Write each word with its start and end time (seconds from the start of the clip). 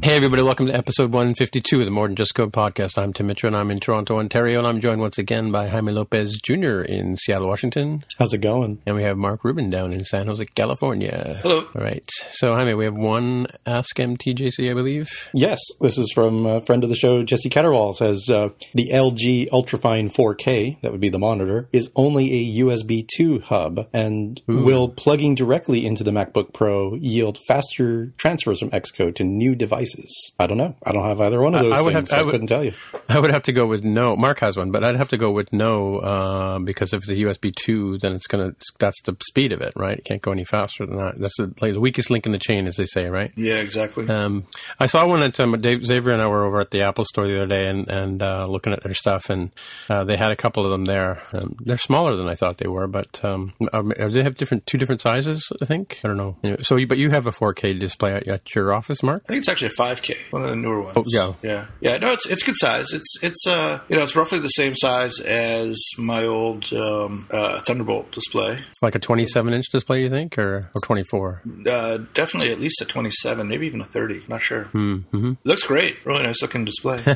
Hey 0.00 0.16
everybody, 0.16 0.42
welcome 0.42 0.66
to 0.68 0.74
episode 0.74 1.12
152 1.12 1.80
of 1.80 1.84
the 1.84 1.90
More 1.90 2.06
Than 2.06 2.16
Just 2.16 2.34
Code 2.34 2.52
podcast. 2.52 2.96
I'm 2.96 3.12
Tim 3.12 3.26
Mitchell 3.26 3.48
and 3.48 3.56
I'm 3.56 3.70
in 3.70 3.78
Toronto, 3.80 4.18
Ontario, 4.18 4.58
and 4.58 4.66
I'm 4.66 4.80
joined 4.80 5.00
once 5.02 5.18
again 5.18 5.50
by 5.50 5.68
Jaime 5.68 5.92
Lopez 5.92 6.38
Jr. 6.42 6.80
in 6.80 7.18
Seattle, 7.18 7.48
Washington. 7.48 8.04
How's 8.18 8.32
it 8.32 8.38
going? 8.38 8.80
And 8.86 8.96
we 8.96 9.02
have 9.02 9.18
Mark 9.18 9.44
Rubin 9.44 9.68
down 9.68 9.92
in 9.92 10.04
San 10.06 10.28
Jose, 10.28 10.42
California. 10.54 11.40
Hello. 11.42 11.68
All 11.74 11.82
right. 11.82 12.08
So 12.30 12.54
Jaime, 12.54 12.72
we 12.72 12.84
have 12.86 12.94
one 12.94 13.48
Ask 13.66 13.96
MTJC, 13.96 14.70
I 14.70 14.74
believe. 14.74 15.08
Yes, 15.34 15.58
this 15.80 15.98
is 15.98 16.10
from 16.14 16.46
a 16.46 16.62
friend 16.62 16.84
of 16.84 16.88
the 16.88 16.96
show, 16.96 17.22
Jesse 17.22 17.50
Catterwall. 17.50 17.94
Says 17.94 18.30
uh, 18.30 18.48
the 18.72 18.90
LG 18.90 19.50
Ultrafine 19.50 20.10
4K, 20.10 20.80
that 20.80 20.92
would 20.92 21.02
be 21.02 21.10
the 21.10 21.18
monitor, 21.18 21.68
is 21.72 21.90
only 21.96 22.32
a 22.32 22.62
USB 22.62 23.06
2 23.16 23.40
hub, 23.40 23.88
and 23.92 24.40
will 24.46 24.88
plugging 24.88 25.34
directly 25.34 25.84
into 25.84 26.02
the 26.02 26.12
MacBook 26.12 26.54
Pro 26.54 26.92
yield 27.18 27.38
faster 27.46 28.12
transfers 28.16 28.60
from 28.60 28.70
Xcode 28.70 29.16
to 29.16 29.24
new 29.24 29.54
devices? 29.54 30.32
I 30.38 30.46
don't 30.46 30.58
know. 30.58 30.74
I 30.82 30.92
don't 30.92 31.06
have 31.06 31.20
either 31.20 31.40
one 31.40 31.54
of 31.54 31.62
those 31.62 31.72
I 31.72 31.82
would 31.82 31.94
things. 31.94 32.10
Have, 32.10 32.18
I, 32.18 32.22
I 32.22 32.24
would, 32.24 32.32
couldn't 32.32 32.46
tell 32.46 32.64
you. 32.64 32.74
I 33.08 33.18
would 33.18 33.30
have 33.30 33.42
to 33.44 33.52
go 33.52 33.66
with 33.66 33.84
no. 33.84 34.16
Mark 34.16 34.40
has 34.40 34.56
one, 34.56 34.70
but 34.70 34.84
I'd 34.84 34.96
have 34.96 35.10
to 35.10 35.16
go 35.16 35.30
with 35.30 35.52
no 35.52 35.98
uh, 35.98 36.58
because 36.58 36.92
if 36.92 37.02
it's 37.02 37.10
a 37.10 37.14
USB 37.14 37.54
2, 37.54 37.98
then 37.98 38.12
it's 38.12 38.26
going 38.26 38.50
to, 38.50 38.56
that's 38.78 39.00
the 39.02 39.16
speed 39.28 39.52
of 39.52 39.60
it, 39.60 39.72
right? 39.76 39.98
It 39.98 40.04
can't 40.04 40.22
go 40.22 40.32
any 40.32 40.44
faster 40.44 40.86
than 40.86 40.96
that. 40.96 41.16
That's 41.18 41.36
the, 41.36 41.52
like, 41.60 41.72
the 41.72 41.80
weakest 41.80 42.10
link 42.10 42.26
in 42.26 42.32
the 42.32 42.38
chain, 42.38 42.66
as 42.66 42.76
they 42.76 42.86
say, 42.86 43.08
right? 43.08 43.32
Yeah, 43.36 43.56
exactly. 43.56 44.08
Um, 44.08 44.46
I 44.80 44.86
saw 44.86 45.06
one 45.06 45.22
at 45.22 45.38
um, 45.40 45.60
Dave, 45.60 45.84
Xavier 45.84 46.12
and 46.12 46.22
I 46.22 46.26
were 46.26 46.44
over 46.44 46.60
at 46.60 46.70
the 46.70 46.82
Apple 46.82 47.04
store 47.04 47.26
the 47.26 47.36
other 47.36 47.46
day 47.46 47.66
and, 47.68 47.88
and 47.88 48.22
uh, 48.22 48.46
looking 48.48 48.72
at 48.72 48.82
their 48.82 48.94
stuff, 48.94 49.30
and 49.30 49.52
uh, 49.88 50.04
they 50.04 50.16
had 50.16 50.30
a 50.30 50.36
couple 50.36 50.64
of 50.64 50.70
them 50.70 50.84
there. 50.84 51.22
Um, 51.32 51.56
they're 51.60 51.78
smaller 51.78 52.16
than 52.16 52.28
I 52.28 52.34
thought 52.34 52.58
they 52.58 52.68
were, 52.68 52.86
but 52.86 53.24
um, 53.24 53.54
um, 53.72 53.92
they 53.96 54.22
have 54.22 54.34
different 54.34 54.66
two 54.66 54.78
different 54.78 55.00
sizes. 55.00 55.50
I 55.60 55.64
think 55.64 56.00
I 56.04 56.08
don't 56.08 56.16
know. 56.16 56.36
Anyway, 56.42 56.62
so, 56.62 56.76
you, 56.76 56.86
but 56.86 56.97
you 56.98 57.10
have 57.10 57.26
a 57.26 57.30
4K 57.30 57.78
display 57.78 58.14
at, 58.14 58.54
your 58.54 58.72
office, 58.72 59.02
Mark? 59.02 59.22
I 59.26 59.28
think 59.28 59.38
it's 59.40 59.48
actually 59.48 59.68
a 59.68 59.80
5K, 59.80 60.16
one 60.30 60.42
of 60.42 60.50
the 60.50 60.56
newer 60.56 60.82
ones. 60.82 60.96
Oh, 60.96 61.04
yeah. 61.06 61.34
yeah, 61.42 61.66
yeah. 61.80 61.98
No, 61.98 62.12
it's 62.12 62.26
it's 62.26 62.42
good 62.42 62.56
size. 62.56 62.92
It's 62.92 63.16
it's 63.22 63.46
uh 63.46 63.80
you 63.88 63.96
know 63.96 64.02
it's 64.02 64.16
roughly 64.16 64.38
the 64.38 64.48
same 64.48 64.74
size 64.74 65.20
as 65.20 65.78
my 65.98 66.24
old 66.24 66.72
um, 66.72 67.28
uh, 67.30 67.60
Thunderbolt 67.60 68.10
display. 68.12 68.64
Like 68.82 68.94
a 68.94 68.98
27 68.98 69.52
inch 69.52 69.66
display, 69.70 70.02
you 70.02 70.10
think, 70.10 70.38
or 70.38 70.70
or 70.74 70.80
24? 70.82 71.42
Uh, 71.66 71.98
definitely 72.14 72.52
at 72.52 72.60
least 72.60 72.80
a 72.80 72.84
27, 72.84 73.46
maybe 73.46 73.66
even 73.66 73.80
a 73.80 73.84
30. 73.84 74.24
Not 74.28 74.40
sure. 74.40 74.64
Mm-hmm. 74.66 75.32
Looks 75.44 75.64
great. 75.64 76.04
Really 76.04 76.22
nice 76.22 76.42
looking 76.42 76.64
display. 76.64 77.02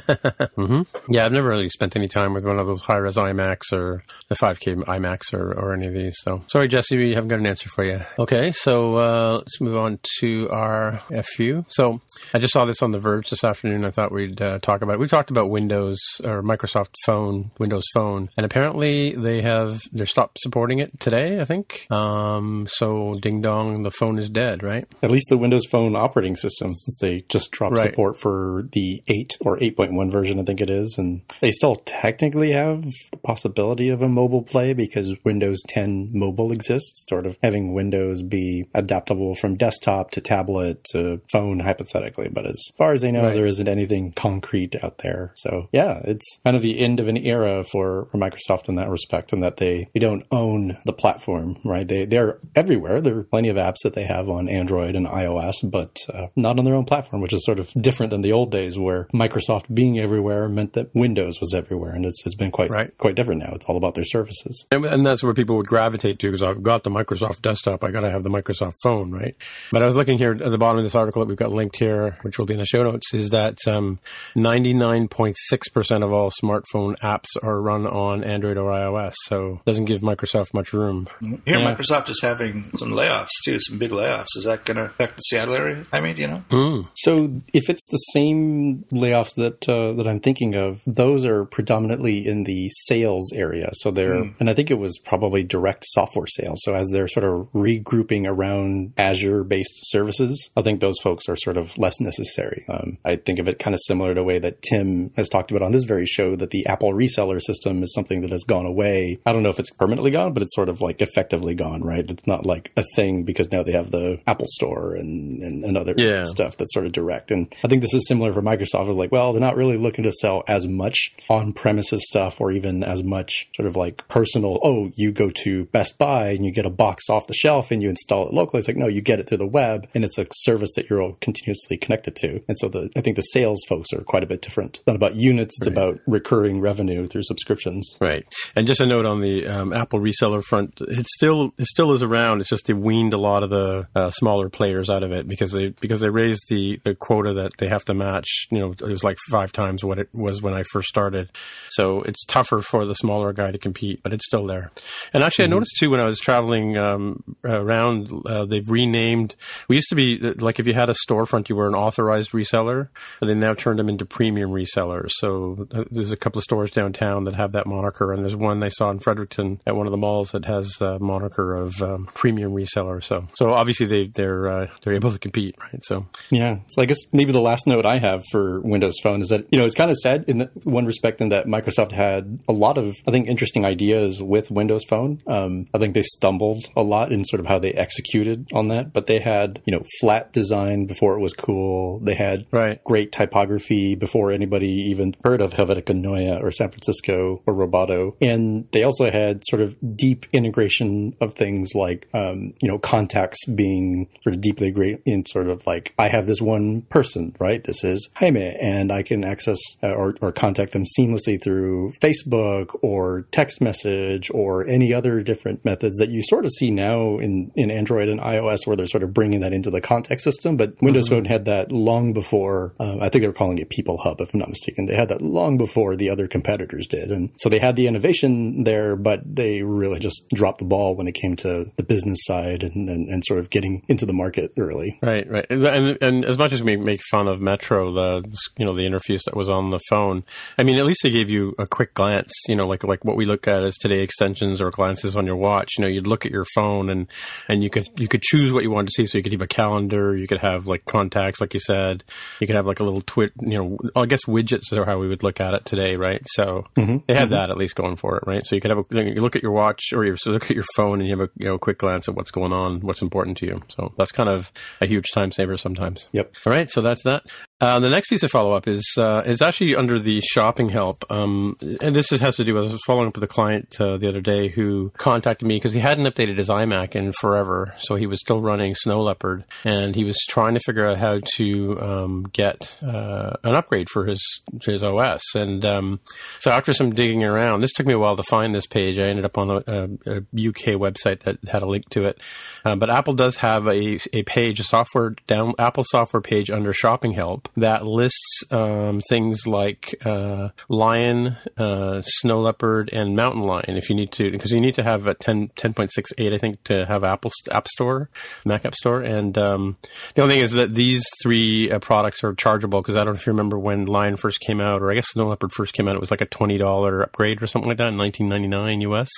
Yeah, 1.09 1.27
I've 1.27 1.33
never 1.33 1.49
really 1.49 1.69
spent 1.69 1.97
any 1.97 2.09
time 2.09 2.33
with 2.35 2.45
one 2.45 2.59
of 2.59 2.67
those 2.67 2.83
high 2.83 2.97
res 2.97 3.17
iMacs 3.17 3.73
or 3.73 4.03
the 4.29 4.35
5K 4.35 4.85
iMacs 4.85 5.33
or, 5.33 5.53
or 5.53 5.75
any 5.75 5.87
of 5.87 5.95
these. 5.95 6.17
So 6.23 6.43
sorry, 6.49 6.69
Jesse, 6.69 6.97
we 6.97 7.15
haven't 7.15 7.29
got 7.29 7.39
an 7.39 7.47
answer 7.47 7.69
for 7.69 7.85
you. 7.85 8.01
Okay, 8.19 8.51
so 8.53 8.99
uh, 8.99 9.37
let's 9.39 9.61
move 9.61 9.72
on 9.79 9.99
to 10.21 10.49
our 10.51 10.99
FU. 11.35 11.65
So 11.69 12.01
I 12.35 12.39
just 12.39 12.53
saw 12.53 12.65
this 12.65 12.83
on 12.83 12.93
the 12.93 12.99
Verge 12.99 13.31
this 13.31 13.45
afternoon. 13.45 13.85
I 13.85 13.91
thought 13.91 14.13
we'd 14.13 14.41
uh, 14.41 14.59
talk 14.59 14.83
about 14.83 14.95
it. 14.95 14.99
We 15.01 15.09
talked 15.09 15.31
about 15.31 15.51
Windows 15.51 15.99
or 16.25 16.43
Microsoft 16.43 16.95
Phone, 17.07 17.51
Windows 17.59 17.85
Phone, 17.95 18.29
and 18.37 18.45
apparently 18.45 19.13
they 19.13 19.43
have 19.43 19.81
they 19.93 20.05
stopped 20.05 20.39
supporting 20.41 20.79
it 20.79 20.99
today. 21.01 21.41
I 21.41 21.45
think. 21.45 21.87
Um, 21.91 22.67
so 22.71 23.15
ding 23.21 23.41
dong, 23.43 23.83
the 23.83 23.91
phone 23.91 24.19
is 24.19 24.29
dead, 24.31 24.63
right? 24.63 24.87
At 25.03 25.11
least 25.11 25.27
the 25.29 25.39
Windows 25.39 25.67
Phone 25.67 25.95
operating 25.97 26.37
system, 26.37 26.75
since 26.75 26.99
they 27.01 27.25
just 27.29 27.51
dropped 27.51 27.77
Right. 27.77 27.91
support 27.91 28.19
for 28.19 28.69
the 28.73 29.03
8 29.09 29.37
or 29.41 29.57
8.1 29.59 30.11
version, 30.11 30.39
I 30.39 30.45
think 30.45 30.61
it 30.61 30.69
is. 30.71 30.97
And 30.99 31.23
they 31.41 31.51
still 31.51 31.77
technically 31.77 32.53
have 32.53 32.83
the 33.11 33.17
possibility 33.23 33.89
of 33.89 34.03
a 34.03 34.09
mobile 34.09 34.43
play 34.43 34.73
because 34.75 35.15
Windows 35.25 35.61
10 35.69 36.11
mobile 36.13 36.53
exists, 36.53 37.05
sort 37.09 37.27
of 37.27 37.39
having 37.43 37.73
Windows 37.73 38.23
be 38.23 38.67
adaptable 38.75 39.35
from 39.35 39.57
desktop 39.67 40.11
to 40.13 40.21
tablet 40.21 40.83
to 40.93 41.21
phone, 41.31 41.61
hypothetically. 41.61 42.29
But 42.29 42.47
as 42.47 42.61
far 42.77 42.93
as 42.93 43.05
I 43.05 43.11
know, 43.11 43.23
Right. 43.23 43.35
there 43.35 43.47
isn't 43.47 43.69
anything 43.69 44.13
concrete 44.13 44.75
out 44.83 44.99
there. 44.99 45.33
So 45.37 45.69
yeah, 45.73 46.01
it's 46.05 46.27
kind 46.45 46.57
of 46.57 46.63
the 46.63 46.79
end 46.81 46.99
of 47.01 47.07
an 47.09 47.17
era 47.17 47.63
for, 47.63 48.09
for 48.11 48.19
Microsoft 48.19 48.69
in 48.69 48.75
that 48.77 48.89
respect, 48.91 49.33
and 49.33 49.43
that 49.43 49.59
they, 49.59 49.87
they 49.95 50.01
don't 50.01 50.25
own 50.33 50.79
the 50.85 50.93
platform, 50.93 51.57
right? 51.65 51.87
They 51.87 52.05
they're 52.07 52.39
everywhere. 52.57 53.01
There 53.01 53.19
are 53.19 53.23
plenty 53.25 53.49
of 53.49 53.57
apps 53.57 53.83
that 53.85 53.95
they 53.95 54.05
have 54.05 54.29
on 54.29 54.49
Android 54.49 54.97
and 54.97 55.07
iOS, 55.07 55.57
but 55.71 55.99
uh, 56.13 56.27
not 56.37 56.59
on 56.59 56.65
their 56.65 56.75
own 56.75 56.85
platform, 56.85 57.23
which 57.23 57.33
is 57.33 57.45
sort 57.45 57.61
of 57.61 57.71
different 57.75 58.11
than 58.11 58.23
the 58.23 58.33
old 58.33 58.51
days 58.51 58.79
where 58.79 59.07
Microsoft 59.15 59.73
being 59.73 59.99
everywhere 59.99 60.49
meant 60.49 60.73
that 60.73 60.93
Windows 60.95 61.39
was 61.41 61.55
everywhere, 61.55 61.93
and 61.95 62.05
it's 62.05 62.21
it's 62.27 62.35
been 62.35 62.51
quite 62.51 62.71
Right. 62.71 62.97
quite 62.99 63.15
different 63.15 63.41
now. 63.43 63.53
It's 63.55 63.67
all 63.67 63.77
about 63.77 63.95
their 63.95 64.05
services. 64.05 64.67
And, 64.73 64.85
and 64.85 65.07
that's 65.07 65.23
where 65.23 65.35
people 65.35 65.57
would 65.59 65.67
gravitate 65.69 66.19
to 66.21 66.27
because 66.29 66.43
I've 66.43 66.63
got 66.63 66.83
the 66.83 66.91
Microsoft 66.91 67.43
desktop. 67.43 67.85
I 67.85 67.91
got 67.91 68.01
to 68.01 68.11
have 68.11 68.23
the 68.25 68.31
Microsoft 68.31 68.75
phone, 68.83 69.11
right? 69.13 69.35
But 69.71 69.83
I 69.83 69.87
was 69.87 69.97
looking 69.97 70.19
here 70.19 70.33
at 70.33 70.39
the 70.39 70.59
bottom 70.59 70.79
of 70.79 70.85
this 70.85 70.95
article 70.95 71.21
that 71.23 71.29
we've 71.29 71.37
got 71.37 71.51
linked 71.53 71.77
here, 71.77 72.19
which 72.23 72.39
will 72.39 72.47
be 72.47 72.55
in 72.55 72.61
the 72.61 72.67
show 72.67 72.83
notes, 72.83 73.15
is 73.15 73.31
that 73.31 73.59
um, 73.67 73.99
99.6% 74.37 76.03
of 76.03 76.13
all 76.13 76.31
smartphone 76.31 76.97
apps 77.03 77.29
are 77.43 77.61
run 77.61 77.87
on 77.87 78.25
Android 78.25 78.57
or 78.57 78.71
iOS. 78.71 79.15
So 79.25 79.55
it 79.55 79.65
doesn't 79.65 79.87
give 79.87 80.03
Microsoft 80.03 80.55
much 80.55 80.73
room. 80.73 81.09
Here, 81.21 81.39
Yeah. 81.47 81.75
Microsoft 81.75 82.09
is 82.11 82.21
having 82.23 82.71
some 82.77 82.91
layoffs 82.91 83.29
too, 83.45 83.59
some 83.61 83.79
big 83.79 83.91
layoffs. 83.91 84.37
Is 84.37 84.45
that 84.45 84.65
going 84.65 84.77
to 84.77 84.87
affect 84.87 85.17
the 85.17 85.23
Seattle 85.23 85.55
area? 85.55 85.87
I 85.93 86.01
mean, 86.01 86.17
you 86.17 86.29
know, 86.29 86.45
Mm. 86.51 86.89
So 86.97 87.33
if 87.53 87.69
it's 87.69 87.87
the 87.91 87.97
same 88.13 88.85
layoffs 88.93 89.35
that 89.37 89.69
uh, 89.69 89.93
that 89.95 90.07
I'm 90.07 90.21
thinking 90.21 90.55
of, 90.55 90.81
those 90.87 91.25
are 91.25 91.45
predominantly 91.45 92.27
in 92.27 92.45
the 92.45 92.69
sales 92.71 93.33
area. 93.35 93.71
So 93.75 93.91
they're, 93.91 94.13
and 94.39 94.51
I 94.51 94.55
think 94.55 94.71
it 94.71 94.79
was 94.79 94.99
probably 95.05 95.43
direct 95.43 95.85
software 95.89 96.27
sales. 96.27 96.61
So 96.63 96.75
as 96.75 96.89
they're 96.93 97.09
sort 97.09 97.25
of 97.25 97.49
regrouping 97.55 98.27
around 98.27 98.93
Azure 98.99 99.42
based 99.43 99.75
services, 99.91 100.51
I 100.57 100.63
think 100.63 100.81
those 100.81 100.99
folks 101.03 101.29
are 101.29 101.37
sort 101.37 101.57
of 101.57 101.77
less 101.79 102.01
necessary 102.01 102.13
necessary. 102.13 102.65
Um, 102.69 102.99
I 103.05 103.17
think 103.17 103.39
of 103.39 103.49
it 103.49 103.59
kind 103.59 103.75
of 103.75 103.81
similar 103.87 104.11
to 104.11 104.21
the 104.21 104.25
way 104.25 104.39
that 104.39 104.63
Tim 104.63 105.11
has 105.17 105.29
talked 105.29 105.51
about 105.51 105.63
on 105.63 105.73
this 105.73 105.85
very 105.85 106.07
show 106.07 106.37
that 106.37 106.51
the 106.51 106.67
Apple 106.67 106.93
reseller 106.93 107.41
system 107.41 107.83
is 107.83 107.93
something 107.95 108.21
that 108.21 108.31
has 108.31 108.45
gone 108.45 108.67
away. 108.67 109.19
I 109.27 109.33
don't 109.33 109.43
know 109.43 109.49
if 109.51 109.59
it's 109.59 109.71
permanently 109.71 110.11
gone, 110.11 110.33
but 110.35 110.43
it's 110.43 110.55
sort 110.55 110.69
of 110.69 110.81
like 110.81 111.01
effectively 111.01 111.55
gone, 111.55 111.83
right? 111.83 112.05
It's 112.09 112.27
not 112.27 112.45
like 112.47 112.71
a 112.77 112.85
thing 112.97 113.25
because 113.25 113.51
now 113.51 113.63
they 113.63 113.73
have 113.73 113.91
the 113.91 114.21
Apple 114.27 114.47
Store 114.47 114.95
and, 114.95 115.43
and, 115.43 115.65
and 115.65 115.77
other 115.77 115.95
Yeah. 115.97 116.25
stuff 116.25 116.57
that's 116.57 116.73
sort 116.75 116.87
of 116.87 116.93
direct. 116.93 117.31
And 117.31 117.55
I 117.65 117.69
think 117.69 117.83
this 117.83 117.95
is 117.95 118.07
similar 118.07 118.33
for 118.33 118.43
Microsoft. 118.43 118.89
It's 118.89 118.99
like, 118.99 119.11
well, 119.13 119.33
they're 119.33 119.41
not 119.41 119.57
really 119.57 119.79
looking 119.79 120.05
to 120.05 120.13
sell 120.13 120.45
as 120.47 120.67
much 120.67 121.15
on 121.31 121.53
premises 121.53 122.07
stuff 122.07 122.41
or 122.41 122.53
even 122.53 122.85
as 122.85 123.03
much 123.03 123.49
sort 123.57 123.67
of 123.67 123.77
like 123.77 124.07
personal. 124.09 124.59
Oh, 124.63 124.91
you 124.97 125.13
go 125.13 125.31
to 125.45 125.65
Best 125.67 125.99
Buy 125.99 126.31
and 126.31 126.45
you 126.45 126.53
get 126.53 126.67
a 126.67 126.71
box 126.71 127.09
off 127.09 127.27
the 127.27 127.35
shelf 127.35 127.71
and 127.71 127.83
you 127.83 127.89
install 127.89 128.29
it 128.29 128.35
locally. 128.35 128.59
It's 128.61 128.69
like, 128.69 128.77
no, 128.77 128.87
you 128.89 129.01
get 129.01 129.19
it 129.19 129.27
through 129.33 129.39
the 129.39 129.47
web 129.47 129.89
and 129.95 130.05
it's 130.05 130.19
a 130.19 130.27
service 130.31 130.73
that 130.77 130.91
you're 130.91 131.01
all 131.01 131.17
continuously 131.23 131.79
connected 131.79 132.15
to. 132.17 132.43
And 132.49 132.59
so 132.59 132.69
the, 132.69 132.91
I 132.95 133.01
think 133.01 133.17
the 133.17 133.23
sales 133.23 133.63
folks 133.67 133.91
are 133.95 134.03
quite 134.03 134.23
a 134.23 134.27
bit 134.27 134.43
different. 134.43 134.77
It's 134.77 134.87
not 134.87 134.97
about 134.97 135.15
units. 135.15 135.57
It's 135.59 135.67
about 135.67 136.01
recurring 136.07 136.61
revenue 136.61 137.07
through 137.07 137.23
subscriptions. 137.23 137.97
Right, 137.99 138.27
and 138.55 138.67
just 138.67 138.81
a 138.81 138.87
note 138.87 139.07
on 139.07 139.23
the 139.23 139.47
um, 139.47 139.73
Apple 139.73 140.01
reseller 140.01 140.43
front, 140.43 140.81
it 140.81 141.07
still 141.07 141.55
it 141.57 141.67
still 141.67 141.93
is 141.93 142.03
around. 142.03 142.41
It's 142.41 142.51
just 142.51 142.67
they 142.67 142.75
weaned 142.75 143.15
a 143.15 143.19
lot 143.19 143.43
of 143.43 143.51
the 143.51 143.89
uh, 143.95 144.11
smaller 144.11 144.51
players 144.51 144.91
out 144.91 145.03
of 145.03 145.13
it 145.13 145.27
because 145.27 145.53
they 145.53 145.69
because 145.69 146.01
they 146.01 146.11
raised 146.11 146.45
the, 146.49 146.79
the 146.85 146.95
quota 146.95 147.33
that 147.35 147.57
they 147.59 147.69
have 147.69 147.85
to 147.87 147.95
match. 147.95 148.49
You 148.51 148.59
know, 148.59 148.73
it 148.73 148.83
was 148.83 149.05
like 149.05 149.17
five 149.31 149.53
times 149.53 149.83
what 149.83 149.99
it 149.99 150.09
was 150.13 150.43
when 150.43 150.53
I 150.53 150.65
first 150.73 150.89
started. 150.89 151.31
So 151.71 152.03
it's 152.03 152.25
tougher 152.27 152.61
for 152.61 152.85
the 152.85 152.95
smaller 152.95 153.33
guy 153.33 153.51
to 153.51 153.59
compete, 153.59 154.03
but 154.03 154.13
it's 154.13 154.27
still 154.27 154.47
there. 154.47 154.73
And 155.15 155.23
actually, 155.23 155.47
I 155.47 155.49
noticed 155.49 155.77
too 155.79 155.89
when 155.89 156.01
I 156.01 156.05
was 156.05 156.19
traveling 156.19 156.77
um, 156.77 157.23
around, 157.45 158.11
uh, 158.27 158.45
they've 158.45 158.69
renamed. 158.69 159.22
We 159.69 159.77
used 159.77 159.89
to 159.89 159.95
be 159.95 160.19
like 160.19 160.59
if 160.59 160.67
you 160.67 160.75
had 160.75 160.91
a 160.91 160.95
storefront, 161.09 161.49
you 161.49 161.57
were 161.57 161.69
an 161.69 161.75
authorized 161.75 162.31
reseller, 162.33 162.89
but 163.21 163.27
they 163.27 163.35
now 163.35 163.55
turned 163.55 163.79
them 163.79 163.89
into 163.89 164.05
premium 164.05 164.51
resellers. 164.51 165.11
So 165.13 165.67
uh, 165.73 165.85
there's 165.91 166.13
a 166.13 166.17
couple 166.17 166.39
of 166.39 166.45
stores 166.45 166.71
downtown 166.71 167.25
that 167.25 167.35
have 167.35 167.53
that 167.53 167.67
moniker, 167.67 168.13
and 168.13 168.23
there's 168.23 168.37
one 168.37 168.63
I 168.63 168.69
saw 168.69 168.91
in 168.91 168.99
Fredericton 168.99 169.61
at 169.67 169.77
one 169.77 169.87
of 169.87 169.91
the 169.91 169.97
malls 169.97 170.33
that 170.33 170.45
has 170.45 170.81
a 170.81 170.99
moniker 170.99 171.55
of 171.55 171.81
um, 171.83 172.09
premium 172.15 172.53
reseller. 172.53 173.03
So 173.03 173.27
so 173.35 173.53
obviously 173.53 173.87
they 173.87 174.07
they're 174.07 174.49
uh, 174.49 174.67
they're 174.83 174.95
able 174.95 175.11
to 175.11 175.19
compete, 175.19 175.57
right? 175.59 175.83
So 175.83 176.07
Yeah. 176.31 176.59
So 176.69 176.83
I 176.83 176.87
guess 176.87 176.99
maybe 177.13 177.33
the 177.33 177.41
last 177.41 177.67
note 177.67 177.87
I 177.87 177.99
have 177.99 178.23
for 178.31 178.61
Windows 178.61 178.95
Phone 179.03 179.21
is 179.21 179.29
that, 179.29 179.47
you 179.51 179.59
know, 179.59 179.65
it's 179.65 179.75
kind 179.75 179.91
of 179.91 179.97
sad 179.99 180.25
in 180.27 180.49
one 180.65 180.87
respect 180.87 181.21
in 181.21 181.29
that 181.31 181.47
Microsoft 181.47 181.93
had 181.93 182.41
a 182.49 182.53
lot 182.53 182.79
of, 182.79 182.97
I 183.07 183.11
think, 183.11 183.29
interesting 183.29 183.65
ideas 183.65 184.23
with 184.23 184.51
Windows 184.51 184.85
Phone. 184.89 185.21
Um, 185.27 185.67
I 185.75 185.79
think 185.79 185.95
they 185.95 186.03
stumbled 186.03 186.65
a 186.77 186.83
lot 186.83 187.13
in 187.13 187.25
sort 187.25 187.41
of 187.41 187.47
how 187.47 187.59
they 187.59 187.73
executed 187.73 188.49
on 188.53 188.69
that, 188.69 188.93
but 188.93 189.07
they 189.07 189.12
had, 189.19 189.61
you 189.67 189.73
know, 189.73 189.85
flat 190.01 190.33
design 190.33 190.87
before 190.87 191.17
it 191.17 191.21
was 191.21 191.33
cool. 191.33 192.01
They 192.01 192.15
had 192.15 192.47
Right. 192.51 192.83
great 192.85 193.13
typography 193.13 193.95
before 193.95 194.31
anybody 194.31 194.69
even 194.69 195.15
heard 195.25 195.41
of 195.41 195.55
Helvetica 195.55 195.95
Neue 195.95 196.39
or 196.41 196.51
San 196.51 196.71
Francisco 196.71 197.43
or 197.47 197.55
Roboto. 197.55 198.15
And 198.21 198.67
they 198.73 198.83
also 198.83 199.11
had 199.11 199.43
sort 199.49 199.63
of 199.63 199.77
deep 199.97 200.27
integration 200.33 201.15
of 201.21 201.35
things 201.35 201.71
like, 201.75 202.09
um, 202.15 202.55
you 202.63 202.69
know, 202.69 202.79
contacts 202.79 203.45
being 203.47 204.09
sort 204.23 204.35
of 204.35 204.41
deeply 204.41 204.71
great 204.71 205.01
in 205.07 205.25
sort 205.27 205.49
of 205.49 205.67
like, 205.67 205.95
I 205.99 206.09
have 206.09 206.27
this 206.27 206.41
one 206.41 206.83
person, 206.83 207.35
right? 207.39 207.63
This 207.63 207.85
is 207.85 208.09
Jaime 208.17 208.57
and 208.61 208.93
I 208.93 209.03
can 209.03 209.25
access 209.25 209.59
uh, 209.83 209.89
or, 209.93 210.15
or 210.21 210.33
contact 210.33 210.73
them 210.73 210.85
seamlessly 210.99 211.43
through 211.43 211.93
Facebook 212.01 212.77
or 212.83 213.27
text 213.31 213.61
message 213.61 214.31
or 214.33 214.67
any 214.67 214.93
other 214.93 215.23
different 215.23 215.65
methods 215.65 215.99
that 215.99 216.11
you 216.11 216.23
sort 216.23 216.45
of 216.45 216.51
see 216.53 216.71
now 216.71 217.19
in, 217.19 217.51
in 217.55 217.71
Android 217.71 218.09
and 218.09 218.21
iOS 218.21 218.67
where 218.67 218.77
they're 218.77 218.87
sort 218.93 219.03
of 219.03 219.13
bringing 219.13 219.41
that 219.41 219.53
into 219.53 219.71
the 219.71 219.81
contact 219.81 220.21
system. 220.21 220.57
But 220.57 220.81
Windows 220.81 221.09
Phone 221.09 221.25
had 221.25 221.47
that 221.47 221.73
long 221.73 222.13
before, 222.13 222.75
um, 222.79 223.03
I 223.03 223.09
think 223.09 223.23
they 223.23 223.27
were 223.27 223.33
calling 223.33 223.59
it 223.59 223.71
People 223.71 223.99
Hub, 223.99 224.21
if 224.21 224.33
I'm 224.33 224.41
not 224.41 224.49
mistaken. 224.49 224.87
They 224.87 224.95
had 224.95 225.09
that 225.09 225.23
long 225.23 225.59
before 225.59 225.97
the 225.97 226.11
other 226.11 226.29
competitors 226.29 226.87
did. 226.87 227.11
And 227.11 227.31
so 227.39 227.49
they 227.49 227.59
had 227.59 227.77
the 227.77 227.87
innovation 227.87 228.65
there, 228.65 228.97
but 228.97 229.21
they 229.25 229.63
really 229.63 229.99
just 229.99 230.29
dropped 230.31 230.59
the 230.59 230.65
ball 230.65 230.95
when 230.95 231.09
it 231.09 231.13
came 231.13 231.35
to 231.37 231.71
the 231.77 231.83
business 231.83 232.19
side 232.25 232.63
and, 232.63 232.89
and, 232.89 233.09
and 233.09 233.25
sort 233.25 233.41
of 233.41 233.51
getting 233.51 233.83
into 233.89 234.07
the 234.07 234.13
market 234.13 234.53
early. 234.59 234.99
Right, 235.03 235.29
right, 235.29 235.47
and, 235.51 235.99
and 236.01 236.25
as 236.25 236.39
much 236.39 236.53
as 236.53 236.63
we 236.63 236.77
make 236.77 237.01
fun 237.11 237.29
of 237.29 237.41
Metro, 237.41 237.93
the 237.93 238.39
you 238.59 238.65
know 238.65 238.75
the 238.75 238.83
interface 238.83 239.25
that 239.25 239.37
was 239.37 239.49
on 239.49 239.71
the 239.71 239.81
phone, 239.89 240.25
I 240.59 240.63
mean, 240.63 240.77
at 240.77 240.85
least 240.85 241.01
they 241.03 241.11
gave 241.11 241.31
you 241.31 241.55
a 241.59 241.67
quick 241.67 241.95
glance. 241.95 242.33
You 242.49 242.57
know, 242.57 242.67
like 242.67 242.85
like 242.85 243.05
what 243.05 243.17
we 243.17 243.25
look 243.25 243.49
at 243.49 243.63
as 243.63 243.77
today 243.77 244.01
extensions 244.01 244.61
or 244.61 244.71
glances 244.71 245.17
on 245.17 245.27
your 245.27 245.37
watch. 245.37 245.73
You 245.79 245.83
know, 245.83 245.89
you'd 245.89 246.07
look 246.07 246.27
at 246.27 246.33
your 246.33 246.45
phone 246.55 246.91
and 246.91 247.09
and 247.49 247.63
you 247.63 247.71
could 247.71 247.87
you 247.99 248.09
could 248.09 248.23
choose 248.23 248.53
what 248.53 248.63
you 248.63 248.71
wanted 248.83 248.91
to 248.91 249.03
see. 249.03 249.07
So 249.07 249.19
you 249.19 249.25
could 249.25 249.33
have 249.33 249.43
a 249.43 249.47
calendar, 249.47 250.17
you 250.17 250.27
could 250.27 250.39
have 250.39 250.67
like 250.67 250.85
contacts, 250.85 251.41
like 251.41 251.55
you 251.55 251.61
said, 251.61 252.05
you 252.41 252.47
could 252.47 252.57
have 252.57 252.67
like 252.67 252.81
a 252.81 252.85
little 252.85 253.01
twit. 253.01 253.33
You 253.41 253.59
know, 253.59 253.79
I 253.97 254.07
guess 254.07 254.25
widgets 254.25 254.73
are 254.73 254.85
how 254.85 254.99
we 254.99 255.09
would 255.09 255.23
look 255.23 255.41
at 255.41 255.55
it 255.55 255.65
today, 255.65 255.97
right? 255.97 256.23
So 256.27 256.65
mm-hmm. 256.77 256.99
they 257.07 257.15
had 257.15 257.25
mm-hmm. 257.25 257.33
that 257.33 257.51
at 257.51 257.57
least 257.57 257.77
going 257.77 257.97
for 257.97 258.17
it, 258.17 258.25
right? 258.27 258.45
So 258.45 258.55
you 258.55 258.61
could 258.61 258.71
have 258.71 258.85
a 258.91 259.05
you 259.05 259.21
look 259.21 259.37
at 259.37 259.43
your 259.43 259.53
watch 259.53 259.93
or 259.93 260.05
you 260.05 260.17
look 260.27 260.51
at 260.51 260.57
your 260.57 260.65
phone 260.77 261.01
and 261.01 261.09
you 261.09 261.17
have 261.17 261.29
a 261.29 261.31
you 261.37 261.47
know 261.47 261.59
quick 261.59 261.79
glance 261.79 262.09
at 262.09 262.15
what's 262.15 262.31
going 262.31 262.53
on, 262.53 262.81
what's 262.81 263.03
important 263.03 263.37
to 263.39 263.47
you. 263.47 263.63
So 263.69 263.93
that's 263.97 264.13
kind 264.13 264.29
of 264.29 264.53
a 264.81 264.87
huge 264.87 265.11
time 265.13 265.33
saver 265.33 265.57
sometimes. 265.57 266.09
Yep. 266.13 266.37
All 266.47 266.53
right, 266.53 266.69
so 266.69 266.81
that's 266.81 267.03
that. 267.05 267.25
Uh, 267.63 267.79
the 267.79 267.89
next 267.89 268.09
piece 268.09 268.25
of 268.25 268.31
follow 268.33 268.57
up 268.57 268.67
is 268.67 268.85
uh, 268.99 269.23
is 269.25 269.41
actually 269.41 269.77
under 269.77 270.01
the 270.01 270.21
shopping 270.21 270.69
help, 270.69 271.05
um, 271.13 271.57
and 271.81 271.95
this 271.95 272.11
is, 272.11 272.19
has 272.19 272.35
to 272.35 272.43
do 272.43 272.55
with 272.55 272.65
I 272.65 272.73
was 272.73 272.81
following 272.85 273.07
up 273.07 273.15
with 273.15 273.23
a 273.23 273.29
client 273.29 273.81
uh, 273.81 273.99
the 273.99 274.09
other 274.09 274.21
day 274.21 274.49
who 274.49 274.91
contacted 274.97 275.47
me 275.47 275.55
because 275.55 275.73
he 275.73 275.79
hadn't 275.79 276.05
updated 276.13 276.39
his 276.39 276.49
iMac 276.49 276.97
in 276.97 277.13
forever, 277.13 277.73
so 277.79 277.95
he 277.95 278.09
was 278.09 278.19
still 278.19 278.41
running 278.41 278.75
Snow 278.75 279.01
Leopard, 279.01 279.45
and 279.65 279.95
he 279.95 280.03
was 280.03 280.19
trying 280.29 280.55
to 280.55 280.61
figure 280.67 280.85
out 280.85 280.99
how 280.99 281.21
to 281.37 281.81
um, 281.81 282.25
get 282.33 282.77
uh, 282.83 283.35
an 283.45 283.55
upgrade 283.55 283.89
for 283.89 284.07
his 284.07 284.41
his 284.65 284.83
OS. 284.83 285.23
And 285.37 285.65
um, 285.65 286.01
so 286.41 286.51
after 286.51 286.73
some 286.73 286.93
digging 286.93 287.23
around, 287.23 287.61
this 287.61 287.73
took 287.73 287.87
me 287.87 287.95
a 287.95 287.99
while 287.99 288.17
to 288.17 288.25
find 288.25 288.53
this 288.53 288.67
page. 288.67 288.99
I 288.99 289.05
ended 289.05 289.25
up 289.25 289.39
on 289.39 289.51
a, 289.51 289.63
a, 289.69 289.83
a 290.07 290.17
UK 290.17 290.81
website 290.81 291.21
that 291.21 291.39
had 291.47 291.63
a 291.63 291.67
link 291.67 291.89
to 291.91 292.07
it, 292.07 292.19
uh, 292.65 292.75
but 292.75 292.91
Apple 292.91 293.15
does 293.15 293.37
have 293.37 293.69
a 293.69 294.01
a 294.13 294.25
page, 294.25 294.59
a 294.59 294.65
software 294.65 295.11
down 295.29 295.55
Apple 295.61 295.85
software 295.87 296.23
page 296.23 296.51
under 296.51 296.73
shopping 296.73 297.13
help 297.13 297.51
that 297.57 297.85
lists 297.85 298.43
um, 298.51 299.01
things 299.09 299.47
like 299.47 299.95
uh, 300.05 300.51
Lion, 300.69 301.37
uh, 301.57 302.03
Snow 302.03 302.41
Leopard, 302.41 302.91
and 302.93 303.15
Mountain 303.15 303.43
Lion. 303.43 303.77
If 303.77 303.91
you 303.91 303.97
need 303.97 304.13
to, 304.13 304.31
because 304.31 304.51
you 304.51 304.61
need 304.61 304.75
to 304.77 304.83
have 304.83 305.07
a 305.07 305.15
10, 305.15 305.49
10.68, 305.51 306.33
I 306.33 306.39
think, 306.39 306.63
to 306.65 306.87
have 306.87 307.05
Apple 307.05 307.31
App 307.51 307.69
Store, 307.69 308.09
Mac 308.45 308.65
App 308.65 308.75
Store. 308.75 309.01
And 309.01 309.37
um, 309.37 309.77
the 310.15 310.23
only 310.23 310.37
thing 310.37 310.45
is 310.45 310.53
that 310.53 310.73
these 310.73 311.05
three 311.23 311.71
uh, 311.71 311.79
products 311.79 312.25
are 312.25 312.35
chargeable 312.35 312.81
because 312.81 312.97
I 312.97 313.05
don't 313.05 313.15
know 313.15 313.19
if 313.19 313.27
you 313.27 313.33
remember 313.33 313.59
when 313.59 313.87
Lion 313.87 314.17
first 314.17 314.41
came 314.41 314.61
out, 314.61 314.81
or 314.83 314.91
I 314.91 314.95
guess 314.95 315.09
Snow 315.09 315.29
Leopard 315.29 315.53
first 315.53 315.73
came 315.75 315.89
out. 315.89 315.97
It 315.97 316.01
was 316.01 316.11
like 316.11 316.21
a 316.21 316.27
twenty 316.27 316.59
dollar 316.59 317.03
upgrade 317.03 317.43
or 317.43 317.47
something 317.47 317.69
like 317.69 317.79
that 317.79 317.89
in 317.89 317.97
nineteen 317.97 318.27
ninety 318.29 318.49
nine 318.49 318.81
US. 318.83 319.11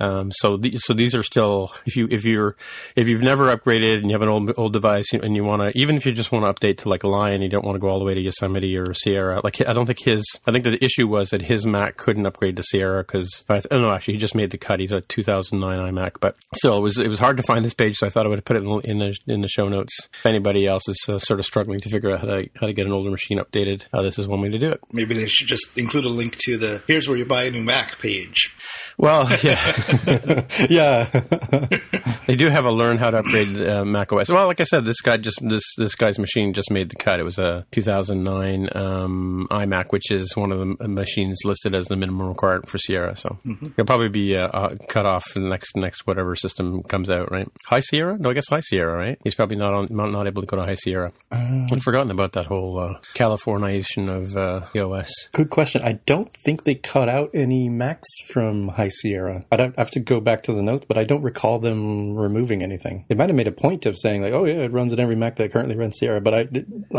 Um, 0.00 0.32
so 0.32 0.60
so 0.76 0.92
these 0.94 1.14
are 1.14 1.22
still 1.22 1.72
if 1.86 1.96
you 1.96 2.08
if 2.10 2.24
you're 2.24 2.56
if 2.96 3.06
you've 3.08 3.22
never 3.22 3.54
upgraded 3.56 3.98
and 3.98 4.06
you 4.06 4.12
have 4.12 4.22
an 4.22 4.28
old 4.28 4.52
old 4.56 4.72
device 4.72 5.12
and 5.12 5.36
you 5.36 5.44
want 5.44 5.62
to 5.62 5.78
even 5.78 5.96
if 5.96 6.04
you 6.06 6.12
just 6.12 6.32
want 6.32 6.44
to 6.44 6.52
update 6.52 6.78
to 6.78 6.88
like 6.88 7.04
Lion, 7.04 7.42
you 7.44 7.50
don't 7.50 7.64
want 7.64 7.76
to 7.76 7.80
go 7.80 7.88
all 7.88 7.98
the 7.98 8.04
way 8.04 8.14
to 8.14 8.20
Yosemite 8.20 8.76
or 8.76 8.92
Sierra. 8.94 9.40
Like 9.42 9.66
I 9.66 9.72
don't 9.72 9.86
think 9.86 10.00
his 10.00 10.24
I 10.46 10.52
think 10.52 10.64
the 10.64 10.82
issue 10.84 11.06
was 11.06 11.30
that 11.30 11.42
his 11.42 11.64
Mac 11.64 11.96
couldn't 11.96 12.26
upgrade 12.26 12.56
to 12.56 12.62
Sierra 12.62 13.02
because 13.02 13.44
I 13.48 13.62
oh 13.70 13.78
no 13.78 13.90
actually 13.90 14.14
he 14.14 14.20
just 14.20 14.34
made 14.34 14.50
the 14.50 14.58
cut. 14.58 14.80
He's 14.80 14.92
a 14.92 15.00
2009 15.02 15.94
iMac, 15.94 16.20
but 16.20 16.36
still 16.54 16.76
it 16.76 16.80
was 16.80 16.98
it 16.98 17.08
was 17.08 17.18
hard 17.18 17.36
to 17.36 17.42
find 17.42 17.64
this 17.64 17.74
page, 17.74 17.96
so 17.96 18.06
I 18.06 18.10
thought 18.10 18.26
I 18.26 18.28
would 18.28 18.44
put 18.44 18.56
it 18.56 18.64
in, 18.64 18.80
in 18.84 18.98
the 18.98 19.16
in 19.26 19.40
the 19.40 19.48
show 19.48 19.68
notes. 19.68 20.08
If 20.12 20.26
anybody 20.26 20.66
else 20.66 20.88
is 20.88 20.98
uh, 21.08 21.18
sort 21.18 21.40
of 21.40 21.46
struggling 21.46 21.80
to 21.80 21.88
figure 21.88 22.10
out 22.10 22.20
how 22.20 22.26
to 22.26 22.48
how 22.56 22.66
to 22.66 22.72
get 22.72 22.86
an 22.86 22.92
older 22.92 23.10
machine 23.10 23.38
updated, 23.38 23.86
uh, 23.92 24.02
this 24.02 24.18
is 24.18 24.26
one 24.26 24.40
way 24.40 24.50
to 24.50 24.58
do 24.58 24.70
it. 24.70 24.80
Maybe 24.92 25.14
they 25.14 25.26
should 25.26 25.46
just 25.46 25.76
include 25.76 26.04
a 26.04 26.08
link 26.08 26.36
to 26.40 26.56
the 26.56 26.82
here's 26.86 27.08
where 27.08 27.16
you 27.16 27.24
buy 27.24 27.44
a 27.44 27.50
new 27.50 27.62
Mac 27.62 27.98
page. 27.98 28.54
Well, 28.96 29.28
yeah. 29.42 30.46
yeah. 30.70 31.04
They 32.26 32.36
do 32.36 32.48
have 32.48 32.64
a 32.64 32.70
learn 32.70 32.98
how 32.98 33.10
to 33.10 33.18
upgrade 33.18 33.60
uh, 33.60 33.84
Mac 33.84 34.12
OS. 34.12 34.30
Well, 34.30 34.46
like 34.46 34.60
I 34.60 34.64
said, 34.64 34.84
this 34.84 35.00
guy 35.00 35.16
just 35.16 35.46
this 35.46 35.64
this 35.76 35.94
guy's 35.94 36.18
machine 36.18 36.52
just 36.52 36.70
made 36.70 36.90
the 36.90 36.96
cut. 36.96 37.20
It 37.20 37.24
was 37.24 37.33
a 37.38 37.66
2009 37.72 38.68
um, 38.74 39.46
iMac, 39.50 39.86
which 39.90 40.10
is 40.10 40.36
one 40.36 40.52
of 40.52 40.58
the 40.78 40.88
machines 40.88 41.40
listed 41.44 41.74
as 41.74 41.86
the 41.86 41.96
minimum 41.96 42.28
requirement 42.28 42.68
for 42.68 42.78
Sierra. 42.78 43.16
So 43.16 43.38
it'll 43.44 43.84
probably 43.84 44.08
be 44.08 44.36
uh, 44.36 44.48
uh, 44.48 44.76
cut 44.88 45.06
off 45.06 45.24
in 45.36 45.42
the 45.42 45.48
next 45.48 45.76
next 45.76 46.06
whatever 46.06 46.36
system 46.36 46.82
comes 46.84 47.10
out. 47.10 47.30
Right? 47.30 47.48
High 47.66 47.80
Sierra? 47.80 48.16
No, 48.18 48.30
I 48.30 48.34
guess 48.34 48.48
High 48.48 48.60
Sierra. 48.60 48.96
Right? 48.96 49.18
He's 49.24 49.34
probably 49.34 49.56
not 49.56 49.74
on 49.74 49.88
not, 49.90 50.10
not 50.10 50.26
able 50.26 50.42
to 50.42 50.46
go 50.46 50.56
to 50.56 50.64
High 50.64 50.74
Sierra. 50.74 51.12
I'd 51.30 51.82
forgotten 51.82 52.10
about 52.10 52.32
that 52.32 52.46
whole 52.46 52.78
uh, 52.78 52.98
Californiation 53.14 54.08
of 54.08 54.36
uh, 54.36 54.66
the 54.72 54.84
OS. 54.84 55.10
Good 55.32 55.50
question. 55.50 55.82
I 55.82 56.00
don't 56.06 56.32
think 56.34 56.64
they 56.64 56.74
cut 56.74 57.08
out 57.08 57.30
any 57.34 57.68
Macs 57.68 58.08
from 58.28 58.68
High 58.68 58.88
Sierra. 58.88 59.44
I'd 59.50 59.60
have 59.60 59.74
have 59.76 59.90
to 59.92 60.00
go 60.00 60.20
back 60.20 60.42
to 60.44 60.52
the 60.52 60.62
notes, 60.62 60.84
but 60.86 60.98
I 60.98 61.04
don't 61.04 61.22
recall 61.22 61.58
them 61.58 62.14
removing 62.14 62.62
anything. 62.62 63.04
They 63.08 63.14
might 63.14 63.28
have 63.28 63.36
made 63.36 63.48
a 63.48 63.52
point 63.52 63.86
of 63.86 63.98
saying 63.98 64.22
like, 64.22 64.32
"Oh 64.32 64.44
yeah, 64.44 64.54
it 64.54 64.72
runs 64.72 64.92
on 64.92 65.00
every 65.00 65.16
Mac 65.16 65.36
that 65.36 65.52
currently 65.52 65.76
runs 65.76 65.98
Sierra," 65.98 66.20
but 66.20 66.34
I, 66.34 66.44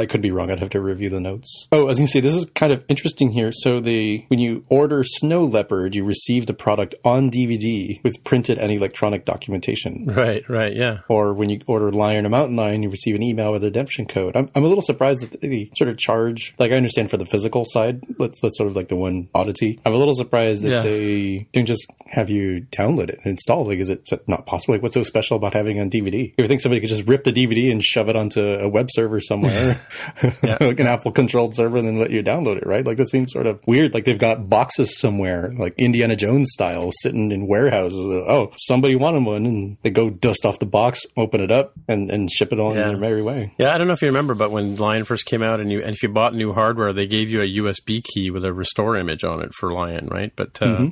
couldn't 0.05 0.14
could 0.15 0.21
be 0.21 0.31
wrong. 0.31 0.49
I'd 0.49 0.59
have 0.59 0.69
to 0.69 0.79
review 0.79 1.09
the 1.09 1.19
notes. 1.19 1.67
Oh, 1.73 1.83
was 1.85 1.97
going 1.97 2.07
to 2.07 2.11
say 2.11 2.21
this 2.21 2.35
is 2.35 2.45
kind 2.55 2.71
of 2.71 2.85
interesting 2.87 3.31
here. 3.31 3.51
So 3.51 3.81
they, 3.81 4.23
when 4.29 4.39
you 4.39 4.63
order 4.69 5.03
Snow 5.03 5.43
Leopard, 5.43 5.93
you 5.93 6.05
receive 6.05 6.47
the 6.47 6.53
product 6.53 6.95
on 7.03 7.29
DVD 7.29 8.01
with 8.03 8.23
printed 8.23 8.57
and 8.57 8.71
electronic 8.71 9.25
documentation. 9.25 10.05
Right, 10.07 10.47
right, 10.49 10.73
yeah. 10.73 10.99
Or 11.09 11.33
when 11.33 11.49
you 11.49 11.59
order 11.67 11.91
Lion 11.91 12.25
or 12.25 12.29
Mountain 12.29 12.55
Lion, 12.55 12.81
you 12.83 12.89
receive 12.89 13.15
an 13.15 13.23
email 13.23 13.51
with 13.51 13.63
a 13.63 13.67
redemption 13.67 14.05
code. 14.05 14.37
I'm, 14.37 14.49
I'm 14.55 14.63
a 14.63 14.67
little 14.67 14.81
surprised 14.81 15.19
that 15.21 15.41
they 15.41 15.69
sort 15.75 15.89
of 15.89 15.97
charge. 15.97 16.53
Like 16.57 16.71
I 16.71 16.75
understand 16.75 17.09
for 17.09 17.17
the 17.17 17.25
physical 17.25 17.63
side, 17.65 18.01
that's 18.17 18.39
that's 18.41 18.57
sort 18.57 18.69
of 18.69 18.75
like 18.77 18.87
the 18.87 18.95
one 18.95 19.27
oddity. 19.35 19.79
I'm 19.85 19.93
a 19.93 19.97
little 19.97 20.15
surprised 20.15 20.63
that 20.63 20.69
Yeah. 20.69 20.81
they 20.81 21.47
don't 21.51 21.65
just 21.65 21.91
have 22.07 22.29
you 22.29 22.65
download 22.71 23.09
it 23.09 23.19
and 23.23 23.31
install. 23.31 23.63
it. 23.65 23.67
Like, 23.69 23.79
is 23.79 23.89
it 23.89 24.07
not 24.27 24.45
possible? 24.45 24.75
Like, 24.75 24.81
what's 24.81 24.93
so 24.93 25.03
special 25.03 25.35
about 25.35 25.53
having 25.53 25.77
it 25.77 25.81
on 25.81 25.89
DVD? 25.89 26.27
You 26.29 26.33
ever 26.39 26.47
think 26.47 26.61
somebody 26.61 26.79
could 26.79 26.89
just 26.89 27.07
rip 27.07 27.23
the 27.25 27.33
DVD 27.33 27.71
and 27.71 27.83
shove 27.83 28.07
it 28.09 28.15
onto 28.15 28.41
a 28.41 28.69
web 28.69 28.87
server 28.91 29.19
somewhere, 29.19 29.81
like 30.43 30.79
an 30.79 30.87
Apple 30.87 31.11
controlled 31.11 31.53
server, 31.53 31.77
and 31.77 31.87
then 31.87 31.99
let 31.99 32.11
you 32.11 32.21
download 32.23 32.57
it? 32.57 32.65
Right? 32.65 32.85
Like 32.85 32.97
that 32.97 33.09
seems 33.09 33.31
sort 33.33 33.47
of 33.47 33.59
weird. 33.67 33.93
Like 33.93 34.05
they've 34.05 34.17
got 34.17 34.49
boxes 34.49 34.99
somewhere, 34.99 35.53
like 35.57 35.73
Indiana 35.77 36.15
Jones 36.15 36.49
style, 36.51 36.89
sitting 37.01 37.31
in 37.31 37.47
warehouses. 37.47 37.99
Oh, 38.27 38.51
somebody 38.57 38.95
wanted 38.95 39.23
one, 39.25 39.45
and 39.45 39.77
they 39.83 39.89
go 39.89 40.09
dust 40.09 40.45
off 40.45 40.59
the 40.59 40.65
box, 40.65 41.01
open 41.17 41.41
it 41.41 41.51
up, 41.51 41.73
and 41.87 42.09
and 42.09 42.29
ship 42.31 42.51
it 42.51 42.59
on 42.59 42.75
Yeah. 42.75 42.87
their 42.89 42.97
merry 42.97 43.21
way. 43.21 43.53
Yeah, 43.57 43.73
I 43.73 43.77
don't 43.77 43.87
know 43.87 43.93
if 43.93 44.01
you 44.01 44.07
remember, 44.07 44.35
but 44.35 44.51
when 44.51 44.75
Lion 44.75 45.03
first 45.05 45.25
came 45.25 45.41
out, 45.41 45.59
and 45.59 45.71
you 45.71 45.81
and 45.81 45.95
if 45.95 46.03
you 46.03 46.09
bought 46.09 46.33
new 46.35 46.53
hardware, 46.53 46.93
they 46.93 47.07
gave 47.07 47.29
you 47.29 47.41
a 47.41 47.47
USB 47.63 48.01
key 48.03 48.29
with 48.31 48.45
a 48.45 48.53
restore 48.53 48.95
image 48.97 49.23
on 49.23 49.41
it 49.41 49.53
for 49.53 49.71
Lion, 49.71 50.07
right? 50.11 50.31
But 50.35 50.61
uh, 50.61 50.87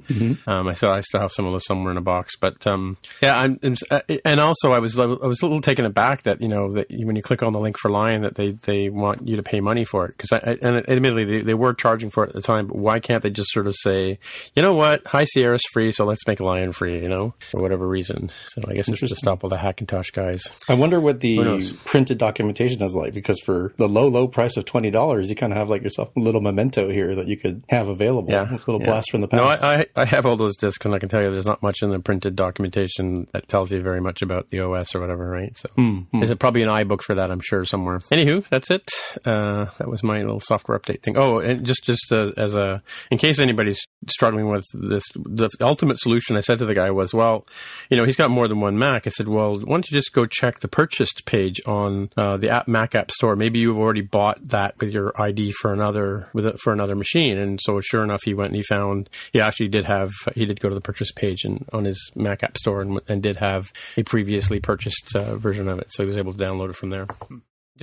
Um, 0.48 0.68
I 0.68 0.74
still 0.74 0.90
I 0.90 1.02
still 1.02 1.22
have 1.22 1.32
some 1.32 1.46
of 1.46 1.52
those 1.52 1.66
somewhere 1.66 1.92
in 1.92 1.98
a 1.98 2.02
box. 2.02 2.36
But 2.40 2.66
um, 2.68 2.98
yeah, 3.22 3.38
I'm, 3.40 3.60
I'm 3.64 3.76
uh, 3.92 4.00
and 4.26 4.40
also 4.40 4.72
I 4.72 4.80
was 4.80 4.98
I 5.00 5.06
was 5.06 5.42
a 5.42 5.46
little 5.46 5.62
taken 5.62 5.86
aback 5.86 6.24
that 6.24 6.42
you 6.42 6.48
know 6.48 6.72
that 6.74 6.88
when 6.90 7.16
you 7.16 7.22
click 7.22 7.44
on 7.44 7.54
the 7.54 7.60
link 7.60 7.78
for 7.78 7.90
Lion 7.92 8.22
that 8.22 8.36
they 8.36 8.52
they 8.52 8.90
want 9.04 9.28
you 9.28 9.36
to 9.36 9.44
pay 9.44 9.62
money 9.62 9.84
for 9.84 10.06
it 10.06 10.18
because 10.18 10.32
I, 10.32 10.38
I 10.38 10.58
and 10.62 10.90
admittedly 10.90 11.26
they, 11.26 11.42
they 11.42 11.54
were 11.54 11.74
charging 11.74 12.10
for 12.10 12.24
it 12.24 12.30
at 12.30 12.36
the 12.36 12.42
time. 12.42 12.68
But 12.68 12.78
why 12.78 13.00
can't 13.00 13.22
they 13.22 13.30
just 13.30 13.52
sort 13.52 13.68
of 13.68 13.76
say, 13.78 14.20
you 14.56 14.62
know 14.62 14.74
what, 14.74 15.06
High 15.06 15.26
Sierra's 15.26 15.64
free, 15.72 15.92
so 15.92 16.06
let's 16.06 16.26
make 16.28 16.40
Lion 16.40 16.72
free, 16.72 17.02
you 17.02 17.10
know, 17.10 17.34
for 17.40 17.62
whatever 17.62 17.88
reason. 17.88 18.30
So 18.48 18.62
I 18.68 18.74
guess 18.74 18.88
it's 18.88 19.00
just 19.00 19.12
to 19.12 19.16
stop 19.16 19.44
all 19.44 19.50
the 19.50 19.58
Hackintosh 19.58 20.12
guys. 20.14 20.48
I 20.68 20.74
wonder 20.74 21.00
what 21.00 21.20
the 21.20 21.74
printed 21.86 22.18
documentation 22.18 22.82
is 22.82 22.96
like 22.96 23.14
because 23.14 23.40
for 23.40 23.74
the 23.78 23.88
low, 23.88 24.08
low 24.08 24.28
price 24.28 24.58
of 24.58 24.66
twenty 24.66 24.92
dollars, 24.92 25.30
you 25.30 25.36
kind 25.36 25.54
of 25.54 25.58
have 25.58 25.70
like 25.70 25.84
yourself 25.84 26.10
a 26.18 26.20
little 26.20 26.42
memento 26.42 26.90
here 26.90 27.16
that 27.16 27.28
you 27.28 27.38
could 27.38 27.64
have 27.70 27.88
available. 27.88 28.32
Yeah, 28.32 28.50
a 28.50 28.54
little 28.54 28.80
yeah. 28.80 28.86
blast 28.86 29.12
from 29.12 29.22
the 29.22 29.28
No, 29.32 29.46
past. 29.46 29.64
I, 29.64 29.76
I, 29.76 29.86
I 29.96 30.06
have 30.06 30.26
all 30.26 30.36
those 30.36 30.56
discs, 30.58 30.86
and 30.86 30.96
I 30.96 31.00
can 31.00 31.10
tell 31.10 31.22
you 31.22 31.32
there's 31.32 31.46
not 31.46 31.62
much 31.62 31.82
in 31.82 31.90
the 31.90 32.00
printed 32.00 32.36
documentation 32.36 33.28
that 33.34 33.48
tells 33.48 33.72
you 33.72 33.82
very 33.82 34.02
much 34.02 34.22
about 34.22 34.50
the 34.50 34.60
OS 34.60 34.96
or 34.96 35.02
whatever, 35.02 35.28
right? 35.28 35.56
So 35.56 35.70
hmm, 35.76 36.00
hmm. 36.00 36.20
there's 36.20 36.36
probably 36.36 36.64
an 36.64 36.70
iBook 36.70 37.02
for 37.02 37.16
that, 37.16 37.32
I'm 37.32 37.42
sure, 37.42 37.66
somewhere. 37.66 38.00
Anywho, 38.12 38.48
that's 38.48 38.72
it. 38.72 38.84
Uh, 39.26 39.66
that 39.78 39.88
was 39.88 40.04
my 40.04 40.22
little 40.22 40.40
software 40.40 40.78
update 40.78 41.02
thing. 41.02 41.18
Oh, 41.18 41.40
and 41.40 41.66
just 41.66 41.84
just 41.84 42.12
uh, 42.12 42.32
as 42.38 42.56
a 42.56 42.82
in 43.12 43.18
case 43.18 43.40
anybody's 43.40 43.80
struggling 44.10 44.50
with 44.50 44.66
this, 44.74 45.04
the 45.16 45.50
ultimate 45.62 46.00
solution 46.00 46.36
I 46.36 46.42
said 46.42 46.60
to 46.60 46.66
the 46.66 46.74
guy 46.74 46.92
was, 46.92 47.14
well, 47.14 47.46
you 47.90 47.98
know, 47.98 48.06
he's 48.06 48.16
got 48.16 48.30
more 48.30 48.48
than 48.48 48.60
one 48.60 48.78
Mac. 48.78 49.08
I 49.08 49.10
said, 49.10 49.28
well, 49.28 49.60
why 49.60 49.76
don't 49.76 49.90
you 49.90 49.98
just 49.98 50.14
go 50.14 50.26
check 50.26 50.60
the 50.60 50.68
purchased 50.68 51.26
page 51.26 51.62
on 51.66 52.10
uh, 52.18 52.38
the 52.38 52.50
app, 52.50 52.68
Mac 52.68 52.96
App 52.96 53.12
Store? 53.12 53.36
Maybe 53.36 53.60
you've 53.60 53.78
already 53.78 54.02
bought 54.02 54.46
that 54.48 54.78
with 54.80 54.92
your 54.92 55.20
ID 55.22 55.52
for 55.54 55.74
another 55.74 56.30
with 56.34 56.46
it 56.46 56.60
for 56.60 56.74
another 56.74 56.96
machine. 56.96 57.38
And 57.38 57.60
so, 57.62 57.80
sure 57.82 58.04
enough, 58.04 58.22
he 58.24 58.34
went 58.34 58.50
and 58.50 58.58
he 58.58 58.64
found 58.64 59.10
he 59.32 59.40
actually 59.40 59.70
did 59.70 59.86
have 59.86 60.12
he 60.36 60.46
did 60.46 60.60
go 60.60 60.70
to 60.70 60.76
the 60.76 60.82
purchase 60.82 61.12
page 61.12 61.44
and 61.44 61.68
on 61.74 61.86
his 61.86 62.12
Mac 62.16 62.44
App 62.44 62.58
Store 62.58 62.82
and, 62.82 63.00
and 63.08 63.24
did 63.24 63.38
have 63.38 63.72
a 63.98 64.04
previously 64.04 64.60
purchased 64.60 65.16
uh, 65.16 65.36
version 65.38 65.68
of 65.68 65.80
it, 65.80 65.92
so 65.92 66.04
he 66.04 66.08
was 66.08 66.18
able 66.18 66.34
to 66.34 66.44
download 66.44 66.70
it 66.70 66.76
from 66.76 66.90
there. 66.90 67.08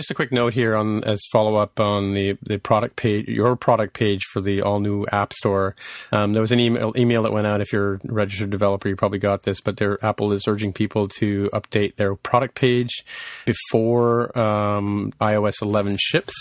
Just 0.00 0.10
a 0.10 0.14
quick 0.14 0.32
note 0.32 0.54
here 0.54 0.74
on 0.74 1.04
as 1.04 1.20
follow 1.30 1.56
up 1.56 1.78
on 1.78 2.14
the, 2.14 2.38
the 2.42 2.56
product 2.56 2.96
page, 2.96 3.28
your 3.28 3.54
product 3.54 3.92
page 3.92 4.22
for 4.32 4.40
the 4.40 4.62
all 4.62 4.80
new 4.80 5.04
App 5.12 5.34
Store. 5.34 5.76
Um, 6.10 6.32
there 6.32 6.40
was 6.40 6.52
an 6.52 6.58
email 6.58 6.94
email 6.96 7.22
that 7.24 7.32
went 7.32 7.46
out. 7.46 7.60
If 7.60 7.70
you're 7.70 7.96
a 7.96 8.00
registered 8.04 8.48
developer, 8.48 8.88
you 8.88 8.96
probably 8.96 9.18
got 9.18 9.42
this, 9.42 9.60
but 9.60 9.78
Apple 10.02 10.32
is 10.32 10.48
urging 10.48 10.72
people 10.72 11.06
to 11.18 11.50
update 11.52 11.96
their 11.96 12.14
product 12.14 12.54
page 12.54 13.04
before 13.44 14.38
um, 14.38 15.12
iOS 15.20 15.60
11 15.60 15.98
ships. 16.00 16.32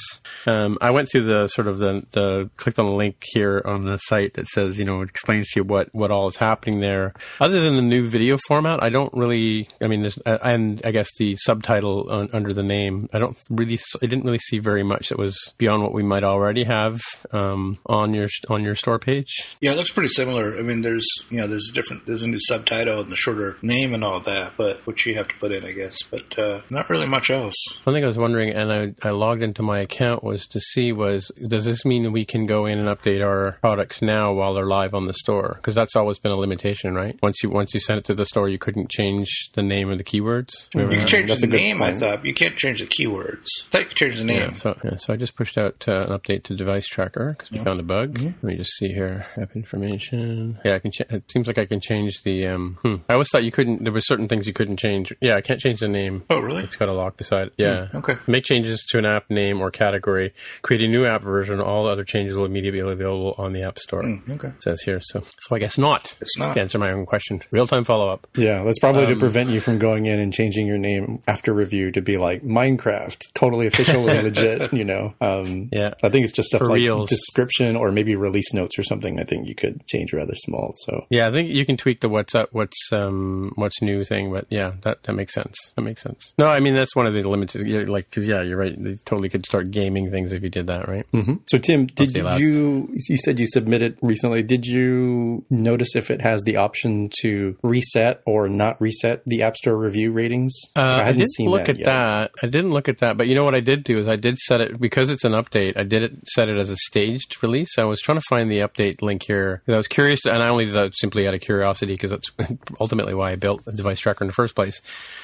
Um, 0.48 0.78
I 0.80 0.92
went 0.92 1.12
through 1.12 1.24
the 1.26 1.48
sort 1.50 1.68
of 1.68 1.80
the, 1.80 2.06
the 2.12 2.50
clicked 2.56 2.80
on 2.80 2.86
the 2.86 2.94
link 2.94 3.22
here 3.26 3.62
on 3.66 3.84
the 3.84 3.98
site 3.98 4.36
that 4.36 4.48
says 4.48 4.80
you 4.80 4.86
know 4.86 5.02
it 5.02 5.10
explains 5.10 5.50
to 5.50 5.60
you 5.60 5.64
what 5.66 5.94
what 5.94 6.12
all 6.12 6.28
is 6.28 6.38
happening 6.38 6.80
there. 6.80 7.14
Other 7.42 7.60
than 7.60 7.76
the 7.76 7.82
new 7.82 8.10
video 8.10 8.38
format, 8.48 8.82
I 8.82 8.88
don't 8.88 9.14
really. 9.14 9.68
I 9.82 9.88
mean, 9.88 10.06
uh, 10.06 10.38
and 10.42 10.82
I 10.86 10.92
guess 10.92 11.10
the 11.18 11.36
subtitle 11.36 12.10
on, 12.10 12.30
under 12.32 12.54
the 12.54 12.64
name. 12.64 13.10
I 13.12 13.20
don't 13.20 13.38
really. 13.50 13.80
I 14.02 14.06
didn't 14.06 14.26
really 14.26 14.40
see 14.40 14.60
very 14.60 14.84
much 14.84 15.10
that 15.10 15.18
was 15.18 15.38
beyond 15.58 15.84
what 15.84 15.94
we 15.94 16.04
might 16.04 16.24
already 16.24 16.64
have 16.66 17.02
um, 17.32 17.78
on 17.86 18.14
your 18.14 18.28
on 18.50 18.64
your 18.64 18.76
store 18.76 19.00
page. 19.00 19.58
Yeah, 19.62 19.72
it 19.74 19.78
looks 19.78 19.92
pretty 19.92 20.10
similar. 20.10 20.58
I 20.58 20.62
mean, 20.62 20.82
there's 20.82 21.08
you 21.30 21.38
know 21.38 21.48
there's 21.48 21.70
a 21.72 21.74
different 21.74 22.06
there's 22.06 22.24
a 22.24 22.30
new 22.30 22.40
subtitle 22.40 23.02
and 23.02 23.12
the 23.12 23.16
shorter 23.16 23.58
name 23.62 23.94
and 23.94 24.04
all 24.04 24.20
that, 24.22 24.54
but 24.58 24.86
which 24.86 25.06
you 25.06 25.16
have 25.16 25.28
to 25.28 25.36
put 25.36 25.52
in, 25.52 25.64
I 25.66 25.72
guess. 25.72 25.98
But 26.10 26.38
uh, 26.38 26.62
not 26.70 26.90
really 26.90 27.08
much 27.08 27.30
else. 27.30 27.56
One 27.84 27.96
thing 27.96 28.04
I 28.04 28.08
was 28.08 28.18
wondering, 28.18 28.50
and 28.52 28.72
I, 28.72 29.08
I 29.08 29.12
logged 29.12 29.44
into 29.44 29.62
my 29.64 29.80
account, 29.80 30.24
was 30.24 30.46
to 30.48 30.60
see 30.60 30.92
was 30.92 31.32
does 31.48 31.66
this 31.66 31.86
mean 31.86 32.12
we 32.12 32.26
can 32.26 32.46
go 32.46 32.66
in 32.66 32.80
and 32.80 32.88
update 32.88 33.26
our 33.26 33.54
products 33.62 34.02
now 34.02 34.32
while 34.34 34.54
they're 34.54 34.66
live 34.68 34.94
on 34.94 35.08
the 35.08 35.14
store? 35.14 35.54
Because 35.58 35.76
that's 35.76 35.96
always 35.96 36.20
been 36.20 36.32
a 36.32 36.36
limitation, 36.38 36.94
right? 36.94 37.18
Once 37.22 37.38
you 37.44 37.50
once 37.50 37.74
you 37.74 37.80
sent 37.80 38.00
it 38.00 38.06
to 38.06 38.16
the 38.16 38.26
store, 38.26 38.50
you 38.50 38.58
couldn't 38.58 38.90
change 38.90 39.50
the 39.54 39.64
name 39.64 39.90
of 39.90 39.98
the 39.98 40.04
keywords. 40.04 40.52
Remember 40.74 40.94
You 40.94 41.00
can 41.00 41.06
that? 41.06 41.08
change 41.08 41.28
That's 41.30 41.42
the 41.42 41.48
name, 41.48 41.82
I 41.82 41.90
point. 41.90 42.00
thought. 42.02 42.26
You 42.26 42.34
can't 42.34 42.56
change 42.56 42.80
the 42.80 42.88
keywords. 43.32 43.48
I 43.66 43.70
thought 43.70 43.80
you 43.82 43.86
could 43.88 43.98
change 43.98 44.18
the 44.18 44.24
name. 44.24 44.38
Yeah, 44.40 44.52
so, 44.54 44.78
yeah, 44.84 44.96
so 44.96 45.14
I 45.14 45.18
just 45.18 45.36
pushed 45.36 45.58
out 45.58 45.86
uh, 45.88 46.06
an 46.10 46.10
update 46.20 46.44
to 46.44 46.56
device 46.56 46.88
tracker 46.88 47.34
because 47.38 47.52
we 47.52 47.60
found 47.60 47.80
a 47.80 47.84
bug. 47.84 48.16
Mm-hmm. 48.16 48.26
Let 48.26 48.44
me 48.44 48.56
just 48.58 48.74
see 48.78 48.88
here. 48.90 49.26
App 49.38 49.56
information. 49.56 50.60
Yeah, 50.64 50.76
I 50.76 50.80
can. 50.80 50.92
Ch- 50.92 51.02
it 51.02 51.24
seems 51.32 51.48
like 51.48 51.58
I 51.58 51.66
can 51.66 51.80
change 51.80 52.24
the. 52.24 52.48
Um, 52.48 52.78
hmm. 52.82 52.96
I 53.08 53.14
always 53.14 53.30
thought 53.30 53.44
you 53.44 53.52
couldn't. 53.52 53.84
There 53.84 53.94
were 53.94 54.02
certain 54.02 54.28
things 54.28 54.48
you 54.48 54.54
couldn't 54.54 54.78
change. 54.78 55.14
Yeah, 55.22 55.36
I 55.36 55.42
can't 55.42 55.60
change 55.60 55.80
the 55.80 55.88
name. 55.88 56.24
Oh, 56.30 56.40
really? 56.40 56.64
It's 56.64 56.76
got 56.76 56.90
a 56.90 56.94
lock 56.94 57.18
beside 57.18 57.48
it. 57.48 57.54
Yeah. 57.58 57.88
Hmm, 57.88 57.98
okay. 57.98 58.18
Make 58.28 58.44
changes 58.46 58.84
to 58.90 58.98
an 58.98 59.06
app 59.06 59.30
name 59.30 59.62
or 59.62 59.72
category. 59.72 60.34
Create 60.62 60.82
a 60.84 60.88
new 60.88 61.06
app 61.06 61.22
version. 61.22 61.60
All 61.60 61.88
other 61.88 62.04
changes 62.04 62.36
will 62.36 62.46
immediately 62.46 62.70
be 62.72 62.80
available 62.80 63.36
on 63.38 63.54
the 63.54 63.64
App 63.64 63.80
Store. 63.80 64.04
okay. 64.30 64.50
It 64.50 64.64
says 64.64 64.82
here. 64.82 65.00
So, 65.02 65.24
so 65.40 65.56
I 65.56 65.60
guess 65.60 65.78
not. 65.78 66.16
It's 66.22 66.38
not. 66.38 66.54
To 66.54 66.62
answer 66.62 66.78
my 66.80 66.92
own 66.92 67.06
question, 67.06 67.42
real 67.52 67.68
time 67.68 67.84
follow 67.84 68.10
up. 68.10 68.28
yeah, 68.36 68.64
that's 68.64 68.80
probably 68.80 69.06
Um, 69.06 69.14
to 69.14 69.16
prevent 69.20 69.50
you 69.50 69.60
from 69.60 69.80
going 69.80 70.06
in 70.06 70.20
and 70.20 70.34
changing 70.34 70.68
your 70.68 70.78
name 70.78 71.22
after 71.28 71.54
review 71.54 71.92
to 71.92 72.02
be 72.02 72.18
like 72.18 72.42
Minecraft, 72.44 73.19
totally 73.34 73.68
official 73.68 74.10
and 74.10 74.24
legit. 74.24 74.72
You 74.80 74.86
know, 74.86 75.14
um, 75.20 75.70
Yeah. 75.72 75.94
I 76.04 76.10
think 76.10 76.24
it's 76.24 76.34
just 76.34 76.50
stuff 76.50 76.60
For 76.60 76.70
like 76.70 76.78
reals. 76.78 77.10
description 77.10 77.76
or 77.76 77.92
maybe 77.92 78.16
release 78.16 78.54
notes 78.54 78.78
or 78.80 78.84
something. 78.84 79.20
I 79.20 79.24
think 79.24 79.48
you 79.48 79.56
could 79.56 79.86
change 79.88 80.14
rather 80.14 80.36
small. 80.36 80.74
So 80.86 81.06
Yeah, 81.10 81.28
I 81.28 81.32
think 81.32 81.50
you 81.50 81.66
can 81.66 81.76
tweak 81.78 82.02
the 82.02 82.10
what's 82.10 82.36
up, 82.36 82.50
what's 82.52 82.78
um, 82.94 83.52
what's 83.56 83.82
new 83.82 84.04
thing, 84.04 84.32
but 84.32 84.46
yeah, 84.50 84.74
that 84.82 85.04
that 85.04 85.14
makes 85.14 85.34
sense. 85.34 85.56
That 85.76 85.82
makes 85.82 86.02
sense. 86.02 86.34
No, 86.38 86.48
I 86.48 86.60
mean 86.60 86.76
that's 86.76 86.96
one 86.96 87.08
of 87.08 87.14
the 87.14 87.24
limits. 87.24 87.56
Like, 87.56 88.10
because 88.10 88.28
yeah, 88.28 88.42
you're 88.42 88.58
right. 88.58 88.76
They 88.82 88.96
totally 89.06 89.30
could 89.30 89.46
start 89.46 89.72
gaming 89.72 90.12
things 90.12 90.32
if 90.34 90.44
you 90.44 90.50
did 90.50 90.68
that, 90.68 90.88
right? 90.88 91.06
So 91.48 91.58
Tim, 91.58 91.88
did 91.88 92.16
you 92.40 92.90
you 93.08 93.18
said 93.18 93.40
you 93.40 93.48
submitted 93.48 93.98
recently? 94.02 94.44
Did 94.44 94.66
you 94.66 95.44
notice 95.50 95.96
if 95.96 96.12
it 96.12 96.22
has 96.22 96.44
the 96.44 96.58
option 96.58 97.10
to 97.22 97.58
reset 97.64 98.22
or 98.26 98.48
not 98.50 98.80
reset 98.82 99.24
the 99.26 99.44
App 99.44 99.56
Store 99.58 99.76
review 99.76 100.12
ratings? 100.12 100.54
Uh, 100.76 100.82
I, 100.82 101.04
hadn't 101.04 101.26
didn't 101.38 101.52
look 101.52 101.70
at 101.70 101.78
yet. 101.78 101.86
that. 101.86 102.32
I 102.44 102.48
didn't 102.48 102.72
look 102.72 102.88
at 102.90 103.00
that. 103.00 103.09
But 103.18 103.28
you 103.28 103.36
know 103.36 103.44
what 103.44 103.56
I 103.56 103.60
did 103.60 103.84
do 103.84 104.00
is 104.00 104.08
I 104.08 104.16
did 104.16 104.38
set 104.38 104.62
it 104.62 104.80
because 104.80 105.10
it's 105.10 105.24
an 105.24 105.34
update. 105.34 105.78
I 105.78 105.84
did 105.84 106.04
it 106.04 106.28
set 106.28 106.50
it 106.50 106.58
as 106.58 106.70
a 106.70 106.78
staged 106.78 107.42
release. 107.42 107.78
I 107.78 107.84
was 107.84 108.02
trying 108.02 108.18
to 108.18 108.26
find 108.30 108.52
the 108.52 108.60
update 108.60 109.02
link 109.02 109.24
here. 109.24 109.62
I 109.68 109.78
was 109.78 109.88
curious, 109.88 110.26
and 110.26 110.42
I 110.42 110.50
only 110.50 110.66
did 110.66 110.76
that 110.76 110.96
simply 110.96 111.28
out 111.28 111.34
of 111.34 111.42
curiosity 111.42 111.94
because 111.94 112.12
that's 112.12 112.32
ultimately 112.80 113.14
why 113.14 113.32
I 113.32 113.36
built 113.36 113.62
a 113.68 113.72
device 113.72 114.00
tracker 114.00 114.24
in 114.24 114.28
the 114.28 114.34
first 114.34 114.56
place. 114.56 114.82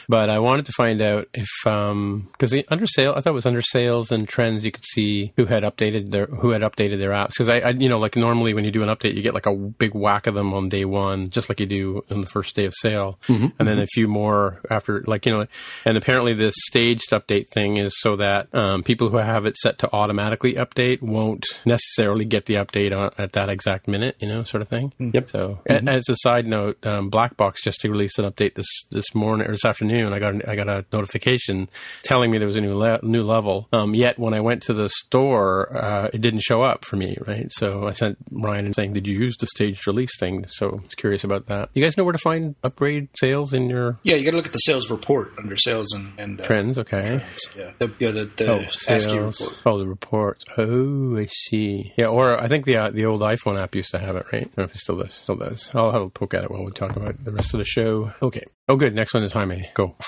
But 0.07 0.29
I 0.29 0.39
wanted 0.39 0.65
to 0.67 0.71
find 0.73 1.01
out 1.01 1.27
if 1.33 1.49
um, 1.65 2.29
because 2.31 2.55
under 2.69 2.87
sale, 2.87 3.13
I 3.15 3.21
thought 3.21 3.31
it 3.31 3.33
was 3.33 3.45
under 3.45 3.61
sales 3.61 4.11
and 4.11 4.27
trends. 4.27 4.65
You 4.65 4.71
could 4.71 4.85
see 4.85 5.33
who 5.37 5.45
had 5.45 5.63
updated 5.63 6.11
their 6.11 6.27
who 6.27 6.51
had 6.51 6.61
updated 6.61 6.99
their 6.99 7.11
apps 7.11 7.29
because 7.29 7.49
I, 7.49 7.59
I 7.59 7.69
you 7.69 7.89
know 7.89 7.99
like 7.99 8.15
normally 8.15 8.53
when 8.53 8.65
you 8.65 8.71
do 8.71 8.83
an 8.83 8.89
update, 8.89 9.15
you 9.15 9.21
get 9.21 9.33
like 9.33 9.45
a 9.45 9.53
big 9.53 9.93
whack 9.93 10.27
of 10.27 10.35
them 10.35 10.53
on 10.53 10.69
day 10.69 10.85
one, 10.85 11.29
just 11.29 11.49
like 11.49 11.59
you 11.59 11.65
do 11.65 12.03
on 12.09 12.21
the 12.21 12.27
first 12.27 12.55
day 12.55 12.65
of 12.65 12.73
sale, 12.75 13.19
mm-hmm, 13.27 13.47
and 13.59 13.67
then 13.67 13.77
mm-hmm. 13.77 13.83
a 13.83 13.87
few 13.87 14.07
more 14.07 14.61
after 14.69 15.01
like 15.07 15.25
you 15.25 15.31
know. 15.31 15.47
And 15.85 15.97
apparently, 15.97 16.33
this 16.33 16.55
staged 16.57 17.11
update 17.11 17.49
thing 17.49 17.74
is 17.77 17.93
so 17.99 18.15
that 18.17 18.53
um, 18.53 18.83
people 18.83 19.09
who 19.09 19.17
have 19.17 19.45
it 19.45 19.57
set 19.57 19.77
to 19.79 19.89
automatically 19.93 20.53
update 20.55 21.01
won't 21.01 21.45
necessarily 21.65 22.25
get 22.25 22.45
the 22.45 22.55
update 22.55 22.97
on, 22.97 23.11
at 23.17 23.33
that 23.33 23.49
exact 23.49 23.87
minute, 23.87 24.15
you 24.19 24.27
know, 24.27 24.43
sort 24.43 24.61
of 24.61 24.67
thing. 24.67 24.93
Yep. 24.99 25.29
So, 25.29 25.59
a- 25.67 25.83
as 25.89 26.07
a 26.09 26.15
side 26.17 26.47
note, 26.47 26.77
um, 26.85 27.09
Blackbox 27.11 27.55
just 27.63 27.83
released 27.83 28.19
an 28.19 28.25
update 28.31 28.55
this 28.55 28.67
this 28.91 29.13
morning 29.13 29.47
or 29.47 29.51
this 29.51 29.65
afternoon. 29.65 30.13
I 30.13 30.19
got 30.19 30.33
an, 30.33 30.41
I 30.47 30.55
got 30.55 30.69
a 30.69 30.85
notification 30.91 31.69
telling 32.03 32.31
me 32.31 32.37
there 32.37 32.47
was 32.47 32.55
a 32.55 32.61
new 32.61 32.75
le- 32.77 32.99
new 33.03 33.23
level. 33.23 33.67
Um, 33.71 33.93
yet 33.95 34.17
when 34.19 34.33
I 34.33 34.39
went 34.41 34.63
to 34.63 34.73
the 34.73 34.89
store, 34.89 35.75
uh, 35.75 36.09
it 36.13 36.21
didn't 36.21 36.41
show 36.41 36.61
up 36.61 36.85
for 36.85 36.95
me. 36.95 37.17
Right. 37.27 37.51
So 37.51 37.87
I 37.87 37.91
sent 37.93 38.17
Ryan 38.31 38.65
and 38.65 38.75
saying, 38.75 38.93
"Did 38.93 39.07
you 39.07 39.17
use 39.17 39.37
the 39.37 39.47
staged 39.47 39.87
release 39.87 40.17
thing?" 40.19 40.45
So 40.47 40.69
I 40.69 40.75
was 40.83 40.95
curious 40.95 41.23
about 41.23 41.47
that. 41.47 41.69
You 41.73 41.83
guys 41.83 41.97
know 41.97 42.03
where 42.03 42.13
to 42.13 42.17
find 42.19 42.55
upgrade 42.63 43.09
sales 43.17 43.53
in 43.53 43.69
your 43.69 43.97
Yeah, 44.03 44.15
you 44.15 44.23
got 44.25 44.31
to 44.31 44.37
look 44.37 44.45
at 44.45 44.53
the 44.53 44.59
sales 44.59 44.89
report 44.89 45.33
under 45.37 45.55
sales 45.57 45.91
and, 45.93 46.11
and 46.17 46.41
uh, 46.41 46.43
trends? 46.43 46.77
Okay. 46.79 47.23
Yeah. 47.57 47.64
Data. 47.65 47.75
The, 47.79 47.93
you 47.99 48.05
know, 48.07 48.11
the, 48.25 48.31
the 48.43 48.51
Oh, 48.51 48.59
ASCII 48.59 48.99
sales. 49.01 49.39
report. 49.41 49.61
Oh, 49.65 49.77
the 49.79 49.87
report. 49.87 50.43
Oh, 50.57 51.17
I 51.17 51.27
see. 51.27 51.93
Yeah, 51.97 52.07
or 52.07 52.39
I 52.41 52.47
think 52.47 52.65
the 52.65 52.77
uh, 52.77 52.89
the 52.91 53.05
old 53.05 53.21
iPhone 53.21 53.59
app 53.61 53.75
used 53.75 53.91
to 53.91 53.99
have 53.99 54.15
it, 54.15 54.25
right? 54.31 54.43
I 54.43 54.45
don't 54.45 54.57
know 54.57 54.63
if 54.65 54.75
it 54.75 54.79
still 54.79 54.97
does. 54.97 55.13
Still 55.13 55.35
does. 55.37 55.69
I'll 55.73 55.91
have 55.91 56.01
a 56.01 56.09
poke 56.09 56.33
at 56.33 56.43
it 56.43 56.51
while 56.51 56.63
we 56.65 56.71
talk 56.71 56.95
about 56.95 57.23
the 57.23 57.31
rest 57.31 57.53
of 57.53 57.57
the 57.59 57.65
show. 57.65 58.11
Okay. 58.21 58.43
Oh, 58.67 58.75
good. 58.75 58.95
Next 58.95 59.13
one 59.13 59.23
is 59.23 59.33
Jaime. 59.33 59.69
Go. 59.73 59.95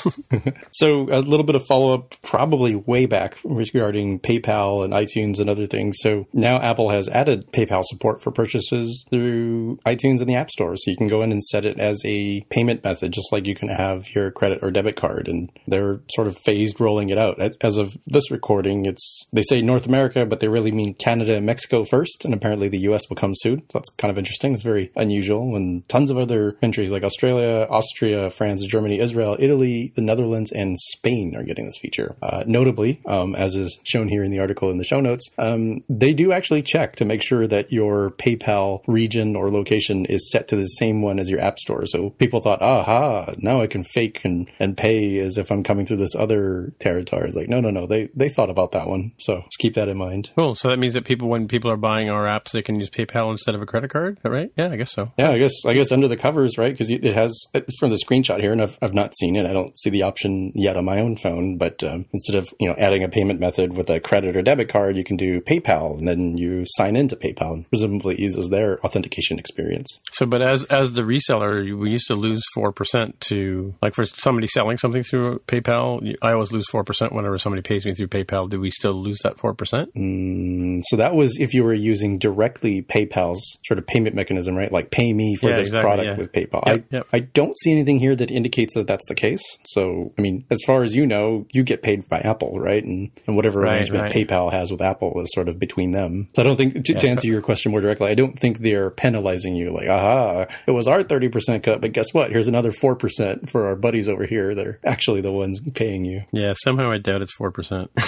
So 0.71 1.07
a 1.11 1.21
little 1.21 1.45
bit 1.45 1.55
of 1.55 1.65
follow 1.65 1.93
up, 1.93 2.13
probably 2.21 2.75
way 2.75 3.07
back 3.07 3.35
regarding 3.43 4.19
PayPal 4.19 4.83
and 4.83 4.93
iTunes 4.93 5.39
and 5.39 5.49
other 5.49 5.65
things. 5.65 5.97
So 5.99 6.27
now 6.33 6.57
Apple 6.57 6.91
has 6.91 7.09
added 7.09 7.51
PayPal 7.51 7.83
support 7.83 8.21
for 8.21 8.29
purchases 8.29 9.05
through 9.09 9.79
iTunes 9.87 10.19
and 10.19 10.29
the 10.29 10.35
App 10.35 10.51
Store. 10.51 10.75
So 10.77 10.91
you 10.91 10.97
can 10.97 11.07
go 11.07 11.23
in 11.23 11.31
and 11.31 11.43
set 11.43 11.65
it 11.65 11.79
as 11.79 11.99
a 12.05 12.41
payment 12.51 12.83
method, 12.83 13.11
just 13.11 13.31
like 13.31 13.47
you 13.47 13.55
can 13.55 13.69
have 13.69 14.03
your 14.13 14.29
credit 14.29 14.59
or 14.61 14.69
debit 14.69 14.95
card. 14.97 15.27
And 15.27 15.49
they're 15.65 16.01
sort 16.13 16.27
of 16.27 16.37
phased 16.45 16.79
rolling 16.79 17.09
it 17.09 17.17
out. 17.17 17.39
As 17.61 17.77
of 17.77 17.97
this 18.05 18.29
recording, 18.29 18.85
it's 18.85 19.27
they 19.33 19.43
say 19.43 19.63
North 19.63 19.87
America, 19.87 20.27
but 20.27 20.41
they 20.41 20.47
really 20.47 20.71
mean 20.71 20.93
Canada 20.93 21.35
and 21.35 21.45
Mexico 21.45 21.85
first, 21.85 22.23
and 22.23 22.35
apparently 22.35 22.69
the 22.69 22.81
U.S. 22.81 23.09
will 23.09 23.17
come 23.17 23.33
soon. 23.35 23.59
So 23.71 23.79
that's 23.79 23.89
kind 23.97 24.11
of 24.11 24.17
interesting. 24.19 24.53
It's 24.53 24.61
very 24.63 24.91
unusual, 24.95 25.55
and 25.55 25.87
tons 25.89 26.11
of 26.11 26.17
other 26.17 26.51
countries 26.53 26.91
like 26.91 27.03
Australia, 27.03 27.65
Austria, 27.69 28.29
France, 28.29 28.46
Germany, 28.67 28.99
Israel, 28.99 29.35
Italy, 29.39 29.93
the 29.95 30.01
Netherlands, 30.01 30.51
and 30.51 30.77
Spain 30.79 31.35
are 31.35 31.43
getting 31.43 31.65
this 31.65 31.77
feature. 31.81 32.15
Uh, 32.21 32.43
notably, 32.45 33.01
um, 33.05 33.35
as 33.35 33.55
is 33.55 33.79
shown 33.83 34.07
here 34.07 34.23
in 34.23 34.31
the 34.31 34.39
article 34.39 34.69
in 34.69 34.77
the 34.77 34.83
show 34.83 34.99
notes, 34.99 35.29
um, 35.37 35.83
they 35.89 36.13
do 36.13 36.31
actually 36.31 36.61
check 36.61 36.95
to 36.95 37.05
make 37.05 37.21
sure 37.23 37.47
that 37.47 37.71
your 37.71 38.11
PayPal 38.11 38.81
region 38.87 39.35
or 39.35 39.51
location 39.51 40.05
is 40.05 40.29
set 40.31 40.47
to 40.49 40.55
the 40.55 40.67
same 40.67 41.01
one 41.01 41.19
as 41.19 41.29
your 41.29 41.39
App 41.39 41.59
Store. 41.59 41.85
So 41.85 42.11
people 42.11 42.39
thought, 42.39 42.61
aha, 42.61 43.33
now 43.37 43.61
I 43.61 43.67
can 43.67 43.83
fake 43.83 44.21
and, 44.23 44.49
and 44.59 44.77
pay 44.77 45.19
as 45.19 45.37
if 45.37 45.51
I'm 45.51 45.63
coming 45.63 45.85
through 45.85 45.97
this 45.97 46.15
other 46.15 46.73
territory. 46.79 47.27
It's 47.27 47.35
like, 47.35 47.49
no, 47.49 47.59
no, 47.59 47.69
no. 47.69 47.87
They 47.87 48.09
they 48.15 48.29
thought 48.29 48.49
about 48.49 48.71
that 48.71 48.87
one. 48.87 49.13
So 49.17 49.35
let's 49.35 49.57
keep 49.57 49.75
that 49.75 49.87
in 49.89 49.97
mind. 49.97 50.31
Cool. 50.35 50.55
So 50.55 50.69
that 50.69 50.77
means 50.77 50.93
that 50.93 51.05
people, 51.05 51.29
when 51.29 51.47
people 51.47 51.71
are 51.71 51.77
buying 51.77 52.09
our 52.09 52.25
apps, 52.25 52.51
they 52.51 52.61
can 52.61 52.79
use 52.79 52.89
PayPal 52.89 53.31
instead 53.31 53.55
of 53.55 53.61
a 53.61 53.65
credit 53.65 53.89
card. 53.89 54.19
Right? 54.23 54.51
Yeah, 54.57 54.69
I 54.69 54.75
guess 54.75 54.91
so. 54.91 55.11
Yeah, 55.17 55.31
I 55.31 55.37
guess 55.37 55.53
I 55.65 55.73
guess 55.73 55.91
under 55.91 56.07
the 56.07 56.17
covers, 56.17 56.57
right? 56.57 56.71
Because 56.71 56.89
it 56.89 57.03
has 57.03 57.45
from 57.79 57.89
the 57.89 57.97
screenshot 57.97 58.36
here, 58.39 58.51
and 58.51 58.61
I've, 58.61 58.77
I've 58.81 58.93
not 58.93 59.15
seen 59.17 59.35
it. 59.35 59.45
I 59.45 59.53
don't 59.53 59.77
see 59.77 59.89
the 59.89 60.03
option 60.03 60.51
yet 60.55 60.77
on 60.77 60.85
my 60.85 60.99
own 60.99 61.17
phone. 61.17 61.57
But 61.57 61.83
um, 61.83 62.05
instead 62.13 62.35
of 62.35 62.47
you 62.59 62.67
know 62.67 62.75
adding 62.77 63.03
a 63.03 63.09
payment 63.09 63.39
method 63.39 63.75
with 63.75 63.89
a 63.89 63.99
credit 63.99 64.35
or 64.35 64.41
debit 64.41 64.69
card, 64.69 64.97
you 64.97 65.03
can 65.03 65.17
do 65.17 65.41
PayPal, 65.41 65.97
and 65.97 66.07
then 66.07 66.37
you 66.37 66.65
sign 66.67 66.95
into 66.95 67.15
PayPal, 67.15 67.53
and 67.53 67.69
presumably 67.69 68.15
it 68.15 68.19
uses 68.19 68.49
their 68.49 68.79
authentication 68.85 69.39
experience. 69.39 69.99
So, 70.11 70.25
but 70.25 70.41
as 70.41 70.63
as 70.65 70.93
the 70.93 71.01
reseller, 71.03 71.77
we 71.77 71.91
used 71.91 72.07
to 72.07 72.15
lose 72.15 72.43
four 72.53 72.71
percent 72.71 73.19
to 73.21 73.75
like 73.81 73.95
for 73.95 74.05
somebody 74.05 74.47
selling 74.47 74.77
something 74.77 75.03
through 75.03 75.39
PayPal. 75.47 76.15
I 76.21 76.33
always 76.33 76.51
lose 76.51 76.65
four 76.69 76.83
percent 76.83 77.13
whenever 77.13 77.37
somebody 77.37 77.61
pays 77.61 77.85
me 77.85 77.93
through 77.93 78.07
PayPal. 78.07 78.49
Do 78.49 78.59
we 78.59 78.71
still 78.71 78.93
lose 78.93 79.19
that 79.23 79.39
four 79.39 79.53
percent? 79.53 79.93
Mm, 79.95 80.81
so 80.85 80.97
that 80.97 81.15
was 81.15 81.37
if 81.39 81.53
you 81.53 81.63
were 81.63 81.73
using 81.73 82.17
directly 82.17 82.81
PayPal's 82.81 83.57
sort 83.65 83.77
of 83.77 83.87
payment 83.87 84.15
mechanism, 84.15 84.55
right? 84.55 84.71
Like 84.71 84.91
pay 84.91 85.13
me 85.13 85.35
for 85.35 85.49
Yeah, 85.49 85.55
this 85.57 85.67
exactly, 85.67 85.83
product 85.83 86.07
yeah. 86.11 86.17
with 86.17 86.31
PayPal. 86.31 86.65
Yep, 86.65 86.85
I, 86.91 86.95
yep. 86.95 87.07
I 87.13 87.19
don't 87.19 87.57
see 87.57 87.71
anything 87.71 87.99
here 87.99 88.15
that 88.15 88.26
indicates 88.31 88.73
that 88.73 88.87
that's 88.87 89.05
the 89.07 89.15
case. 89.15 89.43
So, 89.65 90.13
I 90.17 90.21
mean, 90.21 90.45
as 90.49 90.59
far 90.65 90.83
as 90.83 90.95
you 90.95 91.05
know, 91.05 91.45
you 91.51 91.63
get 91.63 91.81
paid 91.81 92.07
by 92.09 92.19
Apple, 92.19 92.59
right? 92.59 92.83
And, 92.83 93.11
and 93.27 93.35
whatever 93.35 93.61
Right, 93.61 93.75
arrangement 93.75 94.03
right. 94.03 94.13
PayPal 94.13 94.51
has 94.51 94.71
with 94.71 94.81
Apple 94.81 95.19
is 95.21 95.29
sort 95.33 95.49
of 95.49 95.59
between 95.59 95.91
them. 95.91 96.29
So 96.35 96.41
I 96.41 96.45
don't 96.45 96.57
think, 96.57 96.85
to, 96.85 96.93
to 96.93 97.07
answer 97.07 97.27
your 97.27 97.41
question 97.41 97.71
more 97.71 97.81
directly, 97.81 98.09
I 98.09 98.13
don't 98.13 98.37
think 98.37 98.59
they're 98.59 98.89
penalizing 98.91 99.55
you 99.55 99.73
like, 99.73 99.87
aha, 99.89 100.45
it 100.65 100.71
was 100.71 100.87
our 100.87 101.01
30% 101.03 101.63
cut, 101.63 101.81
but 101.81 101.91
guess 101.93 102.13
what? 102.13 102.31
Here's 102.31 102.47
another 102.47 102.71
4% 102.71 103.49
for 103.49 103.67
our 103.67 103.75
buddies 103.75 104.07
over 104.09 104.25
here. 104.25 104.53
They're 104.55 104.79
actually 104.85 105.21
the 105.21 105.31
ones 105.31 105.61
paying 105.73 106.05
you. 106.05 106.23
Yeah, 106.31 106.53
somehow 106.63 106.91
I 106.91 106.97
doubt 106.97 107.21
it's 107.21 107.33
four 107.33 107.51
percent. 107.51 107.91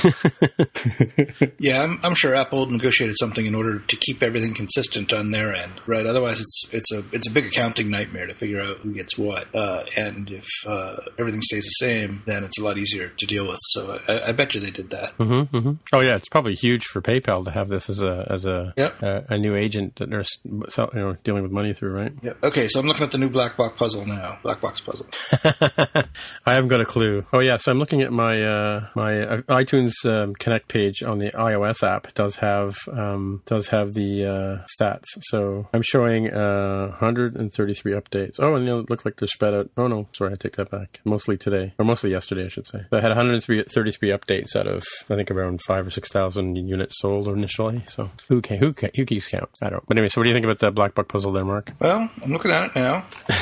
Yeah, 1.60 1.84
I'm, 1.84 2.00
I'm 2.04 2.16
sure 2.16 2.36
Apple 2.36 2.68
negotiated 2.68 3.18
something 3.20 3.46
in 3.46 3.54
order 3.54 3.80
to 3.80 3.96
keep 3.96 4.24
everything 4.24 4.54
consistent 4.54 5.12
on 5.12 5.32
their 5.32 5.54
end, 5.54 5.82
right? 5.86 6.06
Otherwise, 6.06 6.40
it's 6.42 6.64
it's 6.72 6.92
a 6.92 7.04
it's 7.12 7.28
a 7.28 7.32
big 7.32 7.46
accounting 7.46 7.90
nightmare 7.90 8.28
to 8.28 8.34
figure 8.34 8.62
out 8.62 8.78
who 8.78 8.94
gets 8.94 9.18
what. 9.18 9.54
Uh, 9.54 9.84
and 9.98 10.09
if 10.30 10.46
uh, 10.66 10.98
everything 11.18 11.42
stays 11.42 11.64
the 11.66 11.86
same, 11.86 12.24
then 12.26 12.44
it's 12.44 12.60
a 12.60 12.64
lot 12.64 12.78
easier 12.78 13.10
to 13.10 13.26
deal 13.26 13.48
with. 13.48 13.60
So 13.70 14.00
I, 14.08 14.30
I 14.30 14.32
bet 14.32 14.54
you 14.54 14.62
they 14.62 14.72
did 14.72 14.90
that. 14.92 15.18
Mm-hmm, 15.18 15.56
mm-hmm. 15.56 15.72
Oh 15.94 16.00
yeah, 16.00 16.16
it's 16.16 16.30
probably 16.30 16.56
huge 16.56 16.86
for 16.86 17.02
PayPal 17.02 17.44
to 17.46 17.52
have 17.52 17.68
this 17.70 17.90
as 17.90 18.02
a 18.02 18.28
as 18.30 18.46
a 18.46 18.74
Yep. 18.78 19.02
a, 19.04 19.26
a 19.30 19.38
new 19.38 19.56
agent 19.56 19.96
that 19.98 20.10
they're 20.10 20.26
you 20.46 21.00
know 21.00 21.18
dealing 21.24 21.44
with 21.44 21.52
money 21.52 21.74
through, 21.74 21.92
right? 21.94 22.12
Yeah. 22.22 22.34
Okay, 22.44 22.68
so 22.68 22.80
I'm 22.80 22.86
looking 22.86 23.04
at 23.04 23.12
the 23.12 23.18
new 23.18 23.30
Blackbox 23.30 23.76
puzzle 23.76 24.06
now. 24.06 24.40
Blackbox 24.44 24.84
puzzle. 24.84 25.08
I 26.46 26.54
haven't 26.54 26.70
got 26.70 26.82
a 26.82 26.86
clue. 26.86 27.26
Oh 27.34 27.40
yeah, 27.40 27.58
so 27.58 27.72
I'm 27.72 27.80
looking 27.80 28.02
at 28.02 28.12
my 28.12 28.42
uh, 28.44 28.88
my 28.96 29.22
uh, 29.22 29.42
iTunes 29.44 29.94
um, 30.06 30.34
Connect 30.36 30.68
page 30.68 31.04
on 31.04 31.20
the 31.20 31.32
iOS 31.32 31.84
app. 31.88 32.08
It 32.08 32.14
does 32.16 32.38
have 32.38 32.76
um, 32.92 33.42
does 33.46 33.68
have 33.70 33.94
the 33.94 34.26
uh, 34.26 34.66
stats. 34.80 35.06
So 35.22 35.68
I'm 35.74 35.82
showing 35.82 36.30
uh, 36.32 36.88
133 36.90 37.94
updates. 37.94 38.36
Oh, 38.40 38.56
and 38.56 38.68
they 38.68 38.72
look 38.72 39.06
like 39.06 39.18
they're 39.18 39.28
spread 39.28 39.54
out. 39.54 39.70
Oh 39.78 39.88
no, 39.88 39.99
sorry, 40.14 40.32
I 40.34 40.36
take 40.36 40.56
that 40.58 40.70
back. 40.72 41.00
Mostly 41.06 41.38
today, 41.38 41.74
or 41.78 41.86
mostly 41.86 42.12
yesterday, 42.12 42.46
I 42.46 42.50
should 42.50 42.68
say. 42.68 42.80
So 42.90 42.98
I 42.98 43.02
had 43.02 43.10
133 43.10 44.10
updates 44.10 44.56
out 44.56 44.68
of 44.68 44.84
I 45.10 45.16
think 45.16 45.32
around 45.32 45.62
five 45.68 45.86
or 45.88 45.90
six 45.90 46.10
thousand 46.10 46.56
units 46.56 47.00
sold 47.00 47.28
initially. 47.28 47.84
So 47.90 48.10
who 48.28 48.42
can 48.42 48.58
who 48.58 48.74
can, 48.74 48.92
who 48.96 49.06
keeps 49.06 49.28
count? 49.28 49.50
I 49.62 49.70
don't. 49.70 49.86
But 49.88 49.98
anyway, 49.98 50.10
so 50.10 50.22
what 50.22 50.26
do 50.26 50.30
you 50.30 50.36
think 50.36 50.46
about 50.46 50.60
that 50.60 50.76
Blackbox 50.76 51.08
puzzle 51.08 51.32
there, 51.32 51.46
Mark? 51.46 51.72
Well, 51.80 52.10
I'm 52.24 52.32
looking 52.32 52.52
at 52.52 52.68
it 52.72 52.76
now. 52.76 53.06
I 53.30 53.34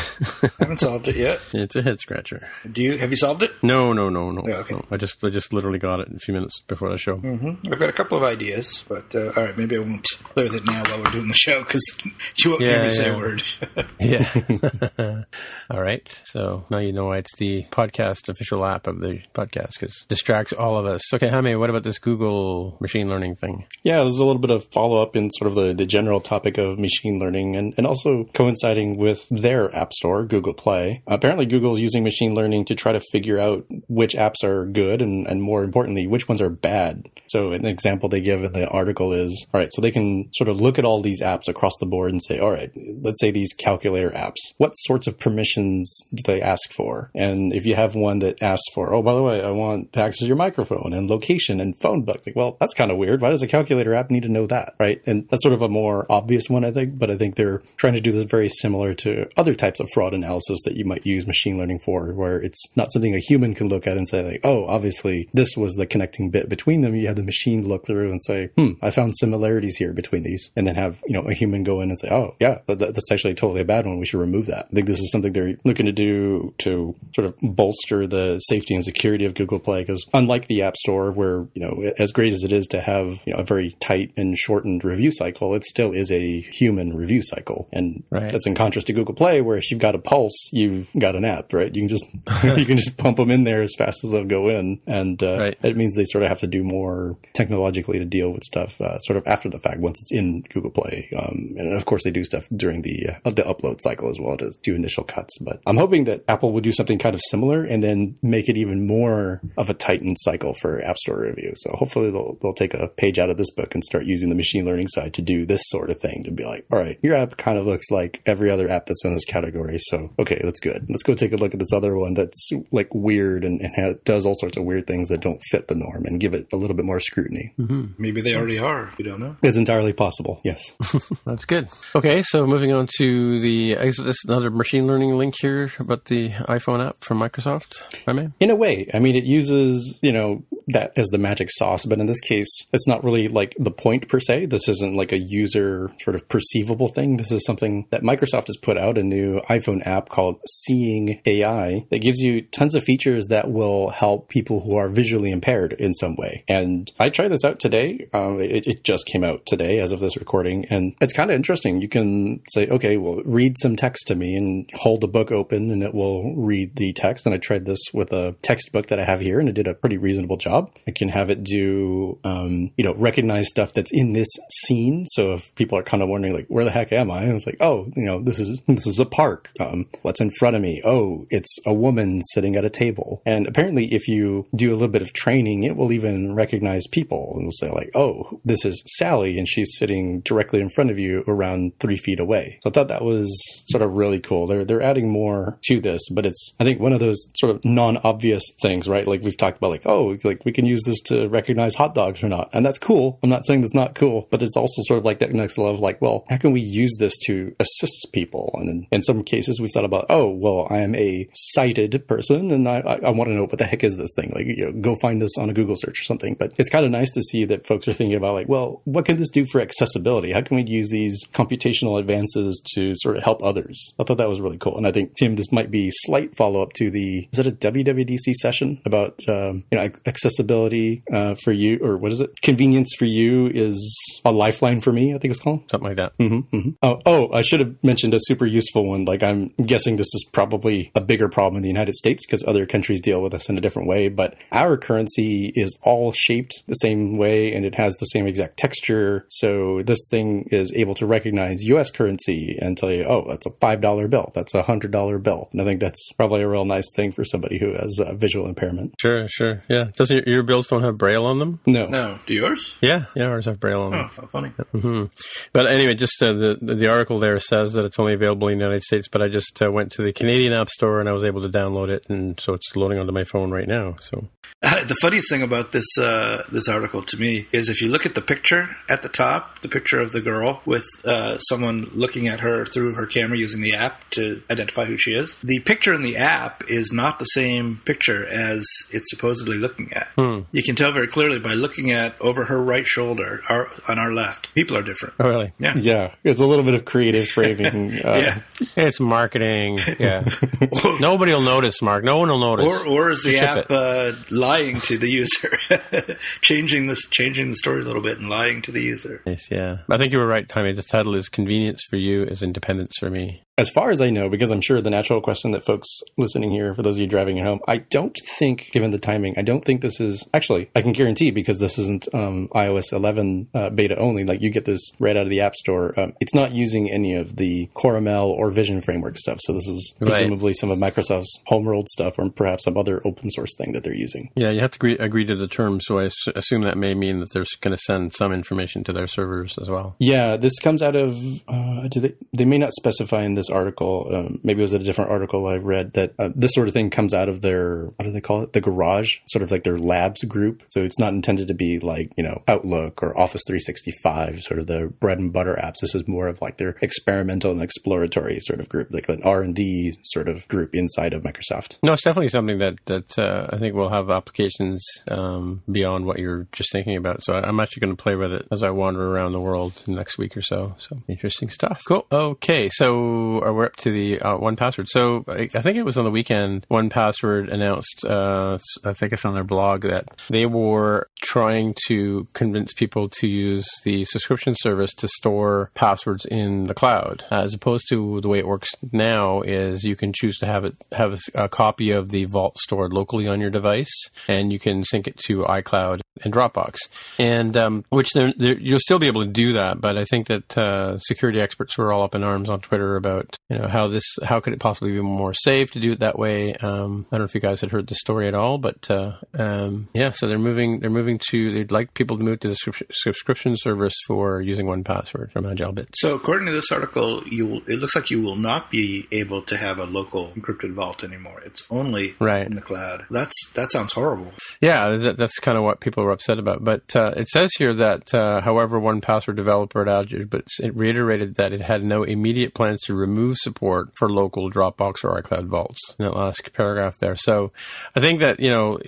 haven't 0.59 0.79
solved 0.79 1.07
it 1.07 1.15
yet. 1.15 1.39
It's 1.53 1.75
a 1.75 1.81
head 1.81 1.99
scratcher. 1.99 2.47
Do 2.71 2.81
you? 2.81 2.97
Have 2.97 3.09
you 3.11 3.17
solved 3.17 3.43
it? 3.43 3.51
No, 3.61 3.93
no, 3.93 4.09
no, 4.09 4.31
no. 4.31 4.43
Yeah, 4.47 4.57
okay. 4.57 4.75
no. 4.75 4.85
I 4.91 4.97
just 4.97 5.23
I 5.23 5.29
just 5.29 5.53
literally 5.53 5.79
got 5.79 5.99
it 5.99 6.07
a 6.15 6.19
few 6.19 6.33
minutes 6.33 6.59
before 6.61 6.89
the 6.89 6.97
show. 6.97 7.15
I've 7.15 7.79
got 7.79 7.89
a 7.89 7.93
couple 7.93 8.17
of 8.17 8.23
ideas, 8.23 8.83
but 8.87 9.13
uh, 9.15 9.27
all 9.35 9.45
right, 9.45 9.57
maybe 9.57 9.75
I 9.75 9.79
won't 9.79 10.05
play 10.33 10.43
with 10.43 10.55
it 10.55 10.65
now 10.65 10.83
while 10.89 11.03
we're 11.03 11.11
doing 11.11 11.27
the 11.27 11.33
show 11.33 11.59
because 11.63 11.83
you 12.43 12.51
won't 12.51 12.61
hear 12.61 12.77
Yeah, 12.77 12.83
me 12.87 12.93
say 12.93 13.09
a 13.13 13.17
word. 13.17 13.43
Yeah. 13.99 15.23
All 15.69 15.81
right. 15.81 16.21
So 16.25 16.46
now 16.69 16.79
you 16.79 16.91
know 16.91 17.07
why 17.07 17.17
it's 17.17 17.36
the 17.38 17.65
podcast 17.71 18.29
official 18.29 18.65
app 18.65 18.88
of 18.88 18.99
the 18.99 19.19
podcast 19.33 19.79
because 19.79 20.05
distracts 20.07 20.53
all 20.53 20.77
of 20.77 20.86
us. 20.86 21.13
Okay, 21.13 21.29
Jaime, 21.29 21.55
what 21.55 21.69
about 21.69 21.83
this 21.83 21.99
Google 21.99 22.77
machine 22.79 23.10
learning 23.10 23.36
thing? 23.36 23.65
Yeah, 23.83 23.97
there's 23.97 24.19
a 24.19 24.25
little 24.25 24.41
bit 24.41 24.51
of 24.51 24.65
follow 24.71 25.01
up 25.01 25.15
in 25.15 25.29
sort 25.31 25.49
of 25.49 25.55
the, 25.55 25.73
the 25.73 25.86
general 25.86 26.19
topic 26.19 26.57
of 26.57 26.79
machine 26.79 27.19
learning 27.19 27.55
and, 27.55 27.73
and 27.77 27.86
also 27.86 28.25
coinciding 28.33 28.97
with 28.97 29.27
their 29.29 29.73
app 29.75 29.93
store, 29.93 30.25
Google 30.25 30.53
Play. 30.53 31.03
Apparently, 31.07 31.45
Google's 31.45 31.79
using 31.79 32.03
machine 32.03 32.33
learning 32.33 32.65
to 32.65 32.75
try 32.75 32.91
to 32.91 33.01
figure 33.12 33.39
out 33.39 33.65
which 33.88 34.13
apps 34.13 34.43
are 34.43 34.65
good 34.65 35.01
and, 35.01 35.27
and 35.27 35.41
more 35.41 35.63
importantly, 35.63 36.07
which 36.07 36.27
ones 36.27 36.41
are 36.41 36.49
bad. 36.49 37.10
So, 37.27 37.51
an 37.51 37.65
example 37.65 38.10
they 38.10 38.21
give 38.21 38.43
in 38.43 38.53
the 38.53 38.67
article 38.67 39.13
is 39.13 39.45
all 39.53 39.60
right, 39.60 39.71
so 39.73 39.81
they 39.81 39.91
can 39.91 40.29
sort 40.33 40.49
of 40.49 40.62
look 40.62 40.79
at 40.79 40.86
all 40.86 41.01
these 41.01 41.21
apps 41.21 41.47
across 41.47 41.73
the 41.79 41.86
board 41.86 42.12
and 42.12 42.21
say, 42.23 42.39
all 42.39 42.51
right, 42.51 42.71
let's 43.01 43.19
say 43.19 43.31
these 43.31 43.53
calculator 43.53 44.12
apps, 44.12 44.38
what 44.57 44.71
sorts 44.73 45.07
of 45.07 45.19
permissions 45.19 45.99
do 46.13 46.23
they 46.25 46.37
ask 46.41 46.71
for? 46.71 47.12
And 47.15 47.54
if 47.54 47.65
you 47.65 47.76
have 47.76 47.95
one 47.95 48.19
that 48.19 48.41
asks 48.41 48.65
for, 48.73 48.93
oh, 48.93 49.02
by 49.02 49.13
the 49.13 49.21
way, 49.21 49.43
I 49.43 49.52
want 49.52 49.93
to 49.93 50.04
access 50.04 50.28
your 50.28 50.38
microphone 50.38 50.93
and 50.93 51.10
location 51.10 51.60
and 51.60 51.80
phone 51.80 52.04
book, 52.04 52.21
like, 52.26 52.36
well, 52.36 52.58
that's 52.60 52.73
kind 52.73 52.91
of 52.91 52.97
weird. 52.97 53.21
Why 53.21 53.30
does 53.30 53.43
a 53.43 53.47
calculator 53.47 53.93
app 53.93 54.12
need 54.12 54.23
to 54.23 54.30
know 54.30 54.47
that? 54.47 54.73
Right. 54.80 55.02
And 55.06 55.28
that's 55.30 55.43
sort 55.43 55.54
of 55.54 55.62
a 55.62 55.69
more 55.69 56.06
obvious 56.10 56.50
one, 56.50 56.65
I 56.65 56.71
think, 56.71 56.97
but 56.97 57.12
I 57.12 57.17
think 57.17 57.36
they're 57.36 57.62
trying 57.78 57.93
to 57.93 58.02
do 58.02 58.12
this 58.12 58.26
very 58.26 58.50
similar 58.50 58.93
to 58.95 59.28
other 59.38 59.56
types 59.56 59.80
of 59.80 59.89
fraud 59.93 60.13
analysis 60.13 60.60
that 60.65 60.76
you 60.76 60.86
might 60.86 61.06
use 61.06 61.28
machine 61.28 61.58
learning 61.58 61.80
for, 61.80 62.13
where 62.13 62.39
it's 62.41 62.63
not 62.76 62.91
something 62.91 63.15
a 63.15 63.19
human 63.19 63.54
can 63.54 63.69
look 63.69 63.88
at 63.88 63.97
and 63.97 64.08
say, 64.08 64.23
like, 64.23 64.41
oh, 64.43 64.65
obviously 64.65 65.30
this 65.34 65.56
was 65.56 65.73
the 65.76 65.86
connecting 65.86 66.30
bit 66.30 66.50
between 66.50 66.82
them. 66.82 66.95
You 66.95 67.08
have 67.08 67.15
the 67.15 67.23
machine 67.23 67.67
look 67.67 67.86
through 67.86 68.12
and 68.12 68.23
say, 68.23 68.50
hmm, 68.58 68.73
I 68.82 68.91
found 68.91 69.15
similarities 69.17 69.78
here 69.78 69.93
between 69.93 70.23
these. 70.23 70.52
And 70.56 70.67
then 70.67 70.76
have, 70.76 71.00
you 71.08 71.13
know, 71.13 71.28
a 71.28 71.34
human 71.34 71.63
go 71.63 71.82
in 71.82 71.89
and 71.89 72.00
say, 72.00 72.10
oh, 72.10 72.36
yeah, 72.39 72.60
that, 72.67 72.80
that's 72.80 73.12
actually 73.12 73.34
totally 73.34 73.62
a 73.62 73.65
bad 73.65 73.86
one. 73.86 74.00
We 74.00 74.06
should 74.06 74.19
remove 74.19 74.47
that. 74.47 74.67
I 74.71 74.76
think 74.76 74.88
this 74.88 75.00
is 75.00 75.12
something 75.12 75.34
they're 75.34 75.58
looking 75.63 75.86
to 75.86 75.91
do 75.91 76.16
to 76.60 76.95
sort 77.15 77.27
of 77.27 77.36
bolster 77.41 78.08
the 78.08 78.39
safety 78.39 78.75
and 78.75 78.84
security 78.84 79.25
of 79.25 79.34
Google 79.36 79.60
Play. 79.60 79.82
Because 79.84 80.06
unlike 80.13 80.47
the 80.47 80.62
App 80.62 80.75
Store, 80.77 81.12
where, 81.12 81.47
you 81.53 81.62
know, 81.62 81.91
as 81.97 82.12
great 82.12 82.34
as 82.34 82.43
it 82.43 82.51
is 82.51 82.67
to 82.67 82.82
have, 82.82 83.19
you 83.25 83.34
know, 83.34 83.39
a 83.39 83.43
very 83.45 83.75
tight 83.80 84.12
and 84.17 84.38
shortened 84.38 84.84
review 84.84 85.12
cycle, 85.12 85.53
it 85.56 85.63
still 85.63 85.91
is 85.91 86.12
a 86.12 86.41
human 86.41 86.95
review 86.95 87.21
cycle. 87.21 87.67
And 87.71 88.03
Right. 88.10 88.32
that's 88.32 88.47
in 88.47 88.56
contrast 88.56 88.88
to 88.88 88.93
Google 88.93 89.13
Play, 89.15 89.41
where 89.41 89.58
if 89.58 89.69
you've 89.71 89.80
got 89.80 89.95
a 89.95 89.99
pulse, 89.99 90.49
you've 90.51 90.89
got 90.97 91.15
an 91.15 91.25
app, 91.25 91.51
right? 91.53 91.73
You 91.73 91.82
can 91.82 91.89
just, 91.89 92.06
you 92.60 92.65
can 92.65 92.77
just 92.77 92.97
pump 92.97 93.17
them 93.17 93.32
in 93.32 93.43
there 93.43 93.62
as 93.62 93.73
fast 93.77 94.03
as 94.03 94.12
they'll 94.12 94.23
go 94.25 94.49
in. 94.49 94.80
And, 94.88 95.21
uh, 95.21 95.38
Right. 95.38 95.58
it 95.63 95.77
means 95.77 95.95
they 95.95 96.06
sort 96.06 96.23
of 96.23 96.30
have 96.30 96.39
to 96.39 96.47
do 96.47 96.63
more 96.63 97.17
technologically 97.34 97.99
to 97.99 98.06
deal 98.06 98.32
with 98.32 98.43
stuff, 98.43 98.80
uh, 98.82 98.97
sort 98.99 99.17
of 99.17 99.27
after 99.27 99.49
the 99.49 99.60
fact 99.60 99.80
once 99.80 100.01
it's 100.01 100.12
in 100.12 100.41
Google 100.53 100.71
Play. 100.71 101.10
Um, 101.17 101.56
and 101.58 101.73
of 101.73 101.86
course 101.86 102.03
they 102.03 102.12
do 102.12 102.23
stuff 102.23 102.47
during 102.56 102.82
the, 102.82 103.10
uh, 103.25 103.30
the 103.30 103.43
upload 103.43 103.82
cycle 103.82 104.10
as 104.10 104.19
well 104.19 104.38
to 104.38 104.51
do 104.63 104.75
initial 104.75 105.03
cuts. 105.03 105.38
But 105.39 105.62
I'm 105.67 105.77
hoping 105.77 106.06
that 106.07 106.23
Apple 106.27 106.51
would 106.53 106.63
do 106.63 106.71
something 106.71 106.97
kind 106.97 107.13
of 107.13 107.21
similar 107.29 107.63
and 107.63 107.83
then 107.83 108.17
make 108.21 108.49
it 108.49 108.57
even 108.57 108.87
more 108.87 109.41
of 109.57 109.69
a 109.69 109.73
tightened 109.73 110.17
cycle 110.19 110.53
for 110.53 110.83
App 110.83 110.97
Store 110.97 111.21
review. 111.21 111.53
So 111.55 111.71
hopefully 111.73 112.11
they'll, 112.11 112.37
they'll 112.41 112.53
take 112.53 112.73
a 112.73 112.87
page 112.87 113.19
out 113.19 113.29
of 113.29 113.37
this 113.37 113.51
book 113.51 113.75
and 113.75 113.83
start 113.83 114.05
using 114.05 114.29
the 114.29 114.35
machine 114.35 114.65
learning 114.65 114.87
side 114.87 115.13
to 115.15 115.21
do 115.21 115.45
this 115.45 115.61
sort 115.65 115.89
of 115.89 115.99
thing 115.99 116.23
to 116.23 116.31
be 116.31 116.43
like, 116.43 116.65
all 116.71 116.79
right, 116.79 116.99
your 117.01 117.15
app 117.15 117.37
kind 117.37 117.57
of 117.57 117.65
looks 117.65 117.91
like 117.91 118.21
every 118.25 118.49
other 118.49 118.69
app 118.69 118.85
that's 118.85 119.03
in 119.05 119.13
this 119.13 119.25
category. 119.25 119.77
So, 119.77 120.11
okay, 120.19 120.39
that's 120.43 120.59
good. 120.59 120.85
Let's 120.89 121.03
go 121.03 121.13
take 121.13 121.33
a 121.33 121.37
look 121.37 121.53
at 121.53 121.59
this 121.59 121.73
other 121.73 121.97
one 121.97 122.13
that's 122.13 122.49
like 122.71 122.93
weird 122.93 123.43
and, 123.43 123.61
and 123.61 124.03
does 124.03 124.25
all 124.25 124.35
sorts 124.35 124.57
of 124.57 124.63
weird 124.63 124.87
things 124.87 125.09
that 125.09 125.21
don't 125.21 125.41
fit 125.51 125.67
the 125.67 125.75
norm 125.75 126.05
and 126.05 126.19
give 126.19 126.33
it 126.33 126.47
a 126.51 126.57
little 126.57 126.75
bit 126.75 126.85
more 126.85 126.99
scrutiny. 126.99 127.53
Mm-hmm. 127.59 127.93
Maybe 127.97 128.21
they 128.21 128.35
already 128.35 128.59
are. 128.59 128.91
We 128.97 129.03
don't 129.03 129.19
know. 129.19 129.37
It's 129.43 129.57
entirely 129.57 129.93
possible. 129.93 130.41
Yes. 130.43 130.75
that's 131.25 131.45
good. 131.45 131.69
Okay. 131.95 132.23
So 132.23 132.45
moving 132.45 132.73
on 132.73 132.87
to 132.97 133.39
the, 133.39 133.73
is 133.73 133.97
this 133.97 134.23
another 134.25 134.49
machine 134.49 134.87
learning 134.87 135.17
link 135.17 135.35
here 135.39 135.71
about 135.97 136.05
the 136.05 136.29
iPhone 136.45 136.86
app 136.86 137.03
from 137.03 137.19
Microsoft? 137.19 137.83
I 138.07 138.13
mean, 138.13 138.33
in 138.39 138.49
a 138.49 138.55
way, 138.55 138.89
I 138.93 138.99
mean, 138.99 139.15
it 139.15 139.25
uses, 139.25 139.97
you 140.01 140.12
know, 140.12 140.43
that 140.67 140.91
as 140.97 141.07
the 141.07 141.17
magic 141.17 141.49
sauce, 141.49 141.86
but 141.86 141.99
in 141.99 142.07
this 142.07 142.19
case, 142.19 142.49
it's 142.73 142.88
not 142.88 143.03
really 143.03 143.27
like 143.27 143.55
the 143.57 143.71
point 143.71 144.10
per 144.10 144.19
se. 144.19 144.47
This 144.47 144.67
isn't 144.67 144.95
like 144.95 145.12
a 145.12 145.17
user 145.17 145.91
sort 146.01 146.15
of 146.15 146.27
perceivable 146.27 146.89
thing. 146.89 147.17
This 147.17 147.31
is 147.31 147.45
something 147.45 147.88
that 147.91 148.01
Microsoft 148.01 148.47
has 148.47 148.57
put 148.57 148.77
out 148.77 148.97
a 148.97 149.03
new 149.03 149.39
iPhone 149.49 149.86
app 149.86 150.10
called 150.10 150.39
Seeing 150.45 151.21
AI 151.25 151.86
that 151.89 151.99
gives 151.99 152.19
you 152.19 152.41
tons 152.41 152.75
of 152.75 152.83
features 152.83 153.27
that 153.27 153.49
will 153.49 153.89
help 153.89 154.29
people 154.29 154.62
who 154.62 154.75
are 154.75 154.89
visually 154.89 155.31
impaired 155.31 155.73
in 155.73 155.93
some 155.93 156.15
way. 156.17 156.43
And 156.47 156.91
I 156.99 157.10
tried 157.10 157.29
this 157.29 157.45
out 157.45 157.60
today. 157.60 158.10
Um, 158.13 158.41
it, 158.41 158.67
it 158.67 158.83
just 158.83 159.05
came 159.05 159.23
out 159.23 159.45
today 159.45 159.79
as 159.79 159.91
of 159.91 159.99
this 159.99 160.17
recording, 160.17 160.65
and 160.65 160.95
it's 160.99 161.13
kind 161.13 161.31
of 161.31 161.36
interesting. 161.36 161.81
You 161.81 161.89
can 161.89 162.41
say, 162.49 162.67
okay, 162.67 162.97
well, 162.97 163.21
read 163.23 163.55
some 163.62 163.75
text 163.75 164.07
to 164.07 164.15
me 164.15 164.36
and 164.36 164.69
hold 164.73 165.01
the 165.01 165.07
book 165.07 165.31
open 165.31 165.71
and 165.71 165.81
it 165.88 165.95
will 165.95 166.36
read 166.36 166.76
the 166.76 166.93
text. 166.93 167.26
And 167.26 167.34
I 167.34 167.38
tried 167.38 167.65
this 167.65 167.80
with 167.93 168.13
a 168.13 168.36
textbook 168.41 168.88
that 168.88 169.00
I 169.00 169.06
have 169.06 169.21
here 169.21 169.39
and 169.39 169.50
it 169.50 169.54
did 169.54 169.67
a 169.67 169.73
pretty 169.73 169.97
reasonable 169.97 170.38
job. 170.38 170.71
I 170.88 170.91
can 170.91 171.10
have 171.10 171.32
it 171.32 171.43
do, 171.43 172.19
um, 172.23 172.71
you 172.78 172.84
know, 172.84 172.93
recognize 172.95 173.47
stuff 173.47 173.73
that's 173.73 173.91
in 173.91 174.13
this 174.13 174.28
scene. 174.52 175.06
So 175.08 175.34
if 175.34 175.56
people 175.56 175.78
are 175.78 175.84
kind 175.84 176.04
of 176.04 176.10
wondering, 176.10 176.34
like, 176.34 176.47
where 176.47 176.65
the 176.65 176.71
heck 176.71 176.91
am 176.91 177.10
I? 177.10 177.23
And 177.23 177.36
it's 177.36 177.45
like, 177.45 177.58
oh, 177.60 177.91
you 177.95 178.06
know, 178.06 178.21
this 178.21 178.39
is, 178.39 178.62
this 178.67 178.88
is 178.88 179.00
a 179.00 179.06
park. 179.06 179.50
Um, 179.60 179.88
what's 180.02 180.21
in 180.21 180.32
front 180.32 180.56
of 180.56 180.62
me? 180.62 180.82
Oh, 180.86 181.26
it's 181.30 181.58
a 181.65 181.73
woman 181.73 182.21
sitting 182.34 182.56
at 182.56 182.65
a 182.65 182.69
table. 182.69 183.21
And 183.26 183.47
apparently 183.47 183.88
if 183.91 184.08
you 184.08 184.47
do 184.56 184.71
a 184.71 184.73
little 184.73 184.88
bit 184.88 185.02
of 185.02 185.13
training, 185.13 185.63
it 185.63 185.76
will 185.76 185.91
even 185.91 186.36
recognize 186.36 186.88
people 186.88 187.34
and 187.36 187.45
will 187.45 187.52
say 187.52 187.71
like, 187.71 187.91
oh, 187.95 188.39
this 188.43 188.65
is 188.65 188.84
Sally 188.97 189.38
and 189.38 189.47
she's 189.47 189.78
sitting 189.78 190.21
directly 190.21 190.60
in 190.60 190.69
front 190.69 190.91
of 190.91 191.00
you 191.00 191.23
around 191.28 191.73
three 191.80 191.97
feet 191.97 192.19
away. 192.19 192.60
So 192.63 192.69
I 192.69 192.73
thought 192.73 192.89
that 192.89 193.04
was 193.04 193.30
sort 193.67 193.82
of 193.82 193.93
really 193.93 194.19
cool. 194.19 194.47
They're, 194.47 194.65
they're 194.65 194.82
adding 194.82 195.10
more 195.10 195.58
to 195.63 195.76
this, 195.79 196.01
but 196.09 196.25
it's, 196.25 196.53
I 196.59 196.63
think 196.63 196.79
one 196.79 196.93
of 196.93 196.99
those 196.99 197.27
sort 197.35 197.55
of 197.55 197.63
non-obvious 197.65 198.51
things, 198.61 198.87
right? 198.87 199.07
Like 199.07 199.21
we've 199.21 199.37
talked 199.37 199.57
about 199.57 199.71
like, 199.71 199.85
oh, 199.85 200.17
like 200.23 200.43
we 200.45 200.51
can 200.51 200.65
use 200.65 200.83
this 200.85 201.01
to 201.03 201.27
recognize 201.27 201.75
hot 201.75 201.95
dogs 201.95 202.23
or 202.23 202.29
not. 202.29 202.49
And 202.53 202.65
that's 202.65 202.79
cool. 202.79 203.19
I'm 203.23 203.29
not 203.29 203.45
saying 203.45 203.61
that's 203.61 203.73
not 203.73 203.95
cool, 203.95 204.27
but 204.29 204.43
it's 204.43 204.57
also 204.57 204.81
sort 204.83 204.99
of 204.99 205.05
like 205.05 205.19
that 205.19 205.33
next 205.33 205.57
level 205.57 205.81
like, 205.81 206.01
well, 206.01 206.25
how 206.29 206.37
can 206.37 206.51
we 206.51 206.61
use 206.61 206.95
this 206.99 207.17
to 207.25 207.55
assist 207.59 208.07
people? 208.13 208.51
And 208.55 208.69
in, 208.69 208.87
in 208.91 209.01
some 209.01 209.23
cases 209.23 209.59
we've 209.59 209.71
thought 209.71 209.85
about, 209.85 210.07
oh, 210.09 210.29
well, 210.29 210.67
I 210.69 210.79
am 210.79 210.95
a 210.95 211.29
sighted 211.33 212.07
person 212.07 212.51
and 212.51 212.67
I, 212.67 212.79
I, 212.79 212.95
I 213.05 213.09
want 213.11 213.29
to 213.29 213.33
know 213.33 213.43
what 213.43 213.57
the 213.57 213.65
heck 213.65 213.83
is 213.83 213.97
this 213.97 214.13
thing? 214.15 214.31
Like, 214.35 214.45
you 214.45 214.65
know, 214.65 214.81
go 214.81 214.95
find 215.01 215.21
this 215.21 215.37
on 215.37 215.49
a 215.49 215.53
Google 215.53 215.75
search 215.77 216.01
or 216.01 216.03
something. 216.03 216.35
But 216.35 216.53
it's 216.57 216.69
kind 216.69 216.85
of 216.85 216.91
nice 216.91 217.11
to 217.11 217.21
see 217.21 217.45
that 217.45 217.67
folks 217.67 217.87
are 217.87 217.93
thinking 217.93 218.17
about 218.17 218.33
like, 218.33 218.47
well, 218.47 218.81
what 218.85 219.05
can 219.05 219.17
this 219.17 219.29
do 219.29 219.45
for 219.51 219.61
accessibility? 219.61 220.31
How 220.31 220.41
can 220.41 220.57
we 220.57 220.63
use 220.63 220.89
these 220.89 221.25
computational 221.33 221.99
advances 221.99 222.61
to 222.73 222.93
sort 222.95 223.17
of 223.17 223.23
help 223.23 223.43
others? 223.43 223.93
I 223.99 224.03
thought 224.03 224.17
that 224.17 224.29
was 224.29 224.41
really 224.41 224.57
cool. 224.57 224.77
And 224.77 224.87
I 224.87 224.91
think, 224.91 225.15
Tim, 225.15 225.35
this 225.35 225.51
might 225.51 225.66
be 225.71 225.89
slight 225.91 226.36
follow 226.36 226.62
up 226.62 226.73
to 226.73 226.89
the, 226.89 227.27
is 227.32 227.39
it 227.39 227.47
a 227.47 227.51
WWDC 227.51 228.34
session 228.34 228.82
about, 228.86 229.21
um, 229.27 229.63
you 229.71 229.77
know, 229.77 229.89
accessibility 230.06 231.03
uh, 231.13 231.36
for 231.43 231.51
you, 231.51 231.80
or 231.82 231.97
what 231.97 232.12
is 232.12 232.21
it? 232.21 232.32
Convenience 232.41 232.93
for 232.97 233.06
you 233.06 233.47
is 233.47 234.21
a 234.25 234.32
lifeline 234.32 234.82
for 234.82 234.91
me, 234.91 235.13
I 235.13 235.17
think 235.17 235.32
it's 235.32 235.39
called. 235.39 235.69
Something 235.69 235.88
like 235.88 235.97
that. 235.97 236.17
Mm-hmm, 236.17 236.56
mm-hmm. 236.56 236.69
Oh, 236.82 237.01
oh, 237.06 237.32
I 237.32 237.41
should 237.41 237.60
have 237.60 237.75
mentioned 237.84 238.13
a 238.13 238.19
super 238.21 238.45
useful 238.45 238.88
one. 238.88 239.06
Like, 239.06 239.23
I'm 239.23 239.47
guessing 239.63 239.97
this 239.97 240.13
is 240.13 240.25
probably 240.32 240.91
a 240.95 241.01
bigger 241.01 241.30
problem 241.30 241.58
in 241.58 241.63
the 241.63 241.69
United 241.69 241.95
States 241.95 242.25
because 242.25 242.43
other 242.43 242.65
countries 242.65 243.01
deal 243.01 243.21
with 243.21 243.34
us 243.34 243.49
in 243.49 243.58
a 243.58 243.62
different 243.62 243.88
way. 243.88 244.08
But 244.10 244.36
our 244.51 244.77
currency 244.77 245.51
is 245.56 245.77
all 245.84 246.12
shaped 246.12 246.63
the 246.67 246.73
same 246.73 247.17
way 247.17 247.53
and 247.53 247.65
it 247.65 247.75
has 247.75 247.95
the 247.95 248.06
same 248.06 248.27
exact 248.27 248.58
texture. 248.58 249.25
So 249.30 249.82
this 249.84 250.08
thing 250.10 250.47
is 250.51 250.73
able 250.75 250.95
to 250.95 251.06
recognize 251.06 251.63
US 251.63 251.91
currency 251.91 252.58
and 252.62 252.77
tell 252.77 252.91
you, 252.91 253.03
oh, 253.03 253.25
that's 253.27 253.45
a 253.45 253.51
$5 253.51 254.10
bill. 254.10 254.32
That's 254.34 254.53
a 254.53 254.63
$100 254.63 255.23
bill. 255.23 255.49
And 255.57 255.67
I 255.67 255.71
think 255.71 255.81
that's 255.81 256.11
probably 256.11 256.43
a 256.43 256.47
real 256.47 256.65
nice 256.65 256.85
thing 256.95 257.11
for 257.11 257.25
somebody 257.25 257.57
who 257.57 257.73
has 257.73 257.99
a 257.99 258.13
visual 258.13 258.45
impairment. 258.45 258.93
Sure, 259.01 259.27
sure. 259.27 259.63
Yeah. 259.67 259.85
Does 259.95 260.11
your, 260.11 260.21
your 260.27 260.43
bills 260.43 260.67
don't 260.67 260.83
have 260.83 260.99
braille 260.99 261.25
on 261.25 261.39
them? 261.39 261.59
No. 261.65 261.87
No. 261.87 262.19
Do 262.27 262.35
yours? 262.35 262.77
Yeah. 262.79 263.05
Yeah, 263.15 263.29
ours 263.29 263.45
have 263.45 263.59
braille 263.59 263.81
on 263.81 263.91
them. 263.91 264.09
Oh, 264.19 264.27
funny. 264.27 264.49
Mm-hmm. 264.49 265.05
But 265.53 265.65
anyway, 265.65 265.95
just 265.95 266.21
uh, 266.21 266.33
the 266.33 266.57
the 266.61 266.87
article 266.87 267.17
there 267.17 267.39
says 267.39 267.73
that 267.73 267.85
it's 267.85 267.97
only 267.97 268.13
available 268.13 268.49
in 268.49 268.59
the 268.59 268.63
United 268.63 268.83
States, 268.83 269.07
but 269.07 269.23
I 269.23 269.29
just 269.29 269.59
uh, 269.59 269.71
went 269.71 269.91
to 269.93 270.03
the 270.03 270.13
Canadian 270.13 270.53
App 270.53 270.69
Store 270.69 270.99
and 270.99 271.09
I 271.09 271.11
was 271.11 271.23
able 271.23 271.41
to 271.41 271.49
download 271.49 271.89
it, 271.89 272.05
and 272.07 272.39
so 272.39 272.53
it's 272.53 272.75
loading 272.75 272.99
onto 272.99 273.11
my 273.11 273.23
phone 273.23 273.49
right 273.49 273.67
now. 273.67 273.95
So 273.99 274.27
uh, 274.63 274.83
the 274.85 274.95
funniest 274.95 275.29
thing 275.29 275.41
about 275.41 275.71
this 275.71 275.85
uh, 275.97 276.43
this 276.51 276.67
article 276.67 277.01
to 277.03 277.17
me 277.17 277.47
is 277.51 277.69
if 277.69 277.81
you 277.81 277.89
look 277.89 278.05
at 278.05 278.15
the 278.15 278.21
picture 278.21 278.75
at 278.89 279.01
the 279.01 279.09
top, 279.09 279.59
the 279.61 279.69
picture 279.69 279.99
of 279.99 280.11
the 280.11 280.21
girl 280.21 280.61
with 280.65 280.85
uh, 281.05 281.37
someone 281.39 281.89
looking 281.93 282.27
at 282.27 282.39
her 282.39 282.65
through 282.65 282.93
her 282.93 283.05
camera 283.05 283.37
using 283.37 283.61
the 283.61 283.73
app 283.73 284.09
to 284.11 284.41
identify 284.49 284.85
who 284.85 284.97
she 284.97 285.13
is. 285.13 285.35
The 285.47 285.60
picture 285.60 285.93
in 285.93 286.01
the 286.01 286.17
app 286.17 286.63
is 286.67 286.91
not 286.91 287.19
the 287.19 287.25
same 287.25 287.81
picture 287.86 288.27
as 288.27 288.67
it's 288.91 289.10
supposedly 289.10 289.57
looking 289.57 289.93
at. 289.93 290.10
Hmm. 290.17 290.41
You 290.51 290.62
can 290.62 290.75
tell 290.75 290.91
very 290.91 291.07
clearly 291.07 291.39
by 291.39 291.53
looking 291.53 291.91
at 291.91 292.19
over 292.19 292.43
her 292.43 292.62
right 292.62 292.86
shoulder, 292.86 293.41
our, 293.47 293.69
on 293.88 293.97
our 293.97 294.12
left. 294.12 294.53
People 294.55 294.75
are 294.75 294.83
different. 294.83 295.15
Oh, 295.21 295.29
really? 295.29 295.53
Yeah. 295.57 295.75
Yeah. 295.77 296.15
It's 296.25 296.41
a 296.41 296.45
little 296.45 296.65
bit 296.65 296.73
of 296.73 296.83
creative 296.83 297.29
framing. 297.29 297.77
Uh, 298.07 298.17
yeah. 298.17 298.39
It's 298.75 298.99
marketing. 298.99 299.79
Yeah. 299.99 300.27
Nobody 300.99 301.31
will 301.31 301.41
notice, 301.41 301.81
Mark. 301.81 302.03
No 302.03 302.17
one 302.17 302.29
will 302.29 302.39
notice. 302.39 302.65
Or, 302.65 302.88
or 302.88 303.12
is 303.12 303.23
the 303.23 303.33
Ship 303.33 303.43
app 303.43 303.65
uh, 303.71 304.13
lying 304.29 304.79
to 304.81 304.97
the 304.97 305.10
user, 305.10 305.57
changing 306.41 306.88
this, 306.88 307.07
changing 307.07 307.49
the 307.49 307.55
story 307.55 307.81
a 307.81 307.86
little 307.86 308.01
bit 308.01 308.17
and 308.17 308.29
lying 308.29 308.62
to 308.63 308.71
the 308.71 308.81
user? 308.81 309.21
Yes, 309.25 309.49
yeah. 309.49 309.77
I 309.89 309.97
think 309.97 310.12
you 310.12 310.19
were 310.19 310.27
right, 310.27 310.47
Tommy. 310.47 310.73
The 310.73 310.83
title 310.83 311.15
is 311.15 311.29
Convenience 311.29 311.83
for 311.89 311.95
You 311.95 312.23
is 312.23 312.43
Independence 312.43 312.95
for 312.99 313.10
Me. 313.10 313.43
As 313.59 313.69
far 313.69 313.89
as 313.89 314.01
I 314.01 314.11
know, 314.11 314.29
because 314.29 314.51
I'm 314.51 314.61
sure 314.61 314.81
the 314.81 314.91
natural 314.91 315.19
question 315.19 315.49
that 315.51 315.65
folks 315.65 315.87
listening 316.15 316.51
here, 316.51 316.75
for 316.75 316.83
those 316.83 316.97
of 316.97 316.99
you 317.01 317.07
driving 317.07 317.39
at 317.39 317.45
home, 317.45 317.59
I 317.67 317.77
don't 317.79 318.15
think, 318.37 318.69
given 318.71 318.91
the 318.91 318.99
timing, 318.99 319.33
I 319.35 319.41
don't 319.41 319.65
think 319.65 319.81
this 319.81 319.99
is 319.99 320.27
actually, 320.31 320.69
I 320.75 320.83
can 320.83 320.91
guarantee 320.93 321.31
because 321.31 321.57
this 321.59 321.79
isn't 321.79 322.07
um, 322.13 322.49
iOS 322.53 322.93
11 322.93 323.47
uh, 323.55 323.69
beta 323.71 323.97
only, 323.97 324.25
like 324.25 324.41
you 324.41 324.51
get 324.51 324.65
this 324.65 324.91
right 324.99 325.17
out 325.17 325.23
of 325.23 325.31
the 325.31 325.41
App 325.41 325.55
Store. 325.55 325.99
Um, 325.99 326.13
it's 326.21 326.35
not 326.35 326.51
using 326.51 326.91
any 326.91 327.15
of 327.15 327.37
the 327.37 327.67
CoreML 327.75 328.27
or 328.27 328.51
Vision 328.51 328.79
Framework 328.79 329.17
stuff. 329.17 329.39
So 329.41 329.53
this 329.53 329.67
is 329.67 329.95
Right. 329.99 330.09
presumably 330.09 330.53
some 330.53 330.69
of 330.69 330.77
Microsoft's 330.77 331.39
homeworld 331.47 331.87
stuff 331.89 332.19
or 332.19 332.29
perhaps 332.29 332.63
some 332.65 332.77
other 332.77 333.01
open 333.05 333.31
source 333.31 333.55
thing 333.57 333.71
that 333.73 333.83
they're 333.83 333.95
using. 333.95 334.29
Yeah, 334.35 334.51
you 334.51 334.59
have 334.59 334.69
to 334.71 334.77
agree, 334.77 334.97
agree 334.99 335.25
to 335.25 335.35
the 335.35 335.47
terms, 335.47 335.85
so 335.87 335.97
I 335.97 336.05
s- 336.05 336.27
assume 336.35 336.61
that 336.61 336.77
may 336.77 336.93
mean 336.93 337.21
that 337.21 337.29
they're 337.33 337.45
going 337.61 337.75
to 337.75 337.81
send 337.81 338.13
some 338.13 338.31
information 338.31 338.83
to 338.83 338.93
their 338.93 339.07
servers 339.07 339.57
as 339.59 339.67
well. 339.67 339.95
Yeah, 339.97 340.37
this 340.37 340.59
comes 340.59 340.83
out 340.83 340.95
of. 340.95 341.17
Uh, 341.47 341.87
do 341.87 341.99
they? 342.01 342.13
They 342.33 342.45
may 342.45 342.59
not 342.59 342.73
specify 342.73 343.23
in 343.23 343.33
this 343.33 343.46
article. 343.49 344.10
Um, 344.13 344.39
maybe 344.43 344.60
it 344.60 344.63
was 344.63 344.73
a 344.73 344.79
different 344.79 345.12
article 345.12 345.45
I 345.47 345.57
read 345.57 345.93
that 345.93 346.13
uh, 346.19 346.29
this 346.36 346.51
sort 346.53 346.67
of 346.67 346.73
thing 346.73 346.89
comes 346.89 347.13
out 347.13 347.29
of 347.29 347.41
their. 347.41 347.86
What 347.86 348.03
do 348.03 348.12
they 348.12 348.21
call 348.21 348.43
it? 348.43 348.53
The 348.53 348.62
garage, 348.62 349.17
sort 349.27 349.43
of 349.43 349.51
like 349.51 349.63
their 349.63 349.77
labs 349.77 350.23
group. 350.23 350.63
So 350.69 350.81
it's 350.81 350.99
not 350.99 351.13
intended 351.13 351.47
to 351.49 351.53
be 351.53 351.79
like 351.79 352.12
you 352.17 352.23
know 352.23 352.41
Outlook 352.47 353.03
or 353.03 353.17
Office 353.17 353.43
365, 353.47 354.41
sort 354.41 354.60
of 354.60 354.67
the 354.67 354.93
bread 354.99 355.19
and 355.19 355.31
butter 355.31 355.57
apps. 355.62 355.75
This 355.81 355.95
is 355.95 356.07
more 356.07 356.27
of 356.27 356.41
like 356.41 356.57
their 356.57 356.77
experimental 356.81 357.51
and 357.51 357.62
exploratory 357.62 358.39
sort 358.41 358.60
of 358.60 358.69
group, 358.69 358.89
like 358.91 359.10
an 359.10 359.23
R 359.23 359.41
and 359.41 359.55
D 359.55 359.93
sort 360.03 360.27
of 360.27 360.47
group 360.47 360.73
inside 360.73 361.13
of 361.13 361.23
Microsoft. 361.23 361.77
No, 361.83 361.93
it's 361.93 362.03
definitely 362.03 362.29
something 362.29 362.57
that 362.60 362.79
that 362.86 363.17
uh, 363.17 363.47
I 363.51 363.57
think 363.57 363.75
will 363.75 363.89
have 363.89 364.10
applications 364.10 364.86
um, 365.10 365.63
beyond 365.71 366.05
what 366.05 366.19
you're 366.19 366.47
just 366.51 366.71
thinking 366.71 366.95
about. 366.95 367.23
So 367.23 367.33
I'm 367.33 367.60
actually 367.60 367.81
going 367.81 367.95
to 367.95 368.01
play 368.01 368.15
with 368.15 368.33
it 368.33 368.47
as 368.51 368.63
I 368.63 368.69
wander 368.69 369.05
around 369.12 369.33
the 369.33 369.41
world 369.41 369.83
next 369.88 370.17
week 370.17 370.36
or 370.38 370.41
so. 370.41 370.75
So 370.77 370.97
interesting 371.07 371.49
stuff. 371.49 371.81
Cool. 371.88 372.05
Okay, 372.12 372.69
so 372.71 373.37
uh, 373.45 373.52
we're 373.52 373.65
up 373.65 373.76
to 373.78 373.91
the 373.91 374.19
uh, 374.21 374.38
1Password. 374.38 374.88
So 374.89 375.23
I, 375.28 375.50
I 375.54 375.62
think 375.62 375.78
it 375.78 375.86
was 375.86 375.97
on 375.97 376.06
the 376.06 376.12
weekend. 376.12 376.65
1Password 376.69 377.52
announced. 377.52 378.06
Uh, 378.06 378.58
I 378.84 378.93
think 378.93 379.13
it's 379.13 379.26
on 379.26 379.34
their 379.34 379.43
blog 379.43 379.82
that 379.84 380.10
they 380.30 380.45
were 380.45 381.08
trying 381.21 381.76
to 381.88 382.28
convince 382.34 382.73
people 382.73 383.10
to 383.10 383.28
use 383.28 383.67
the 383.84 384.06
subscription 384.06 384.56
service 384.58 384.93
to 384.95 385.08
store 385.08 385.71
passwords 385.73 386.26
in 386.26 386.67
the 386.67 386.73
cloud, 386.73 387.23
as 387.32 387.54
opposed 387.54 387.88
to 387.89 388.21
the 388.21 388.28
way 388.28 388.39
it 388.39 388.47
works 388.47 388.69
now. 388.91 389.41
Is 389.41 389.84
you 389.84 389.95
can 389.95 390.13
choose 390.13 390.38
to 390.38 390.45
have 390.45 390.65
it 390.65 390.76
have 390.91 391.13
a, 391.13 391.43
a 391.45 391.50
copy 391.50 391.91
of 391.91 392.10
the 392.10 392.26
vault 392.26 392.58
stored 392.58 392.93
locally 392.93 393.28
on 393.28 393.41
your 393.41 393.50
device, 393.50 394.10
and 394.28 394.52
you 394.52 394.60
can 394.60 394.84
sync 394.84 395.08
it 395.08 395.17
to 395.26 395.43
iCloud 395.43 396.02
and 396.23 396.34
Dropbox, 396.34 396.78
and 397.19 397.56
um, 397.58 397.86
which 397.89 398.10
they're, 398.13 398.34
they're, 398.38 398.60
you'll 398.60 398.80
still 398.80 399.00
be 399.00 399.08
able 399.08 399.23
to 399.23 399.32
do 399.32 399.54
that. 399.54 399.82
But 399.82 399.97
I 399.97 400.06
think 400.06 400.28
that 400.28 400.58
uh, 400.58 400.97
security 401.00 401.39
experts 401.39 401.78
were 401.78 401.91
all 401.91 402.04
up 402.04 402.15
in 402.15 402.23
arms 402.23 402.50
on 402.50 402.60
Twitter 402.62 402.95
about 402.95 403.26
you 403.49 403.57
know 403.57 403.67
how 403.67 403.87
this 403.87 404.03
how 404.23 404.39
could 404.39 404.53
it 404.53 404.59
possibly 404.59 404.91
be 404.91 405.01
more 405.01 405.33
safe 405.33 405.71
to 405.71 405.79
do 405.79 405.91
it 405.91 405.99
that 405.99 406.17
way. 406.17 406.53
Um, 406.53 407.05
I 407.11 407.15
don't 407.15 407.21
know 407.21 407.25
if 407.25 407.35
you 407.35 407.41
guys 407.41 407.61
had 407.61 407.71
heard 407.71 407.87
the 407.87 407.95
story 407.95 408.27
at 408.27 408.35
all, 408.35 408.57
but 408.57 408.89
uh, 408.89 409.13
um, 409.33 409.87
yeah, 409.93 410.11
so 410.11 410.27
they're 410.27 410.37
moving 410.37 410.79
they're 410.79 410.89
moving 410.89 411.19
to 411.29 411.53
they'd 411.53 411.71
like 411.71 411.93
people 411.93 412.17
to 412.17 412.23
move 412.23 412.39
to 412.41 412.49
the 412.49 412.83
subscription 412.91 413.55
service 413.57 413.95
for 414.07 414.41
using 414.41 414.67
1Password 414.67 415.31
from 415.31 415.45
AgileBits. 415.45 415.93
So 415.95 416.15
according 416.15 416.47
to 416.47 416.51
this 416.51 416.71
article, 416.71 417.23
you 417.27 417.47
will, 417.47 417.61
it 417.67 417.79
looks 417.79 417.95
like 417.95 418.09
you 418.09 418.21
will 418.21 418.35
not 418.35 418.69
be 418.69 419.07
able 419.11 419.41
to 419.43 419.57
have 419.57 419.79
a 419.79 419.85
local 419.85 420.29
encrypted 420.31 420.73
vault 420.73 421.03
anymore. 421.03 421.41
It's 421.45 421.63
only 421.69 422.15
right. 422.19 422.45
in 422.45 422.55
the 422.55 422.61
cloud. 422.61 423.05
That's 423.09 423.35
that 423.53 423.71
sounds 423.71 423.93
horrible. 423.93 424.31
Yeah, 424.61 424.89
that, 424.89 425.17
that's 425.17 425.39
kind 425.39 425.57
of 425.57 425.63
what 425.63 425.79
people 425.79 426.03
were 426.03 426.11
upset 426.11 426.39
about. 426.39 426.63
But 426.63 426.95
uh, 426.95 427.13
it 427.15 427.27
says 427.29 427.51
here 427.57 427.73
that, 427.73 428.13
uh, 428.13 428.41
however, 428.41 428.79
1Password 428.79 429.35
developer 429.35 429.81
at 429.81 429.87
AgileBits 429.87 430.59
it 430.59 430.75
reiterated 430.75 431.35
that 431.35 431.53
it 431.53 431.61
had 431.61 431.83
no 431.83 432.03
immediate 432.03 432.53
plans 432.53 432.81
to 432.81 432.93
remove 432.93 433.16
support 433.36 433.89
for 433.95 434.10
local 434.10 434.51
Dropbox 434.51 435.03
or 435.03 435.21
iCloud 435.21 435.47
vaults. 435.47 435.95
In 435.99 436.06
that 436.06 436.15
last 436.15 436.49
paragraph 436.53 436.97
there. 436.99 437.15
So 437.15 437.51
I 437.95 437.99
think 437.99 438.19
that 438.19 438.39
you 438.39 438.49
know, 438.49 438.80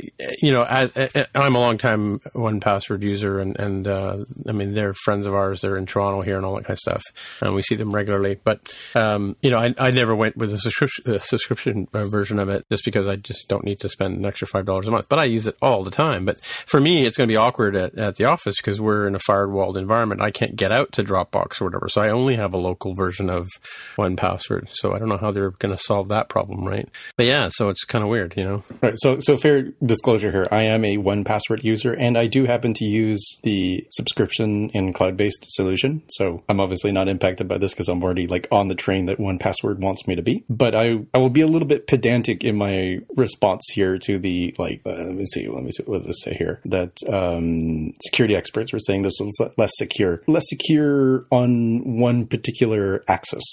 you 0.42 0.52
know, 0.52 0.63
I, 0.63 0.89
am 1.36 1.56
a 1.56 1.60
long 1.60 1.78
time 1.78 2.20
1Password 2.36 3.02
user, 3.02 3.39
and 3.39 3.58
and 3.60 3.88
uh, 3.88 4.26
I 4.48 4.52
mean 4.52 4.74
they're 4.74 4.94
friends 4.94 5.26
of 5.26 5.34
ours. 5.34 5.62
They're 5.62 5.78
in 5.78 5.86
Toronto 5.86 6.22
here 6.22 6.38
and 6.38 6.46
all 6.46 6.56
that 6.56 6.65
kind 6.65 6.74
of 6.74 6.80
stuff, 6.80 7.04
and 7.42 7.56
we 7.56 7.62
see 7.62 7.76
them 7.76 7.94
regularly. 7.94 8.39
But 8.44 8.74
um, 8.96 9.36
you 9.42 9.50
know, 9.50 9.60
I, 9.60 9.74
I 9.78 9.92
never 9.92 10.15
went 10.15 10.38
with 10.38 10.54
a 10.54 10.58
subscription, 10.58 11.04
the 11.06 11.20
subscription 11.20 11.88
uh, 11.94 12.08
version 12.08 12.39
of 12.39 12.50
it 12.50 12.65
just 12.70 12.86
because 12.86 13.08
I 13.08 13.15
just 13.15 13.48
don't 13.48 13.63
need 13.63 13.80
to 13.82 13.89
spend 13.89 14.18
an 14.18 14.26
extra 14.26 14.48
five 14.48 14.65
dollars 14.65 14.88
a 14.88 14.92
month. 14.92 15.10
But 15.10 15.20
I 15.20 15.26
use 15.26 15.48
it 15.48 15.58
all 15.62 15.84
the 15.84 15.92
time. 15.92 16.26
But 16.26 16.44
for 16.44 16.80
me, 16.80 17.06
it's 17.06 17.18
going 17.18 17.28
to 17.28 17.32
be 17.32 17.38
awkward 17.38 17.76
at, 17.76 17.98
at 17.98 18.15
the 18.15 18.26
office 18.26 18.56
because 18.58 18.80
we're 18.80 19.08
in 19.08 19.15
a 19.15 19.20
firewalled 19.20 19.78
environment. 19.78 20.22
I 20.22 20.32
can't 20.32 20.56
get 20.56 20.72
out 20.72 20.92
to 20.94 21.04
Dropbox 21.04 21.62
or 21.62 21.65
whatever, 21.65 21.89
so 21.89 22.02
I 22.02 22.10
only 22.10 22.36
have 22.36 22.54
a 22.54 22.58
local 22.58 22.94
version 22.94 23.30
of 23.30 23.50
one 23.96 24.15
password. 24.19 24.67
So 24.71 24.93
I 24.93 24.99
don't 24.99 25.08
know 25.08 25.17
how 25.17 25.32
they're 25.32 25.51
going 25.51 25.75
to 25.75 25.82
solve 25.82 26.10
that 26.10 26.27
problem, 26.27 26.67
right? 26.67 26.88
But 27.15 27.25
yeah, 27.25 27.47
so 27.49 27.69
it's 27.69 27.86
kind 27.86 28.03
of 28.03 28.10
weird, 28.10 28.34
you 28.36 28.43
know. 28.43 28.63
Right. 28.82 28.93
So 28.97 29.19
so 29.19 29.38
fair 29.38 29.71
disclosure 29.84 30.32
here. 30.32 30.47
I 30.51 30.63
am 30.63 30.84
a 30.84 30.97
1Password 30.97 31.63
user, 31.63 31.93
and 31.93 32.17
I 32.17 32.27
do 32.27 32.45
happen 32.45 32.73
to 32.75 32.86
use 32.86 33.25
the 33.43 33.86
subscription 33.91 34.69
in 34.71 34.91
cloud 34.91 35.15
based 35.15 35.45
solution. 35.47 36.03
So 36.10 36.43
I'm 36.49 36.60
obviously 36.60 36.91
not 36.91 37.08
impacted 37.08 37.47
by 37.47 37.58
this 37.58 37.73
because 37.73 37.88
I'm 37.88 38.03
already 38.03 38.27
like 38.27 38.47
on 38.51 38.67
the 38.67 38.75
train 38.75 39.05
that 39.05 39.19
1Password 39.19 39.79
wants 39.79 40.05
me 40.05 40.15
to 40.15 40.21
be. 40.21 40.43
But 40.49 40.75
I 40.75 40.99
I 41.13 41.17
will 41.17 41.29
be 41.29 41.41
a 41.41 41.47
little 41.47 41.67
bit 41.67 41.88
pedantic 41.88 42.43
in 42.43 42.58
my 42.58 42.99
response 43.15 43.63
here 43.73 43.97
to 43.99 44.19
the 44.19 44.53
like. 44.58 44.82
Uh, 44.86 44.91
let 44.91 45.15
me 45.15 45.25
see. 45.25 45.47
Let 45.47 45.63
me 45.63 45.71
see. 45.71 45.84
What 45.84 45.99
does 45.99 46.08
this 46.08 46.21
say 46.23 46.34
here? 46.34 46.60
That 46.65 46.97
um, 47.08 47.93
security 48.03 48.36
experts 48.36 48.73
were 48.73 48.79
saying 48.79 49.03
this 49.03 49.17
was 49.19 49.39
less 49.58 49.71
secure, 49.77 50.21
less 50.27 50.49
secure 50.49 51.25
on 51.32 51.99
one 51.99 52.27
particular 52.27 53.03
axis. 53.08 53.43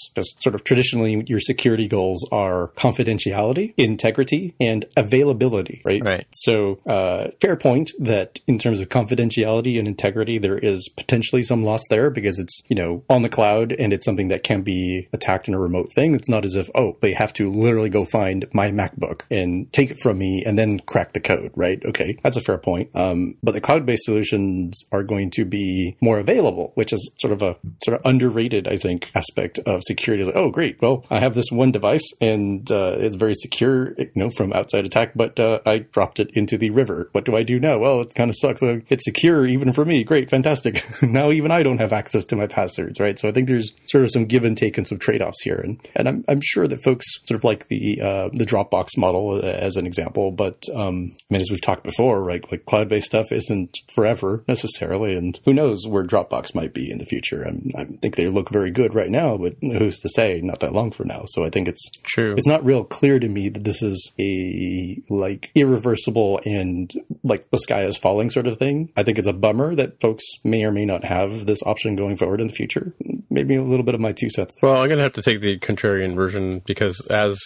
Sort 0.47 0.55
of 0.55 0.63
traditionally, 0.63 1.25
your 1.27 1.41
security 1.41 1.89
goals 1.89 2.25
are 2.31 2.69
confidentiality, 2.77 3.73
integrity, 3.75 4.55
and 4.61 4.85
availability. 4.95 5.81
Right. 5.83 6.01
Right. 6.01 6.25
So 6.31 6.79
uh, 6.87 7.31
fair 7.41 7.57
point 7.57 7.91
that 7.99 8.39
in 8.47 8.57
terms 8.57 8.79
of 8.79 8.87
confidentiality 8.87 9.77
and 9.77 9.89
integrity, 9.89 10.37
there 10.37 10.57
is 10.57 10.87
potentially 10.95 11.43
some 11.43 11.65
loss 11.65 11.81
there 11.89 12.09
because 12.09 12.39
it's 12.39 12.61
you 12.69 12.77
know 12.77 13.03
on 13.09 13.23
the 13.23 13.29
cloud 13.29 13.73
and 13.73 13.91
it's 13.91 14.05
something 14.05 14.29
that 14.29 14.43
can 14.43 14.61
be 14.61 15.09
attacked 15.11 15.49
in 15.49 15.53
a 15.53 15.59
remote 15.59 15.91
thing. 15.91 16.15
It's 16.15 16.29
not 16.29 16.45
as 16.45 16.55
if 16.55 16.69
oh 16.75 16.95
they 17.01 17.11
have 17.13 17.33
to 17.33 17.51
literally 17.51 17.89
go 17.89 18.05
find 18.05 18.45
my 18.53 18.71
MacBook 18.71 19.23
and 19.29 19.71
take 19.73 19.91
it 19.91 19.99
from 20.01 20.17
me 20.17 20.43
and 20.45 20.57
then 20.57 20.79
crack 20.79 21.11
the 21.11 21.19
code. 21.19 21.51
Right. 21.57 21.83
Okay, 21.83 22.17
that's 22.23 22.37
a 22.37 22.41
fair 22.41 22.57
point. 22.57 22.89
Um, 22.95 23.35
but 23.43 23.51
the 23.51 23.59
cloud-based 23.59 24.05
solutions 24.05 24.85
are 24.93 25.03
going 25.03 25.29
to 25.31 25.43
be 25.43 25.97
more 25.99 26.19
available, 26.19 26.71
which 26.75 26.93
is 26.93 27.11
sort 27.19 27.33
of 27.33 27.41
a 27.41 27.57
sort 27.83 27.99
of 27.99 28.05
underrated, 28.05 28.69
I 28.69 28.77
think, 28.77 29.11
aspect 29.13 29.59
of 29.59 29.81
security. 29.83 30.23
Oh, 30.37 30.51
great. 30.51 30.79
Well, 30.79 31.03
I 31.09 31.17
have 31.17 31.33
this 31.33 31.49
one 31.51 31.71
device 31.71 32.07
and 32.21 32.69
uh, 32.69 32.95
it's 32.99 33.15
very 33.15 33.33
secure, 33.33 33.93
you 33.97 34.11
know, 34.13 34.29
from 34.29 34.53
outside 34.53 34.85
attack, 34.85 35.13
but 35.15 35.39
uh, 35.39 35.61
I 35.65 35.79
dropped 35.79 36.19
it 36.19 36.29
into 36.35 36.59
the 36.59 36.69
river. 36.69 37.09
What 37.11 37.25
do 37.25 37.35
I 37.35 37.41
do 37.41 37.59
now? 37.59 37.79
Well, 37.79 38.01
it 38.01 38.13
kind 38.13 38.29
of 38.29 38.35
sucks. 38.37 38.61
It's 38.61 39.03
secure 39.03 39.47
even 39.47 39.73
for 39.73 39.83
me. 39.83 40.03
Great, 40.03 40.29
fantastic. 40.29 40.85
now 41.01 41.31
even 41.31 41.49
I 41.49 41.63
don't 41.63 41.79
have 41.79 41.91
access 41.91 42.23
to 42.25 42.35
my 42.35 42.45
passwords, 42.45 42.99
right? 42.99 43.17
So 43.17 43.27
I 43.27 43.31
think 43.31 43.47
there's 43.47 43.71
sort 43.87 44.03
of 44.03 44.11
some 44.11 44.25
give 44.25 44.43
and 44.43 44.55
take 44.55 44.77
and 44.77 44.85
some 44.85 44.99
trade 44.99 45.23
offs 45.23 45.41
here, 45.41 45.57
and 45.57 45.81
and 45.95 46.07
I'm 46.07 46.25
I'm 46.27 46.41
sure 46.43 46.67
that 46.67 46.83
folks 46.83 47.07
sort 47.25 47.39
of 47.39 47.43
like 47.43 47.67
the 47.67 47.99
uh, 47.99 48.29
the 48.31 48.45
Dropbox 48.45 48.95
model 48.95 49.43
as 49.43 49.75
an 49.75 49.87
example, 49.87 50.31
but 50.31 50.65
um, 50.75 51.15
I 51.31 51.33
mean 51.33 51.41
as 51.41 51.49
we've 51.49 51.61
talked 51.61 51.83
before, 51.83 52.23
right? 52.23 52.45
Like 52.51 52.65
cloud 52.65 52.89
based 52.89 53.07
stuff 53.07 53.31
isn't 53.31 53.75
forever 53.91 54.43
necessarily, 54.47 55.15
and 55.15 55.39
who 55.45 55.53
knows 55.53 55.87
where 55.87 56.05
Dropbox 56.05 56.53
might 56.53 56.75
be 56.75 56.91
in 56.91 56.99
the 56.99 57.05
future. 57.05 57.41
I'm, 57.41 57.71
I 57.75 57.85
think 57.85 58.17
they 58.17 58.27
look 58.27 58.51
very 58.51 58.69
good 58.69 58.93
right 58.93 59.09
now, 59.09 59.35
but 59.35 59.55
who's 59.61 59.97
to 59.99 60.09
say? 60.09 60.26
Not 60.35 60.59
that 60.61 60.73
long 60.73 60.91
from 60.91 61.07
now. 61.07 61.23
So 61.27 61.43
I 61.43 61.49
think 61.49 61.67
it's 61.67 61.89
true. 62.03 62.35
It's 62.37 62.47
not 62.47 62.63
real 62.65 62.83
clear 62.83 63.19
to 63.19 63.27
me 63.27 63.49
that 63.49 63.63
this 63.63 63.81
is 63.81 64.11
a 64.19 65.01
like 65.09 65.51
irreversible 65.55 66.39
and 66.45 66.91
like 67.23 67.49
the 67.49 67.59
sky 67.59 67.83
is 67.83 67.97
falling 67.97 68.29
sort 68.29 68.47
of 68.47 68.57
thing. 68.57 68.91
I 68.95 69.03
think 69.03 69.17
it's 69.17 69.27
a 69.27 69.33
bummer 69.33 69.75
that 69.75 69.99
folks 70.01 70.23
may 70.43 70.63
or 70.63 70.71
may 70.71 70.85
not 70.85 71.03
have 71.03 71.45
this 71.45 71.63
option 71.63 71.95
going 71.95 72.17
forward 72.17 72.41
in 72.41 72.47
the 72.47 72.53
future. 72.53 72.93
Maybe 73.29 73.55
a 73.55 73.63
little 73.63 73.85
bit 73.85 73.95
of 73.95 74.01
my 74.01 74.13
two 74.13 74.29
cents. 74.29 74.55
Well, 74.61 74.75
I'm 74.75 74.87
going 74.87 74.97
to 74.97 75.03
have 75.03 75.13
to 75.13 75.21
take 75.21 75.41
the 75.41 75.59
contrarian 75.59 76.15
version 76.15 76.61
because 76.65 76.99
as 77.07 77.39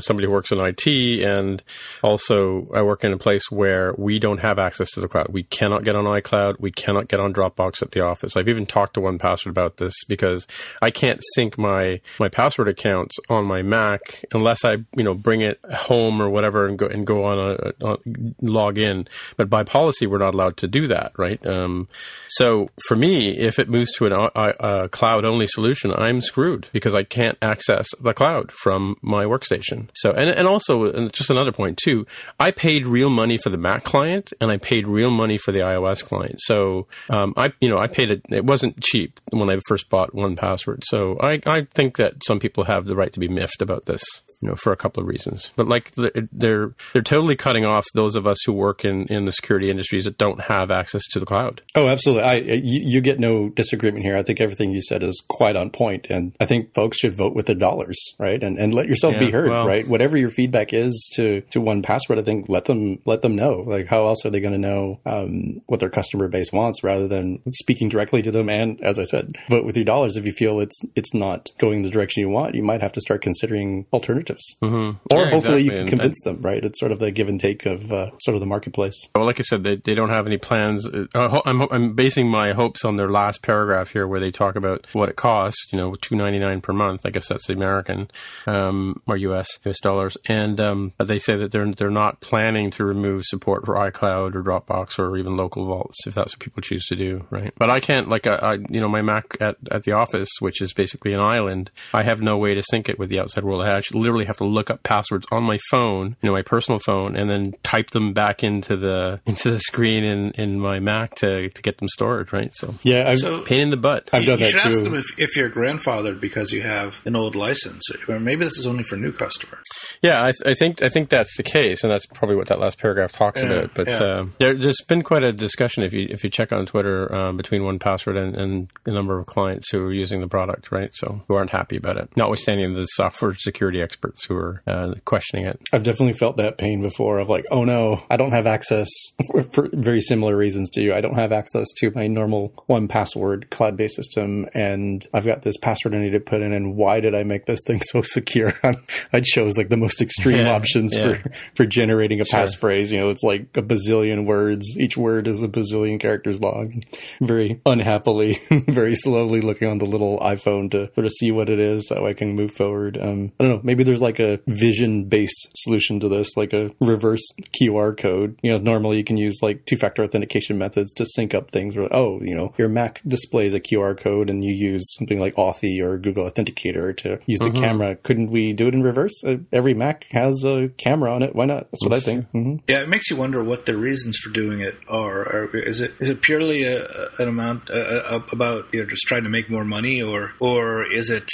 somebody 0.00 0.26
who 0.26 0.32
works 0.32 0.50
in 0.50 0.58
IT 0.60 0.86
and 1.24 1.62
also 2.02 2.68
I 2.74 2.82
work 2.82 3.04
in 3.04 3.12
a 3.12 3.18
place 3.18 3.50
where 3.50 3.94
we 3.96 4.18
don't 4.18 4.38
have 4.38 4.58
access 4.58 4.90
to 4.92 5.00
the 5.00 5.08
cloud. 5.08 5.28
We 5.30 5.44
cannot 5.44 5.84
get 5.84 5.96
on 5.96 6.04
iCloud. 6.04 6.60
We 6.60 6.70
cannot 6.70 7.08
get 7.08 7.20
on 7.20 7.32
Dropbox 7.32 7.82
at 7.82 7.92
the 7.92 8.00
office. 8.04 8.36
I've 8.36 8.48
even 8.48 8.66
talked 8.66 8.94
to 8.94 9.00
1Password 9.00 9.50
about 9.50 9.76
this 9.76 9.94
because 10.04 10.46
I 10.82 10.90
can't 10.90 11.20
sync 11.34 11.58
my, 11.58 12.00
my 12.18 12.27
password 12.28 12.68
accounts 12.68 13.16
on 13.28 13.44
my 13.44 13.62
Mac 13.62 14.24
unless 14.32 14.64
I, 14.64 14.78
you 14.94 15.04
know, 15.04 15.14
bring 15.14 15.40
it 15.40 15.60
home 15.72 16.20
or 16.20 16.28
whatever 16.28 16.66
and 16.66 16.78
go 16.78 16.86
and 16.86 17.06
go 17.06 17.24
on 17.24 17.38
a, 17.38 17.86
a 17.86 17.96
log 18.40 18.78
in. 18.78 19.08
But 19.36 19.50
by 19.50 19.64
policy, 19.64 20.06
we're 20.06 20.18
not 20.18 20.34
allowed 20.34 20.56
to 20.58 20.68
do 20.68 20.86
that, 20.88 21.12
right? 21.16 21.44
Um, 21.46 21.88
so 22.28 22.68
for 22.86 22.96
me, 22.96 23.36
if 23.36 23.58
it 23.58 23.68
moves 23.68 23.92
to 23.94 24.06
an, 24.06 24.12
a, 24.12 24.54
a 24.60 24.88
cloud 24.88 25.24
only 25.24 25.46
solution, 25.46 25.92
I'm 25.92 26.20
screwed 26.20 26.68
because 26.72 26.94
I 26.94 27.02
can't 27.02 27.38
access 27.42 27.86
the 28.00 28.14
cloud 28.14 28.52
from 28.52 28.96
my 29.02 29.24
workstation. 29.24 29.88
So, 29.94 30.12
and, 30.12 30.30
and 30.30 30.46
also, 30.46 30.84
and 30.84 31.12
just 31.12 31.30
another 31.30 31.52
point 31.52 31.78
too, 31.78 32.06
I 32.38 32.50
paid 32.50 32.86
real 32.86 33.10
money 33.10 33.36
for 33.36 33.50
the 33.50 33.58
Mac 33.58 33.84
client 33.84 34.32
and 34.40 34.50
I 34.50 34.56
paid 34.56 34.86
real 34.86 35.10
money 35.10 35.38
for 35.38 35.52
the 35.52 35.60
iOS 35.60 36.04
client. 36.04 36.36
So, 36.38 36.86
um, 37.10 37.34
I, 37.36 37.52
you 37.60 37.68
know, 37.68 37.78
I 37.78 37.86
paid 37.86 38.10
it, 38.10 38.22
it 38.30 38.44
wasn't 38.44 38.80
cheap 38.80 39.20
when 39.30 39.50
I 39.50 39.58
first 39.66 39.88
bought 39.88 40.12
1Password. 40.12 40.84
So 40.84 41.18
I, 41.20 41.40
I 41.46 41.66
think 41.74 41.96
that 41.96 42.17
some 42.26 42.40
people 42.40 42.64
have 42.64 42.86
the 42.86 42.96
right 42.96 43.12
to 43.12 43.20
be 43.20 43.28
miffed 43.28 43.62
about 43.62 43.86
this 43.86 44.02
you 44.40 44.48
know, 44.48 44.54
for 44.54 44.72
a 44.72 44.76
couple 44.76 45.02
of 45.02 45.08
reasons. 45.08 45.50
But 45.56 45.66
like 45.66 45.92
they're 46.32 46.74
they're 46.92 47.02
totally 47.02 47.34
cutting 47.34 47.64
off 47.64 47.84
those 47.94 48.14
of 48.14 48.26
us 48.26 48.38
who 48.44 48.52
work 48.52 48.84
in, 48.84 49.06
in 49.06 49.24
the 49.24 49.32
security 49.32 49.68
industries 49.68 50.04
that 50.04 50.18
don't 50.18 50.40
have 50.42 50.70
access 50.70 51.02
to 51.12 51.20
the 51.20 51.26
cloud. 51.26 51.60
Oh, 51.74 51.88
absolutely. 51.88 52.24
I 52.24 52.34
you, 52.36 52.82
you, 52.84 53.00
get 53.00 53.18
no 53.18 53.48
disagreement 53.48 54.04
here. 54.04 54.16
I 54.16 54.22
think 54.22 54.40
everything 54.40 54.70
you 54.70 54.82
said 54.82 55.02
is 55.02 55.22
quite 55.28 55.56
on 55.56 55.70
point, 55.70 56.06
and 56.08 56.36
I 56.40 56.46
think 56.46 56.74
folks 56.74 56.98
should 56.98 57.16
vote 57.16 57.34
with 57.34 57.46
their 57.46 57.56
dollars, 57.56 57.98
right? 58.18 58.40
And 58.40 58.58
and 58.58 58.72
let 58.72 58.86
yourself 58.86 59.14
yeah, 59.14 59.20
be 59.20 59.30
heard, 59.30 59.50
well, 59.50 59.66
right? 59.66 59.86
Whatever 59.86 60.16
your 60.16 60.30
feedback 60.30 60.72
is 60.72 61.10
to 61.16 61.40
to 61.50 61.60
1Password, 61.60 62.18
I 62.18 62.22
think 62.22 62.46
let 62.48 62.66
them 62.66 62.98
let 63.06 63.22
them 63.22 63.34
know. 63.34 63.64
Like 63.66 63.88
how 63.88 64.06
else 64.06 64.24
are 64.24 64.30
they 64.30 64.40
going 64.40 64.52
to 64.52 64.58
know 64.58 65.00
um, 65.04 65.62
what 65.66 65.80
their 65.80 65.90
customer 65.90 66.28
base 66.28 66.52
wants 66.52 66.84
rather 66.84 67.08
than 67.08 67.42
speaking 67.52 67.88
directly 67.88 68.22
to 68.22 68.30
them? 68.30 68.48
And 68.48 68.80
as 68.82 68.98
I 68.98 69.04
said, 69.04 69.32
vote 69.50 69.64
with 69.64 69.76
your 69.76 69.84
dollars 69.84 70.16
if 70.16 70.26
you 70.26 70.32
feel 70.32 70.60
it's 70.60 70.80
it's 70.94 71.12
not 71.12 71.50
going 71.58 71.82
the 71.82 71.90
direction 71.90 72.20
you 72.20 72.28
want. 72.28 72.54
You 72.54 72.62
might 72.62 72.82
have 72.82 72.92
to 72.92 73.00
start 73.00 73.20
considering 73.20 73.86
alternatives 73.92 74.27
alternatives. 74.28 74.56
Mm-hmm. 74.62 75.14
Or 75.14 75.24
yeah, 75.24 75.30
hopefully 75.30 75.60
exactly. 75.60 75.62
you 75.64 75.70
can 75.70 75.86
convince 75.86 76.24
and, 76.24 76.36
them, 76.36 76.42
right? 76.42 76.64
It's 76.64 76.78
sort 76.78 76.92
of 76.92 76.98
the 76.98 77.10
give 77.10 77.28
and 77.28 77.40
take 77.40 77.66
of 77.66 77.92
uh, 77.92 78.10
sort 78.18 78.34
of 78.34 78.40
the 78.40 78.46
marketplace. 78.46 79.08
Well, 79.14 79.24
like 79.24 79.40
I 79.40 79.42
said, 79.42 79.64
they, 79.64 79.76
they 79.76 79.94
don't 79.94 80.10
have 80.10 80.26
any 80.26 80.38
plans. 80.38 80.86
Uh, 80.86 81.40
I'm, 81.44 81.62
I'm 81.62 81.94
basing 81.94 82.28
my 82.28 82.52
hopes 82.52 82.84
on 82.84 82.96
their 82.96 83.08
last 83.08 83.42
paragraph 83.42 83.90
here 83.90 84.06
where 84.06 84.20
they 84.20 84.30
talk 84.30 84.56
about 84.56 84.86
what 84.92 85.08
it 85.08 85.16
costs, 85.16 85.66
you 85.72 85.78
know, 85.78 85.94
two 85.96 86.16
ninety 86.16 86.38
nine 86.38 86.60
per 86.60 86.72
month. 86.72 87.02
I 87.04 87.10
guess 87.10 87.28
that's 87.28 87.46
the 87.46 87.52
American 87.52 88.10
um, 88.46 89.02
or 89.06 89.16
US, 89.16 89.48
US 89.64 89.80
dollars. 89.80 90.16
And 90.26 90.60
um, 90.60 90.92
they 90.98 91.18
say 91.18 91.36
that 91.36 91.52
they're, 91.52 91.72
they're 91.72 91.90
not 91.90 92.20
planning 92.20 92.70
to 92.72 92.84
remove 92.84 93.24
support 93.24 93.64
for 93.64 93.74
iCloud 93.74 94.34
or 94.34 94.42
Dropbox 94.42 94.98
or 94.98 95.16
even 95.16 95.36
local 95.36 95.66
vaults 95.66 96.06
if 96.06 96.14
that's 96.14 96.34
what 96.34 96.40
people 96.40 96.62
choose 96.62 96.84
to 96.86 96.96
do, 96.96 97.26
right? 97.30 97.52
But 97.56 97.70
I 97.70 97.80
can't, 97.80 98.08
like, 98.08 98.26
I, 98.26 98.34
I 98.34 98.52
you 98.54 98.80
know, 98.80 98.88
my 98.88 99.02
Mac 99.02 99.36
at, 99.40 99.56
at 99.70 99.84
the 99.84 99.92
office, 99.92 100.28
which 100.40 100.60
is 100.60 100.72
basically 100.72 101.12
an 101.12 101.20
island, 101.20 101.70
I 101.92 102.02
have 102.02 102.20
no 102.20 102.36
way 102.36 102.54
to 102.54 102.62
sync 102.62 102.88
it 102.88 102.98
with 102.98 103.08
the 103.08 103.20
outside 103.20 103.44
world. 103.44 103.62
I 103.62 103.70
actually 103.70 104.00
literally 104.00 104.17
literally 104.18 104.26
have 104.26 104.38
to 104.38 104.44
look 104.44 104.70
up 104.70 104.82
passwords 104.82 105.26
on 105.30 105.44
my 105.44 105.58
phone, 105.70 106.16
you 106.20 106.26
know, 106.28 106.32
my 106.32 106.42
personal 106.42 106.80
phone, 106.80 107.16
and 107.16 107.30
then 107.30 107.54
type 107.62 107.90
them 107.90 108.12
back 108.12 108.42
into 108.42 108.76
the 108.76 109.20
into 109.26 109.50
the 109.50 109.60
screen 109.60 110.04
in, 110.04 110.32
in 110.32 110.60
my 110.60 110.80
Mac 110.80 111.14
to, 111.16 111.48
to 111.50 111.62
get 111.62 111.78
them 111.78 111.88
stored, 111.88 112.32
right? 112.32 112.52
So 112.54 112.74
yeah, 112.82 113.08
I've, 113.08 113.18
So- 113.18 113.42
pain 113.42 113.60
in 113.62 113.70
the 113.70 113.76
butt. 113.76 114.10
I've 114.12 114.26
done 114.26 114.38
you 114.40 114.44
that 114.46 114.50
should 114.50 114.60
too. 114.62 114.68
ask 114.68 114.82
them 114.82 114.94
if, 114.94 115.04
if 115.18 115.36
you're 115.36 115.50
grandfathered 115.50 116.20
because 116.20 116.52
you 116.52 116.62
have 116.62 116.96
an 117.04 117.14
old 117.16 117.36
license, 117.36 117.82
or 118.08 118.18
maybe 118.18 118.44
this 118.44 118.58
is 118.58 118.66
only 118.66 118.84
for 118.84 118.96
new 118.96 119.12
customers. 119.12 119.64
Yeah, 120.02 120.22
I, 120.22 120.32
I 120.46 120.54
think 120.54 120.82
I 120.82 120.88
think 120.88 121.08
that's 121.08 121.36
the 121.36 121.42
case, 121.42 121.82
and 121.82 121.92
that's 121.92 122.06
probably 122.06 122.36
what 122.36 122.48
that 122.48 122.58
last 122.60 122.78
paragraph 122.78 123.12
talks 123.12 123.40
Yeah, 123.40 123.46
about. 123.48 123.74
But 123.74 123.88
yeah. 123.88 123.96
uh, 124.02 124.26
there, 124.38 124.54
there's 124.54 124.80
been 124.86 125.02
quite 125.02 125.22
a 125.24 125.32
discussion 125.32 125.82
if 125.82 125.92
you 125.92 126.06
if 126.10 126.22
you 126.24 126.30
check 126.30 126.52
on 126.52 126.66
Twitter 126.66 127.12
um, 127.14 127.36
between 127.36 127.62
1Password 127.62 128.16
and, 128.16 128.36
and 128.36 128.68
a 128.86 128.90
number 128.90 129.18
of 129.18 129.26
clients 129.26 129.70
who 129.70 129.84
are 129.86 129.92
using 129.92 130.20
the 130.20 130.28
product, 130.28 130.70
right? 130.70 130.90
So 130.94 131.22
who 131.28 131.34
aren't 131.34 131.50
happy 131.50 131.76
about 131.76 131.96
it, 131.96 132.16
notwithstanding 132.16 132.74
the 132.74 132.84
software 132.86 133.34
security 133.34 133.82
experts 133.82 133.98
who 134.28 134.36
are 134.36 134.62
uh, 134.66 134.94
questioning 135.04 135.46
it. 135.46 135.60
I've 135.72 135.82
definitely 135.82 136.14
felt 136.14 136.36
that 136.38 136.58
pain 136.58 136.82
before 136.82 137.18
of 137.18 137.28
like, 137.28 137.44
oh 137.50 137.64
no, 137.64 138.02
I 138.10 138.16
don't 138.16 138.32
have 138.32 138.46
access 138.46 138.88
for, 139.30 139.42
for 139.44 139.68
very 139.72 140.00
similar 140.00 140.36
reasons 140.36 140.70
to 140.70 140.82
you. 140.82 140.94
I 140.94 141.00
don't 141.00 141.14
have 141.14 141.32
access 141.32 141.66
to 141.78 141.90
my 141.92 142.06
normal 142.06 142.52
1Password 142.68 143.50
cloud 143.50 143.76
based 143.76 143.96
system 143.96 144.46
and 144.54 145.06
I've 145.12 145.26
got 145.26 145.42
this 145.42 145.56
password 145.58 145.94
I 145.94 145.98
need 145.98 146.10
to 146.10 146.20
put 146.20 146.42
in 146.42 146.52
and 146.52 146.76
why 146.76 147.00
did 147.00 147.14
I 147.14 147.22
make 147.24 147.46
this 147.46 147.60
thing 147.66 147.80
so 147.82 148.02
secure? 148.02 148.54
I 149.12 149.20
chose 149.20 149.56
like 149.56 149.68
the 149.68 149.76
most 149.76 150.00
extreme 150.00 150.38
Yeah, 150.38 150.54
options 150.54 150.96
yeah. 150.96 151.14
for, 151.14 151.30
for 151.54 151.66
generating 151.66 152.20
a 152.20 152.24
passphrase. 152.24 152.90
You 152.90 153.00
know, 153.00 153.08
it's 153.10 153.22
like 153.22 153.48
a 153.56 153.62
bazillion 153.62 154.26
words. 154.26 154.76
Each 154.76 154.96
word 154.96 155.26
is 155.26 155.42
a 155.42 155.48
bazillion 155.48 156.00
characters 156.00 156.40
long. 156.40 156.82
Very 157.20 157.60
unhappily, 157.66 158.38
very 158.68 158.94
slowly 158.94 159.40
looking 159.40 159.68
on 159.68 159.78
the 159.78 159.86
little 159.86 160.18
iPhone 160.20 160.70
to 160.72 160.92
sort 160.94 161.06
of 161.06 161.12
see 161.12 161.30
what 161.30 161.48
it 161.48 161.58
is 161.58 161.88
so 161.88 162.06
I 162.06 162.14
can 162.14 162.34
move 162.34 162.52
forward. 162.52 162.98
Um, 163.00 163.32
I 163.38 163.44
don't 163.44 163.52
know. 163.56 163.60
Maybe 163.62 163.84
there's 163.84 163.97
like 164.00 164.18
a 164.20 164.40
vision 164.46 165.04
based 165.04 165.48
solution 165.56 166.00
to 166.00 166.08
this, 166.08 166.36
like 166.36 166.52
a 166.52 166.70
reverse 166.80 167.22
QR 167.60 167.96
code. 167.96 168.38
You 168.42 168.52
know, 168.52 168.58
normally 168.58 168.98
you 168.98 169.04
can 169.04 169.16
use 169.16 169.38
like 169.42 169.64
two 169.66 169.76
factor 169.76 170.02
authentication 170.02 170.58
methods 170.58 170.92
to 170.94 171.06
sync 171.06 171.34
up 171.34 171.50
things 171.50 171.76
where, 171.76 171.94
oh, 171.94 172.20
you 172.22 172.34
know, 172.34 172.54
your 172.58 172.68
Mac 172.68 173.00
displays 173.06 173.54
a 173.54 173.60
QR 173.60 173.96
code 173.98 174.30
and 174.30 174.44
you 174.44 174.52
use 174.52 174.84
something 174.98 175.18
like 175.18 175.34
Authy 175.36 175.80
or 175.80 175.98
Google 175.98 176.28
Authenticator 176.30 176.96
to 176.98 177.18
use 177.26 177.40
the 177.40 177.50
camera. 177.50 177.96
Couldn't 177.96 178.30
we 178.30 178.52
do 178.52 178.68
it 178.68 178.74
in 178.74 178.82
reverse? 178.82 179.22
Uh, 179.24 179.36
every 179.52 179.74
Mac 179.74 180.04
has 180.10 180.44
a 180.44 180.68
camera 180.76 181.14
on 181.14 181.22
it. 181.22 181.34
Why 181.34 181.46
not? 181.46 181.68
That's 181.70 181.84
what 181.84 181.94
I 181.96 182.00
think. 182.00 182.26
hmm 182.30 182.56
Yeah, 182.68 182.80
it 182.82 182.88
makes 182.88 183.10
you 183.10 183.16
wonder 183.16 183.42
what 183.42 183.66
the 183.66 183.76
reasons 183.76 184.18
for 184.18 184.30
doing 184.30 184.60
it 184.60 184.76
are. 184.88 185.20
Or 185.22 185.56
is 185.56 185.80
it 185.80 185.94
is 186.00 186.08
it 186.10 186.22
purely 186.22 186.62
a, 186.64 186.84
a- 186.84 187.08
an 187.18 187.28
amount 187.28 187.70
uh, 187.70 188.20
about 188.32 188.66
you 188.72 188.80
know 188.80 188.86
just 188.88 189.02
trying 189.06 189.22
to 189.24 189.28
make 189.28 189.50
more 189.50 189.64
money, 189.64 190.02
or 190.02 190.32
or 190.40 190.90
is 190.90 191.10
it 191.10 191.28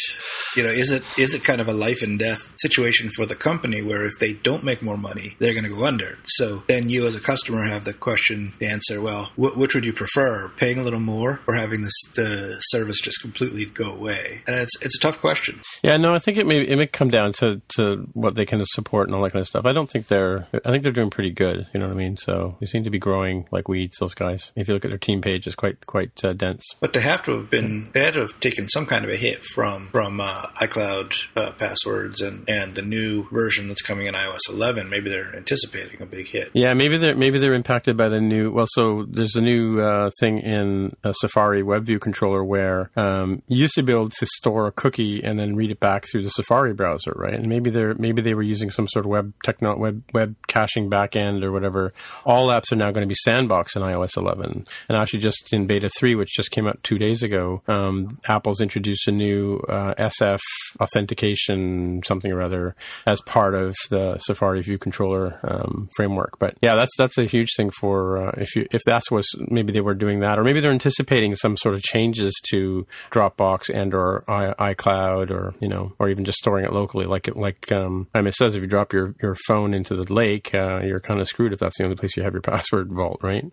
you 0.57 0.63
know 0.63 0.71
is 0.71 0.91
it 0.91 1.05
is 1.19 1.35
it 1.35 1.45
kind 1.45 1.61
of 1.61 1.69
a 1.69 1.73
life 1.73 2.03
and 2.03 2.19
death 2.19 2.53
situation 2.59 3.11
for 3.11 3.27
the 3.27 3.35
company 3.35 3.83
where 3.83 4.05
if 4.05 4.19
they 4.19 4.35
don't 4.35 4.65
make 4.65 4.83
more 4.83 4.97
money, 4.97 5.37
they're 5.39 5.53
going 5.55 5.65
to 5.65 5.75
go 5.75 5.85
under. 5.85 6.19
So 6.25 6.63
then 6.69 6.89
you 6.89 7.07
as 7.07 7.15
a 7.15 7.21
customer 7.21 7.65
have 7.67 7.85
the 7.85 7.93
question, 7.93 8.53
the 8.59 8.67
answer. 8.67 9.01
Well, 9.01 9.27
wh- 9.37 9.57
which 9.57 9.75
would 9.75 9.85
you 9.85 9.93
prefer, 9.93 10.49
paying 10.51 10.79
a 10.79 10.83
little 10.83 11.01
more 11.01 11.41
or 11.47 11.55
having 11.55 11.83
this 11.83 11.95
the 12.15 12.57
service 12.61 13.01
just 13.01 13.21
completely 13.21 13.67
go 13.67 13.93
away? 13.93 14.43
And 14.47 14.57
it's 14.57 14.77
it's 14.83 14.97
a 14.97 15.01
tough 15.01 15.21
question. 15.21 15.61
Yeah, 15.83 15.97
no, 15.97 16.15
I 16.15 16.19
think 16.19 16.39
it 16.39 16.47
may 16.47 16.61
it 16.61 16.77
may 16.77 16.87
come 16.87 17.11
down 17.11 17.33
to, 17.35 17.61
to 17.77 18.09
what 18.13 18.35
they 18.35 18.47
can 18.47 18.65
support 18.67 19.09
and 19.09 19.15
all 19.15 19.23
that 19.23 19.33
kind 19.33 19.41
of 19.41 19.49
stuff. 19.49 19.67
I 19.67 19.73
don't 19.73 19.91
think 19.91 20.09
they're 20.09 20.47
I 20.65 20.71
think 20.71 20.83
they're 20.83 20.93
doing 20.93 21.11
pretty 21.11 21.31
good. 21.31 21.67
You 21.73 21.81
know 21.81 21.87
what 21.87 21.95
I 21.95 21.99
mean? 21.99 22.17
So 22.17 22.57
they 22.61 22.67
seem 22.67 22.85
to 22.85 22.91
be 22.91 22.99
growing 22.99 23.47
like 23.51 23.69
weeds. 23.69 23.99
Those 23.99 24.15
guys. 24.15 24.53
If 24.57 24.69
you 24.69 24.75
look 24.75 24.85
at 24.85 24.91
their 24.91 24.99
team 24.99 25.21
page, 25.21 25.47
it's 25.47 25.57
quite 25.57 25.87
quite 25.87 26.25
uh, 26.25 26.33
dense. 26.33 26.65
But 26.81 26.93
they 26.93 27.01
have 27.01 27.23
to 27.25 27.39
have 27.39 27.51
been 27.51 27.91
they 27.93 28.05
had 28.05 28.15
to 28.15 28.21
have 28.21 28.41
taken 28.41 28.69
some 28.69 28.87
kind 28.87 29.05
of 29.05 29.11
a 29.11 29.17
hit 29.17 29.45
from 29.45 29.89
from 29.89 30.21
uh, 30.21 30.47
iCloud 30.61 31.15
uh, 31.37 31.53
passwords 31.53 32.21
and 32.21 32.44
and 32.49 32.75
the 32.75 32.83
new 32.83 33.29
version 33.31 33.69
that's 33.69 33.83
coming 33.83 34.07
in 34.07 34.15
iOS 34.15 34.49
11. 34.49 34.89
Maybe 34.89 35.11
they're 35.11 35.35
anticipating 35.35 36.01
a 36.03 36.07
big 36.07 36.29
hit. 36.29 36.51
Yeah, 36.53 36.75
maybe 36.75 36.97
they're 36.97 37.15
maybe 37.15 37.39
they're 37.39 37.55
impacted 37.55 37.97
by 37.97 38.09
the 38.09 38.21
new. 38.21 38.51
Well, 38.51 38.67
so 38.69 39.05
there's 39.09 39.35
a 39.37 39.41
new 39.41 39.81
uh, 39.81 40.11
thing 40.21 40.39
in 40.39 40.97
a 41.03 41.15
Safari 41.15 41.63
WebView 41.63 42.01
controller 42.01 42.45
where 42.45 42.91
um, 42.97 43.43
you 43.49 43.59
used 43.59 43.75
to 43.75 43.83
be 43.83 43.93
able 43.93 44.11
to 44.11 44.27
store 44.27 44.67
a 44.67 44.73
cookie 44.73 45.23
and 45.23 45.39
then 45.39 45.57
read 45.57 45.71
it 45.71 45.81
back 45.81 46.07
through 46.11 46.23
the 46.23 46.31
Safari 46.31 46.75
browser, 46.75 47.13
right? 47.17 47.35
And 47.35 47.49
maybe 47.49 47.71
they're 47.71 47.95
maybe 47.95 48.23
they 48.23 48.35
were 48.35 48.43
using 48.43 48.71
some 48.71 48.89
sort 48.89 49.05
of 49.05 49.11
web 49.11 49.33
techno 49.45 49.77
web 49.77 50.03
web 50.13 50.35
caching 50.47 50.91
backend 50.91 51.43
or 51.43 51.53
whatever. 51.53 51.93
All 52.25 52.49
apps 52.49 52.73
are 52.73 52.77
now 52.77 52.91
going 52.91 53.03
to 53.03 53.09
be 53.09 53.17
sandbox 53.25 53.77
in 53.77 53.83
iOS 53.83 54.17
11, 54.17 54.67
and 54.89 54.99
actually 54.99 55.21
just 55.21 55.53
in 55.53 55.67
beta 55.67 55.89
three, 55.99 56.15
which 56.15 56.35
just 56.35 56.51
came 56.51 56.67
out 56.67 56.83
two 56.83 56.99
days 56.99 57.23
ago, 57.23 57.63
um, 57.69 58.19
Apple's 58.29 58.61
introduced 58.61 59.09
a 59.09 59.13
new 59.13 59.59
uh, 59.69 59.95
SF 59.95 60.41
authentication 60.81 62.03
something 62.05 62.33
or 62.35 62.43
other 62.43 62.75
as 63.07 63.21
part 63.23 63.55
of 63.55 63.75
the 63.91 64.19
Safari 64.19 64.63
View 64.63 64.79
controller 64.79 65.39
um, 65.45 65.89
framework. 65.97 66.39
But 66.39 66.57
yeah, 66.63 66.75
that's 66.75 66.93
that's 66.99 67.19
a 67.19 67.25
huge 67.25 67.51
thing 67.57 67.71
for 67.71 68.29
uh, 68.29 68.33
if 68.39 68.55
you 68.57 68.67
if 68.73 68.83
that's 68.85 69.11
was 69.11 69.27
maybe 69.49 69.73
they 69.73 69.81
were 69.81 69.95
doing 69.95 70.21
that, 70.21 70.39
or 70.39 70.45
maybe 70.45 70.61
they're 70.61 70.71
anticipating 70.71 71.35
some 71.37 71.57
sort 71.57 71.75
of 71.75 71.83
changes 71.83 72.35
to 72.51 72.87
Dropbox 73.11 73.71
and 73.73 73.95
or 73.95 74.25
I, 74.29 74.75
iCloud, 74.75 75.31
or 75.31 75.55
you 75.61 75.69
know, 75.69 75.93
or 75.99 76.09
even 76.09 76.25
just 76.25 76.39
storing 76.39 76.65
it 76.65 76.73
locally. 76.73 77.07
Like 77.07 77.29
it 77.29 77.37
like 77.37 77.71
um, 77.73 78.09
I 78.15 78.21
mean, 78.21 78.29
it 78.29 78.35
says 78.35 78.57
if 78.57 78.63
you 78.63 78.69
drop 78.69 78.93
your 78.93 79.15
your 79.23 79.37
phone 79.47 79.75
into 79.75 79.95
the 79.97 80.13
lake, 80.13 80.55
uh, 80.55 80.81
you're 80.83 81.01
kind 81.01 81.21
of 81.21 81.29
screwed 81.29 81.53
if 81.53 81.61
that's 81.61 81.79
the 81.79 81.85
only 81.85 81.97
place 81.97 82.17
you 82.17 82.23
have 82.23 82.33
your 82.33 82.43
password 82.55 82.93
vault, 82.93 83.21
right? 83.23 83.45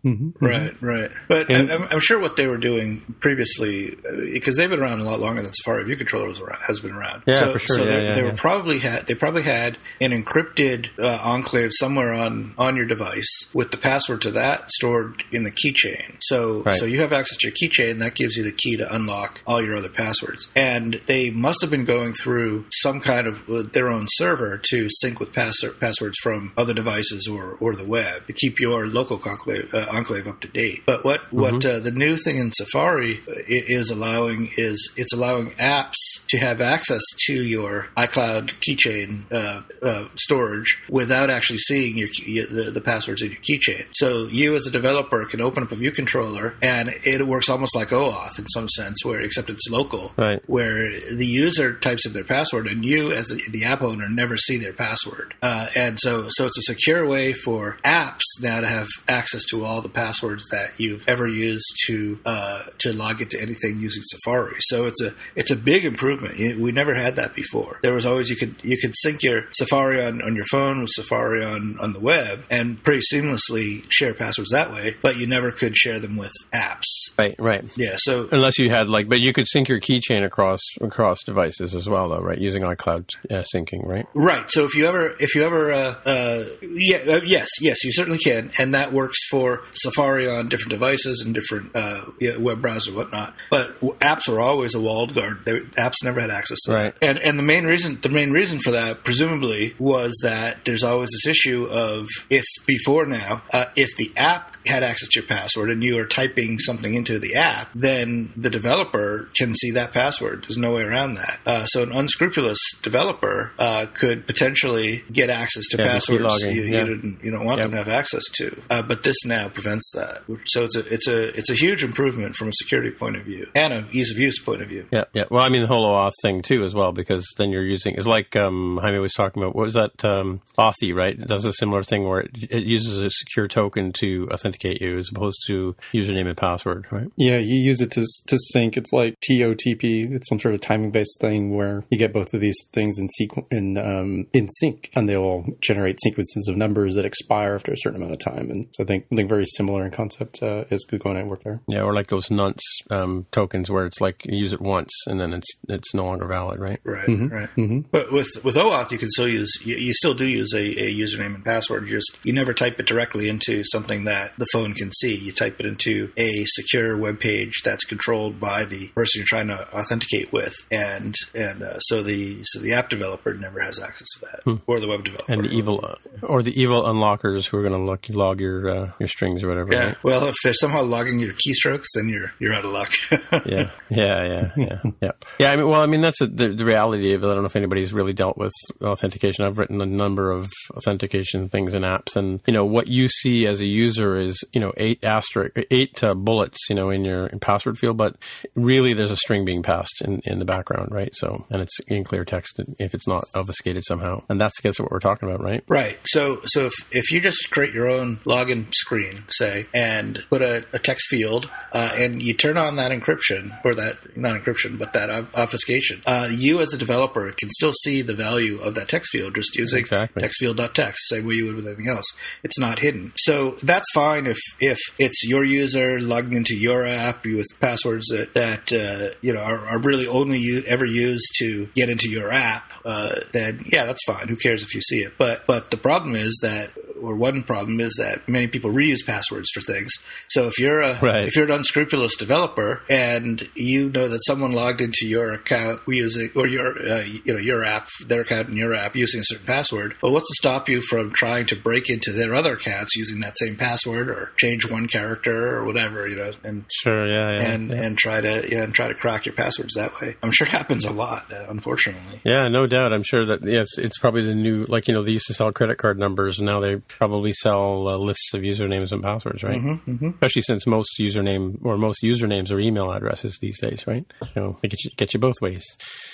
Right, 0.42 0.74
right. 0.82 1.12
But 1.28 1.52
I, 1.52 1.74
I'm, 1.74 1.84
I'm 1.92 2.00
sure 2.00 2.20
what 2.20 2.36
they 2.36 2.48
were 2.48 2.58
doing 2.58 3.02
previously, 3.20 3.96
because 4.34 4.58
they've 4.58 4.70
been 4.70 4.82
around 4.82 5.00
a 5.00 5.04
lot 5.04 5.20
longer 5.20 5.42
than 5.42 5.54
Safari 5.54 5.84
View 5.84 5.96
Controller 5.96 6.28
was 6.28 6.40
around, 6.40 6.62
has 6.62 6.80
been 6.80 6.92
around. 6.92 7.24
Yeah, 7.26 7.40
so, 7.40 7.54
for 7.54 7.60
sure. 7.60 7.76
So 7.78 7.84
Yeah, 7.84 7.90
they, 7.90 8.04
yeah, 8.04 8.14
they 8.14 8.22
yeah. 8.24 8.32
were 8.32 8.38
probably 8.38 8.71
had 8.80 9.08
they 9.08 9.16
probably 9.16 9.44
had 9.44 9.78
an 10.00 10.12
encrypted 10.12 10.90
uh, 11.00 11.20
enclave 11.24 11.72
somewhere 11.80 12.14
on 12.14 12.54
on 12.58 12.76
your 12.76 12.86
device 12.86 13.48
with 13.54 13.72
the 13.72 13.78
password 13.78 14.22
to 14.22 14.32
that 14.32 14.70
stored 14.72 15.24
in 15.32 15.44
the 15.44 15.52
keychain. 15.52 16.16
So 16.22 16.64
Right. 16.64 16.76
so 16.76 16.86
you 16.86 17.00
have 17.02 17.14
access 17.14 17.38
to 17.40 17.48
your 17.48 17.56
keychain. 17.56 18.00
That 18.00 18.16
gives 18.16 18.36
you 18.38 18.44
the 18.44 18.52
key 18.52 18.78
to 18.78 18.94
unlock 18.94 19.42
all 19.48 19.62
your 19.64 19.76
other 19.76 19.90
passwords. 19.90 20.48
And 20.56 21.02
they 21.08 21.30
must 21.30 21.60
have 21.62 21.70
been 21.70 21.86
going 21.86 22.14
through 22.14 22.66
some 22.72 23.02
kind 23.02 23.28
of 23.28 23.50
uh, 23.50 23.64
their 23.74 23.90
own 23.90 24.06
server 24.10 24.60
to 24.70 24.88
sync 24.90 25.20
with 25.20 25.34
pass- 25.34 25.64
passwords 25.80 26.18
from 26.22 26.54
other 26.58 26.74
devices 26.74 27.28
or, 27.28 27.58
or 27.60 27.76
the 27.76 27.84
web 27.86 28.28
to 28.28 28.34
keep 28.34 28.60
your 28.60 28.88
local 28.88 29.18
conclave, 29.18 29.74
uh, 29.74 29.86
enclave 29.92 30.28
up 30.28 30.40
to 30.42 30.48
date. 30.48 30.84
But 30.86 31.04
what 31.04 31.32
what 31.32 31.66
uh, 31.66 31.80
the 31.80 31.92
new 31.92 32.18
thing 32.18 32.38
in 32.38 32.52
Safari 32.52 33.22
i- 33.28 33.44
is 33.48 33.90
allowing 33.90 34.52
is 34.58 34.92
it's 34.98 35.14
allowing 35.14 35.52
apps 35.52 35.96
to 36.30 36.38
have 36.38 36.62
access 36.62 37.02
to 37.28 37.34
your 37.34 37.88
iCloud 37.98 38.60
keychain 38.62 39.32
uh, 39.32 39.62
uh, 39.86 40.06
storage 40.16 40.82
without 40.90 41.30
actually 41.30 41.60
seeing 41.60 41.98
your 41.98 42.08
key, 42.10 42.42
the, 42.46 42.72
the 42.72 42.82
passwords 42.82 43.22
in 43.22 43.32
your 43.32 43.42
keychain. 43.42 43.86
So 43.94 44.28
you 44.28 44.56
as 44.56 44.66
a 44.68 44.72
developer 44.72 45.26
can 45.26 45.42
open 45.42 45.64
up 45.64 45.72
a 45.72 45.76
view 45.76 45.92
controller 45.92 46.56
and 46.62 46.94
it 47.04 47.26
works 47.28 47.50
almost 47.50 47.76
like 47.76 47.90
OAuth 47.90 48.40
in 48.40 48.48
some 48.48 48.68
sense, 48.70 49.04
where 49.06 49.20
except 49.22 49.50
it's 49.50 49.70
local, 49.70 50.14
Right. 50.18 50.42
where 50.48 50.90
the 50.92 51.26
user 51.26 51.74
types 51.74 52.06
in 52.06 52.14
their 52.14 52.24
password 52.24 52.68
and 52.68 52.86
you 52.86 53.12
as 53.12 53.28
the, 53.28 53.42
the 53.50 53.64
app 53.66 53.82
owner 53.82 54.10
never 54.10 54.38
see 54.38 54.58
their 54.58 54.74
password. 54.74 55.34
Uh, 55.42 55.68
and 55.76 56.00
so 56.00 56.28
so 56.30 56.46
it's 56.46 56.58
a 56.58 56.62
secure 56.74 57.08
way 57.08 57.34
for 57.34 57.78
apps 57.84 58.22
now 58.42 58.62
to 58.62 58.68
have 58.68 58.88
access 59.08 59.44
to 59.46 59.64
all 59.66 59.82
the 59.82 59.90
passwords 59.90 60.44
that 60.52 60.72
you've 60.80 61.04
ever 61.08 61.28
used 61.28 61.66
to 61.88 62.20
uh, 62.26 62.64
to 62.80 62.96
log 62.96 63.22
into 63.22 63.42
anything 63.42 63.80
using 63.80 64.04
Safari. 64.04 64.56
So 64.60 64.86
it's 64.86 65.02
a 65.02 65.14
it's 65.36 65.52
a 65.52 65.56
big 65.56 65.86
improvement. 65.86 66.38
We 66.60 66.72
never 66.72 66.94
had 66.94 67.16
that 67.16 67.34
before. 67.36 67.80
There 67.82 67.94
was 67.94 68.06
always 68.06 68.30
you 68.30 68.36
could 68.36 68.51
you 68.64 68.78
could 68.78 68.94
sync 68.96 69.24
your 69.24 69.44
Safari 69.54 70.04
on, 70.04 70.22
on 70.22 70.36
your 70.36 70.46
phone 70.46 70.82
with 70.82 70.90
Safari 70.92 71.44
on, 71.44 71.78
on 71.80 71.94
the 71.94 72.00
web 72.00 72.44
and 72.50 72.82
pretty 72.84 73.02
seamlessly 73.14 73.84
share 73.90 74.14
passwords 74.14 74.52
that 74.52 74.72
way, 74.72 74.96
but 75.02 75.18
you 75.18 75.28
never 75.28 75.52
could 75.52 75.76
share 75.76 76.00
them 76.00 76.18
with 76.18 76.32
apps. 76.54 76.84
Right, 77.18 77.36
right. 77.40 77.64
Yeah, 77.78 77.96
so 77.98 78.28
Unless 78.32 78.58
you 78.60 78.70
had 78.70 78.90
like, 78.90 79.08
but 79.10 79.22
you 79.22 79.34
could 79.34 79.48
sync 79.48 79.70
your 79.70 79.80
keychain 79.80 80.26
across 80.26 80.60
across 80.80 81.24
devices 81.24 81.76
as 81.76 81.88
well, 81.90 82.10
though, 82.10 82.20
right? 82.22 82.38
Using 82.40 82.64
iCloud 82.64 83.10
uh, 83.30 83.44
syncing, 83.54 83.86
right? 83.86 84.06
Right. 84.14 84.50
So 84.50 84.66
if 84.66 84.76
you 84.76 84.86
ever, 84.88 85.16
if 85.20 85.36
you 85.36 85.44
ever, 85.44 85.72
uh, 85.72 85.96
uh, 86.06 86.44
yeah, 86.62 86.98
uh, 87.08 87.22
yes, 87.24 87.48
yes, 87.62 87.84
you 87.84 87.92
certainly 87.92 88.20
can, 88.20 88.52
and 88.58 88.74
that 88.74 88.92
works 88.94 89.20
for 89.30 89.64
Safari 89.74 90.28
on 90.30 90.50
different 90.50 90.72
devices 90.72 91.22
and 91.26 91.34
different 91.34 91.76
uh, 91.76 92.02
yeah, 92.20 92.38
web 92.38 92.62
browsers 92.62 92.88
and 92.88 92.96
whatnot. 92.98 93.36
But 93.50 93.80
apps 94.00 94.28
were 94.28 94.40
always 94.40 94.74
a 94.74 94.82
walled 94.82 95.14
garden. 95.16 95.40
They, 95.46 95.60
apps 95.82 95.96
never 96.04 96.22
had 96.22 96.32
access 96.32 96.58
to 96.66 96.72
Right. 96.72 96.96
that. 97.00 97.08
And 97.10 97.20
and 97.20 97.40
the 97.40 97.44
main 97.44 97.66
reason, 97.66 98.00
the 98.02 98.10
main 98.10 98.32
reason 98.32 98.41
for 98.60 98.72
that, 98.72 99.04
presumably, 99.04 99.76
was 99.80 100.18
that 100.24 100.66
there's 100.66 100.84
always 100.84 101.10
this 101.12 101.28
issue 101.28 101.68
of 101.70 102.08
if 102.30 102.46
before 102.66 103.06
now, 103.06 103.44
uh, 103.54 103.66
if 103.76 103.96
the 103.98 104.12
app 104.18 104.56
had 104.66 104.84
access 104.84 105.10
to 105.10 105.20
your 105.20 105.28
password 105.28 105.70
and 105.70 105.84
you 105.84 105.98
are 106.00 106.06
typing 106.06 106.60
something 106.60 106.94
into 106.94 107.20
the 107.20 107.36
app, 107.36 107.70
then 107.76 108.32
the 108.36 108.50
developer 108.50 109.30
can 109.36 109.54
see 109.56 109.72
that 109.72 109.92
password. 109.92 110.44
There's 110.44 110.58
no 110.58 110.74
way 110.74 110.84
around 110.84 111.16
that. 111.16 111.40
Uh, 111.46 111.66
so 111.66 111.84
an 111.84 111.92
unscrupulous 111.92 112.60
developer 112.84 113.52
uh, 113.60 113.86
could 113.94 114.26
potentially 114.28 115.04
get 115.12 115.30
access 115.30 115.64
to 115.72 115.78
Yeah, 115.78 115.86
passwords 115.88 116.44
you, 116.44 116.50
yeah. 116.64 116.82
you, 116.82 116.96
didn't, 116.96 117.24
you 117.24 117.32
don't 117.32 117.46
want 117.46 117.60
Yep. 117.60 117.66
them 117.66 117.72
to 117.72 117.78
have 117.78 117.88
access 117.88 118.24
to. 118.36 118.62
Uh, 118.70 118.82
but 118.82 119.04
this 119.04 119.26
now 119.26 119.50
prevents 119.50 119.92
that. 119.96 120.22
So 120.46 120.64
it's 120.66 120.76
a 120.76 120.94
it's 120.94 121.08
a 121.08 121.38
it's 121.38 121.50
a 121.50 121.54
huge 121.54 121.84
improvement 121.84 122.36
from 122.36 122.48
a 122.50 122.54
security 122.54 122.92
point 122.92 123.18
of 123.18 123.24
view 123.24 123.48
and 123.56 123.74
a 123.74 123.86
ease 123.92 124.12
of 124.12 124.18
use 124.18 124.40
point 124.42 124.62
of 124.62 124.70
view. 124.70 124.88
Yeah, 124.92 125.06
yeah. 125.14 125.26
Well, 125.30 125.44
I 125.44 125.50
mean 125.50 125.62
the 125.62 125.68
whole 125.68 125.86
OAuth 125.92 126.12
thing 126.22 126.42
too, 126.42 126.64
as 126.64 126.74
well, 126.74 126.92
because 126.92 127.26
then 127.38 127.52
you're 127.52 127.64
using 127.66 127.96
it's 127.96 128.08
like 128.08 128.36
um, 128.36 128.80
Jaime 128.82 129.00
was 129.00 129.14
talking 129.14 129.42
about. 129.44 129.56
What 129.56 129.64
was 129.64 129.74
that? 129.74 130.04
Um, 130.06 130.42
Authy, 130.58 130.94
right? 130.96 131.14
It 131.18 131.28
does 131.28 131.46
a 131.46 131.54
similar 131.54 131.84
thing 131.84 132.08
where 132.08 132.22
it, 132.22 132.32
it 132.50 132.64
uses 132.64 133.00
a 133.00 133.10
secure 133.10 133.48
token 133.48 133.92
to 134.00 134.28
authenticate 134.32 134.51
you, 134.64 134.98
as 134.98 135.10
opposed 135.10 135.42
to 135.48 135.76
username 135.94 136.28
and 136.28 136.38
password, 136.38 136.86
right? 136.92 137.08
Yeah, 137.16 137.38
you 137.38 137.56
use 137.56 137.82
it 137.82 137.92
to 137.92 138.06
to 138.28 138.38
sync. 138.52 138.78
It's 138.78 138.92
like 138.92 139.16
TOTP. 139.20 140.12
It's 140.14 140.30
some 140.30 140.40
sort 140.40 140.54
of 140.54 140.62
timing 140.62 140.92
based 140.92 141.20
thing 141.20 141.56
where 141.56 141.84
you 141.90 141.98
get 141.98 142.14
both 142.14 142.34
of 142.34 142.42
these 142.42 142.58
things 142.74 142.98
in 142.98 143.08
sequ- 143.20 143.52
in 143.52 143.78
um, 143.78 144.28
in 144.34 144.48
sync, 144.50 144.90
and 144.96 145.08
they 145.08 145.18
will 145.18 145.46
generate 145.62 146.02
sequences 146.02 146.48
of 146.48 146.58
numbers 146.58 146.96
that 146.96 147.06
expire 147.06 147.56
after 147.56 147.72
a 147.72 147.78
certain 147.78 148.02
amount 148.02 148.14
of 148.14 148.20
time. 148.20 148.50
And 148.50 148.68
so 148.72 148.84
I 148.84 148.88
think 148.88 149.06
something 149.10 149.28
very 149.28 149.46
similar 149.46 149.86
in 149.86 149.92
concept 149.92 150.42
uh, 150.44 150.66
is 150.70 150.86
going 150.86 151.18
to 151.18 151.24
work 151.26 151.44
there. 151.44 151.62
Yeah, 151.68 151.82
or 151.82 151.94
like 151.94 152.08
those 152.08 152.30
nonce 152.30 152.62
um, 152.90 153.26
tokens 153.32 153.70
where 153.70 153.86
it's 153.86 154.02
like 154.02 154.26
you 154.26 154.38
use 154.38 154.54
it 154.54 154.62
once 154.62 154.92
and 155.08 155.20
then 155.20 155.34
it's 155.34 155.48
it's 155.70 155.94
no 155.94 156.06
longer 156.06 156.28
valid, 156.28 156.60
right? 156.60 156.80
Right, 156.84 157.08
right. 157.08 157.50
But 157.92 158.12
with 158.12 158.30
with 158.44 158.56
OAuth, 158.56 158.92
you 158.92 158.98
can 158.98 159.10
still 159.10 159.28
use 159.28 159.52
you, 159.64 159.76
you 159.76 159.94
still 159.94 160.14
do 160.14 160.26
use 160.26 160.54
a, 160.54 160.60
a 160.60 160.94
username 160.94 161.36
and 161.36 161.46
password. 161.46 161.88
You 161.88 161.98
just 161.98 162.18
you 162.24 162.34
never 162.34 162.54
type 162.54 162.80
it 162.80 162.86
directly 162.86 163.30
into 163.30 163.64
something 163.66 164.06
that 164.06 164.32
the 164.42 164.48
phone 164.52 164.74
can 164.74 164.92
see. 164.92 165.16
You 165.16 165.32
type 165.32 165.60
it 165.60 165.68
into 165.68 166.12
a 166.18 166.44
secure 166.46 166.98
web 166.98 167.20
page 167.20 167.62
that's 167.64 167.84
controlled 167.84 168.40
by 168.40 168.66
the 168.66 168.88
person 168.90 169.20
you're 169.20 169.26
trying 169.26 169.48
to 169.50 169.72
authenticate 169.72 170.34
with, 170.34 170.54
and 170.72 171.14
and 171.36 171.62
uh, 171.62 171.80
so 171.80 172.02
the 172.02 172.40
so 172.44 172.60
the 172.60 172.74
app 172.74 172.90
developer 172.90 173.36
never 173.36 173.62
has 173.62 173.80
access 173.80 174.08
to 174.18 174.26
that, 174.26 174.60
or 174.66 174.80
the 174.80 174.88
web 174.88 175.06
developer. 175.06 175.32
And 175.32 175.44
the 175.44 175.50
evil 175.50 175.80
uh, 175.84 176.26
or 176.26 176.42
the 176.42 176.60
evil 176.60 176.82
unlockers 176.82 177.46
who 177.46 177.58
are 177.58 177.62
going 177.62 177.74
to 177.74 177.78
log, 177.80 178.04
log 178.10 178.42
your 178.42 178.70
uh, 178.70 178.92
your 179.00 179.08
strings 179.08 179.44
or 179.44 179.48
whatever. 179.48 179.72
yeah. 179.72 179.86
Right? 179.86 180.04
Well, 180.04 180.26
if 180.26 180.36
they're 180.44 180.54
somehow 180.56 180.82
logging 180.82 181.20
your 181.20 181.34
keystrokes, 181.34 181.88
then 181.94 182.10
you're 182.10 182.34
you're 182.40 182.54
out 182.54 182.66
of 182.66 182.72
luck. 182.72 182.92
yeah, 183.46 183.70
yeah, 183.90 184.26
yeah, 184.26 184.52
yeah, 184.58 184.82
yeah. 185.02 185.12
Yeah, 185.38 185.52
I 185.52 185.56
mean, 185.56 185.68
well, 185.68 185.82
I 185.82 185.86
mean, 185.86 186.02
that's 186.02 186.20
a, 186.22 186.28
the, 186.28 186.50
the 186.50 186.66
reality 186.66 187.14
of 187.14 187.24
it. 187.24 187.28
I 187.28 187.34
don't 187.34 187.44
know 187.44 187.46
if 187.46 187.56
anybody's 187.56 187.94
really 187.94 188.14
dealt 188.14 188.38
with 188.38 188.54
authentication. 188.82 189.46
I've 189.46 189.60
written 189.60 189.80
a 189.82 189.86
number 189.86 190.32
of 190.32 190.50
authentication 190.76 191.48
things 191.48 191.76
in 191.76 191.84
apps, 191.84 192.16
and 192.16 192.42
you 192.48 192.54
know 192.54 192.66
what 192.66 192.88
you 192.88 193.08
see 193.08 193.46
as 193.46 193.62
a 193.62 193.68
user 193.68 194.20
is 194.20 194.31
you 194.54 194.60
know 194.62 194.72
eight 194.78 195.04
asterisk, 195.04 195.58
eight 195.72 196.04
uh, 196.04 196.14
bullets, 196.14 196.58
you 196.70 196.76
know, 196.76 196.90
in 196.90 197.06
your 197.06 197.30
password 197.40 197.78
field, 197.78 197.98
but 197.98 198.16
really 198.56 198.94
there's 198.94 199.12
a 199.12 199.18
string 199.18 199.46
being 199.46 199.64
passed 199.64 200.02
in, 200.02 200.22
in 200.26 200.40
the 200.40 200.46
background, 200.46 200.92
right? 200.92 201.14
So, 201.16 201.46
and 201.50 201.62
it's 201.62 201.80
in 201.88 202.04
clear 202.04 202.26
text 202.26 202.60
if 202.80 202.94
it's 202.94 203.08
not 203.08 203.26
obfuscated 203.34 203.84
somehow, 203.86 204.24
and 204.30 204.40
that's 204.40 204.56
I 204.60 204.62
guess 204.64 204.80
what 204.80 204.92
we're 204.92 205.00
talking 205.00 205.30
about, 205.30 205.44
right? 205.44 205.64
Right. 205.68 205.98
So 206.06 206.42
so 206.46 206.68
if, 206.68 206.74
if 206.92 207.12
you 207.12 207.22
just 207.22 207.50
create 207.52 207.74
your 207.74 207.90
own 207.90 208.18
login 208.18 208.74
screen, 208.74 209.24
say, 209.30 209.68
and 209.74 210.24
put 210.30 210.42
a, 210.42 210.66
a 210.74 210.80
text 210.80 211.08
field, 211.08 211.50
uh, 211.72 211.92
and 211.98 212.22
you 212.22 212.34
turn 212.34 212.58
on 212.58 212.76
that 212.78 212.92
encryption 212.92 213.60
or 213.64 213.76
that 213.76 214.18
not 214.18 214.40
encryption, 214.42 214.78
but 214.78 214.94
that 214.94 215.10
obfuscation, 215.36 216.02
uh, 216.06 216.28
you 216.32 216.60
as 216.62 216.74
a 216.74 216.78
developer 216.78 217.32
can 217.32 217.50
still 217.50 217.74
see 217.84 218.02
the 218.02 218.14
value 218.14 218.60
of 218.60 218.76
that 218.76 218.88
text 218.88 219.12
field 219.12 219.36
just 219.36 219.56
using 219.56 219.80
Exactly. 219.80 220.24
textfield.text, 220.24 221.08
same 221.08 221.26
way 221.26 221.36
you 221.36 221.46
would 221.46 221.56
with 221.56 221.68
anything 221.68 221.88
else. 221.88 222.06
It's 222.44 222.60
not 222.60 222.80
hidden. 222.80 223.14
So 223.16 223.52
that's 223.64 223.90
fine 223.94 224.21
if 224.28 224.38
if 224.60 224.80
it's 225.00 225.24
your 225.28 225.44
user 225.44 226.00
logging 226.00 226.34
into 226.34 226.56
your 226.56 226.86
app 226.86 227.26
with 227.26 227.48
passwords 227.60 228.08
that 228.08 228.34
that 228.34 228.72
uh, 228.74 229.16
you 229.22 229.34
know 229.34 229.42
are, 229.42 229.66
are 229.66 229.80
really 229.80 230.08
only 230.08 230.40
you 230.40 230.64
ever 230.68 230.86
used 230.86 231.36
to 231.40 231.68
get 231.76 231.90
into 231.90 232.10
your 232.10 232.32
app. 232.32 232.72
Uh, 232.86 233.16
then 233.34 233.62
yeah, 233.66 233.86
that's 233.86 234.04
fine. 234.06 234.28
Who 234.28 234.36
cares 234.36 234.64
if 234.64 234.74
you 234.74 234.82
see 234.82 235.00
it? 235.00 235.14
But 235.18 235.46
but 235.48 235.72
the 235.72 235.78
problem 235.78 236.16
is 236.16 236.40
that. 236.42 236.72
Or 237.02 237.16
one 237.16 237.44
problem 237.44 237.80
is 237.80 237.96
that 238.00 238.28
many 238.30 238.48
people 238.48 238.72
reuse 238.72 239.06
passwords 239.06 239.50
for 239.54 239.62
things. 239.62 239.92
So 240.30 240.48
if 240.48 240.60
you're 240.60 240.82
a 240.82 241.00
Right. 241.02 241.28
if 241.28 241.36
you're 241.36 241.46
an 241.46 241.52
unscrupulous 241.52 242.16
developer 242.16 242.82
and 242.90 243.48
you 243.56 243.90
know 243.90 244.08
that 244.08 244.20
someone 244.26 244.52
logged 244.52 244.82
into 244.82 245.06
your 245.08 245.32
account 245.34 245.82
using 245.88 246.30
or 246.36 246.48
your 246.48 246.78
uh, 246.88 247.02
you 247.02 247.34
know 247.34 247.40
your 247.40 247.64
app, 247.64 247.88
their 248.08 248.22
account 248.22 248.50
in 248.50 248.58
your 248.58 248.74
app 248.74 248.96
using 248.96 249.22
a 249.22 249.24
certain 249.26 249.46
password, 249.46 249.96
well, 250.02 250.12
what's 250.14 250.28
to 250.30 250.36
stop 250.36 250.70
you 250.70 250.82
from 250.82 251.12
trying 251.12 251.46
to 251.48 251.56
break 251.56 251.90
into 251.90 252.12
their 252.12 252.34
other 252.36 252.54
accounts 252.54 252.96
using 252.96 253.20
that 253.22 253.38
same 253.38 253.56
password 253.56 254.10
or 254.10 254.32
change 254.38 254.70
one 254.70 254.88
character 254.88 255.56
or 255.56 255.66
whatever, 255.66 256.08
you 256.08 256.16
know, 256.16 256.32
and 256.44 256.66
Sure. 256.72 257.08
Yeah. 257.08 257.32
Yeah. 257.40 257.52
and 257.52 257.70
yeah. 257.72 257.82
and 257.84 257.98
try 257.98 258.22
to 258.22 258.48
yeah 258.50 258.64
and 258.64 258.74
try 258.74 258.88
to 258.88 258.94
crack 258.96 259.26
your 259.26 259.34
passwords 259.36 259.74
that 259.76 260.00
way. 260.02 260.16
I'm 260.22 260.32
sure 260.32 260.46
it 260.46 260.52
happens 260.52 260.86
a 260.86 260.92
lot, 260.94 261.32
uh, 261.34 261.46
unfortunately. 261.50 262.22
Yeah, 262.24 262.48
no 262.48 262.68
doubt. 262.68 262.94
I'm 262.94 263.04
sure 263.04 263.26
that 263.26 263.44
yeah, 263.44 263.62
it's, 263.62 263.78
it's 263.78 263.98
probably 263.98 264.24
the 264.26 264.36
new, 264.36 264.66
like, 264.66 264.88
you 264.88 264.94
know, 264.94 265.04
they 265.04 265.12
used 265.12 265.28
to 265.28 265.34
sell 265.34 265.52
credit 265.52 265.78
card 265.78 265.98
numbers 265.98 266.40
and 266.40 266.46
now 266.46 266.60
they 266.60 266.82
probably 266.98 267.34
sell 267.34 267.88
uh, 267.88 267.98
lists 267.98 268.34
of 268.34 268.42
usernames 268.42 268.92
and 268.92 269.02
passwords, 269.04 269.44
right? 269.44 269.60
Mm-hmm, 269.60 270.10
Especially 270.10 270.42
since 270.42 270.68
most 270.68 270.92
username 271.00 271.58
or 271.64 271.78
most 271.78 272.02
usernames 272.04 272.52
are 272.52 272.60
email 272.60 272.92
addresses 272.92 273.38
these 273.42 273.60
days, 273.60 273.86
right? 273.88 274.06
So 274.34 274.58
they 274.62 274.68
get 274.68 274.84
you, 274.84 274.92
get 274.98 275.14
you 275.14 275.20
both 275.20 275.42
ways. 275.42 275.64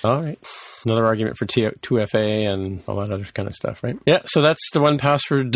All 0.03 0.21
right. 0.21 0.37
Another 0.85 1.05
argument 1.05 1.37
for 1.37 1.45
2FA 1.45 2.51
and 2.51 2.81
all 2.87 2.95
that 2.97 3.09
other 3.09 3.25
kind 3.33 3.47
of 3.47 3.55
stuff, 3.55 3.83
right? 3.83 3.97
Yeah, 4.05 4.21
so 4.25 4.41
that's 4.41 4.69
the 4.71 4.79
one 4.79 4.97
password 4.97 5.55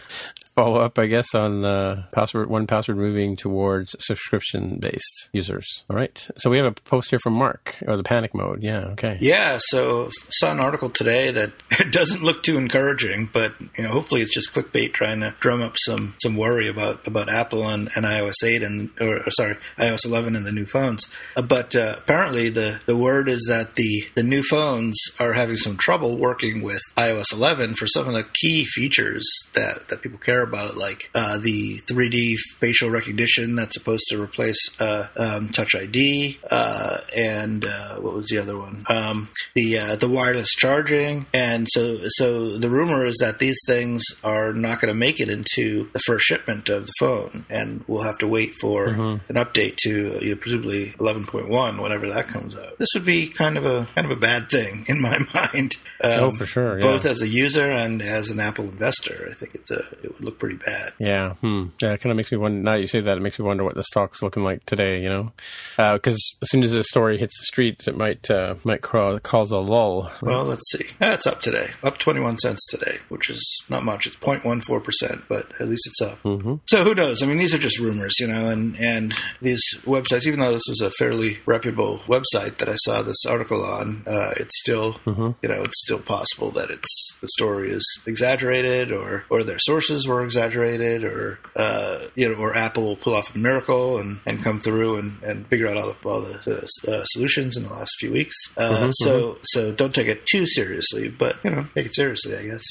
follow 0.54 0.80
up, 0.80 0.98
I 0.98 1.06
guess, 1.06 1.34
on 1.34 1.64
uh, 1.64 2.04
password 2.12 2.50
one 2.50 2.66
password 2.66 2.98
moving 2.98 3.36
towards 3.36 3.96
subscription 3.98 4.78
based 4.78 5.30
users. 5.32 5.66
All 5.88 5.96
right. 5.96 6.28
So 6.36 6.50
we 6.50 6.58
have 6.58 6.66
a 6.66 6.72
post 6.72 7.10
here 7.10 7.18
from 7.18 7.34
Mark, 7.34 7.76
or 7.86 7.96
the 7.96 8.02
panic 8.02 8.34
mode. 8.34 8.62
Yeah, 8.62 8.86
okay. 8.92 9.18
Yeah, 9.20 9.58
so 9.60 10.10
saw 10.30 10.52
an 10.52 10.60
article 10.60 10.90
today 10.90 11.30
that 11.30 11.52
doesn't 11.90 12.22
look 12.22 12.42
too 12.42 12.58
encouraging, 12.58 13.30
but 13.32 13.54
you 13.76 13.84
know, 13.84 13.90
hopefully 13.90 14.20
it's 14.20 14.34
just 14.34 14.52
clickbait 14.52 14.92
trying 14.92 15.20
to 15.20 15.34
drum 15.40 15.62
up 15.62 15.76
some 15.76 16.14
some 16.22 16.36
worry 16.36 16.68
about 16.68 17.06
about 17.06 17.28
Apple 17.28 17.66
and, 17.68 17.90
and 17.94 18.04
iOS 18.04 18.44
8 18.44 18.62
and 18.62 18.90
or, 19.00 19.26
or 19.26 19.30
sorry, 19.30 19.56
iOS 19.78 20.04
11 20.04 20.36
and 20.36 20.46
the 20.46 20.52
new 20.52 20.66
phones. 20.66 21.06
Uh, 21.36 21.42
but 21.42 21.74
uh, 21.74 21.96
apparently 21.98 22.50
the 22.50 22.80
the 22.86 22.96
word 22.96 23.28
is 23.28 23.46
that 23.48 23.76
the 23.76 24.04
the 24.14 24.22
new 24.22 24.42
phones 24.42 24.98
are 25.18 25.32
having 25.32 25.56
some 25.56 25.76
trouble 25.76 26.18
working 26.18 26.62
with 26.62 26.80
iOS 26.96 27.32
11 27.32 27.74
for 27.74 27.86
some 27.86 28.06
of 28.06 28.14
the 28.14 28.24
key 28.40 28.64
features 28.64 29.24
that 29.54 29.88
that 29.88 30.02
people 30.02 30.18
care 30.18 30.41
about, 30.42 30.76
like 30.76 31.10
uh, 31.14 31.38
the 31.38 31.80
3D 31.80 32.36
facial 32.58 32.90
recognition 32.90 33.54
that's 33.56 33.74
supposed 33.74 34.04
to 34.10 34.20
replace 34.22 34.58
uh, 34.80 35.06
um, 35.16 35.48
Touch 35.50 35.74
ID, 35.74 36.38
uh, 36.50 36.98
and 37.14 37.64
uh, 37.64 37.96
what 37.96 38.14
was 38.14 38.26
the 38.28 38.38
other 38.38 38.58
one? 38.58 38.84
Um, 38.88 39.28
the 39.54 39.78
uh, 39.78 39.96
the 39.96 40.08
wireless 40.08 40.50
charging, 40.50 41.26
and 41.32 41.66
so 41.70 41.98
so 42.06 42.56
the 42.58 42.68
rumor 42.70 43.04
is 43.04 43.16
that 43.20 43.38
these 43.38 43.58
things 43.66 44.02
are 44.24 44.52
not 44.52 44.80
going 44.80 44.92
to 44.92 44.98
make 44.98 45.20
it 45.20 45.28
into 45.28 45.88
the 45.92 46.00
first 46.00 46.24
shipment 46.24 46.68
of 46.68 46.86
the 46.86 46.92
phone, 46.98 47.46
and 47.48 47.84
we'll 47.86 48.02
have 48.02 48.18
to 48.18 48.28
wait 48.28 48.54
for 48.60 48.86
an 48.88 49.20
update 49.30 49.76
to 49.78 50.18
you 50.20 50.30
know, 50.30 50.36
presumably 50.36 50.90
11.1 50.98 51.82
whenever 51.82 52.08
that 52.08 52.28
comes 52.28 52.56
out. 52.56 52.78
This 52.78 52.88
would 52.94 53.04
be 53.04 53.28
kind 53.28 53.56
of 53.56 53.64
a 53.66 53.86
kind 53.94 54.04
of 54.04 54.10
a 54.10 54.20
bad 54.20 54.48
thing 54.50 54.84
in 54.88 55.00
my 55.00 55.18
mind. 55.34 55.72
Um, 56.02 56.12
Oh, 56.22 56.30
for 56.32 56.46
sure, 56.46 56.78
yeah. 56.78 56.84
Both 56.84 57.04
as 57.06 57.22
a 57.22 57.28
user 57.28 57.70
and 57.70 58.02
as 58.02 58.30
an 58.30 58.38
Apple 58.40 58.64
investor, 58.66 59.28
I 59.30 59.34
think 59.34 59.54
it's 59.54 59.70
a 59.70 59.80
it 60.02 60.12
would 60.14 60.20
look 60.24 60.31
pretty 60.32 60.56
bad. 60.56 60.92
Yeah, 60.98 61.34
hmm. 61.34 61.66
yeah. 61.80 61.92
It 61.92 62.00
kind 62.00 62.10
of 62.10 62.16
makes 62.16 62.32
me 62.32 62.38
wonder. 62.38 62.60
Now 62.60 62.74
you 62.74 62.86
say 62.86 63.00
that, 63.00 63.16
it 63.16 63.22
makes 63.22 63.38
me 63.38 63.44
wonder 63.44 63.64
what 63.64 63.74
the 63.74 63.84
stock's 63.84 64.22
looking 64.22 64.44
like 64.44 64.64
today. 64.66 65.00
You 65.00 65.08
know, 65.08 65.32
because 65.76 66.36
as 66.42 66.50
soon 66.50 66.62
as 66.62 66.72
this 66.72 66.88
story 66.88 67.18
hits 67.18 67.38
the 67.38 67.44
streets, 67.44 67.88
it 67.88 67.96
might 67.96 68.30
uh, 68.30 68.54
might 68.64 68.82
cause 68.82 69.50
a 69.50 69.58
lull. 69.58 70.10
Well, 70.22 70.44
let's 70.44 70.70
see. 70.70 70.86
It's 71.00 71.26
up 71.26 71.40
today. 71.40 71.70
Up 71.82 71.98
21 71.98 72.38
cents 72.38 72.66
today, 72.66 72.98
which 73.08 73.30
is 73.30 73.62
not 73.68 73.84
much. 73.84 74.06
It's 74.06 74.16
0.14%, 74.16 75.24
but 75.28 75.52
at 75.60 75.68
least 75.68 75.86
it's 75.86 76.00
up. 76.00 76.22
Mm-hmm. 76.22 76.56
So 76.66 76.84
who 76.84 76.94
knows? 76.94 77.22
I 77.22 77.26
mean, 77.26 77.38
these 77.38 77.54
are 77.54 77.58
just 77.58 77.78
rumors, 77.78 78.14
you 78.18 78.26
know, 78.26 78.48
and, 78.48 78.78
and 78.78 79.14
these 79.40 79.62
websites, 79.84 80.26
even 80.26 80.40
though 80.40 80.52
this 80.52 80.62
was 80.68 80.80
a 80.80 80.90
fairly 80.92 81.40
reputable 81.46 81.98
website 82.06 82.56
that 82.58 82.68
I 82.68 82.74
saw 82.76 83.02
this 83.02 83.24
article 83.26 83.64
on, 83.64 84.02
uh, 84.06 84.32
it's 84.36 84.58
still, 84.60 84.96
you 85.06 85.48
know, 85.48 85.62
it's 85.62 85.82
still 85.82 86.00
possible 86.00 86.50
that 86.52 86.70
it's, 86.70 87.16
the 87.20 87.28
story 87.28 87.70
is 87.70 87.84
exaggerated 88.06 88.92
or, 88.92 89.24
or 89.30 89.42
their 89.42 89.58
sources 89.58 90.06
were 90.06 90.21
exaggerated 90.24 91.04
or, 91.04 91.38
uh, 91.56 92.06
you 92.14 92.28
know, 92.28 92.34
or 92.36 92.56
Apple 92.56 92.84
will 92.84 92.96
pull 92.96 93.14
off 93.14 93.34
a 93.34 93.38
miracle 93.38 93.98
and, 93.98 94.20
and 94.26 94.42
come 94.42 94.60
through 94.60 94.96
and, 94.96 95.22
and 95.22 95.46
figure 95.46 95.68
out 95.68 95.76
all 95.76 95.92
the, 95.92 96.08
all 96.08 96.20
the 96.20 96.68
uh, 96.88 97.04
solutions 97.04 97.56
in 97.56 97.64
the 97.64 97.72
last 97.72 97.92
few 97.98 98.12
weeks. 98.12 98.36
Uh, 98.56 98.90
so, 98.92 99.38
so 99.42 99.72
don't 99.72 99.94
take 99.94 100.08
it 100.08 100.26
too 100.26 100.46
seriously, 100.46 101.08
but, 101.08 101.36
you 101.44 101.50
know, 101.50 101.66
take 101.74 101.86
it 101.86 101.94
seriously, 101.94 102.36
I 102.36 102.46
guess. 102.46 102.64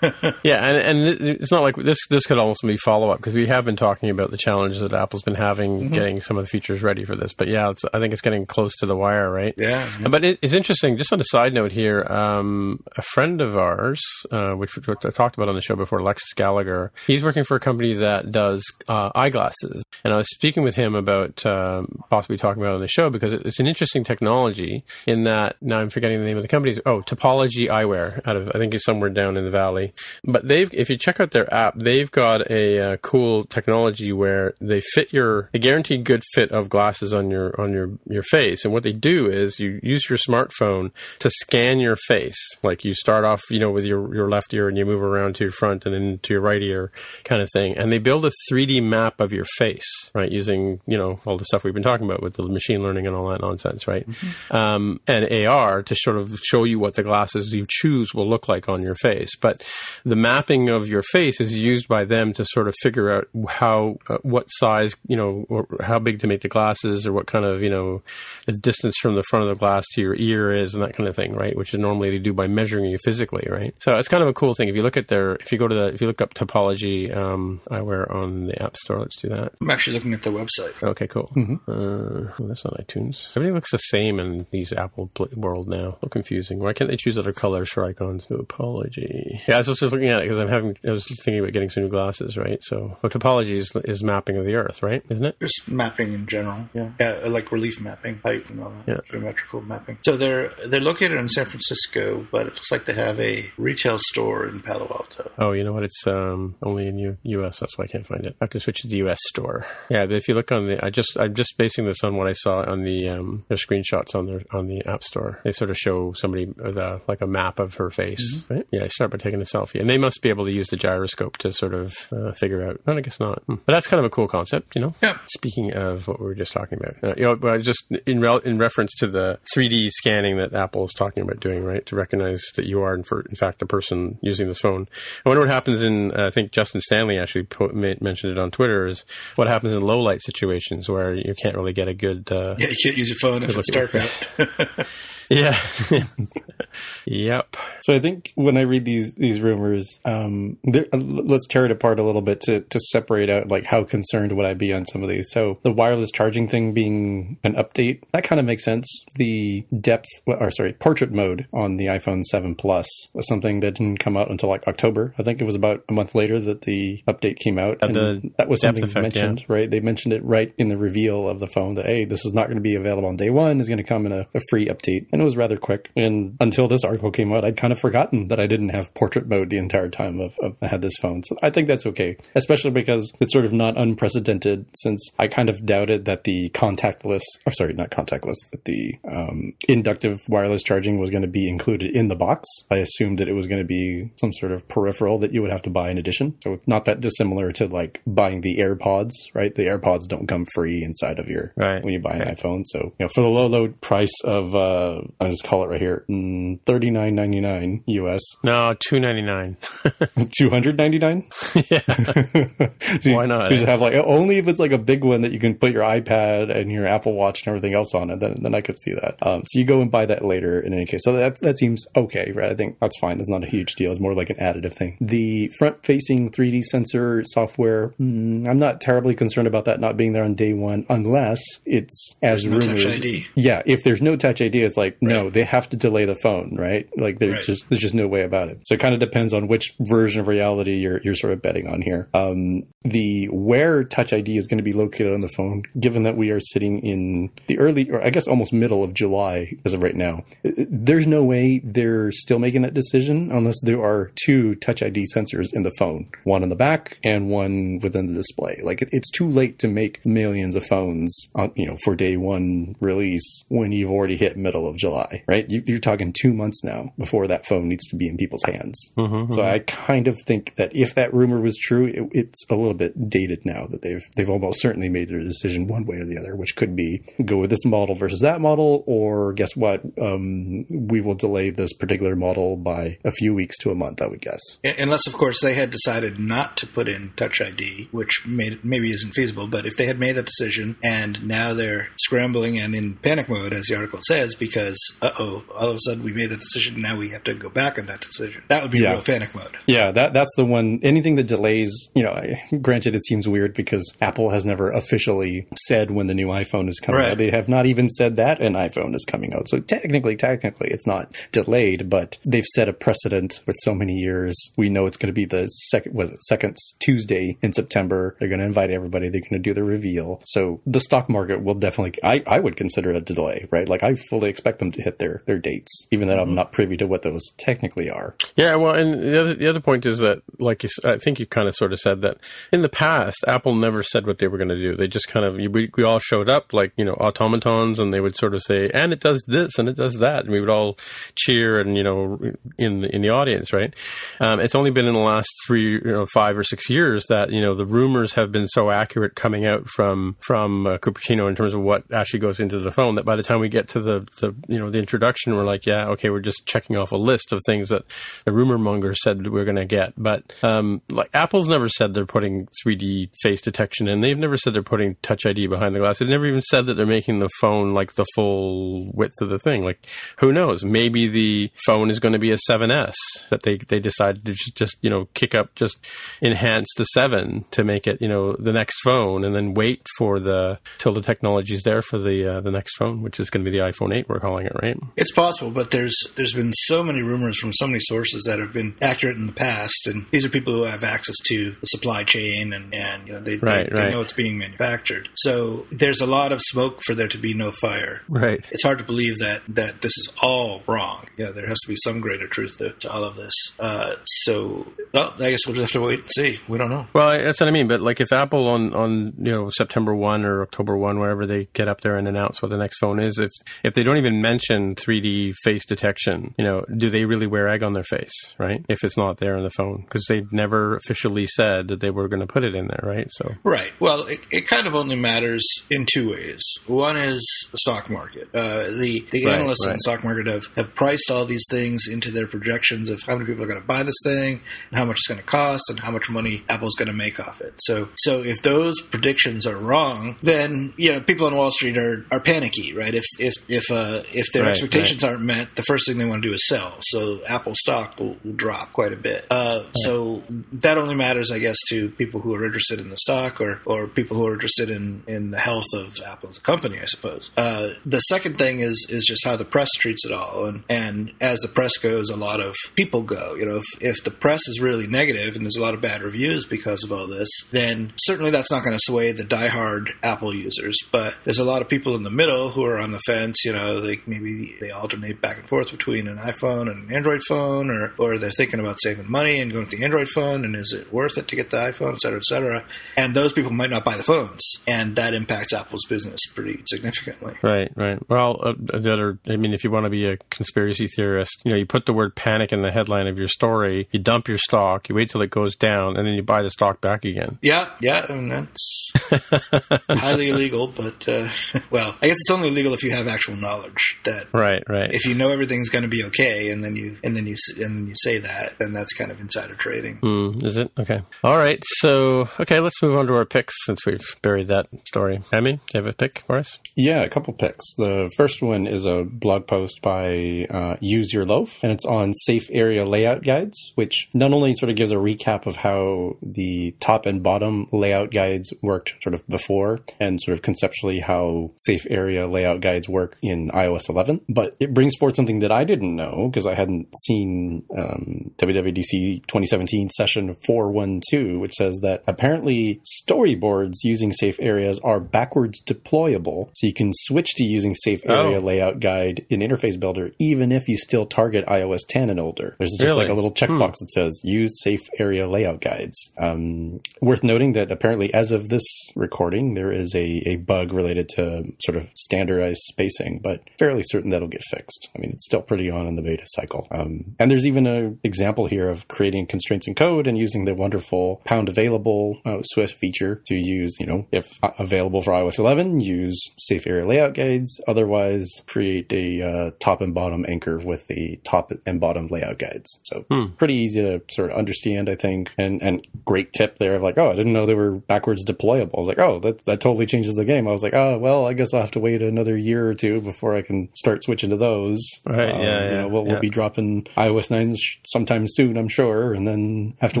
Yeah, 0.42 0.66
and 0.66 1.00
and 1.00 1.20
it's 1.20 1.50
not 1.50 1.62
like 1.62 1.76
this. 1.76 1.98
This 2.08 2.26
could 2.26 2.38
almost 2.38 2.62
be 2.62 2.76
follow 2.76 3.10
up 3.10 3.18
because 3.18 3.34
we 3.34 3.46
have 3.46 3.64
been 3.64 3.76
talking 3.76 4.10
about 4.10 4.30
the 4.30 4.36
challenges 4.36 4.80
that 4.80 4.92
Apple's 4.92 5.22
been 5.22 5.34
having 5.34 5.88
getting 5.88 6.20
some 6.22 6.38
of 6.38 6.44
the 6.44 6.48
features 6.48 6.82
ready 6.82 7.04
for 7.04 7.16
this. 7.16 7.34
But 7.34 7.48
yeah, 7.48 7.70
it's, 7.70 7.82
I 7.92 7.98
think 7.98 8.12
it's 8.12 8.22
getting 8.22 8.46
close 8.46 8.74
to 8.76 8.86
the 8.86 8.96
wire, 8.96 9.30
right? 9.30 9.54
Yeah. 9.56 9.88
But 10.08 10.24
it, 10.24 10.38
it's 10.42 10.54
interesting. 10.54 10.96
Just 10.96 11.12
on 11.12 11.20
a 11.20 11.24
side 11.24 11.52
note 11.52 11.72
here, 11.72 12.04
um, 12.04 12.82
a 12.96 13.02
friend 13.02 13.40
of 13.40 13.56
ours, 13.56 14.00
uh, 14.30 14.52
which 14.52 14.72
I 14.88 15.10
talked 15.10 15.36
about 15.36 15.48
on 15.48 15.54
the 15.54 15.60
show 15.60 15.76
before, 15.76 15.98
Alexis 15.98 16.32
Gallagher, 16.34 16.92
He's 17.06 17.24
working 17.24 17.44
for 17.44 17.56
a 17.56 17.60
company 17.60 17.94
that 17.94 18.30
does 18.30 18.62
uh, 18.88 19.10
eyeglasses, 19.14 19.82
and 20.04 20.12
I 20.12 20.16
was 20.16 20.28
speaking 20.30 20.62
with 20.62 20.74
him 20.74 20.94
about 20.94 21.44
um, 21.46 22.02
possibly 22.10 22.36
talking 22.36 22.62
about 22.62 22.74
on 22.74 22.80
the 22.80 22.88
show 22.88 23.10
because 23.10 23.32
it's 23.32 23.60
an 23.60 23.66
interesting 23.66 24.04
technology 24.04 24.84
in 25.06 25.24
that 25.24 25.56
now 25.60 25.80
I'm 25.80 25.90
forgetting 25.90 26.18
the 26.18 26.26
name 26.26 26.36
of 26.36 26.42
the 26.42 26.48
company. 26.48 26.78
Oh, 26.86 27.00
Topology 27.02 27.68
Eyewear 27.68 28.26
out 28.26 28.36
of 28.36 28.50
I 28.54 28.58
think 28.58 28.74
it's 28.74 28.84
somewhere 28.84 29.10
down 29.10 29.36
in 29.36 29.44
the 29.44 29.50
valley. 29.50 29.92
But 30.24 30.46
they've 30.46 30.72
if 30.72 30.90
you 30.90 30.96
check 30.96 31.20
out 31.20 31.30
their 31.30 31.52
app, 31.52 31.74
they've 31.76 32.10
got 32.10 32.50
a 32.50 32.92
uh, 32.92 32.96
cool 32.98 33.44
technology 33.44 34.12
where 34.12 34.54
they 34.60 34.80
fit 34.80 35.12
your 35.12 35.50
a 35.54 35.58
guaranteed 35.58 36.04
good 36.04 36.22
fit 36.34 36.50
of 36.52 36.68
glasses 36.68 37.12
on 37.12 37.30
your 37.30 37.58
on 37.60 37.72
your 37.72 37.90
your 38.08 38.22
face, 38.22 38.64
and 38.64 38.72
what 38.72 38.82
they 38.82 38.92
do 38.92 39.26
is 39.26 39.58
you 39.58 39.80
use 39.82 40.08
your 40.08 40.18
smartphone 40.18 40.90
to 41.18 41.30
scan 41.30 41.80
your 41.80 41.96
face. 41.96 42.38
Like 42.62 42.84
you 42.84 42.94
start 42.94 43.24
off, 43.24 43.42
you 43.50 43.58
know, 43.58 43.70
with 43.70 43.84
your 43.84 44.14
your 44.14 44.28
left 44.28 44.54
ear 44.54 44.68
and 44.68 44.76
you 44.76 44.84
move 44.84 45.02
around 45.02 45.34
to 45.36 45.44
your 45.44 45.52
front 45.52 45.86
and 45.86 45.94
then 45.94 46.18
to 46.22 46.34
your 46.34 46.42
right 46.42 46.62
ear, 46.62 46.89
kind 47.24 47.42
of 47.42 47.48
thing. 47.52 47.76
And 47.76 47.92
they 47.92 47.98
build 47.98 48.24
a 48.24 48.30
3D 48.50 48.82
map 48.82 49.20
of 49.20 49.32
your 49.32 49.46
face, 49.58 50.10
right, 50.14 50.30
using 50.30 50.80
you 50.86 50.96
know 50.96 51.18
all 51.26 51.36
the 51.36 51.44
stuff 51.44 51.64
we've 51.64 51.74
been 51.74 51.82
talking 51.82 52.06
about 52.06 52.22
with 52.22 52.34
the 52.34 52.42
machine 52.48 52.82
learning 52.82 53.06
and 53.06 53.16
all 53.16 53.28
that 53.28 53.40
nonsense, 53.40 53.86
right? 53.86 54.08
Mm-hmm. 54.08 54.56
Um, 54.56 55.00
and 55.06 55.46
AR 55.46 55.82
to 55.82 55.94
sort 55.94 56.16
of 56.16 56.38
show 56.42 56.64
you 56.64 56.78
what 56.78 56.94
the 56.94 57.02
glasses 57.02 57.52
you 57.52 57.66
choose 57.68 58.14
will 58.14 58.28
look 58.28 58.48
like 58.48 58.68
on 58.68 58.82
your 58.82 58.94
face. 58.94 59.36
But 59.36 59.62
the 60.04 60.16
mapping 60.16 60.68
of 60.68 60.88
your 60.88 61.02
face 61.02 61.40
is 61.40 61.54
used 61.54 61.88
by 61.88 62.04
them 62.04 62.32
to 62.34 62.44
sort 62.44 62.68
of 62.68 62.74
figure 62.82 63.10
out 63.10 63.28
how 63.48 63.98
uh, 64.08 64.18
what 64.22 64.46
size, 64.46 64.96
you 65.06 65.16
know, 65.16 65.46
or 65.48 65.66
how 65.80 65.98
big 65.98 66.20
to 66.20 66.26
make 66.26 66.42
the 66.42 66.48
glasses 66.48 67.06
or 67.06 67.12
what 67.12 67.26
kind 67.26 67.44
of 67.44 67.62
you 67.62 67.70
know 67.70 68.02
the 68.46 68.52
distance 68.52 68.96
from 69.00 69.14
the 69.14 69.22
front 69.24 69.44
of 69.44 69.48
the 69.48 69.58
glass 69.58 69.84
to 69.92 70.00
your 70.00 70.14
ear 70.16 70.52
is 70.52 70.74
and 70.74 70.82
that 70.82 70.94
kind 70.94 71.08
of 71.08 71.16
thing, 71.16 71.34
right? 71.34 71.56
Which 71.56 71.74
is 71.74 71.80
normally 71.80 72.10
they 72.10 72.18
do 72.18 72.32
by 72.32 72.46
measuring 72.46 72.86
you 72.86 72.98
physically, 73.04 73.46
right? 73.50 73.74
So 73.78 73.98
it's 73.98 74.08
kind 74.08 74.22
of 74.22 74.28
a 74.28 74.32
cool 74.32 74.54
thing. 74.54 74.68
If 74.68 74.76
you 74.76 74.82
look 74.82 74.96
at 74.96 75.08
their, 75.08 75.36
if 75.36 75.52
you 75.52 75.58
go 75.58 75.68
to 75.68 75.74
the, 75.74 75.86
if 75.88 76.00
you 76.00 76.06
look 76.06 76.20
up 76.20 76.34
topology 76.34 76.79
um, 76.84 77.60
eyewear 77.70 78.12
on 78.12 78.46
the 78.46 78.62
App 78.62 78.76
Store, 78.76 79.00
let's 79.00 79.16
do 79.16 79.28
that. 79.28 79.52
I'm 79.60 79.70
actually 79.70 79.94
looking 79.94 80.14
at 80.14 80.22
their 80.22 80.32
website. 80.32 80.82
Okay, 80.82 81.06
cool. 81.06 81.30
Mm-hmm. 81.36 81.70
Uh, 81.70 82.32
well, 82.38 82.48
that's 82.48 82.64
not 82.64 82.78
iTunes. 82.78 83.28
Everything 83.36 83.54
looks 83.54 83.70
the 83.70 83.78
same 83.78 84.20
in 84.20 84.46
these 84.50 84.72
Apple 84.72 85.10
world 85.34 85.68
now. 85.68 85.98
So 86.00 86.08
confusing. 86.08 86.58
Why 86.58 86.72
can't 86.72 86.90
they 86.90 86.96
choose 86.96 87.18
other 87.18 87.32
colors 87.32 87.70
for 87.70 87.84
icons? 87.84 88.26
Topology. 88.26 89.40
Yeah, 89.46 89.56
I 89.56 89.58
was 89.58 89.66
just 89.66 89.82
looking 89.82 90.08
at 90.08 90.20
it 90.20 90.22
because 90.24 90.38
I'm 90.38 90.48
having, 90.48 90.76
I 90.86 90.92
was 90.92 91.04
thinking 91.04 91.40
about 91.40 91.52
getting 91.52 91.70
some 91.70 91.84
new 91.84 91.88
glasses, 91.88 92.36
right? 92.36 92.62
So 92.62 92.96
well, 93.02 93.10
topology 93.10 93.56
is, 93.56 93.72
is 93.84 94.02
mapping 94.02 94.36
of 94.36 94.44
the 94.44 94.54
Earth, 94.54 94.82
right? 94.82 95.02
Isn't 95.08 95.24
it? 95.24 95.38
Just 95.40 95.68
mapping 95.68 96.12
in 96.12 96.26
general. 96.26 96.68
Yeah. 96.74 96.90
Yeah, 96.98 97.20
like 97.26 97.52
relief 97.52 97.80
mapping, 97.80 98.20
height 98.24 98.48
and 98.50 98.62
all 98.62 98.70
that. 98.70 98.88
Yeah. 98.88 99.00
Geometrical 99.10 99.62
mapping. 99.62 99.98
So 100.04 100.16
they're 100.16 100.52
they're 100.66 100.80
located 100.80 101.18
in 101.18 101.28
San 101.28 101.46
Francisco, 101.46 102.26
but 102.30 102.46
it 102.46 102.54
looks 102.54 102.70
like 102.70 102.84
they 102.84 102.94
have 102.94 103.18
a 103.20 103.50
retail 103.56 103.98
store 103.98 104.46
in 104.46 104.60
Palo 104.60 104.86
Alto. 104.90 105.30
Oh, 105.38 105.52
you 105.52 105.64
know 105.64 105.72
what? 105.72 105.84
It's 105.84 106.06
um, 106.06 106.56
only 106.70 106.86
in 106.86 106.98
U- 106.98 107.18
U.S. 107.22 107.58
That's 107.58 107.76
why 107.76 107.84
I 107.84 107.88
can't 107.88 108.06
find 108.06 108.24
it. 108.24 108.36
I 108.40 108.44
have 108.44 108.50
to 108.50 108.60
switch 108.60 108.82
to 108.82 108.88
the 108.88 108.98
U.S. 108.98 109.18
store. 109.28 109.66
Yeah, 109.88 110.06
but 110.06 110.14
if 110.14 110.28
you 110.28 110.34
look 110.34 110.52
on 110.52 110.66
the, 110.66 110.84
I 110.84 110.90
just 110.90 111.16
I'm 111.18 111.34
just 111.34 111.56
basing 111.58 111.84
this 111.84 112.02
on 112.04 112.16
what 112.16 112.26
I 112.26 112.32
saw 112.32 112.62
on 112.62 112.82
the 112.82 113.08
um, 113.10 113.44
their 113.48 113.58
screenshots 113.58 114.14
on 114.14 114.26
their 114.26 114.42
on 114.52 114.66
the 114.66 114.84
App 114.86 115.04
Store. 115.04 115.40
They 115.44 115.52
sort 115.52 115.70
of 115.70 115.76
show 115.76 116.12
somebody 116.12 116.46
with 116.46 116.78
a, 116.78 117.00
like 117.08 117.20
a 117.20 117.26
map 117.26 117.58
of 117.58 117.74
her 117.74 117.90
face, 117.90 118.36
mm-hmm. 118.36 118.54
right? 118.54 118.66
Yeah, 118.70 118.84
I 118.84 118.88
start 118.88 119.10
by 119.10 119.18
taking 119.18 119.40
a 119.40 119.44
selfie, 119.44 119.80
and 119.80 119.88
they 119.88 119.98
must 119.98 120.22
be 120.22 120.28
able 120.28 120.44
to 120.44 120.52
use 120.52 120.68
the 120.68 120.76
gyroscope 120.76 121.36
to 121.38 121.52
sort 121.52 121.74
of 121.74 121.94
uh, 122.12 122.32
figure 122.32 122.66
out. 122.66 122.80
No, 122.86 122.96
I 122.96 123.00
guess 123.00 123.20
not. 123.20 123.42
Hmm. 123.44 123.56
But 123.66 123.72
that's 123.72 123.86
kind 123.86 123.98
of 123.98 124.04
a 124.04 124.10
cool 124.10 124.28
concept, 124.28 124.74
you 124.74 124.80
know. 124.80 124.94
Yeah. 125.02 125.18
Speaking 125.34 125.72
of 125.74 126.08
what 126.08 126.20
we 126.20 126.26
were 126.26 126.34
just 126.34 126.52
talking 126.52 126.78
about, 126.78 127.02
uh, 127.02 127.14
you 127.16 127.36
know, 127.36 127.58
just 127.58 127.84
in 128.06 128.20
re- 128.20 128.40
in 128.44 128.58
reference 128.58 128.92
to 128.98 129.06
the 129.06 129.38
3D 129.56 129.90
scanning 129.90 130.36
that 130.38 130.54
Apple 130.54 130.84
is 130.84 130.92
talking 130.92 131.22
about 131.22 131.40
doing, 131.40 131.64
right, 131.64 131.84
to 131.86 131.96
recognize 131.96 132.42
that 132.56 132.66
you 132.66 132.82
are 132.82 132.94
in, 132.94 133.02
for, 133.02 133.22
in 133.22 133.36
fact 133.36 133.62
a 133.62 133.66
person 133.66 134.18
using 134.22 134.48
this 134.48 134.60
phone. 134.60 134.88
I 135.24 135.28
wonder 135.28 135.40
what 135.40 135.50
happens 135.50 135.82
in. 135.82 136.12
Uh, 136.12 136.26
I 136.26 136.30
think 136.30 136.52
Justin 136.60 136.82
Stanley 136.82 137.18
actually 137.18 137.44
put, 137.44 137.74
mentioned 137.74 138.32
it 138.32 138.38
on 138.38 138.50
Twitter. 138.50 138.86
Is 138.86 139.06
what 139.36 139.48
happens 139.48 139.72
in 139.72 139.80
low 139.80 139.98
light 139.98 140.20
situations 140.20 140.90
where 140.90 141.14
you 141.14 141.34
can't 141.40 141.56
really 141.56 141.72
get 141.72 141.88
a 141.88 141.94
good. 141.94 142.30
Uh, 142.30 142.54
yeah, 142.58 142.68
you 142.68 142.76
can't 142.84 142.98
use 142.98 143.08
your 143.08 143.16
phone 143.18 143.42
if 143.42 143.56
it's 143.56 143.70
dark 143.70 143.94
out. 143.94 144.86
Yeah. 145.30 145.56
yep. 147.04 147.56
So 147.82 147.94
I 147.94 148.00
think 148.00 148.32
when 148.34 148.56
I 148.56 148.62
read 148.62 148.84
these 148.84 149.14
these 149.14 149.40
rumors, 149.40 150.00
um, 150.04 150.58
uh, 150.66 150.96
let's 150.96 151.46
tear 151.46 151.64
it 151.64 151.70
apart 151.70 152.00
a 152.00 152.02
little 152.02 152.20
bit 152.20 152.40
to 152.42 152.60
to 152.60 152.80
separate 152.80 153.30
out 153.30 153.48
like 153.48 153.64
how 153.64 153.84
concerned 153.84 154.32
would 154.32 154.44
I 154.44 154.54
be 154.54 154.72
on 154.72 154.84
some 154.84 155.02
of 155.04 155.08
these. 155.08 155.30
So 155.30 155.58
the 155.62 155.70
wireless 155.70 156.10
charging 156.10 156.48
thing 156.48 156.74
being 156.74 157.38
an 157.44 157.54
update 157.54 158.02
that 158.12 158.24
kind 158.24 158.40
of 158.40 158.46
makes 158.46 158.64
sense. 158.64 158.86
The 159.14 159.64
depth, 159.80 160.08
or 160.26 160.50
sorry, 160.50 160.72
portrait 160.72 161.12
mode 161.12 161.46
on 161.52 161.76
the 161.76 161.86
iPhone 161.86 162.24
7 162.24 162.56
Plus 162.56 162.86
was 163.14 163.26
something 163.28 163.60
that 163.60 163.76
didn't 163.76 163.98
come 163.98 164.16
out 164.16 164.30
until 164.30 164.48
like 164.48 164.66
October. 164.66 165.14
I 165.16 165.22
think 165.22 165.40
it 165.40 165.44
was 165.44 165.54
about 165.54 165.84
a 165.88 165.92
month 165.92 166.14
later 166.16 166.40
that 166.40 166.62
the 166.62 167.02
update 167.06 167.36
came 167.36 167.58
out. 167.58 167.78
Uh, 167.82 167.86
and 167.86 168.34
that 168.36 168.48
was 168.48 168.62
something 168.62 168.82
effect, 168.82 169.02
mentioned, 169.02 169.40
yeah. 169.40 169.46
right? 169.48 169.70
They 169.70 169.80
mentioned 169.80 170.12
it 170.12 170.24
right 170.24 170.52
in 170.58 170.68
the 170.68 170.76
reveal 170.76 171.28
of 171.28 171.38
the 171.38 171.46
phone 171.46 171.76
that 171.76 171.86
hey, 171.86 172.04
this 172.04 172.24
is 172.24 172.32
not 172.32 172.46
going 172.46 172.56
to 172.56 172.62
be 172.62 172.74
available 172.74 173.08
on 173.08 173.16
day 173.16 173.30
one. 173.30 173.60
It's 173.60 173.68
going 173.68 173.78
to 173.78 173.84
come 173.84 174.06
in 174.06 174.12
a, 174.12 174.26
a 174.34 174.40
free 174.50 174.66
update. 174.66 175.06
And 175.12 175.19
and 175.20 175.24
it 175.24 175.28
was 175.28 175.36
rather 175.36 175.58
quick. 175.58 175.90
And 175.94 176.36
until 176.40 176.66
this 176.66 176.82
article 176.82 177.10
came 177.10 177.30
out, 177.30 177.44
I'd 177.44 177.58
kind 177.58 177.74
of 177.74 177.78
forgotten 177.78 178.28
that 178.28 178.40
I 178.40 178.46
didn't 178.46 178.70
have 178.70 178.94
portrait 178.94 179.28
mode 179.28 179.50
the 179.50 179.58
entire 179.58 179.90
time 179.90 180.18
of, 180.18 180.34
of 180.40 180.56
I 180.62 180.66
had 180.66 180.80
this 180.80 180.96
phone. 180.98 181.22
So 181.24 181.36
I 181.42 181.50
think 181.50 181.68
that's 181.68 181.84
okay, 181.84 182.16
especially 182.34 182.70
because 182.70 183.12
it's 183.20 183.32
sort 183.32 183.44
of 183.44 183.52
not 183.52 183.76
unprecedented 183.76 184.64
since 184.74 185.10
I 185.18 185.28
kind 185.28 185.50
of 185.50 185.66
doubted 185.66 186.06
that 186.06 186.24
the 186.24 186.48
contactless, 186.50 187.20
or 187.46 187.52
sorry, 187.52 187.74
not 187.74 187.90
contactless, 187.90 188.36
but 188.50 188.64
the 188.64 188.98
um, 189.06 189.52
inductive 189.68 190.20
wireless 190.26 190.62
charging 190.62 190.98
was 190.98 191.10
going 191.10 191.22
to 191.22 191.28
be 191.28 191.48
included 191.48 191.94
in 191.94 192.08
the 192.08 192.16
box. 192.16 192.48
I 192.70 192.76
assumed 192.76 193.18
that 193.18 193.28
it 193.28 193.34
was 193.34 193.46
going 193.46 193.60
to 193.60 193.68
be 193.68 194.10
some 194.18 194.32
sort 194.32 194.52
of 194.52 194.66
peripheral 194.68 195.18
that 195.18 195.34
you 195.34 195.42
would 195.42 195.50
have 195.50 195.62
to 195.62 195.70
buy 195.70 195.90
in 195.90 195.98
addition. 195.98 196.36
So 196.42 196.60
not 196.66 196.86
that 196.86 197.00
dissimilar 197.00 197.52
to 197.52 197.66
like 197.66 198.00
buying 198.06 198.40
the 198.40 198.56
AirPods, 198.56 199.12
right? 199.34 199.54
The 199.54 199.64
AirPods 199.64 200.08
don't 200.08 200.26
come 200.26 200.46
free 200.54 200.82
inside 200.82 201.18
of 201.18 201.28
your 201.28 201.52
right. 201.56 201.84
when 201.84 201.92
you 201.92 202.00
buy 202.00 202.14
an 202.14 202.20
right. 202.20 202.38
iPhone. 202.38 202.62
So 202.64 202.94
you 202.98 203.04
know, 203.04 203.08
for 203.08 203.20
the 203.20 203.28
low 203.28 203.48
low 203.48 203.68
price 203.68 204.14
of 204.24 204.54
uh, 204.54 205.02
I'll 205.20 205.30
just 205.30 205.44
call 205.44 205.64
it 205.64 205.68
right 205.68 205.80
here. 205.80 206.04
Mm, 206.08 206.60
Thirty 206.66 206.90
nine 206.90 207.14
ninety 207.14 207.40
nine 207.40 207.82
US. 207.86 208.20
No, 208.44 208.76
two 208.88 209.00
ninety 209.00 209.22
nine. 209.22 209.56
Two 210.38 210.50
hundred 210.50 210.76
ninety 210.76 210.98
nine. 210.98 211.28
Yeah. 211.70 211.80
Why 213.04 213.26
not? 213.26 213.50
You 213.50 213.58
just 213.58 213.68
have 213.68 213.80
like 213.80 213.94
only 213.94 214.38
if 214.38 214.48
it's 214.48 214.58
like 214.58 214.72
a 214.72 214.78
big 214.78 215.04
one 215.04 215.22
that 215.22 215.32
you 215.32 215.38
can 215.38 215.54
put 215.54 215.72
your 215.72 215.82
iPad 215.82 216.54
and 216.54 216.70
your 216.70 216.86
Apple 216.86 217.14
Watch 217.14 217.40
and 217.40 217.48
everything 217.48 217.74
else 217.74 217.94
on 217.94 218.10
it. 218.10 218.20
Then 218.20 218.38
then 218.42 218.54
I 218.54 218.60
could 218.60 218.78
see 218.78 218.92
that. 218.94 219.16
Um, 219.26 219.42
so 219.44 219.58
you 219.58 219.64
go 219.64 219.80
and 219.80 219.90
buy 219.90 220.06
that 220.06 220.24
later 220.24 220.60
in 220.60 220.72
any 220.72 220.86
case. 220.86 221.00
So 221.04 221.12
that 221.12 221.40
that 221.40 221.58
seems 221.58 221.86
okay, 221.96 222.32
right? 222.32 222.50
I 222.50 222.54
think 222.54 222.78
that's 222.80 222.98
fine. 222.98 223.20
It's 223.20 223.28
not 223.28 223.44
a 223.44 223.48
huge 223.48 223.74
deal. 223.74 223.90
It's 223.90 224.00
more 224.00 224.14
like 224.14 224.30
an 224.30 224.36
additive 224.36 224.74
thing. 224.74 224.96
The 225.00 225.48
front 225.58 225.84
facing 225.84 226.30
3D 226.30 226.62
sensor 226.64 227.22
software. 227.26 227.88
Mm, 228.00 228.48
I'm 228.48 228.58
not 228.58 228.80
terribly 228.80 229.14
concerned 229.14 229.46
about 229.46 229.64
that 229.66 229.80
not 229.80 229.96
being 229.96 230.12
there 230.12 230.24
on 230.24 230.34
day 230.34 230.52
one, 230.52 230.86
unless 230.88 231.40
it's 231.66 232.14
as 232.22 232.42
there's 232.42 232.46
rumored. 232.52 232.76
No 232.76 232.82
touch 232.82 232.92
ID. 232.92 233.26
Yeah, 233.34 233.62
if 233.66 233.82
there's 233.84 234.02
no 234.02 234.16
Touch 234.16 234.42
ID, 234.42 234.62
it's 234.62 234.76
like 234.76 234.99
no, 235.00 235.30
they 235.30 235.44
have 235.44 235.68
to 235.70 235.76
delay 235.76 236.04
the 236.04 236.14
phone, 236.14 236.56
right? 236.56 236.88
Like 236.96 237.18
there's 237.18 237.36
right. 237.36 237.44
just 237.44 237.68
there's 237.68 237.80
just 237.80 237.94
no 237.94 238.06
way 238.06 238.22
about 238.22 238.48
it. 238.48 238.60
So 238.66 238.74
it 238.74 238.80
kind 238.80 238.94
of 238.94 239.00
depends 239.00 239.32
on 239.32 239.48
which 239.48 239.74
version 239.80 240.20
of 240.20 240.28
reality 240.28 240.76
you're 240.76 241.00
you're 241.02 241.14
sort 241.14 241.32
of 241.32 241.42
betting 241.42 241.66
on 241.68 241.82
here. 241.82 242.08
Um, 242.14 242.64
the 242.84 243.26
where 243.26 243.84
Touch 243.84 244.12
ID 244.12 244.36
is 244.36 244.46
going 244.46 244.58
to 244.58 244.64
be 244.64 244.72
located 244.72 245.12
on 245.12 245.20
the 245.20 245.28
phone, 245.28 245.62
given 245.78 246.04
that 246.04 246.16
we 246.16 246.30
are 246.30 246.40
sitting 246.40 246.80
in 246.80 247.30
the 247.46 247.58
early, 247.58 247.90
or 247.90 248.02
I 248.02 248.10
guess 248.10 248.26
almost 248.26 248.52
middle 248.52 248.82
of 248.82 248.94
July 248.94 249.52
as 249.64 249.74
of 249.74 249.82
right 249.82 249.94
now, 249.94 250.24
there's 250.42 251.06
no 251.06 251.22
way 251.22 251.60
they're 251.62 252.10
still 252.12 252.38
making 252.38 252.62
that 252.62 252.74
decision 252.74 253.30
unless 253.30 253.60
there 253.62 253.82
are 253.82 254.10
two 254.24 254.54
Touch 254.56 254.82
ID 254.82 255.06
sensors 255.14 255.52
in 255.52 255.62
the 255.62 255.72
phone, 255.78 256.10
one 256.24 256.42
in 256.42 256.48
the 256.48 256.56
back 256.56 256.98
and 257.04 257.30
one 257.30 257.78
within 257.82 258.06
the 258.06 258.14
display. 258.14 258.60
Like 258.62 258.82
it, 258.82 258.88
it's 258.92 259.10
too 259.10 259.28
late 259.28 259.58
to 259.60 259.68
make 259.68 260.04
millions 260.04 260.56
of 260.56 260.64
phones, 260.64 261.28
on, 261.34 261.52
you 261.54 261.66
know, 261.66 261.76
for 261.84 261.94
day 261.94 262.16
one 262.16 262.76
release 262.80 263.44
when 263.48 263.72
you've 263.72 263.90
already 263.90 264.16
hit 264.16 264.36
middle 264.36 264.66
of 264.66 264.76
July 264.80 265.20
right? 265.26 265.46
You, 265.48 265.76
are 265.76 265.78
talking 265.78 266.12
two 266.12 266.32
months 266.32 266.62
now 266.64 266.92
before 266.98 267.26
that 267.28 267.46
phone 267.46 267.68
needs 267.68 267.86
to 267.88 267.96
be 267.96 268.08
in 268.08 268.16
people's 268.16 268.42
hands. 268.44 268.78
Mm-hmm, 268.96 269.32
so 269.32 269.38
mm-hmm. 269.38 269.54
I 269.54 269.58
kind 269.60 270.08
of 270.08 270.18
think 270.26 270.56
that 270.56 270.74
if 270.74 270.94
that 270.94 271.14
rumor 271.14 271.40
was 271.40 271.56
true, 271.56 271.86
it, 271.86 272.08
it's 272.12 272.44
a 272.50 272.54
little 272.54 272.74
bit 272.74 273.08
dated 273.08 273.44
now 273.44 273.66
that 273.68 273.82
they've 273.82 274.02
they've 274.16 274.30
almost 274.30 274.60
certainly 274.60 274.88
made 274.88 275.08
their 275.08 275.20
decision 275.20 275.66
one 275.66 275.86
way 275.86 275.96
or 275.96 276.04
the 276.04 276.18
other, 276.18 276.36
which 276.36 276.56
could 276.56 276.76
be 276.76 277.02
go 277.24 277.38
with 277.38 277.50
this 277.50 277.64
model 277.64 277.94
versus 277.94 278.20
that 278.20 278.40
model, 278.40 278.84
or 278.86 279.32
guess 279.32 279.56
what, 279.56 279.82
um, 280.00 280.66
we 280.68 281.00
will 281.00 281.14
delay 281.14 281.50
this 281.50 281.72
particular 281.72 282.16
model 282.16 282.56
by 282.56 282.98
a 283.04 283.10
few 283.10 283.34
weeks 283.34 283.56
to 283.58 283.70
a 283.70 283.74
month. 283.74 284.02
I 284.02 284.06
would 284.06 284.20
guess, 284.20 284.40
unless 284.64 285.06
of 285.06 285.14
course 285.14 285.40
they 285.40 285.54
had 285.54 285.70
decided 285.70 286.18
not 286.18 286.56
to 286.58 286.66
put 286.66 286.88
in 286.88 287.12
Touch 287.16 287.40
ID, 287.40 287.88
which 287.92 288.26
made, 288.26 288.64
maybe 288.64 288.90
isn't 288.90 289.12
feasible. 289.12 289.46
But 289.46 289.66
if 289.66 289.76
they 289.76 289.86
had 289.86 289.98
made 289.98 290.16
that 290.16 290.26
decision 290.26 290.76
and 290.82 291.26
now 291.26 291.54
they're 291.54 291.88
scrambling 291.98 292.58
and 292.58 292.74
in 292.74 292.94
panic 292.94 293.28
mode, 293.28 293.52
as 293.52 293.66
the 293.66 293.76
article 293.76 294.00
says, 294.06 294.34
because 294.34 294.69
was, 294.70 294.96
uh 295.02 295.10
oh, 295.18 295.44
all 295.54 295.70
of 295.70 295.76
a 295.76 295.80
sudden 295.80 296.02
we 296.02 296.12
made 296.12 296.30
that 296.30 296.40
decision. 296.40 296.80
Now 296.80 296.96
we 296.96 297.10
have 297.10 297.24
to 297.24 297.34
go 297.34 297.48
back 297.48 297.78
on 297.78 297.86
that 297.86 298.00
decision. 298.00 298.42
That 298.48 298.62
would 298.62 298.70
be 298.70 298.80
yeah. 298.80 298.92
real 298.92 299.02
panic 299.02 299.34
mode. 299.34 299.56
Yeah, 299.66 299.90
that 299.92 300.12
that's 300.14 300.34
the 300.36 300.44
one. 300.44 300.80
Anything 300.82 301.16
that 301.16 301.26
delays, 301.26 301.90
you 301.94 302.02
know, 302.02 302.20
granted, 302.60 302.94
it 302.94 303.04
seems 303.04 303.28
weird 303.28 303.54
because 303.54 303.94
Apple 304.00 304.30
has 304.30 304.44
never 304.44 304.70
officially 304.70 305.46
said 305.66 305.90
when 305.90 306.06
the 306.06 306.14
new 306.14 306.28
iPhone 306.28 306.68
is 306.68 306.80
coming 306.80 307.00
right. 307.00 307.12
out. 307.12 307.18
They 307.18 307.30
have 307.30 307.48
not 307.48 307.66
even 307.66 307.88
said 307.88 308.16
that 308.16 308.40
an 308.40 308.54
iPhone 308.54 308.94
is 308.94 309.04
coming 309.04 309.34
out. 309.34 309.48
So 309.48 309.60
technically, 309.60 310.16
technically, 310.16 310.68
it's 310.70 310.86
not 310.86 311.14
delayed, 311.32 311.90
but 311.90 312.18
they've 312.24 312.44
set 312.44 312.68
a 312.68 312.72
precedent 312.72 313.40
with 313.46 313.56
so 313.62 313.74
many 313.74 313.94
years. 313.94 314.36
We 314.56 314.68
know 314.68 314.86
it's 314.86 314.96
going 314.96 315.08
to 315.08 315.12
be 315.12 315.24
the 315.24 315.46
second, 315.46 315.94
was 315.94 316.10
it 316.10 316.22
second 316.22 316.56
Tuesday 316.78 317.36
in 317.42 317.52
September. 317.52 318.16
They're 318.18 318.28
going 318.28 318.40
to 318.40 318.46
invite 318.46 318.70
everybody. 318.70 319.08
They're 319.08 319.20
going 319.20 319.42
to 319.42 319.48
do 319.48 319.54
the 319.54 319.64
reveal. 319.64 320.22
So 320.26 320.60
the 320.66 320.80
stock 320.80 321.08
market 321.08 321.42
will 321.42 321.54
definitely, 321.54 321.98
I, 322.02 322.22
I 322.26 322.40
would 322.40 322.56
consider 322.56 322.90
a 322.90 323.00
delay, 323.00 323.48
right? 323.50 323.68
Like 323.68 323.82
I 323.82 323.94
fully 323.94 324.30
expect 324.30 324.59
them 324.60 324.70
to 324.72 324.82
hit 324.82 325.00
their, 325.00 325.22
their 325.26 325.38
dates, 325.38 325.88
even 325.90 326.06
though 326.06 326.14
mm-hmm. 326.14 326.30
I'm 326.30 326.34
not 326.36 326.52
privy 326.52 326.76
to 326.76 326.86
what 326.86 327.02
those 327.02 327.28
technically 327.36 327.90
are. 327.90 328.14
Yeah. 328.36 328.54
Well, 328.54 328.74
and 328.74 328.94
the 328.94 329.20
other, 329.20 329.34
the 329.34 329.48
other 329.48 329.60
point 329.60 329.84
is 329.84 329.98
that, 329.98 330.22
like 330.38 330.62
you, 330.62 330.68
I 330.84 330.98
think 330.98 331.18
you 331.18 331.26
kind 331.26 331.48
of 331.48 331.56
sort 331.56 331.72
of 331.72 331.80
said 331.80 332.02
that 332.02 332.18
in 332.52 332.62
the 332.62 332.68
past, 332.68 333.24
Apple 333.26 333.54
never 333.54 333.82
said 333.82 334.06
what 334.06 334.18
they 334.18 334.28
were 334.28 334.38
going 334.38 334.48
to 334.48 334.56
do. 334.56 334.76
They 334.76 334.86
just 334.86 335.08
kind 335.08 335.26
of, 335.26 335.34
we, 335.34 335.70
we 335.76 335.82
all 335.82 335.98
showed 335.98 336.28
up 336.28 336.52
like, 336.52 336.72
you 336.76 336.84
know, 336.84 336.94
automatons 336.94 337.78
and 337.78 337.92
they 337.92 338.00
would 338.00 338.16
sort 338.16 338.34
of 338.34 338.42
say, 338.42 338.70
and 338.70 338.92
it 338.92 339.00
does 339.00 339.24
this 339.26 339.58
and 339.58 339.68
it 339.68 339.76
does 339.76 339.98
that. 339.98 340.24
And 340.24 340.30
we 340.30 340.40
would 340.40 340.50
all 340.50 340.78
cheer 341.16 341.60
and, 341.60 341.76
you 341.76 341.82
know, 341.82 342.20
in, 342.58 342.84
in 342.84 343.02
the 343.02 343.10
audience, 343.10 343.52
right? 343.52 343.74
Um, 344.20 344.40
it's 344.40 344.54
only 344.54 344.70
been 344.70 344.86
in 344.86 344.94
the 344.94 345.00
last 345.00 345.28
three, 345.46 345.72
you 345.72 345.80
know, 345.84 346.06
five 346.06 346.36
or 346.38 346.44
six 346.44 346.70
years 346.70 347.06
that, 347.08 347.30
you 347.30 347.40
know, 347.40 347.54
the 347.54 347.66
rumors 347.66 348.14
have 348.14 348.30
been 348.30 348.46
so 348.46 348.70
accurate 348.70 349.14
coming 349.14 349.46
out 349.46 349.68
from, 349.68 350.16
from 350.20 350.66
uh, 350.66 350.78
Cupertino 350.78 351.28
in 351.28 351.34
terms 351.34 351.54
of 351.54 351.60
what 351.60 351.84
actually 351.92 352.20
goes 352.20 352.40
into 352.40 352.58
the 352.58 352.70
phone 352.70 352.96
that 352.96 353.04
by 353.04 353.16
the 353.16 353.22
time 353.22 353.40
we 353.40 353.48
get 353.48 353.68
to 353.68 353.80
the, 353.80 354.06
the, 354.20 354.34
you 354.50 354.58
know, 354.58 354.68
the 354.68 354.78
introduction, 354.78 355.36
we're 355.36 355.44
like, 355.44 355.64
yeah, 355.64 355.86
okay, 355.90 356.10
we're 356.10 356.18
just 356.18 356.44
checking 356.44 356.76
off 356.76 356.90
a 356.90 356.96
list 356.96 357.32
of 357.32 357.40
things 357.46 357.68
that 357.68 357.84
the 358.24 358.32
rumor 358.32 358.58
monger 358.58 358.94
said 358.94 359.22
we 359.22 359.30
we're 359.30 359.44
going 359.44 359.56
to 359.56 359.64
get. 359.64 359.94
But, 359.96 360.34
um, 360.42 360.82
like 360.90 361.08
Apple's 361.14 361.48
never 361.48 361.68
said 361.68 361.94
they're 361.94 362.04
putting 362.04 362.48
3D 362.66 363.10
face 363.22 363.40
detection 363.40 363.86
in. 363.86 364.00
They've 364.00 364.18
never 364.18 364.36
said 364.36 364.52
they're 364.52 364.62
putting 364.62 364.96
Touch 365.02 365.24
ID 365.24 365.46
behind 365.46 365.74
the 365.74 365.78
glass. 365.78 366.00
They've 366.00 366.08
never 366.08 366.26
even 366.26 366.42
said 366.42 366.66
that 366.66 366.74
they're 366.74 366.84
making 366.84 367.20
the 367.20 367.30
phone 367.40 367.74
like 367.74 367.94
the 367.94 368.04
full 368.16 368.90
width 368.92 369.14
of 369.20 369.28
the 369.28 369.38
thing. 369.38 369.64
Like, 369.64 369.86
who 370.18 370.32
knows? 370.32 370.64
Maybe 370.64 371.06
the 371.06 371.52
phone 371.64 371.88
is 371.88 372.00
going 372.00 372.14
to 372.14 372.18
be 372.18 372.32
a 372.32 372.38
7S 372.48 372.94
that 373.30 373.44
they, 373.44 373.56
they 373.56 373.78
decided 373.78 374.26
to 374.26 374.34
just, 374.56 374.78
you 374.82 374.90
know, 374.90 375.06
kick 375.14 375.36
up, 375.36 375.54
just 375.54 375.78
enhance 376.20 376.68
the 376.76 376.84
7 376.86 377.44
to 377.52 377.62
make 377.62 377.86
it, 377.86 378.02
you 378.02 378.08
know, 378.08 378.32
the 378.32 378.52
next 378.52 378.80
phone 378.82 379.22
and 379.22 379.32
then 379.32 379.54
wait 379.54 379.86
for 379.96 380.18
the, 380.18 380.58
till 380.78 380.92
the 380.92 381.02
technology 381.02 381.54
is 381.54 381.62
there 381.62 381.82
for 381.82 381.98
the, 381.98 382.26
uh, 382.26 382.40
the 382.40 382.50
next 382.50 382.76
phone, 382.76 383.00
which 383.02 383.20
is 383.20 383.30
going 383.30 383.44
to 383.44 383.50
be 383.50 383.56
the 383.56 383.64
iPhone 383.64 383.94
8, 383.94 384.08
we're 384.08 384.18
calling 384.18 384.39
it, 384.46 384.52
right? 384.62 384.78
It's 384.96 385.12
possible, 385.12 385.50
but 385.50 385.70
there's, 385.70 385.96
there's 386.16 386.32
been 386.32 386.52
so 386.54 386.82
many 386.82 387.02
rumors 387.02 387.38
from 387.38 387.52
so 387.52 387.66
many 387.66 387.80
sources 387.80 388.24
that 388.26 388.38
have 388.38 388.52
been 388.52 388.74
accurate 388.80 389.16
in 389.16 389.26
the 389.26 389.32
past. 389.32 389.86
And 389.86 390.06
these 390.10 390.24
are 390.24 390.28
people 390.28 390.54
who 390.54 390.62
have 390.62 390.84
access 390.84 391.16
to 391.26 391.56
the 391.60 391.66
supply 391.66 392.04
chain 392.04 392.52
and, 392.52 392.74
and 392.74 393.06
you 393.06 393.12
know, 393.14 393.20
they, 393.20 393.36
right, 393.36 393.68
they, 393.68 393.74
right. 393.74 393.86
they 393.86 393.90
know 393.90 394.00
it's 394.00 394.12
being 394.12 394.38
manufactured. 394.38 395.08
So 395.14 395.66
there's 395.70 396.00
a 396.00 396.06
lot 396.06 396.32
of 396.32 396.40
smoke 396.42 396.80
for 396.84 396.94
there 396.94 397.08
to 397.08 397.18
be 397.18 397.34
no 397.34 397.50
fire. 397.52 398.02
Right. 398.08 398.44
It's 398.50 398.62
hard 398.62 398.78
to 398.78 398.84
believe 398.84 399.18
that, 399.18 399.42
that 399.48 399.82
this 399.82 399.96
is 399.98 400.12
all 400.22 400.62
wrong. 400.66 401.06
You 401.16 401.26
know, 401.26 401.32
there 401.32 401.46
has 401.46 401.58
to 401.60 401.68
be 401.68 401.76
some 401.76 402.00
greater 402.00 402.26
truth 402.26 402.58
to, 402.58 402.70
to 402.70 402.92
all 402.92 403.04
of 403.04 403.16
this. 403.16 403.34
Uh, 403.58 403.96
so, 404.04 404.66
well, 404.92 405.14
I 405.18 405.30
guess 405.30 405.46
we'll 405.46 405.56
just 405.56 405.72
have 405.72 405.82
to 405.82 405.86
wait 405.86 406.00
and 406.00 406.10
see. 406.10 406.38
We 406.48 406.58
don't 406.58 406.70
know. 406.70 406.86
Well, 406.92 407.10
that's 407.22 407.40
what 407.40 407.48
I 407.48 407.52
mean. 407.52 407.68
But 407.68 407.80
like 407.80 408.00
if 408.00 408.12
Apple 408.12 408.48
on, 408.48 408.74
on, 408.74 409.14
you 409.18 409.32
know, 409.32 409.50
September 409.50 409.94
1 409.94 410.24
or 410.24 410.42
October 410.42 410.76
1, 410.76 410.98
wherever 410.98 411.26
they 411.26 411.48
get 411.52 411.68
up 411.68 411.80
there 411.80 411.96
and 411.96 412.08
announce 412.08 412.42
what 412.42 412.50
the 412.50 412.56
next 412.56 412.78
phone 412.78 413.00
is, 413.00 413.18
if, 413.18 413.30
if 413.62 413.74
they 413.74 413.82
don't 413.82 413.96
even 413.96 414.20
mention 414.30 414.74
3D 414.76 415.34
face 415.42 415.64
detection, 415.66 416.34
you 416.38 416.44
know, 416.44 416.64
do 416.76 416.88
they 416.88 417.04
really 417.04 417.26
wear 417.26 417.48
egg 417.48 417.62
on 417.62 417.72
their 417.72 417.84
face, 417.84 418.34
right? 418.38 418.64
If 418.68 418.84
it's 418.84 418.96
not 418.96 419.18
there 419.18 419.36
in 419.36 419.42
the 419.42 419.50
phone, 419.50 419.82
because 419.82 420.06
they've 420.08 420.30
never 420.32 420.76
officially 420.76 421.26
said 421.26 421.68
that 421.68 421.80
they 421.80 421.90
were 421.90 422.08
going 422.08 422.20
to 422.20 422.26
put 422.26 422.44
it 422.44 422.54
in 422.54 422.68
there, 422.68 422.80
right? 422.82 423.08
So 423.10 423.34
right. 423.42 423.72
Well, 423.80 424.06
it, 424.06 424.20
it 424.30 424.46
kind 424.46 424.66
of 424.66 424.74
only 424.74 424.96
matters 424.96 425.44
in 425.68 425.86
two 425.92 426.10
ways. 426.10 426.40
One 426.66 426.96
is 426.96 427.24
the 427.50 427.58
stock 427.58 427.90
market. 427.90 428.28
Uh, 428.32 428.64
the 428.64 429.04
the 429.10 429.24
right, 429.26 429.34
analysts 429.34 429.66
right. 429.66 429.72
in 429.72 429.76
the 429.76 429.82
stock 429.82 430.04
market 430.04 430.26
have, 430.26 430.46
have 430.56 430.74
priced 430.74 431.10
all 431.10 431.24
these 431.24 431.44
things 431.50 431.86
into 431.90 432.10
their 432.10 432.26
projections 432.26 432.88
of 432.88 433.02
how 433.02 433.14
many 433.14 433.26
people 433.26 433.42
are 433.44 433.48
going 433.48 433.60
to 433.60 433.66
buy 433.66 433.82
this 433.82 433.98
thing, 434.04 434.40
and 434.70 434.78
how 434.78 434.84
much 434.84 434.98
it's 434.98 435.08
going 435.08 435.20
to 435.20 435.26
cost, 435.26 435.64
and 435.70 435.80
how 435.80 435.90
much 435.90 436.08
money 436.08 436.44
Apple's 436.48 436.74
going 436.76 436.88
to 436.88 436.94
make 436.94 437.18
off 437.18 437.40
it. 437.40 437.54
So 437.58 437.88
so 437.96 438.22
if 438.22 438.42
those 438.42 438.80
predictions 438.80 439.46
are 439.46 439.56
wrong, 439.56 440.16
then 440.22 440.72
you 440.76 440.92
know 440.92 441.00
people 441.00 441.26
on 441.26 441.36
Wall 441.36 441.50
Street 441.50 441.76
are, 441.76 442.06
are 442.10 442.20
panicky, 442.20 442.72
right? 442.72 442.94
If 442.94 443.04
if 443.18 443.34
if 443.48 443.64
uh, 443.70 444.02
if 444.20 444.32
their 444.32 444.42
right, 444.42 444.50
expectations 444.50 445.02
aren't 445.02 445.22
met, 445.22 445.56
the 445.56 445.62
first 445.62 445.86
thing 445.86 445.98
they 445.98 446.04
want 446.04 446.22
to 446.22 446.28
do 446.28 446.34
is 446.34 446.46
sell. 446.46 446.76
So 446.80 447.20
Apple 447.26 447.54
stock 447.56 447.98
will, 447.98 448.16
will 448.22 448.32
drop 448.32 448.72
quite 448.72 448.92
a 448.92 448.96
bit. 448.96 449.26
Uh, 449.30 449.64
so 449.74 450.22
that 450.52 450.78
only 450.78 450.94
matters, 450.94 451.30
I 451.30 451.38
guess, 451.38 451.56
to 451.70 451.88
people 451.90 452.20
who 452.20 452.34
are 452.34 452.44
interested 452.44 452.80
in 452.80 452.90
the 452.90 452.96
stock 452.96 453.40
or, 453.40 453.60
or 453.64 453.86
people 453.86 454.16
who 454.16 454.26
are 454.26 454.34
interested 454.34 454.68
in, 454.70 455.02
in 455.06 455.30
the 455.30 455.38
health 455.38 455.72
of 455.74 455.96
Apple 456.06 456.28
as 456.28 456.38
a 456.38 456.40
company, 456.40 456.78
I 456.78 456.84
suppose. 456.84 457.30
Uh, 457.36 457.70
the 457.84 458.00
second 458.00 458.38
thing 458.38 458.60
is 458.60 458.86
is 458.90 459.04
just 459.06 459.24
how 459.24 459.36
the 459.36 459.44
press 459.44 459.68
treats 459.78 460.04
it 460.04 460.12
all, 460.12 460.46
and 460.46 460.64
and 460.68 461.12
as 461.20 461.38
the 461.40 461.48
press 461.48 461.76
goes, 461.78 462.10
a 462.10 462.16
lot 462.16 462.40
of 462.40 462.54
people 462.74 463.02
go. 463.02 463.34
You 463.34 463.46
know, 463.46 463.56
if 463.56 463.64
if 463.80 464.04
the 464.04 464.10
press 464.10 464.40
is 464.48 464.60
really 464.60 464.86
negative 464.86 465.36
and 465.36 465.44
there's 465.44 465.56
a 465.56 465.62
lot 465.62 465.74
of 465.74 465.80
bad 465.80 466.02
reviews 466.02 466.44
because 466.44 466.84
of 466.84 466.92
all 466.92 467.06
this, 467.06 467.28
then 467.50 467.92
certainly 467.96 468.30
that's 468.30 468.50
not 468.50 468.64
going 468.64 468.76
to 468.76 468.82
sway 468.82 469.12
the 469.12 469.24
diehard 469.24 469.90
Apple 470.02 470.34
users. 470.34 470.76
But 470.92 471.18
there's 471.24 471.38
a 471.38 471.44
lot 471.44 471.62
of 471.62 471.68
people 471.68 471.94
in 471.96 472.02
the 472.02 472.10
middle 472.10 472.50
who 472.50 472.64
are 472.64 472.78
on 472.78 472.92
the 472.92 473.00
fence. 473.00 473.44
You 473.44 473.52
know, 473.52 473.80
they 473.80 474.00
maybe 474.10 474.56
they 474.60 474.70
alternate 474.70 475.20
back 475.20 475.38
and 475.38 475.48
forth 475.48 475.70
between 475.70 476.08
an 476.08 476.18
iPhone 476.18 476.70
and 476.70 476.88
an 476.88 476.94
Android 476.94 477.22
phone, 477.28 477.70
or 477.70 477.94
or 477.96 478.18
they're 478.18 478.30
thinking 478.30 478.60
about 478.60 478.80
saving 478.82 479.10
money 479.10 479.40
and 479.40 479.52
going 479.52 479.66
to 479.66 479.76
the 479.76 479.84
Android 479.84 480.08
phone, 480.08 480.44
and 480.44 480.54
is 480.56 480.74
it 480.76 480.92
worth 480.92 481.16
it 481.16 481.28
to 481.28 481.36
get 481.36 481.50
the 481.50 481.56
iPhone, 481.56 481.94
et 481.94 482.00
cetera, 482.00 482.18
et 482.18 482.24
cetera. 482.24 482.64
And 482.96 483.14
those 483.14 483.32
people 483.32 483.52
might 483.52 483.70
not 483.70 483.84
buy 483.84 483.96
the 483.96 484.02
phones, 484.02 484.40
and 484.66 484.96
that 484.96 485.14
impacts 485.14 485.52
Apple's 485.52 485.84
business 485.88 486.20
pretty 486.34 486.62
significantly. 486.66 487.34
Right, 487.42 487.70
right. 487.76 487.98
Well, 488.08 488.38
uh, 488.42 488.54
the 488.58 488.92
other, 488.92 489.18
I 489.26 489.36
mean, 489.36 489.54
if 489.54 489.64
you 489.64 489.70
want 489.70 489.84
to 489.84 489.90
be 489.90 490.06
a 490.06 490.16
conspiracy 490.30 490.86
theorist, 490.86 491.42
you 491.44 491.52
know, 491.52 491.56
you 491.56 491.66
put 491.66 491.86
the 491.86 491.92
word 491.92 492.14
panic 492.16 492.52
in 492.52 492.62
the 492.62 492.70
headline 492.70 493.06
of 493.06 493.18
your 493.18 493.28
story, 493.28 493.88
you 493.92 494.00
dump 494.00 494.28
your 494.28 494.38
stock, 494.38 494.88
you 494.88 494.94
wait 494.94 495.10
till 495.10 495.22
it 495.22 495.30
goes 495.30 495.54
down, 495.56 495.96
and 495.96 496.06
then 496.06 496.14
you 496.14 496.22
buy 496.22 496.42
the 496.42 496.50
stock 496.50 496.80
back 496.80 497.04
again. 497.04 497.38
Yeah, 497.42 497.70
yeah, 497.80 498.06
I 498.08 498.12
mean, 498.12 498.28
that's 498.28 498.92
highly 499.88 500.30
illegal, 500.30 500.66
but, 500.68 501.08
uh, 501.08 501.28
well, 501.70 501.94
I 502.02 502.08
guess 502.08 502.16
it's 502.16 502.30
only 502.30 502.48
illegal 502.48 502.74
if 502.74 502.82
you 502.82 502.90
have 502.90 503.06
actual 503.08 503.36
knowledge 503.36 503.89
that. 504.04 504.26
Right, 504.32 504.62
right. 504.68 504.92
If 504.92 505.06
you 505.06 505.14
know 505.14 505.30
everything's 505.30 505.68
going 505.68 505.84
to 505.84 505.88
be 505.88 506.04
okay, 506.04 506.50
and 506.50 506.64
then 506.64 506.76
you, 506.76 506.96
and 507.04 507.16
then 507.16 507.26
you, 507.26 507.36
and 507.56 507.76
then 507.76 507.86
you 507.86 507.94
say 507.96 508.18
that, 508.18 508.58
then 508.58 508.72
that's 508.72 508.92
kind 508.92 509.10
of 509.10 509.20
insider 509.20 509.54
trading. 509.54 509.98
Mm, 509.98 510.44
is 510.44 510.56
it? 510.56 510.70
Okay. 510.78 511.02
All 511.24 511.36
right. 511.36 511.62
So, 511.78 512.28
okay, 512.38 512.60
let's 512.60 512.80
move 512.82 512.96
on 512.96 513.06
to 513.08 513.14
our 513.14 513.24
picks 513.24 513.54
since 513.64 513.84
we've 513.86 514.16
buried 514.22 514.48
that 514.48 514.68
story. 514.86 515.20
Emmy, 515.32 515.52
do 515.52 515.60
you 515.74 515.82
have 515.82 515.86
a 515.86 515.92
pick 515.92 516.24
for 516.26 516.38
us? 516.38 516.58
Yeah, 516.76 517.02
a 517.02 517.08
couple 517.08 517.32
picks. 517.34 517.74
The 517.76 518.10
first 518.16 518.42
one 518.42 518.66
is 518.66 518.84
a 518.84 519.04
blog 519.04 519.46
post 519.46 519.80
by 519.82 520.46
uh, 520.50 520.76
Use 520.80 521.12
Your 521.12 521.24
Loaf, 521.24 521.62
and 521.62 521.72
it's 521.72 521.84
on 521.84 522.14
safe 522.14 522.46
area 522.50 522.84
layout 522.84 523.22
guides, 523.22 523.72
which 523.74 524.08
not 524.14 524.32
only 524.32 524.54
sort 524.54 524.70
of 524.70 524.76
gives 524.76 524.92
a 524.92 524.96
recap 524.96 525.46
of 525.46 525.56
how 525.56 526.16
the 526.22 526.74
top 526.80 527.06
and 527.06 527.22
bottom 527.22 527.66
layout 527.72 528.10
guides 528.10 528.52
worked 528.62 528.94
sort 529.02 529.14
of 529.14 529.26
before, 529.28 529.80
and 529.98 530.20
sort 530.20 530.36
of 530.36 530.42
conceptually 530.42 531.00
how 531.00 531.52
safe 531.56 531.86
area 531.90 532.26
layout 532.26 532.60
guides 532.60 532.88
work 532.88 533.16
in 533.22 533.50
iOS 533.50 533.79
11, 533.88 534.20
but 534.28 534.56
it 534.60 534.74
brings 534.74 534.96
forward 534.96 535.16
something 535.16 535.40
that 535.40 535.52
I 535.52 535.64
didn't 535.64 535.94
know 535.94 536.28
because 536.28 536.46
I 536.46 536.54
hadn't 536.54 536.88
seen 537.06 537.64
um, 537.76 538.32
WWDC 538.38 539.26
2017 539.26 539.88
session 539.90 540.34
412, 540.46 541.40
which 541.40 541.54
says 541.54 541.80
that 541.82 542.02
apparently 542.06 542.80
storyboards 543.10 543.76
using 543.82 544.12
safe 544.12 544.36
areas 544.40 544.78
are 544.80 545.00
backwards 545.00 545.62
deployable. 545.62 546.50
So 546.54 546.66
you 546.66 546.74
can 546.74 546.92
switch 546.94 547.34
to 547.36 547.44
using 547.44 547.74
safe 547.74 548.00
area 548.04 548.38
oh. 548.38 548.40
layout 548.40 548.80
guide 548.80 549.26
in 549.28 549.40
Interface 549.40 549.78
Builder, 549.78 550.12
even 550.18 550.52
if 550.52 550.68
you 550.68 550.76
still 550.76 551.06
target 551.06 551.46
iOS 551.46 551.80
10 551.88 552.10
and 552.10 552.20
older. 552.20 552.56
There's 552.58 552.70
just 552.70 552.82
really? 552.82 553.02
like 553.02 553.08
a 553.08 553.14
little 553.14 553.32
checkbox 553.32 553.76
hmm. 553.78 553.84
that 553.84 553.90
says 553.90 554.20
use 554.24 554.60
safe 554.62 554.80
area 554.98 555.28
layout 555.28 555.60
guides. 555.60 556.12
Um, 556.18 556.80
worth 557.00 557.22
noting 557.22 557.52
that 557.54 557.72
apparently, 557.72 558.12
as 558.14 558.32
of 558.32 558.48
this 558.48 558.64
recording, 558.94 559.54
there 559.54 559.72
is 559.72 559.94
a, 559.94 560.22
a 560.26 560.36
bug 560.36 560.72
related 560.72 561.08
to 561.10 561.44
sort 561.60 561.76
of 561.76 561.88
standardized 561.96 562.60
spacing, 562.64 563.20
but 563.22 563.42
fairly 563.58 563.82
certain 563.84 564.10
that'll 564.10 564.28
get 564.28 564.42
fixed. 564.50 564.88
I 564.96 565.00
mean, 565.00 565.10
it's 565.12 565.24
still 565.24 565.42
pretty 565.42 565.70
on 565.70 565.86
in 565.86 565.96
the 565.96 566.02
beta 566.02 566.24
cycle. 566.26 566.66
Um, 566.70 567.16
and 567.18 567.30
there's 567.30 567.46
even 567.46 567.66
an 567.66 567.98
example 568.04 568.46
here 568.46 568.68
of 568.68 568.88
creating 568.88 569.26
constraints 569.26 569.66
in 569.66 569.74
code 569.74 570.06
and 570.06 570.18
using 570.18 570.44
the 570.44 570.54
wonderful 570.54 571.22
pound 571.24 571.48
available 571.48 572.18
uh, 572.24 572.38
Swift 572.42 572.74
feature 572.74 572.99
to 573.00 573.34
use, 573.34 573.76
you 573.80 573.86
know, 573.86 574.06
if 574.12 574.38
available 574.58 575.02
for 575.02 575.12
iOS 575.12 575.38
11, 575.38 575.80
use 575.80 576.20
safe 576.36 576.66
area 576.66 576.86
layout 576.86 577.14
guides. 577.14 577.60
Otherwise, 577.66 578.42
create 578.46 578.92
a 578.92 579.22
uh, 579.22 579.50
top 579.58 579.80
and 579.80 579.94
bottom 579.94 580.24
anchor 580.28 580.58
with 580.58 580.86
the 580.88 581.18
top 581.24 581.52
and 581.66 581.80
bottom 581.80 582.06
layout 582.08 582.38
guides. 582.38 582.80
So 582.84 583.04
hmm. 583.10 583.32
pretty 583.38 583.54
easy 583.54 583.82
to 583.82 584.02
sort 584.10 584.30
of 584.30 584.38
understand, 584.38 584.88
I 584.88 584.94
think. 584.94 585.30
And 585.38 585.62
and 585.62 585.86
great 586.04 586.32
tip 586.32 586.58
there 586.58 586.76
of 586.76 586.82
like, 586.82 586.98
oh, 586.98 587.10
I 587.10 587.16
didn't 587.16 587.32
know 587.32 587.46
they 587.46 587.54
were 587.54 587.72
backwards 587.72 588.24
deployable. 588.24 588.76
I 588.76 588.80
was 588.80 588.88
like, 588.88 588.98
oh, 588.98 589.20
that 589.20 589.44
that 589.46 589.60
totally 589.60 589.86
changes 589.86 590.14
the 590.14 590.24
game. 590.24 590.46
I 590.48 590.52
was 590.52 590.62
like, 590.62 590.74
oh, 590.74 590.98
well, 590.98 591.26
I 591.26 591.32
guess 591.32 591.54
I'll 591.54 591.60
have 591.60 591.70
to 591.72 591.80
wait 591.80 592.02
another 592.02 592.36
year 592.36 592.68
or 592.68 592.74
two 592.74 593.00
before 593.00 593.34
I 593.34 593.42
can 593.42 593.68
start 593.74 594.04
switching 594.04 594.30
to 594.30 594.36
those. 594.36 594.80
Right. 595.04 595.30
Um, 595.30 595.40
yeah. 595.40 595.64
You 595.64 595.70
yeah, 595.70 595.80
know, 595.82 595.88
we'll, 595.88 596.06
yeah. 596.06 596.12
we'll 596.12 596.20
be 596.20 596.30
dropping 596.30 596.84
iOS 596.96 597.30
9 597.30 597.56
sh- 597.56 597.78
sometime 597.84 598.26
soon, 598.26 598.56
I'm 598.56 598.68
sure, 598.68 599.12
and 599.12 599.26
then 599.26 599.74
have 599.80 599.92
to 599.94 600.00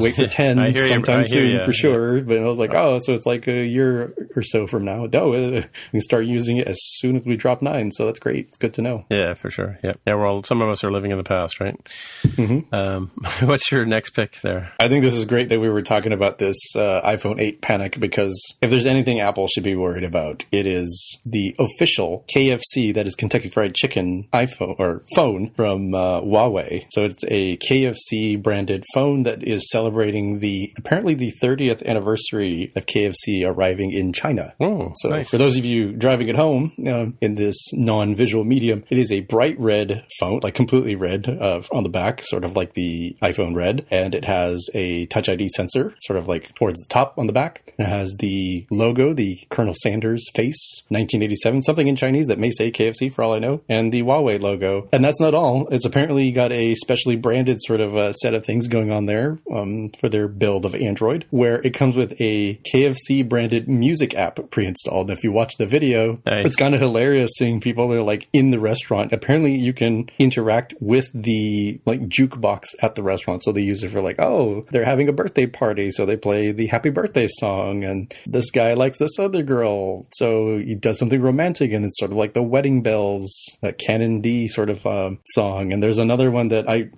wait 0.00 0.16
for 0.16 0.26
10 0.28 0.58
I 0.58 0.70
hear 0.70 0.82
you. 0.82 0.88
sometime 0.88 1.24
soon 1.24 1.50
you. 1.50 1.64
for 1.64 1.72
sure. 1.72 2.22
But 2.22 2.38
I 2.38 2.44
was 2.44 2.58
like, 2.58 2.74
oh, 2.74 2.89
so 2.98 3.14
it's 3.14 3.26
like 3.26 3.46
a 3.46 3.64
year 3.64 4.14
or 4.36 4.42
so 4.42 4.66
from 4.66 4.84
now. 4.84 5.06
No, 5.12 5.32
uh, 5.32 5.50
we 5.50 5.62
can 5.92 6.00
start 6.00 6.26
using 6.26 6.58
it 6.58 6.66
as 6.66 6.78
soon 6.80 7.16
as 7.16 7.24
we 7.24 7.36
drop 7.36 7.62
9. 7.62 7.90
So 7.92 8.06
that's 8.06 8.18
great. 8.18 8.46
It's 8.48 8.56
good 8.56 8.74
to 8.74 8.82
know. 8.82 9.04
Yeah, 9.10 9.32
for 9.34 9.50
sure. 9.50 9.78
Yeah, 9.82 9.94
yeah. 10.06 10.14
Well, 10.14 10.42
some 10.44 10.62
of 10.62 10.68
us 10.68 10.84
are 10.84 10.90
living 10.90 11.10
in 11.10 11.18
the 11.18 11.24
past, 11.24 11.60
right? 11.60 11.76
Mm-hmm. 12.22 12.74
Um, 12.74 13.10
what's 13.48 13.70
your 13.70 13.84
next 13.84 14.10
pick 14.10 14.40
there? 14.40 14.72
I 14.78 14.88
think 14.88 15.02
this 15.02 15.14
is 15.14 15.24
great 15.24 15.48
that 15.48 15.60
we 15.60 15.68
were 15.68 15.82
talking 15.82 16.12
about 16.12 16.38
this 16.38 16.58
uh, 16.76 17.00
iPhone 17.04 17.40
8 17.40 17.60
panic 17.60 17.98
because 17.98 18.56
if 18.60 18.70
there's 18.70 18.86
anything 18.86 19.20
Apple 19.20 19.46
should 19.48 19.64
be 19.64 19.76
worried 19.76 20.04
about, 20.04 20.44
it 20.52 20.66
is 20.66 21.18
the 21.24 21.54
official 21.58 22.24
KFC, 22.34 22.94
that 22.94 23.06
is 23.06 23.14
Kentucky 23.14 23.48
Fried 23.48 23.74
Chicken 23.74 24.28
iPhone 24.32 24.76
or 24.78 25.02
phone 25.14 25.50
from 25.50 25.94
uh, 25.94 26.20
Huawei. 26.20 26.86
So 26.90 27.04
it's 27.04 27.24
a 27.28 27.56
KFC 27.58 28.40
branded 28.40 28.84
phone 28.94 29.22
that 29.24 29.42
is 29.42 29.70
celebrating 29.70 30.38
the 30.38 30.72
apparently 30.76 31.14
the 31.14 31.32
30th 31.42 31.84
anniversary 31.84 32.69
of 32.76 32.86
KFC 32.86 33.44
arriving 33.46 33.92
in 33.92 34.12
China. 34.12 34.54
Oh, 34.60 34.92
So 34.96 35.08
nice. 35.10 35.28
for 35.30 35.38
those 35.38 35.56
of 35.56 35.64
you 35.64 35.92
driving 35.92 36.28
at 36.30 36.36
home 36.36 36.72
um, 36.86 37.16
in 37.20 37.34
this 37.36 37.56
non-visual 37.72 38.44
medium, 38.44 38.84
it 38.90 38.98
is 38.98 39.10
a 39.12 39.20
bright 39.20 39.58
red 39.58 40.04
phone, 40.18 40.40
like 40.42 40.54
completely 40.54 40.94
red 40.94 41.28
uh, 41.28 41.62
on 41.72 41.82
the 41.82 41.88
back, 41.88 42.22
sort 42.22 42.44
of 42.44 42.56
like 42.56 42.74
the 42.74 43.16
iPhone 43.22 43.54
red, 43.54 43.86
and 43.90 44.14
it 44.14 44.24
has 44.24 44.68
a 44.74 45.06
Touch 45.06 45.28
ID 45.28 45.48
sensor, 45.48 45.94
sort 46.00 46.18
of 46.18 46.28
like 46.28 46.54
towards 46.54 46.78
the 46.78 46.86
top 46.88 47.14
on 47.18 47.26
the 47.26 47.32
back. 47.32 47.72
It 47.78 47.86
has 47.86 48.14
the 48.18 48.66
logo, 48.70 49.12
the 49.12 49.38
Colonel 49.50 49.74
Sanders 49.74 50.24
face, 50.34 50.82
1987, 50.88 51.62
something 51.62 51.88
in 51.88 51.96
Chinese 51.96 52.26
that 52.26 52.38
may 52.38 52.50
say 52.50 52.70
KFC 52.70 53.12
for 53.12 53.22
all 53.22 53.32
I 53.32 53.38
know, 53.38 53.62
and 53.68 53.92
the 53.92 54.02
Huawei 54.02 54.40
logo. 54.40 54.88
And 54.92 55.02
that's 55.04 55.20
not 55.20 55.34
all. 55.34 55.66
It's 55.68 55.84
apparently 55.84 56.30
got 56.30 56.52
a 56.52 56.74
specially 56.74 57.16
branded 57.16 57.58
sort 57.62 57.80
of 57.80 57.96
uh, 57.96 58.12
set 58.12 58.34
of 58.34 58.44
things 58.44 58.68
going 58.68 58.90
on 58.92 59.06
there 59.06 59.38
um, 59.52 59.90
for 60.00 60.08
their 60.08 60.28
build 60.28 60.64
of 60.64 60.74
Android, 60.74 61.26
where 61.30 61.60
it 61.62 61.74
comes 61.74 61.96
with 61.96 62.20
a 62.20 62.59
KFC 62.64 63.28
branded 63.28 63.68
music 63.68 64.14
app 64.14 64.38
pre-installed. 64.50 65.10
And 65.10 65.18
if 65.18 65.24
you 65.24 65.32
watch 65.32 65.56
the 65.58 65.66
video, 65.66 66.20
Nice. 66.26 66.46
it's 66.46 66.56
kind 66.56 66.74
of 66.74 66.80
hilarious 66.80 67.30
seeing 67.36 67.60
people 67.60 67.88
that 67.88 67.98
are 67.98 68.02
like 68.02 68.28
in 68.32 68.50
the 68.50 68.58
restaurant. 68.60 69.12
Apparently, 69.12 69.54
you 69.56 69.72
can 69.72 70.08
interact 70.18 70.74
with 70.80 71.10
the 71.14 71.80
like 71.86 72.00
jukebox 72.08 72.68
at 72.82 72.94
the 72.94 73.02
restaurant. 73.02 73.42
So 73.42 73.52
they 73.52 73.62
use 73.62 73.82
it 73.82 73.90
for 73.90 74.00
like, 74.00 74.20
oh, 74.20 74.64
they're 74.70 74.84
having 74.84 75.08
a 75.08 75.12
birthday 75.12 75.46
party, 75.46 75.90
so 75.90 76.04
they 76.06 76.16
play 76.16 76.52
the 76.52 76.66
happy 76.66 76.90
birthday 76.90 77.28
song, 77.28 77.84
and 77.84 78.12
this 78.26 78.50
guy 78.50 78.74
likes 78.74 78.98
this 78.98 79.18
other 79.18 79.42
girl, 79.42 80.06
so 80.12 80.58
he 80.58 80.74
does 80.74 80.98
something 80.98 81.20
romantic, 81.20 81.72
and 81.72 81.84
it's 81.84 81.98
sort 81.98 82.10
of 82.10 82.16
like 82.16 82.32
the 82.34 82.42
wedding 82.42 82.82
bells, 82.82 83.30
uh, 83.62 83.72
Canon 83.78 84.20
D 84.20 84.48
sort 84.48 84.70
of 84.70 84.84
um, 84.86 85.18
song. 85.26 85.72
And 85.72 85.82
there's 85.82 85.98
another 85.98 86.30
one 86.30 86.48
that 86.48 86.68
I 86.68 86.90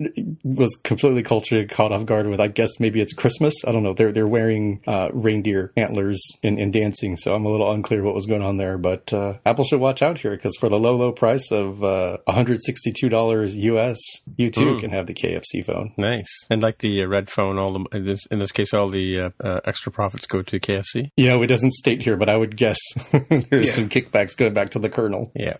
was 0.43 0.75
completely 0.83 1.21
culturally 1.23 1.65
caught 1.65 1.91
off 1.91 2.05
guard 2.05 2.27
with. 2.27 2.39
I 2.41 2.47
guess 2.47 2.79
maybe 2.79 3.01
it's 3.01 3.13
Christmas. 3.13 3.53
I 3.67 3.71
don't 3.71 3.83
know. 3.83 3.93
They're 3.93 4.11
they're 4.11 4.27
wearing 4.27 4.81
uh, 4.87 5.09
reindeer 5.13 5.52
antlers 5.77 6.21
in, 6.41 6.59
and 6.59 6.71
dancing, 6.73 7.17
so 7.17 7.33
I'm 7.35 7.45
a 7.45 7.49
little 7.49 7.71
unclear 7.71 8.03
what 8.03 8.15
was 8.15 8.25
going 8.25 8.41
on 8.41 8.57
there. 8.57 8.77
But 8.77 9.11
uh, 9.13 9.35
Apple 9.45 9.65
should 9.65 9.79
watch 9.79 10.01
out 10.01 10.17
here 10.19 10.31
because 10.35 10.55
for 10.59 10.69
the 10.69 10.79
low 10.79 10.95
low 10.95 11.11
price 11.11 11.51
of 11.51 11.83
uh, 11.83 12.17
162 12.25 13.09
dollars 13.09 13.55
US, 13.55 13.97
you 14.37 14.49
too 14.49 14.79
can 14.79 14.89
have 14.91 15.07
the 15.07 15.13
KFC 15.13 15.65
phone. 15.65 15.93
Nice. 15.97 16.27
And 16.49 16.61
like 16.61 16.79
the 16.79 17.03
uh, 17.03 17.07
red 17.07 17.29
phone, 17.29 17.57
all 17.57 17.73
the 17.73 17.85
in 17.97 18.05
this, 18.05 18.25
in 18.27 18.39
this 18.39 18.51
case, 18.51 18.73
all 18.73 18.89
the 18.89 19.19
uh, 19.19 19.29
uh, 19.43 19.59
extra 19.65 19.91
profits 19.91 20.25
go 20.25 20.41
to 20.41 20.59
KFC. 20.59 21.09
You 21.17 21.27
know, 21.27 21.41
it 21.41 21.47
doesn't 21.47 21.73
state 21.73 22.01
here, 22.01 22.17
but 22.17 22.29
I 22.29 22.35
would 22.37 22.55
guess 22.57 22.79
there's 23.29 23.65
Yeah. 23.67 23.71
some 23.71 23.89
kickbacks 23.89 24.35
going 24.37 24.53
back 24.53 24.71
to 24.71 24.79
the 24.79 24.89
Colonel. 24.89 25.31
Yeah. 25.35 25.57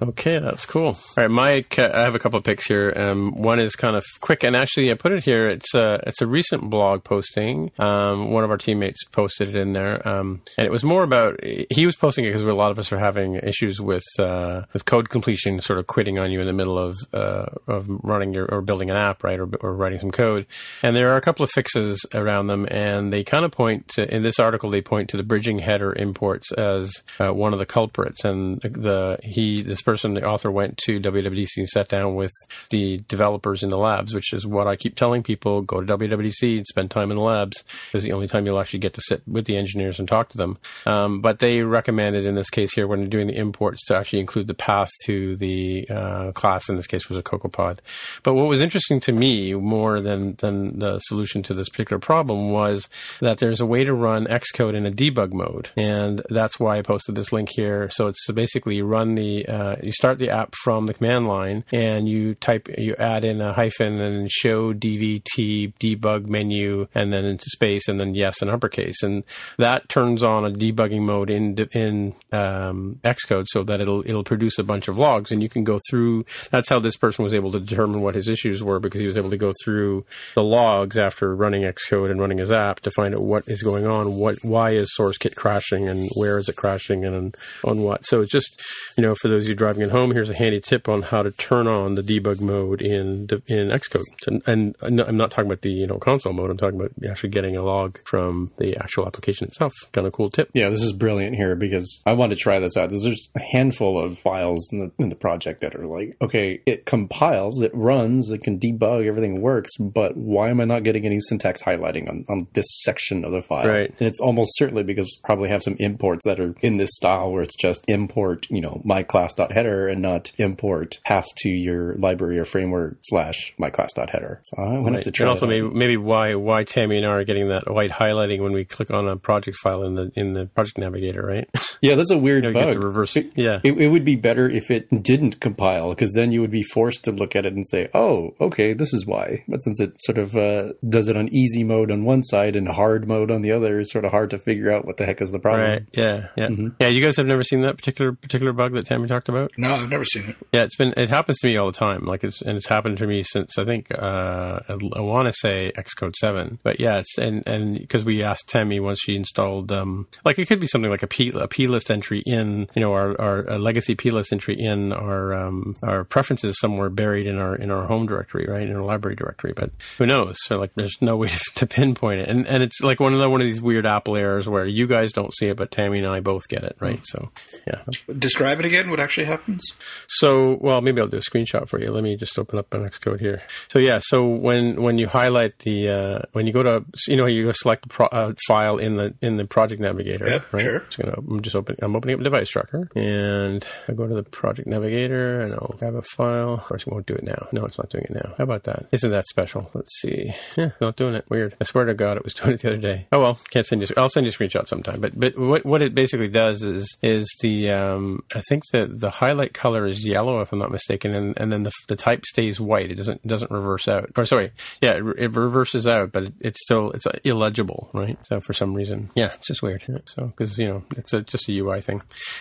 Okay, 0.00 0.38
that's 0.38 0.64
cool. 0.64 0.86
All 0.86 0.96
right, 1.16 1.30
Mike, 1.30 1.76
uh, 1.78 1.90
I 1.92 2.02
have 2.02 2.14
a 2.14 2.20
couple 2.20 2.38
of 2.38 2.44
picks 2.44 2.66
here. 2.66 2.92
Um, 2.96 3.32
one 3.42 3.58
is 3.58 3.74
kind 3.74 3.96
of 3.96 4.04
quick, 4.20 4.44
and 4.44 4.54
actually, 4.54 4.92
I 4.92 4.94
put 4.94 5.10
it 5.12 5.24
here. 5.24 5.48
It's 5.48 5.74
a 5.74 6.00
it's 6.06 6.22
a 6.22 6.26
recent 6.26 6.70
blog 6.70 7.02
posting. 7.02 7.72
Um, 7.80 8.30
one 8.30 8.44
of 8.44 8.50
our 8.50 8.56
teammates 8.58 9.02
posted 9.06 9.27
it 9.40 9.54
in 9.54 9.72
there, 9.72 10.06
um, 10.06 10.42
and 10.56 10.66
it 10.66 10.70
was 10.70 10.84
more 10.84 11.02
about 11.02 11.38
he 11.42 11.86
was 11.86 11.96
posting 11.96 12.24
it 12.24 12.28
because 12.28 12.42
a 12.42 12.52
lot 12.52 12.70
of 12.70 12.78
us 12.78 12.92
are 12.92 12.98
having 12.98 13.36
issues 13.36 13.80
with 13.80 14.04
uh, 14.18 14.62
with 14.72 14.84
code 14.84 15.10
completion, 15.10 15.60
sort 15.60 15.78
of 15.78 15.86
quitting 15.86 16.18
on 16.18 16.30
you 16.30 16.40
in 16.40 16.46
the 16.46 16.52
middle 16.52 16.78
of 16.78 16.96
uh, 17.12 17.46
of 17.66 17.86
running 17.88 18.32
your 18.32 18.46
or 18.46 18.60
building 18.60 18.90
an 18.90 18.96
app, 18.96 19.22
right, 19.24 19.38
or, 19.38 19.48
or 19.60 19.74
writing 19.74 19.98
some 19.98 20.10
code. 20.10 20.46
And 20.82 20.96
there 20.96 21.12
are 21.12 21.16
a 21.16 21.20
couple 21.20 21.44
of 21.44 21.50
fixes 21.50 22.04
around 22.14 22.48
them, 22.48 22.66
and 22.70 23.12
they 23.12 23.24
kind 23.24 23.44
of 23.44 23.52
point 23.52 23.88
to, 23.88 24.14
in 24.14 24.22
this 24.22 24.38
article. 24.38 24.70
They 24.70 24.82
point 24.82 25.10
to 25.10 25.16
the 25.16 25.22
bridging 25.22 25.58
header 25.58 25.92
imports 25.92 26.52
as 26.52 27.02
uh, 27.18 27.32
one 27.32 27.52
of 27.52 27.58
the 27.58 27.66
culprits, 27.66 28.24
and 28.24 28.60
the 28.60 29.18
he 29.22 29.62
this 29.62 29.82
person, 29.82 30.14
the 30.14 30.24
author, 30.24 30.50
went 30.50 30.78
to 30.78 31.00
WWDC 31.00 31.56
and 31.56 31.68
sat 31.68 31.88
down 31.88 32.14
with 32.14 32.32
the 32.70 32.98
developers 33.08 33.62
in 33.62 33.68
the 33.68 33.78
labs, 33.78 34.14
which 34.14 34.32
is 34.32 34.46
what 34.46 34.66
I 34.66 34.76
keep 34.76 34.96
telling 34.96 35.22
people: 35.22 35.62
go 35.62 35.80
to 35.80 35.98
WWDC 35.98 36.56
and 36.58 36.66
spend 36.66 36.90
time 36.90 37.10
in 37.10 37.16
the 37.16 37.22
labs, 37.22 37.64
because 37.86 38.04
the 38.04 38.12
only 38.12 38.28
time 38.28 38.46
you'll 38.46 38.60
actually 38.60 38.80
get 38.80 38.94
to 38.94 39.02
sit 39.02 39.17
with 39.26 39.46
the 39.46 39.56
engineers 39.56 39.98
and 39.98 40.08
talk 40.08 40.28
to 40.30 40.36
them. 40.36 40.58
Um, 40.86 41.20
but 41.20 41.38
they 41.38 41.62
recommended 41.62 42.26
in 42.26 42.34
this 42.34 42.50
case 42.50 42.72
here, 42.74 42.86
when 42.86 43.08
doing 43.08 43.26
the 43.26 43.36
imports, 43.36 43.84
to 43.86 43.96
actually 43.96 44.20
include 44.20 44.46
the 44.46 44.54
path 44.54 44.90
to 45.04 45.36
the 45.36 45.86
uh, 45.88 46.32
class. 46.32 46.68
In 46.68 46.76
this 46.76 46.86
case, 46.86 47.08
was 47.08 47.18
a 47.18 47.22
CocoaPod. 47.22 47.78
But 48.22 48.34
what 48.34 48.46
was 48.46 48.60
interesting 48.60 49.00
to 49.00 49.12
me 49.12 49.54
more 49.54 50.00
than 50.00 50.34
than 50.36 50.78
the 50.78 50.98
solution 51.00 51.42
to 51.44 51.54
this 51.54 51.68
particular 51.68 51.98
problem 51.98 52.50
was 52.50 52.88
that 53.20 53.38
there's 53.38 53.60
a 53.60 53.66
way 53.66 53.84
to 53.84 53.92
run 53.92 54.26
Xcode 54.26 54.74
in 54.74 54.86
a 54.86 54.90
debug 54.90 55.32
mode, 55.32 55.70
and 55.76 56.22
that's 56.30 56.58
why 56.58 56.78
I 56.78 56.82
posted 56.82 57.14
this 57.14 57.32
link 57.32 57.48
here. 57.50 57.90
So 57.90 58.06
it's 58.06 58.30
basically 58.30 58.76
you 58.76 58.84
run 58.84 59.14
the 59.14 59.46
uh, 59.46 59.76
you 59.82 59.92
start 59.92 60.18
the 60.18 60.30
app 60.30 60.54
from 60.62 60.86
the 60.86 60.94
command 60.94 61.26
line, 61.26 61.64
and 61.72 62.08
you 62.08 62.34
type 62.34 62.68
you 62.76 62.94
add 62.96 63.24
in 63.24 63.40
a 63.40 63.52
hyphen 63.52 64.00
and 64.00 64.30
show 64.30 64.72
dvt 64.72 65.74
debug 65.80 66.26
menu, 66.26 66.88
and 66.94 67.12
then 67.12 67.24
into 67.24 67.46
space, 67.50 67.88
and 67.88 68.00
then 68.00 68.14
yes 68.14 68.42
in 68.42 68.48
uppercase, 68.48 69.02
and 69.08 69.24
that 69.56 69.88
turns 69.88 70.22
on 70.22 70.44
a 70.44 70.50
debugging 70.50 71.02
mode 71.02 71.30
in 71.30 71.56
in 71.72 72.14
um, 72.32 73.00
Xcode 73.04 73.46
so 73.48 73.64
that 73.64 73.80
it'll 73.80 74.08
it'll 74.08 74.24
produce 74.24 74.58
a 74.58 74.62
bunch 74.62 74.88
of 74.88 74.98
logs, 74.98 75.32
and 75.32 75.42
you 75.42 75.48
can 75.48 75.64
go 75.64 75.78
through. 75.88 76.24
That's 76.50 76.68
how 76.68 76.78
this 76.78 76.96
person 76.96 77.24
was 77.24 77.34
able 77.34 77.52
to 77.52 77.60
determine 77.60 78.02
what 78.02 78.14
his 78.14 78.28
issues 78.28 78.62
were 78.62 78.78
because 78.78 79.00
he 79.00 79.06
was 79.06 79.16
able 79.16 79.30
to 79.30 79.36
go 79.36 79.52
through 79.64 80.04
the 80.34 80.44
logs 80.44 80.96
after 80.96 81.34
running 81.34 81.62
Xcode 81.62 82.10
and 82.10 82.20
running 82.20 82.38
his 82.38 82.52
app 82.52 82.80
to 82.80 82.90
find 82.90 83.14
out 83.14 83.22
what 83.22 83.44
is 83.46 83.62
going 83.62 83.86
on, 83.86 84.14
what 84.16 84.36
why 84.42 84.70
is 84.70 84.94
SourceKit 84.98 85.34
crashing, 85.34 85.88
and 85.88 86.08
where 86.14 86.38
is 86.38 86.48
it 86.48 86.56
crashing, 86.56 87.04
and 87.04 87.34
on 87.64 87.82
what. 87.82 88.04
So 88.04 88.20
it's 88.20 88.32
just 88.32 88.62
you 88.96 89.02
know 89.02 89.14
for 89.14 89.28
those 89.28 89.44
of 89.44 89.48
you 89.48 89.54
driving 89.54 89.82
at 89.82 89.90
home, 89.90 90.12
here's 90.12 90.30
a 90.30 90.34
handy 90.34 90.60
tip 90.60 90.88
on 90.88 91.02
how 91.02 91.22
to 91.22 91.30
turn 91.30 91.66
on 91.66 91.94
the 91.94 92.02
debug 92.02 92.40
mode 92.40 92.82
in 92.82 93.28
in 93.46 93.68
Xcode. 93.68 94.04
And, 94.26 94.42
and 94.46 95.00
I'm 95.00 95.16
not 95.16 95.30
talking 95.30 95.46
about 95.46 95.62
the 95.62 95.70
you 95.70 95.86
know 95.86 95.98
console 95.98 96.32
mode. 96.32 96.50
I'm 96.50 96.56
talking 96.56 96.78
about 96.78 96.92
actually 97.08 97.30
getting 97.30 97.56
a 97.56 97.62
log 97.62 97.98
from 98.04 98.50
the 98.58 98.76
actual 98.76 98.97
application 99.06 99.46
itself. 99.46 99.72
Kind 99.92 100.06
of 100.06 100.12
cool 100.12 100.30
tip. 100.30 100.50
Yeah, 100.54 100.68
this 100.68 100.82
is 100.82 100.92
brilliant 100.92 101.36
here 101.36 101.56
because 101.56 102.02
I 102.06 102.12
want 102.12 102.30
to 102.30 102.36
try 102.36 102.58
this 102.58 102.76
out. 102.76 102.90
There's 102.90 103.06
a 103.06 103.40
handful 103.40 104.02
of 104.02 104.18
files 104.18 104.68
in 104.72 104.80
the, 104.80 105.02
in 105.02 105.08
the 105.08 105.16
project 105.16 105.60
that 105.60 105.74
are 105.74 105.86
like, 105.86 106.16
okay, 106.20 106.60
it 106.66 106.86
compiles, 106.86 107.62
it 107.62 107.72
runs, 107.74 108.30
it 108.30 108.42
can 108.42 108.58
debug, 108.58 109.06
everything 109.06 109.40
works, 109.40 109.70
but 109.78 110.16
why 110.16 110.50
am 110.50 110.60
I 110.60 110.64
not 110.64 110.82
getting 110.82 111.06
any 111.06 111.20
syntax 111.20 111.62
highlighting 111.62 112.08
on, 112.08 112.24
on 112.28 112.46
this 112.52 112.66
section 112.82 113.24
of 113.24 113.32
the 113.32 113.42
file? 113.42 113.68
Right. 113.68 113.90
And 113.98 114.08
it's 114.08 114.20
almost 114.20 114.56
certainly 114.56 114.82
because 114.82 115.20
probably 115.24 115.48
have 115.48 115.62
some 115.62 115.76
imports 115.78 116.24
that 116.24 116.40
are 116.40 116.54
in 116.60 116.76
this 116.76 116.90
style 116.94 117.30
where 117.30 117.42
it's 117.42 117.56
just 117.56 117.84
import, 117.88 118.46
you 118.50 118.60
know, 118.60 118.80
my 118.84 119.02
class.header 119.02 119.88
and 119.88 120.02
not 120.02 120.32
import 120.38 120.98
path 121.04 121.26
to 121.38 121.48
your 121.48 121.94
library 121.94 122.38
or 122.38 122.44
framework 122.44 122.98
slash 123.02 123.54
my 123.58 123.70
class.header. 123.70 124.40
So 124.42 124.62
I'm 124.62 124.82
going 124.82 124.92
to 124.92 124.98
have 124.98 125.04
to 125.04 125.10
try 125.10 125.24
and 125.24 125.30
also 125.30 125.46
maybe 125.46 125.68
maybe 125.68 125.96
why 125.96 126.34
why 126.34 126.64
Tammy 126.64 126.96
and 126.96 127.06
I 127.06 127.10
are 127.10 127.24
getting 127.24 127.48
that 127.48 127.70
white 127.70 127.90
highlighting 127.90 128.40
when 128.40 128.52
we 128.52 128.64
click 128.64 128.87
on 128.90 129.08
a 129.08 129.16
project 129.16 129.56
file 129.62 129.82
in 129.84 129.94
the 129.94 130.10
in 130.14 130.32
the 130.32 130.46
project 130.46 130.78
navigator, 130.78 131.22
right? 131.24 131.48
Yeah, 131.80 131.94
that's 131.94 132.10
a 132.10 132.18
weird 132.18 132.44
You 132.44 132.52
bug. 132.52 132.64
get 132.64 132.72
the 132.72 132.80
reverse. 132.84 133.14
It- 133.16 133.30
Yeah. 133.36 133.60
It, 133.62 133.74
it 133.80 133.86
would 133.88 134.04
be 134.04 134.16
better 134.16 134.48
if 134.50 134.68
it 134.68 134.88
didn't 135.00 135.38
compile 135.40 135.90
because 135.90 136.12
then 136.12 136.32
you 136.32 136.40
would 136.40 136.50
be 136.50 136.64
forced 136.64 137.04
to 137.04 137.12
look 137.12 137.36
at 137.36 137.46
it 137.46 137.52
and 137.52 137.64
say, 137.68 137.88
oh, 137.94 138.34
okay, 138.40 138.72
this 138.72 138.92
is 138.92 139.06
why. 139.06 139.44
But 139.46 139.58
since 139.62 139.78
it 139.80 139.92
sort 140.02 140.18
of 140.18 140.34
uh, 140.36 140.72
does 140.88 141.06
it 141.06 141.16
on 141.16 141.28
easy 141.32 141.62
mode 141.62 141.92
on 141.92 142.04
one 142.04 142.24
side 142.24 142.56
and 142.56 142.66
hard 142.68 143.06
mode 143.06 143.30
on 143.30 143.42
the 143.42 143.52
other, 143.52 143.78
it's 143.78 143.92
sort 143.92 144.04
of 144.04 144.10
hard 144.10 144.30
to 144.30 144.38
figure 144.40 144.72
out 144.72 144.86
what 144.86 144.96
the 144.96 145.06
heck 145.06 145.20
is 145.22 145.30
the 145.30 145.38
problem. 145.38 145.70
Right. 145.70 145.82
Yeah. 145.92 146.28
Yeah. 146.36 146.48
Mm-hmm. 146.48 146.68
Yeah. 146.80 146.88
You 146.88 147.00
guys 147.00 147.16
have 147.16 147.26
never 147.26 147.44
seen 147.44 147.60
that 147.62 147.76
particular 147.76 148.12
particular 148.12 148.52
bug 148.52 148.72
that 148.74 148.86
Tammy 148.86 149.06
talked 149.06 149.28
about? 149.28 149.52
No, 149.56 149.72
I've 149.76 149.88
never 149.88 150.04
seen 150.04 150.24
it. 150.30 150.36
Yeah, 150.52 150.64
it's 150.64 150.74
been 150.76 150.94
it 150.96 151.10
happens 151.10 151.38
to 151.38 151.46
me 151.46 151.56
all 151.58 151.66
the 151.66 151.78
time. 151.78 152.06
Like 152.06 152.24
it's 152.24 152.42
and 152.42 152.56
it's 152.56 152.66
happened 152.66 152.98
to 152.98 153.06
me 153.06 153.22
since 153.22 153.56
I 153.56 153.62
think 153.64 153.92
uh, 153.96 154.58
I, 154.68 154.78
I 154.96 155.00
want 155.00 155.26
to 155.28 155.32
say 155.32 155.70
Xcode 155.76 156.16
seven. 156.16 156.58
But 156.64 156.80
yeah, 156.80 156.98
it's 156.98 157.16
and 157.18 157.46
and 157.46 157.78
because 157.78 158.04
we 158.04 158.24
asked 158.24 158.48
Tammy 158.48 158.77
once 158.80 159.00
she 159.00 159.16
installed 159.16 159.70
um 159.72 160.06
like 160.24 160.38
it 160.38 160.46
could 160.46 160.60
be 160.60 160.66
something 160.66 160.90
like 160.90 161.02
a 161.02 161.06
p 161.06 161.30
a 161.34 161.48
p 161.48 161.66
list 161.66 161.90
entry 161.90 162.22
in 162.26 162.68
you 162.74 162.80
know 162.80 162.92
our 162.92 163.20
our 163.20 163.48
a 163.48 163.58
legacy 163.58 163.94
p 163.94 164.10
list 164.10 164.32
entry 164.32 164.54
in 164.58 164.92
our 164.92 165.34
um 165.34 165.74
our 165.82 166.04
preferences 166.04 166.58
somewhere 166.58 166.90
buried 166.90 167.26
in 167.26 167.38
our 167.38 167.54
in 167.56 167.70
our 167.70 167.86
home 167.86 168.06
directory 168.06 168.46
right 168.46 168.68
in 168.68 168.74
our 168.76 168.84
library 168.84 169.16
directory. 169.16 169.52
But 169.54 169.70
who 169.98 170.06
knows? 170.06 170.36
So 170.44 170.58
like 170.58 170.72
there's 170.74 171.00
no 171.00 171.16
way 171.22 171.30
to 171.56 171.66
pinpoint 171.66 172.20
it, 172.20 172.28
and 172.28 172.46
and 172.46 172.62
it's 172.62 172.80
like 172.80 173.00
one 173.00 173.12
of 173.12 173.20
the 173.20 173.28
one 173.28 173.40
of 173.40 173.46
these 173.46 173.62
weird 173.62 173.86
Apple 173.86 174.16
errors 174.16 174.48
where 174.48 174.66
you 174.66 174.86
guys 174.86 175.12
don't 175.12 175.34
see 175.34 175.48
it, 175.48 175.56
but 175.56 175.70
Tammy 175.70 175.98
and 175.98 176.06
I 176.06 176.20
both 176.20 176.48
get 176.48 176.64
it 176.64 176.76
right. 176.80 177.04
So 177.04 177.30
yeah, 177.66 177.82
Describe 178.18 178.58
it 178.58 178.64
again. 178.64 178.90
What 178.90 179.00
actually 179.00 179.26
happens? 179.26 179.62
So, 180.08 180.58
well, 180.60 180.80
maybe 180.80 181.00
I'll 181.00 181.08
do 181.08 181.18
a 181.18 181.20
screenshot 181.20 181.68
for 181.68 181.80
you. 181.80 181.90
Let 181.90 182.02
me 182.02 182.16
just 182.16 182.38
open 182.38 182.58
up 182.58 182.72
my 182.72 182.80
Xcode 182.80 183.20
here. 183.20 183.42
So, 183.68 183.78
yeah, 183.78 183.98
so 184.00 184.26
when 184.26 184.82
when 184.82 184.98
you 184.98 185.08
highlight 185.08 185.58
the 185.60 185.88
uh, 185.88 186.18
when 186.32 186.46
you 186.46 186.52
go 186.52 186.62
to 186.62 186.84
you 187.06 187.16
know 187.16 187.26
you 187.26 187.44
go 187.44 187.52
select 187.52 187.86
a 187.86 187.88
pro, 187.88 188.06
uh, 188.06 188.32
file 188.46 188.57
in 188.78 188.96
the 188.96 189.14
in 189.20 189.36
the 189.36 189.44
project 189.44 189.80
navigator. 189.80 190.28
Yep, 190.28 190.52
right? 190.52 190.62
sure. 190.62 190.86
Gonna, 190.96 191.16
I'm 191.18 191.40
just 191.42 191.56
opening. 191.56 191.78
I'm 191.82 191.94
opening 191.96 192.16
up 192.16 192.22
Device 192.22 192.50
Tracker, 192.50 192.88
and 192.94 193.66
I 193.88 193.92
go 193.92 194.06
to 194.06 194.14
the 194.14 194.22
project 194.22 194.68
navigator, 194.68 195.40
and 195.40 195.54
I'll 195.54 195.74
grab 195.78 195.94
a 195.94 196.02
file. 196.02 196.54
Of 196.54 196.64
course, 196.64 196.82
it 196.82 196.92
won't 196.92 197.06
do 197.06 197.14
it 197.14 197.24
now. 197.24 197.48
No, 197.52 197.64
it's 197.64 197.78
not 197.78 197.90
doing 197.90 198.04
it 198.04 198.10
now. 198.10 198.34
How 198.36 198.44
about 198.44 198.64
that? 198.64 198.86
Isn't 198.92 199.10
that 199.10 199.26
special? 199.26 199.70
Let's 199.74 200.00
see. 200.00 200.32
Yeah, 200.56 200.70
not 200.80 200.96
doing 200.96 201.14
it. 201.14 201.24
Weird. 201.28 201.56
I 201.60 201.64
swear 201.64 201.84
to 201.84 201.94
God, 201.94 202.16
it 202.16 202.24
was 202.24 202.34
doing 202.34 202.54
it 202.54 202.62
the 202.62 202.68
other 202.68 202.78
day. 202.78 203.06
Oh 203.12 203.20
well, 203.20 203.38
can't 203.50 203.66
send 203.66 203.82
you. 203.82 203.88
I'll 203.96 204.08
send 204.08 204.26
you 204.26 204.30
a 204.30 204.34
screenshot 204.34 204.66
sometime. 204.68 205.00
But 205.00 205.18
but 205.18 205.38
what 205.38 205.64
what 205.64 205.82
it 205.82 205.94
basically 205.94 206.28
does 206.28 206.62
is 206.62 206.96
is 207.02 207.28
the 207.40 207.70
um, 207.70 208.22
I 208.34 208.40
think 208.48 208.64
the 208.72 208.86
the 208.86 209.10
highlight 209.10 209.54
color 209.54 209.86
is 209.86 210.04
yellow 210.04 210.40
if 210.40 210.52
I'm 210.52 210.58
not 210.58 210.70
mistaken, 210.70 211.14
and, 211.14 211.38
and 211.38 211.52
then 211.52 211.62
the, 211.62 211.72
the 211.88 211.96
type 211.96 212.24
stays 212.26 212.60
white. 212.60 212.90
It 212.90 212.96
doesn't 212.96 213.26
doesn't 213.26 213.50
reverse 213.50 213.88
out. 213.88 214.10
Or 214.16 214.24
sorry, 214.24 214.52
yeah, 214.80 214.92
it, 214.92 215.04
it 215.18 215.36
reverses 215.36 215.86
out, 215.86 216.12
but 216.12 216.24
it, 216.24 216.34
it's 216.40 216.60
still 216.62 216.90
it's 216.92 217.06
illegible, 217.24 217.90
right? 217.92 218.18
So 218.26 218.40
for 218.48 218.54
some 218.54 218.72
reason, 218.72 219.10
yeah, 219.14 219.32
it's 219.34 219.46
just 219.46 219.62
weird. 219.62 219.84
Yeah, 219.86 219.98
so 220.06 220.28
because 220.28 220.58
you 220.58 220.66
know 220.68 220.82
it's 220.96 221.12
a, 221.12 221.20
just 221.20 221.50
a 221.50 221.52
UI 221.58 221.82
thing. 221.82 222.00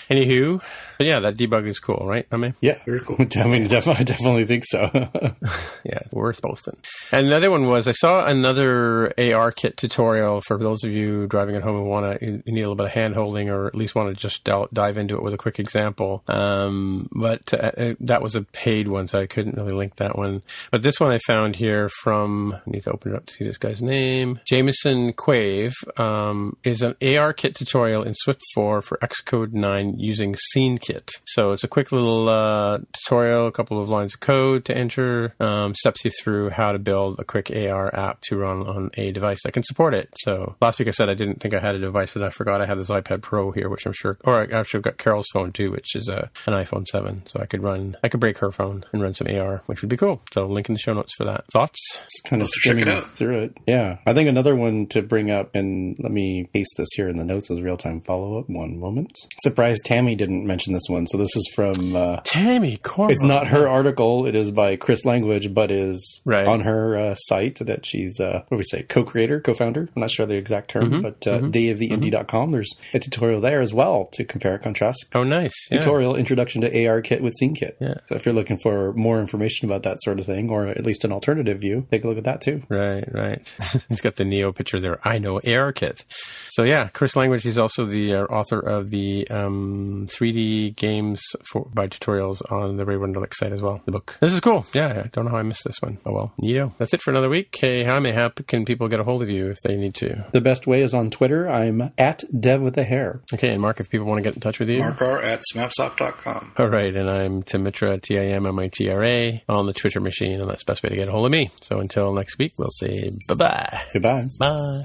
Anywho, 0.10 0.62
but 0.98 1.06
yeah, 1.06 1.20
that 1.20 1.36
debug 1.36 1.68
is 1.68 1.80
cool, 1.80 2.02
right? 2.08 2.26
I 2.32 2.38
mean, 2.38 2.56
Yeah, 2.62 2.82
Very 2.86 3.02
cool. 3.02 3.18
I 3.36 3.44
mean, 3.44 3.68
definitely, 3.68 4.00
I 4.00 4.04
definitely 4.04 4.46
think 4.46 4.64
so. 4.64 4.90
yeah, 5.84 6.00
worth 6.14 6.42
posting. 6.42 6.78
And 7.12 7.28
another 7.28 7.52
one 7.52 7.68
was 7.68 7.90
I 7.90 7.92
saw 7.92 8.26
another 8.26 9.14
AR 9.20 9.52
kit 9.52 9.76
tutorial 9.76 10.40
for 10.48 10.58
those 10.58 10.86
of 10.86 10.92
you 10.94 11.28
driving 11.28 11.58
at 11.58 11.62
home 11.62 11.76
and 11.76 11.90
want 11.90 12.22
to 12.22 12.26
you 12.26 12.42
need 12.46 12.62
a 12.62 12.70
little 12.70 12.76
bit 12.76 12.86
of 12.86 12.94
hand 12.94 13.14
holding 13.14 13.50
or 13.50 13.68
at 13.68 13.76
least 13.76 13.94
want 13.94 14.08
to 14.08 14.16
just 14.16 14.46
del- 14.46 14.70
dive 14.72 14.98
into 14.98 15.16
it 15.16 15.24
with 15.24 15.34
a 15.34 15.38
quick 15.38 15.60
example. 15.60 16.24
Um, 16.30 17.10
but 17.12 17.54
uh, 17.54 17.72
uh, 17.78 17.94
that 18.00 18.22
was 18.22 18.36
a 18.36 18.44
paid 18.44 18.88
one, 18.88 19.10
so 19.10 19.20
I 19.20 19.28
couldn't 19.28 19.58
really 19.58 19.74
link 19.74 19.98
that 19.98 20.18
one. 20.18 20.42
But 20.72 20.84
this 20.84 21.02
one 21.02 21.12
I 21.12 21.18
found 21.28 21.58
here 21.58 21.90
from 22.02 22.54
I 22.54 22.62
need 22.70 22.84
to 22.84 22.94
open 22.94 23.12
it 23.12 23.18
up 23.18 23.26
to 23.26 23.34
see 23.34 23.44
this 23.44 23.58
guy's 23.58 23.82
name. 23.82 24.40
Jameson 24.48 25.12
Quave 25.12 25.74
um, 26.00 26.58
is 26.64 26.82
an 26.82 26.96
AR 27.02 27.34
kit 27.34 27.56
tutorial 27.56 28.04
in 28.04 28.14
Swift 28.16 28.42
4 28.54 28.82
for 28.82 28.98
Xcode 28.98 29.54
9 29.54 29.96
using 29.98 30.36
Scene 30.52 30.78
Kit. 30.78 31.10
So 31.26 31.52
it's 31.52 31.64
a 31.64 31.68
quick 31.68 31.92
little 31.92 32.30
uh, 32.30 32.80
tutorial, 32.94 33.48
a 33.48 33.52
couple 33.52 33.82
of 33.82 33.90
lines 33.90 34.14
of 34.14 34.20
code 34.20 34.66
to 34.66 34.78
enter, 34.78 35.34
um, 35.40 35.76
steps 35.76 36.04
you 36.06 36.12
through 36.12 36.50
how 36.50 36.72
to 36.72 36.80
build 36.80 37.20
a 37.20 37.24
quick 37.24 37.52
AR 37.52 37.94
app 37.96 38.22
to 38.22 38.38
run 38.38 38.66
on 38.68 38.90
a 38.96 39.12
device 39.12 39.40
that 39.44 39.52
can 39.54 39.64
support 39.64 39.94
it. 39.94 40.10
So 40.20 40.56
last 40.62 40.80
week 40.80 40.88
I 40.88 40.92
said 40.92 41.10
I 41.10 41.14
didn't 41.14 41.40
think 41.42 41.54
I 41.54 41.60
had 41.60 41.76
a 41.76 41.80
device, 41.80 42.14
but 42.14 42.24
I 42.24 42.30
forgot 42.30 42.62
I 42.62 42.66
had 42.66 42.78
this 42.78 42.90
iPad 42.90 43.22
Pro 43.22 43.52
here, 43.52 43.70
which 43.70 43.86
I'm 43.86 43.94
sure, 43.94 44.18
or 44.24 44.34
I 44.36 44.46
actually 44.46 44.82
got 44.82 44.98
Carol's 44.98 45.28
phone 45.34 45.52
too, 45.52 45.72
which 45.72 45.96
is 45.96 46.08
a, 46.10 46.30
an 46.46 46.54
iPhone 46.54 46.86
7. 46.88 47.24
So 47.26 47.40
I 47.40 47.46
could 47.46 47.64
run, 47.64 47.96
I 48.04 48.10
could 48.10 48.20
break 48.20 48.38
her 48.40 48.52
phone 48.52 48.86
and 48.92 49.02
run 49.02 49.14
some 49.14 49.28
AR, 49.28 49.62
which 49.68 49.82
would 49.82 49.90
be 49.90 49.98
cool. 49.98 50.22
So 50.34 50.46
link 50.46 50.70
in 50.70 50.76
the 50.76 50.80
show 50.80 50.94
notes 50.94 51.14
for 51.16 51.26
that. 51.26 51.46
Thoughts? 51.52 51.80
Just 51.94 52.24
kind 52.26 52.42
of 52.42 52.48
Let's 52.48 52.60
check 52.60 52.76
it 52.76 52.80
skimming 52.82 52.96
out. 52.98 53.16
through 53.16 53.40
it. 53.44 53.58
Yeah. 53.68 53.98
I 54.06 54.14
think 54.14 54.30
another 54.30 54.56
one 54.56 54.88
to 54.88 55.02
bring 55.02 55.32
up, 55.32 55.56
and 55.56 55.87
let 56.00 56.12
me 56.12 56.50
paste 56.54 56.74
this 56.78 56.90
here 56.96 57.08
in 57.10 57.18
the 57.18 57.24
notes 57.24 57.50
as 57.52 57.62
real 57.62 57.78
time 57.78 58.02
follow 58.02 58.40
up. 58.40 58.50
One 58.50 58.80
moment. 58.80 59.12
Surprised 59.42 59.86
Tammy 59.86 60.16
didn't 60.16 60.46
mention 60.46 60.74
this 60.74 60.88
one. 60.90 61.08
So 61.08 61.18
this 61.18 61.36
is 61.36 61.50
from. 61.56 61.96
Uh, 61.96 62.18
Tammy 62.24 62.78
Coron. 62.78 63.12
it's 63.12 63.22
not 63.22 63.48
her 63.48 63.68
article. 63.68 64.26
It 64.26 64.36
is 64.36 64.52
by 64.52 64.76
Chris 64.76 65.06
Language, 65.06 65.54
but 65.54 65.72
is 65.72 66.22
Right. 66.26 66.46
on 66.48 66.62
her 66.62 66.98
uh, 66.98 67.16
site 67.16 67.56
that 67.60 67.86
she's, 67.86 68.20
uh, 68.20 68.44
what 68.48 68.50
do 68.52 68.58
we 68.58 68.64
say, 68.64 68.84
co-creator, 68.84 69.40
co-founder? 69.42 69.90
I'm 69.96 70.02
not 70.02 70.12
sure 70.12 70.26
the 70.26 70.36
exact 70.36 70.70
term, 70.72 70.90
Mm-hmm. 70.92 71.02
but 71.02 71.28
uh, 71.28 71.40
dayoftheindie.com. 71.42 72.52
There's 72.52 72.74
a 72.94 73.00
tutorial 73.00 73.42
there 73.42 73.62
as 73.62 73.74
well 73.74 74.10
to 74.14 74.24
compare 74.24 74.54
and 74.56 74.64
contrast 74.64 75.06
Oh, 75.14 75.24
nice. 75.24 75.54
Yeah. 75.72 75.80
tutorial 75.80 76.16
introduction 76.16 76.62
to 76.62 76.86
AR 76.88 77.02
kit 77.02 77.22
with 77.22 77.34
Scene 77.34 77.56
Kit. 77.56 77.78
Yeah. 77.80 77.96
So 78.06 78.16
if 78.16 78.26
you're 78.26 78.36
looking 78.36 78.58
for 78.58 78.94
more 78.94 79.20
information 79.20 79.68
about 79.70 79.84
that 79.84 80.02
sort 80.02 80.20
of 80.20 80.26
thing, 80.26 80.50
or 80.50 80.68
at 80.68 80.84
least 80.86 81.04
an 81.06 81.12
alternative 81.12 81.60
view, 81.60 81.88
take 81.92 82.04
a 82.04 82.08
look 82.08 82.18
at 82.18 82.24
that 82.26 82.42
too. 82.42 82.64
Right, 82.70 83.04
right. 83.14 83.56
he's 83.90 84.02
got 84.02 84.16
the 84.16 84.26
Neo 84.26 84.52
picture 84.52 84.80
there. 84.80 85.00
I 85.08 85.20
know 85.20 85.40
AR 85.46 85.72
kit. 85.78 86.04
So 86.50 86.64
yeah, 86.64 86.90
Chris 86.90 87.16
Language. 87.16 87.44
He's 87.44 87.58
also 87.58 87.86
the 87.86 88.16
uh, 88.16 88.24
author 88.26 88.60
of 88.60 88.90
the 88.90 89.28
um, 89.30 90.08
3D 90.10 90.76
games 90.76 91.22
for 91.50 91.70
by 91.74 91.88
tutorials 91.88 92.42
on 92.52 92.76
the 92.76 92.86
Ray 92.86 92.96
Wenderlich 92.96 93.34
site 93.34 93.54
as 93.54 93.62
well. 93.62 93.82
The 93.86 93.92
book. 93.92 94.18
This 94.20 94.34
is 94.34 94.42
cool. 94.42 94.66
Yeah, 94.74 95.04
I 95.06 95.08
don't 95.08 95.26
know 95.26 95.32
how 95.32 95.38
I 95.38 95.44
missed 95.44 95.64
this 95.64 95.82
one. 95.82 96.00
Oh 96.06 96.12
well, 96.12 96.34
Neo. 96.40 96.74
That's 96.78 96.94
it 96.94 97.02
for 97.02 97.12
another 97.12 97.30
week. 97.30 97.56
Hey, 97.58 97.84
how 97.84 98.00
may 98.00 98.12
how 98.12 98.30
can 98.30 98.66
people 98.66 98.88
get 98.88 99.00
a 99.00 99.04
hold 99.04 99.22
of 99.22 99.30
you 99.30 99.50
if 99.50 99.58
they 99.64 99.78
need 99.78 99.94
to? 99.96 100.26
The 100.34 100.42
best 100.42 100.68
way 100.68 100.82
is 100.82 100.94
on 100.94 101.10
Twitter. 101.12 101.48
I'm 101.48 101.92
at 101.98 102.24
Dev 102.38 102.62
with 102.62 102.78
a 102.78 102.84
hair. 102.84 103.22
Okay, 103.34 103.50
and 103.50 103.62
Mark, 103.62 103.80
if 103.80 103.90
people 103.90 104.08
want 104.08 104.18
to 104.18 104.24
get 104.24 104.34
in 104.34 104.42
touch 104.42 104.60
with 104.60 104.70
you. 104.70 104.80
Mark 104.80 105.02
R 105.02 105.22
at 105.22 105.42
smapsoft.com. 105.54 106.54
All 106.58 106.68
right, 106.70 106.96
and 106.96 107.10
I'm 107.10 107.44
Tim 107.44 107.64
Mitra, 107.64 108.00
T 108.00 108.18
I 108.20 108.24
M 108.24 108.46
M 108.46 108.60
I 108.60 108.68
T 108.68 108.90
R 108.90 109.04
A, 109.04 109.44
on 109.48 109.68
the 109.68 109.74
Twitter 109.74 110.00
machine, 110.00 110.42
and 110.42 110.50
that's 110.50 110.64
the 110.64 110.72
best 110.72 110.84
way 110.84 110.90
to 110.90 110.96
get 110.96 111.08
a 111.08 111.12
hold 111.12 111.26
of 111.26 111.32
me. 111.32 111.50
So 111.62 111.80
until 111.80 112.14
next 112.14 112.38
week, 112.38 112.54
we'll 112.58 112.70
say 112.72 113.12
bye 113.28 113.36
bye. 113.36 113.82
Goodbye. 113.94 114.30
Bye. 114.40 114.84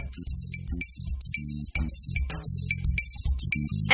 Thank 1.44 1.90
you. 1.90 2.01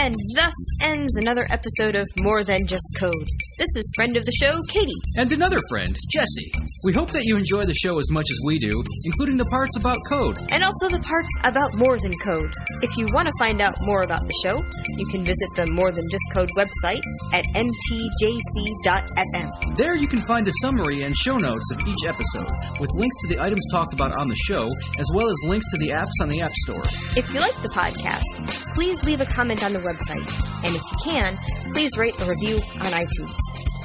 And 0.00 0.14
thus 0.34 0.54
ends 0.82 1.16
another 1.16 1.46
episode 1.50 1.94
of 1.96 2.06
More 2.20 2.44
Than 2.44 2.66
Just 2.66 2.84
Code. 2.98 3.26
This 3.58 3.68
is 3.74 3.92
friend 3.96 4.16
of 4.16 4.24
the 4.24 4.32
show, 4.32 4.60
Katie. 4.68 4.92
And 5.16 5.32
another 5.32 5.58
friend, 5.68 5.96
Jesse. 6.12 6.52
We 6.84 6.92
hope 6.92 7.10
that 7.10 7.24
you 7.24 7.36
enjoy 7.36 7.64
the 7.64 7.74
show 7.74 7.98
as 7.98 8.08
much 8.12 8.26
as 8.30 8.38
we 8.44 8.58
do, 8.58 8.82
including 9.04 9.36
the 9.36 9.44
parts 9.46 9.76
about 9.76 9.98
code. 10.08 10.38
and 10.50 10.62
also 10.62 10.88
the 10.88 11.00
parts 11.00 11.28
about 11.44 11.74
More 11.74 11.98
Than 11.98 12.14
Code. 12.24 12.52
If 12.82 12.96
you 12.96 13.08
want 13.12 13.26
to 13.26 13.34
find 13.38 13.60
out 13.60 13.74
more 13.82 14.02
about 14.04 14.20
the 14.20 14.34
show, 14.44 14.62
you 14.96 15.06
can 15.06 15.24
visit 15.24 15.48
the 15.56 15.66
More 15.66 15.90
Than 15.90 16.04
Just 16.10 16.22
Code 16.32 16.50
website 16.56 17.00
at 17.34 17.44
mtjc.fm. 18.48 19.76
There 19.76 19.96
you 19.96 20.06
can 20.06 20.20
find 20.22 20.46
a 20.46 20.52
summary 20.60 21.02
and 21.02 21.16
show 21.16 21.36
notes 21.38 21.72
of 21.72 21.80
each 21.80 22.04
episode, 22.06 22.46
with 22.80 22.90
links 22.94 23.16
to 23.22 23.34
the 23.34 23.42
items 23.42 23.66
talked 23.72 23.92
about 23.92 24.12
on 24.12 24.28
the 24.28 24.36
show, 24.46 24.68
as 25.00 25.06
well 25.14 25.28
as 25.28 25.36
links 25.46 25.66
to 25.72 25.78
the 25.78 25.88
apps 25.88 26.12
on 26.22 26.28
the 26.28 26.40
App 26.40 26.52
Store. 26.66 26.84
If 27.16 27.32
you 27.34 27.40
like 27.40 27.60
the 27.62 27.68
podcast, 27.70 28.22
please 28.74 29.02
leave 29.04 29.20
a 29.20 29.26
comment 29.26 29.47
on 29.50 29.72
the 29.72 29.80
website. 29.80 30.28
And 30.64 30.76
if 30.76 30.82
you 30.82 30.98
can, 31.02 31.38
please 31.72 31.96
rate 31.96 32.14
a 32.20 32.24
review 32.24 32.56
on 32.56 32.92
iTunes. 32.92 33.34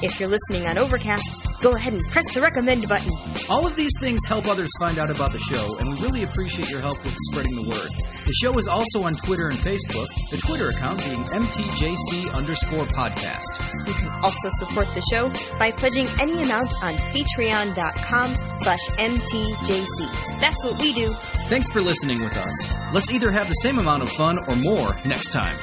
If 0.03 0.19
you're 0.19 0.27
listening 0.27 0.67
on 0.67 0.77
Overcast, 0.77 1.61
go 1.61 1.75
ahead 1.75 1.93
and 1.93 2.03
press 2.11 2.25
the 2.33 2.41
recommend 2.41 2.89
button. 2.89 3.09
All 3.49 3.65
of 3.65 3.77
these 3.77 3.93
things 4.01 4.25
help 4.25 4.47
others 4.47 4.69
find 4.79 4.99
out 4.99 5.09
about 5.09 5.31
the 5.31 5.39
show, 5.39 5.77
and 5.77 5.89
we 5.89 6.01
really 6.01 6.23
appreciate 6.23 6.69
your 6.69 6.81
help 6.81 7.01
with 7.05 7.15
spreading 7.31 7.55
the 7.55 7.61
word. 7.61 7.89
The 8.25 8.33
show 8.33 8.57
is 8.57 8.67
also 8.67 9.03
on 9.03 9.15
Twitter 9.15 9.47
and 9.47 9.57
Facebook, 9.57 10.07
the 10.29 10.37
Twitter 10.37 10.69
account 10.69 10.99
being 11.05 11.23
MTJC 11.23 12.33
underscore 12.33 12.85
podcast. 12.85 13.87
You 13.87 13.93
can 13.93 14.09
also 14.23 14.49
support 14.59 14.87
the 14.93 15.01
show 15.09 15.31
by 15.57 15.71
pledging 15.71 16.07
any 16.19 16.43
amount 16.43 16.73
on 16.83 16.95
patreon.com 16.95 18.35
slash 18.61 18.85
mtjc. 18.97 20.39
That's 20.41 20.65
what 20.65 20.81
we 20.81 20.93
do. 20.93 21.15
Thanks 21.53 21.71
for 21.71 21.81
listening 21.81 22.19
with 22.19 22.35
us. 22.35 22.73
Let's 22.93 23.11
either 23.11 23.29
have 23.29 23.47
the 23.47 23.53
same 23.53 23.77
amount 23.77 24.01
of 24.01 24.09
fun 24.09 24.39
or 24.47 24.55
more 24.55 24.97
next 25.05 25.31
time. 25.31 25.55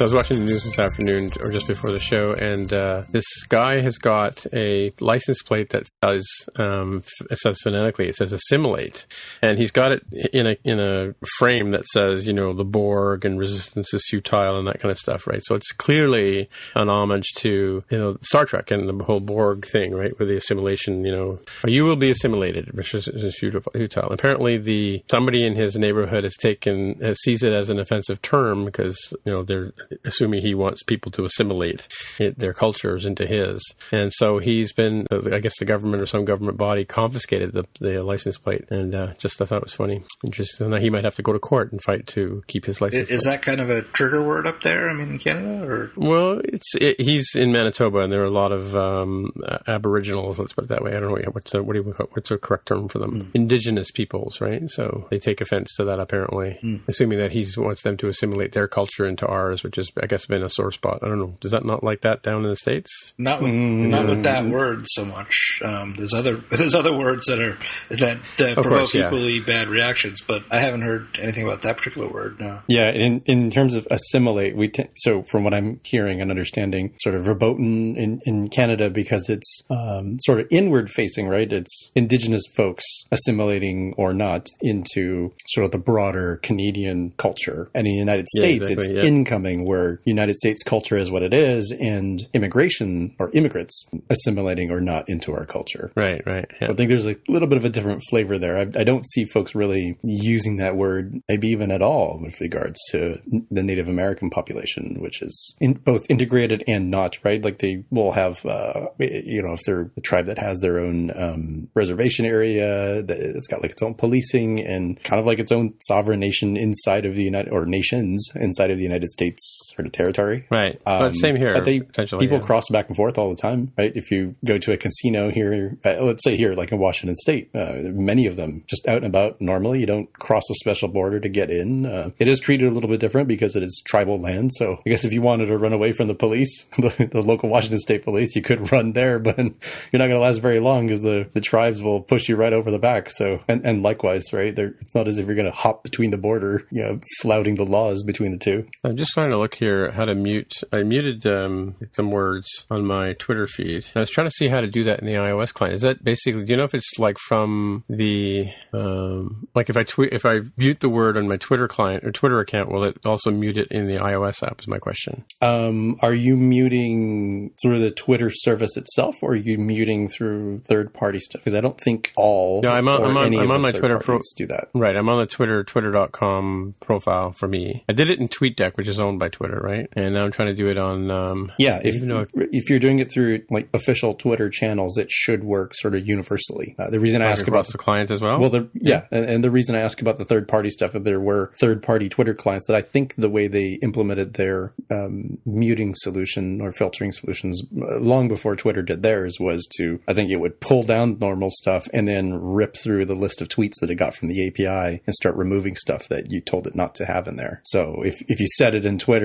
I 0.00 0.04
was 0.04 0.14
watching 0.14 0.38
the 0.38 0.44
news 0.44 0.64
this 0.64 0.78
afternoon, 0.78 1.32
or 1.40 1.50
just 1.50 1.66
before 1.66 1.92
the 1.92 2.00
show, 2.00 2.32
and 2.32 2.72
uh, 2.72 3.04
this 3.10 3.42
guy 3.44 3.80
has 3.80 3.98
got 3.98 4.46
a 4.52 4.92
license 4.98 5.42
plate 5.42 5.70
that 5.70 5.84
says 6.02 6.26
um, 6.56 7.02
it 7.30 7.38
says 7.38 7.60
phonetically, 7.62 8.08
it 8.08 8.16
says 8.16 8.32
assimilate, 8.32 9.06
and 9.42 9.58
he's 9.58 9.70
got 9.70 9.92
it 9.92 10.02
in 10.32 10.46
a 10.46 10.56
in 10.64 10.80
a 10.80 11.14
frame 11.38 11.72
that 11.72 11.86
says 11.86 12.26
you 12.26 12.32
know 12.32 12.52
the 12.52 12.64
Borg 12.64 13.24
and 13.24 13.38
resistance 13.38 13.92
is 13.92 14.06
futile 14.08 14.58
and 14.58 14.66
that 14.68 14.80
kind 14.80 14.90
of 14.90 14.98
stuff, 14.98 15.26
right? 15.26 15.42
So 15.44 15.54
it's 15.54 15.72
clearly 15.72 16.48
an 16.74 16.88
homage 16.88 17.32
to 17.36 17.84
you 17.90 17.98
know 17.98 18.16
Star 18.22 18.46
Trek 18.46 18.70
and 18.70 18.88
the 18.88 19.04
whole 19.04 19.20
Borg 19.20 19.66
thing, 19.66 19.94
right? 19.94 20.18
With 20.18 20.28
the 20.28 20.36
assimilation, 20.36 21.04
you 21.04 21.12
know, 21.12 21.38
you 21.64 21.84
will 21.84 21.96
be 21.96 22.10
assimilated, 22.10 22.70
is, 22.78 23.06
is 23.06 23.38
futile. 23.38 24.10
Apparently, 24.10 24.56
the 24.56 25.04
somebody 25.10 25.44
in 25.44 25.54
his 25.54 25.76
neighborhood 25.76 26.24
has 26.24 26.36
taken 26.36 26.98
has 27.00 27.20
sees 27.20 27.42
it 27.42 27.52
as 27.52 27.68
an 27.68 27.78
offensive 27.78 28.22
term 28.22 28.64
because 28.64 29.12
you 29.24 29.32
know 29.32 29.42
they're 29.42 29.72
assuming 30.04 30.42
he 30.42 30.54
wants 30.54 30.82
people 30.82 31.10
to 31.12 31.24
assimilate 31.24 31.88
it, 32.18 32.38
their 32.38 32.52
cultures 32.52 33.06
into 33.06 33.26
his, 33.26 33.62
and 33.92 34.12
so 34.12 34.38
he's 34.38 34.72
been, 34.72 35.06
I 35.10 35.38
guess, 35.40 35.58
the 35.58 35.64
government 35.64 36.02
or 36.02 36.06
some 36.06 36.24
government 36.24 36.58
body 36.58 36.84
confiscated 36.84 37.52
the, 37.52 37.64
the 37.80 38.02
license 38.02 38.38
plate, 38.38 38.64
and 38.70 38.94
uh, 38.94 39.14
just 39.18 39.40
I 39.40 39.44
thought 39.44 39.58
it 39.58 39.64
was 39.64 39.74
funny, 39.74 40.02
interesting. 40.24 40.58
So 40.58 40.68
now 40.68 40.78
he 40.78 40.90
might 40.90 41.04
have 41.04 41.14
to 41.16 41.22
go 41.22 41.32
to 41.32 41.38
court 41.38 41.72
and 41.72 41.82
fight 41.82 42.06
to 42.08 42.42
keep 42.46 42.64
his 42.64 42.80
license. 42.80 43.08
Is, 43.08 43.18
is 43.18 43.24
that 43.24 43.42
kind 43.42 43.60
of 43.60 43.70
a 43.70 43.82
trigger 43.82 44.26
word 44.26 44.46
up 44.46 44.62
there? 44.62 44.88
I 44.88 44.94
mean, 44.94 45.10
in 45.10 45.18
Canada, 45.18 45.64
or 45.64 45.92
Well, 45.96 46.40
it's 46.44 46.74
it, 46.74 47.00
he's 47.00 47.34
in 47.34 47.52
Manitoba, 47.52 47.98
and 47.98 48.12
there 48.12 48.22
are 48.22 48.26
a 48.26 48.30
lot 48.30 48.52
of 48.52 48.76
um, 48.76 49.32
Aboriginals. 49.66 50.38
Let's 50.38 50.52
put 50.52 50.64
it 50.64 50.68
that 50.68 50.82
way. 50.82 50.96
I 50.96 51.00
don't 51.00 51.10
know 51.14 51.30
what's 51.32 51.54
a, 51.54 51.62
what 51.62 51.74
do 51.74 51.80
you 51.80 51.94
what's 52.10 52.30
a 52.30 52.38
correct 52.38 52.66
term 52.66 52.88
for 52.88 52.98
them? 52.98 53.30
Indigenous 53.34 53.90
peoples, 53.90 54.40
right? 54.40 54.68
So 54.70 55.06
they 55.10 55.18
take 55.18 55.40
offense 55.40 55.74
to 55.76 55.84
that 55.84 56.00
apparently, 56.00 56.58
assuming 56.88 57.18
that 57.18 57.32
he 57.32 57.46
wants 57.56 57.82
them 57.82 57.96
to 57.98 58.08
assimilate 58.08 58.52
their 58.52 58.68
culture 58.68 59.06
into 59.06 59.26
ours, 59.26 59.62
which 59.62 59.78
is 59.80 59.90
has 59.96 60.04
I 60.04 60.06
guess 60.06 60.26
been 60.26 60.42
a 60.42 60.48
sore 60.48 60.70
spot. 60.70 61.00
I 61.02 61.08
don't 61.08 61.18
know. 61.18 61.36
Does 61.40 61.50
that 61.50 61.64
not 61.64 61.82
like 61.82 62.02
that 62.02 62.22
down 62.22 62.44
in 62.44 62.50
the 62.50 62.56
states? 62.56 63.14
Not 63.18 63.40
with 63.42 63.50
mm. 63.50 63.88
not 63.88 64.06
with 64.06 64.22
that 64.22 64.46
word 64.46 64.84
so 64.86 65.04
much. 65.04 65.60
Um, 65.64 65.94
there's 65.96 66.12
other 66.12 66.36
there's 66.50 66.74
other 66.74 66.96
words 66.96 67.26
that 67.26 67.40
are 67.40 67.58
that, 67.90 68.18
that 68.38 68.54
provoke 68.54 68.64
course, 68.64 68.94
yeah. 68.94 69.06
equally 69.06 69.40
bad 69.40 69.68
reactions, 69.68 70.20
but 70.20 70.44
I 70.50 70.58
haven't 70.58 70.82
heard 70.82 71.18
anything 71.18 71.44
about 71.44 71.62
that 71.62 71.78
particular 71.78 72.08
word. 72.08 72.40
No. 72.40 72.60
Yeah, 72.68 72.90
in 72.90 73.22
in 73.26 73.50
terms 73.50 73.74
of 73.74 73.86
assimilate, 73.90 74.56
we 74.56 74.68
t- 74.68 74.88
so 74.96 75.22
from 75.24 75.44
what 75.44 75.54
I'm 75.54 75.80
hearing 75.84 76.20
and 76.20 76.30
understanding, 76.30 76.94
sort 77.00 77.14
of 77.14 77.24
verboten 77.24 77.96
in 77.96 78.20
in 78.24 78.48
Canada 78.48 78.90
because 78.90 79.28
it's 79.28 79.62
um, 79.70 80.18
sort 80.20 80.40
of 80.40 80.46
inward 80.50 80.90
facing, 80.90 81.28
right? 81.28 81.50
It's 81.52 81.90
Indigenous 81.94 82.42
folks 82.54 82.84
assimilating 83.10 83.94
or 83.96 84.12
not 84.12 84.46
into 84.60 85.32
sort 85.48 85.64
of 85.64 85.72
the 85.72 85.78
broader 85.78 86.38
Canadian 86.42 87.12
culture, 87.16 87.70
and 87.74 87.86
in 87.86 87.92
the 87.92 87.98
United 87.98 88.28
States, 88.28 88.68
yeah, 88.68 88.72
exactly, 88.72 88.96
it's 88.96 89.04
yeah. 89.04 89.08
incoming 89.08 89.64
where 89.70 90.00
United 90.04 90.36
States 90.36 90.62
culture 90.64 90.96
is 90.96 91.10
what 91.10 91.22
it 91.22 91.32
is, 91.32 91.72
and 91.78 92.26
immigration 92.34 93.14
or 93.20 93.30
immigrants 93.32 93.84
assimilating 94.10 94.70
or 94.70 94.80
not 94.80 95.04
into 95.08 95.32
our 95.32 95.46
culture. 95.46 95.92
Right, 95.94 96.20
right. 96.26 96.48
Yeah. 96.60 96.70
I 96.70 96.74
think 96.74 96.88
there's 96.88 97.06
a 97.06 97.14
little 97.28 97.48
bit 97.48 97.58
of 97.58 97.64
a 97.64 97.68
different 97.68 98.02
flavor 98.10 98.36
there. 98.36 98.58
I, 98.58 98.62
I 98.62 98.84
don't 98.84 99.06
see 99.06 99.24
folks 99.24 99.54
really 99.54 99.96
using 100.02 100.56
that 100.56 100.76
word, 100.76 101.20
maybe 101.28 101.48
even 101.48 101.70
at 101.70 101.82
all, 101.82 102.18
with 102.20 102.40
regards 102.40 102.78
to 102.90 103.20
the 103.50 103.62
Native 103.62 103.88
American 103.88 104.28
population, 104.28 104.96
which 104.98 105.22
is 105.22 105.56
in, 105.60 105.74
both 105.74 106.04
integrated 106.08 106.64
and 106.66 106.90
not, 106.90 107.18
right? 107.24 107.42
Like 107.42 107.58
they 107.58 107.84
will 107.90 108.12
have, 108.12 108.44
uh, 108.44 108.88
you 108.98 109.42
know, 109.42 109.52
if 109.52 109.60
they're 109.64 109.90
a 109.96 110.00
tribe 110.00 110.26
that 110.26 110.38
has 110.38 110.58
their 110.58 110.80
own 110.80 111.10
um, 111.16 111.68
reservation 111.74 112.26
area, 112.26 113.04
it's 113.08 113.46
got 113.46 113.62
like 113.62 113.70
its 113.70 113.82
own 113.82 113.94
policing 113.94 114.60
and 114.60 115.00
kind 115.04 115.20
of 115.20 115.26
like 115.26 115.38
its 115.38 115.52
own 115.52 115.74
sovereign 115.80 116.20
nation 116.20 116.56
inside 116.56 117.06
of 117.06 117.14
the 117.14 117.22
United 117.22 117.52
or 117.52 117.66
nations 117.66 118.28
inside 118.34 118.70
of 118.70 118.78
the 118.78 118.82
United 118.82 119.08
States 119.10 119.59
sort 119.74 119.86
of 119.86 119.92
territory. 119.92 120.46
Right. 120.50 120.80
Um, 120.86 121.00
but 121.00 121.10
same 121.12 121.36
here. 121.36 121.60
People 121.62 122.38
yeah. 122.38 122.38
cross 122.40 122.68
back 122.70 122.88
and 122.88 122.96
forth 122.96 123.18
all 123.18 123.30
the 123.30 123.36
time, 123.36 123.72
right? 123.76 123.92
If 123.94 124.10
you 124.10 124.34
go 124.44 124.58
to 124.58 124.72
a 124.72 124.76
casino 124.76 125.30
here, 125.30 125.76
uh, 125.84 126.02
let's 126.02 126.24
say 126.24 126.36
here, 126.36 126.54
like 126.54 126.72
in 126.72 126.78
Washington 126.78 127.14
State, 127.16 127.50
uh, 127.54 127.74
many 127.82 128.26
of 128.26 128.36
them 128.36 128.64
just 128.68 128.86
out 128.86 128.98
and 128.98 129.06
about 129.06 129.40
normally. 129.40 129.80
You 129.80 129.86
don't 129.86 130.12
cross 130.18 130.42
a 130.50 130.54
special 130.54 130.88
border 130.88 131.20
to 131.20 131.28
get 131.28 131.50
in. 131.50 131.86
Uh, 131.86 132.10
it 132.18 132.28
is 132.28 132.40
treated 132.40 132.70
a 132.70 132.74
little 132.74 132.90
bit 132.90 133.00
different 133.00 133.28
because 133.28 133.56
it 133.56 133.62
is 133.62 133.82
tribal 133.84 134.20
land. 134.20 134.50
So 134.54 134.80
I 134.84 134.90
guess 134.90 135.04
if 135.04 135.12
you 135.12 135.22
wanted 135.22 135.46
to 135.46 135.58
run 135.58 135.72
away 135.72 135.92
from 135.92 136.08
the 136.08 136.14
police, 136.14 136.64
the, 136.76 137.08
the 137.10 137.22
local 137.22 137.48
Washington 137.48 137.78
State 137.78 138.04
police, 138.04 138.34
you 138.34 138.42
could 138.42 138.72
run 138.72 138.92
there, 138.92 139.18
but 139.18 139.38
you're 139.38 139.52
not 139.98 140.08
going 140.08 140.10
to 140.10 140.20
last 140.20 140.38
very 140.38 140.60
long 140.60 140.86
because 140.86 141.02
the, 141.02 141.28
the 141.32 141.40
tribes 141.40 141.82
will 141.82 142.00
push 142.00 142.28
you 142.28 142.36
right 142.36 142.52
over 142.52 142.70
the 142.70 142.78
back. 142.78 143.10
So, 143.10 143.40
and, 143.48 143.64
and 143.64 143.82
likewise, 143.82 144.32
right? 144.32 144.54
They're, 144.54 144.74
it's 144.80 144.94
not 144.94 145.08
as 145.08 145.18
if 145.18 145.26
you're 145.26 145.36
going 145.36 145.46
to 145.46 145.56
hop 145.56 145.82
between 145.82 146.10
the 146.10 146.18
border, 146.18 146.66
you 146.70 146.82
know, 146.82 147.00
flouting 147.20 147.56
the 147.56 147.64
laws 147.64 148.02
between 148.02 148.32
the 148.32 148.38
two. 148.38 148.66
I'm 148.84 148.96
just 148.96 149.12
trying 149.12 149.30
to 149.30 149.38
look 149.40 149.54
here 149.54 149.90
how 149.92 150.04
to 150.04 150.14
mute. 150.14 150.52
I 150.72 150.82
muted 150.82 151.26
um, 151.26 151.76
some 151.92 152.10
words 152.10 152.66
on 152.70 152.86
my 152.86 153.14
Twitter 153.14 153.46
feed. 153.46 153.86
I 153.94 154.00
was 154.00 154.10
trying 154.10 154.26
to 154.26 154.34
see 154.36 154.48
how 154.48 154.60
to 154.60 154.66
do 154.66 154.84
that 154.84 155.00
in 155.00 155.06
the 155.06 155.14
iOS 155.14 155.52
client. 155.52 155.76
Is 155.76 155.82
that 155.82 156.04
basically? 156.04 156.44
Do 156.44 156.52
you 156.52 156.56
know 156.56 156.64
if 156.64 156.74
it's 156.74 156.98
like 156.98 157.18
from 157.18 157.84
the 157.88 158.50
um, 158.72 159.48
like 159.54 159.70
if 159.70 159.76
I 159.76 159.82
tweet 159.82 160.12
if 160.12 160.24
I 160.26 160.40
mute 160.56 160.80
the 160.80 160.88
word 160.88 161.16
on 161.16 161.28
my 161.28 161.36
Twitter 161.36 161.68
client 161.68 162.04
or 162.04 162.12
Twitter 162.12 162.40
account, 162.40 162.70
will 162.70 162.84
it 162.84 162.98
also 163.04 163.30
mute 163.30 163.56
it 163.56 163.68
in 163.70 163.86
the 163.86 163.96
iOS 163.96 164.42
app? 164.42 164.60
Is 164.60 164.68
my 164.68 164.78
question. 164.78 165.24
Um, 165.40 165.96
are 166.02 166.14
you 166.14 166.36
muting 166.36 167.52
through 167.62 167.78
the 167.78 167.90
Twitter 167.90 168.30
service 168.30 168.76
itself, 168.76 169.16
or 169.22 169.32
are 169.32 169.36
you 169.36 169.58
muting 169.58 170.08
through 170.08 170.60
third 170.60 170.92
party 170.92 171.18
stuff? 171.18 171.42
Because 171.42 171.54
I 171.54 171.60
don't 171.60 171.80
think 171.80 172.12
all. 172.16 172.62
No, 172.62 172.70
I'm 172.70 172.88
on. 172.88 173.02
I'm 173.02 173.16
on, 173.16 173.34
I'm 173.34 173.50
on 173.50 173.60
my 173.60 173.72
Twitter 173.72 173.98
pro- 173.98 174.20
do 174.36 174.46
that. 174.46 174.68
Right, 174.74 174.96
I'm 174.96 175.08
on 175.08 175.18
the 175.18 175.26
Twitter 175.26 175.64
twitter.com 175.64 176.74
profile 176.80 177.32
for 177.32 177.48
me. 177.48 177.84
I 177.88 177.92
did 177.92 178.10
it 178.10 178.18
in 178.18 178.28
TweetDeck, 178.28 178.76
which 178.76 178.88
is 178.88 179.00
owned 179.00 179.18
by 179.18 179.28
Twitter, 179.30 179.58
right? 179.58 179.88
And 179.94 180.14
now 180.14 180.24
I'm 180.24 180.32
trying 180.32 180.48
to 180.48 180.54
do 180.54 180.68
it 180.68 180.78
on. 180.78 181.10
Um, 181.10 181.52
yeah, 181.58 181.80
if, 181.82 182.02
if, 182.02 182.30
if 182.34 182.70
you're 182.70 182.78
doing 182.78 182.98
it 182.98 183.10
through 183.12 183.42
like 183.50 183.68
official 183.72 184.14
Twitter 184.14 184.48
channels, 184.50 184.98
it 184.98 185.10
should 185.10 185.44
work 185.44 185.74
sort 185.74 185.94
of 185.94 186.06
universally. 186.06 186.74
Uh, 186.78 186.90
the 186.90 187.00
reason 187.00 187.22
I 187.22 187.26
ask 187.26 187.46
about 187.48 187.66
the 187.68 187.78
client 187.78 188.10
as 188.10 188.20
well. 188.20 188.38
Well, 188.38 188.50
the, 188.50 188.68
yeah, 188.74 189.02
yeah. 189.10 189.18
And, 189.18 189.30
and, 189.30 189.44
the 189.44 189.50
reason 189.50 189.74
I 189.74 189.80
ask 189.80 190.00
about 190.00 190.18
the 190.18 190.24
third 190.24 190.48
party 190.48 190.70
stuff, 190.70 190.94
if 190.94 191.04
there 191.04 191.20
were 191.20 191.52
third 191.58 191.82
party 191.82 192.08
Twitter 192.08 192.34
clients 192.34 192.66
that 192.66 192.76
I 192.76 192.82
think 192.82 193.14
the 193.16 193.28
way 193.28 193.46
they 193.46 193.78
implemented 193.82 194.34
their 194.34 194.72
um, 194.90 195.38
muting 195.44 195.94
solution 195.94 196.60
or 196.60 196.72
filtering 196.72 197.12
solutions 197.12 197.62
uh, 197.62 197.98
long 197.98 198.28
before 198.28 198.56
Twitter 198.56 198.82
did 198.82 199.02
theirs 199.02 199.38
was 199.40 199.66
to 199.76 200.00
I 200.08 200.14
think 200.14 200.30
it 200.30 200.40
would 200.40 200.60
pull 200.60 200.82
down 200.82 201.18
normal 201.18 201.48
stuff 201.50 201.88
and 201.92 202.06
then 202.06 202.34
rip 202.34 202.76
through 202.76 203.06
the 203.06 203.14
list 203.14 203.40
of 203.40 203.48
tweets 203.48 203.80
that 203.80 203.90
it 203.90 203.96
got 203.96 204.14
from 204.14 204.28
the 204.28 204.46
API 204.46 205.02
and 205.06 205.14
start 205.14 205.36
removing 205.36 205.76
stuff 205.76 206.08
that 206.08 206.30
you 206.30 206.40
told 206.40 206.66
it 206.66 206.74
not 206.74 206.94
to 206.96 207.06
have 207.06 207.26
in 207.26 207.36
there. 207.36 207.60
So 207.64 208.02
if 208.04 208.22
if 208.28 208.40
you 208.40 208.46
set 208.56 208.74
it 208.74 208.84
in 208.84 208.98
Twitter, 208.98 209.19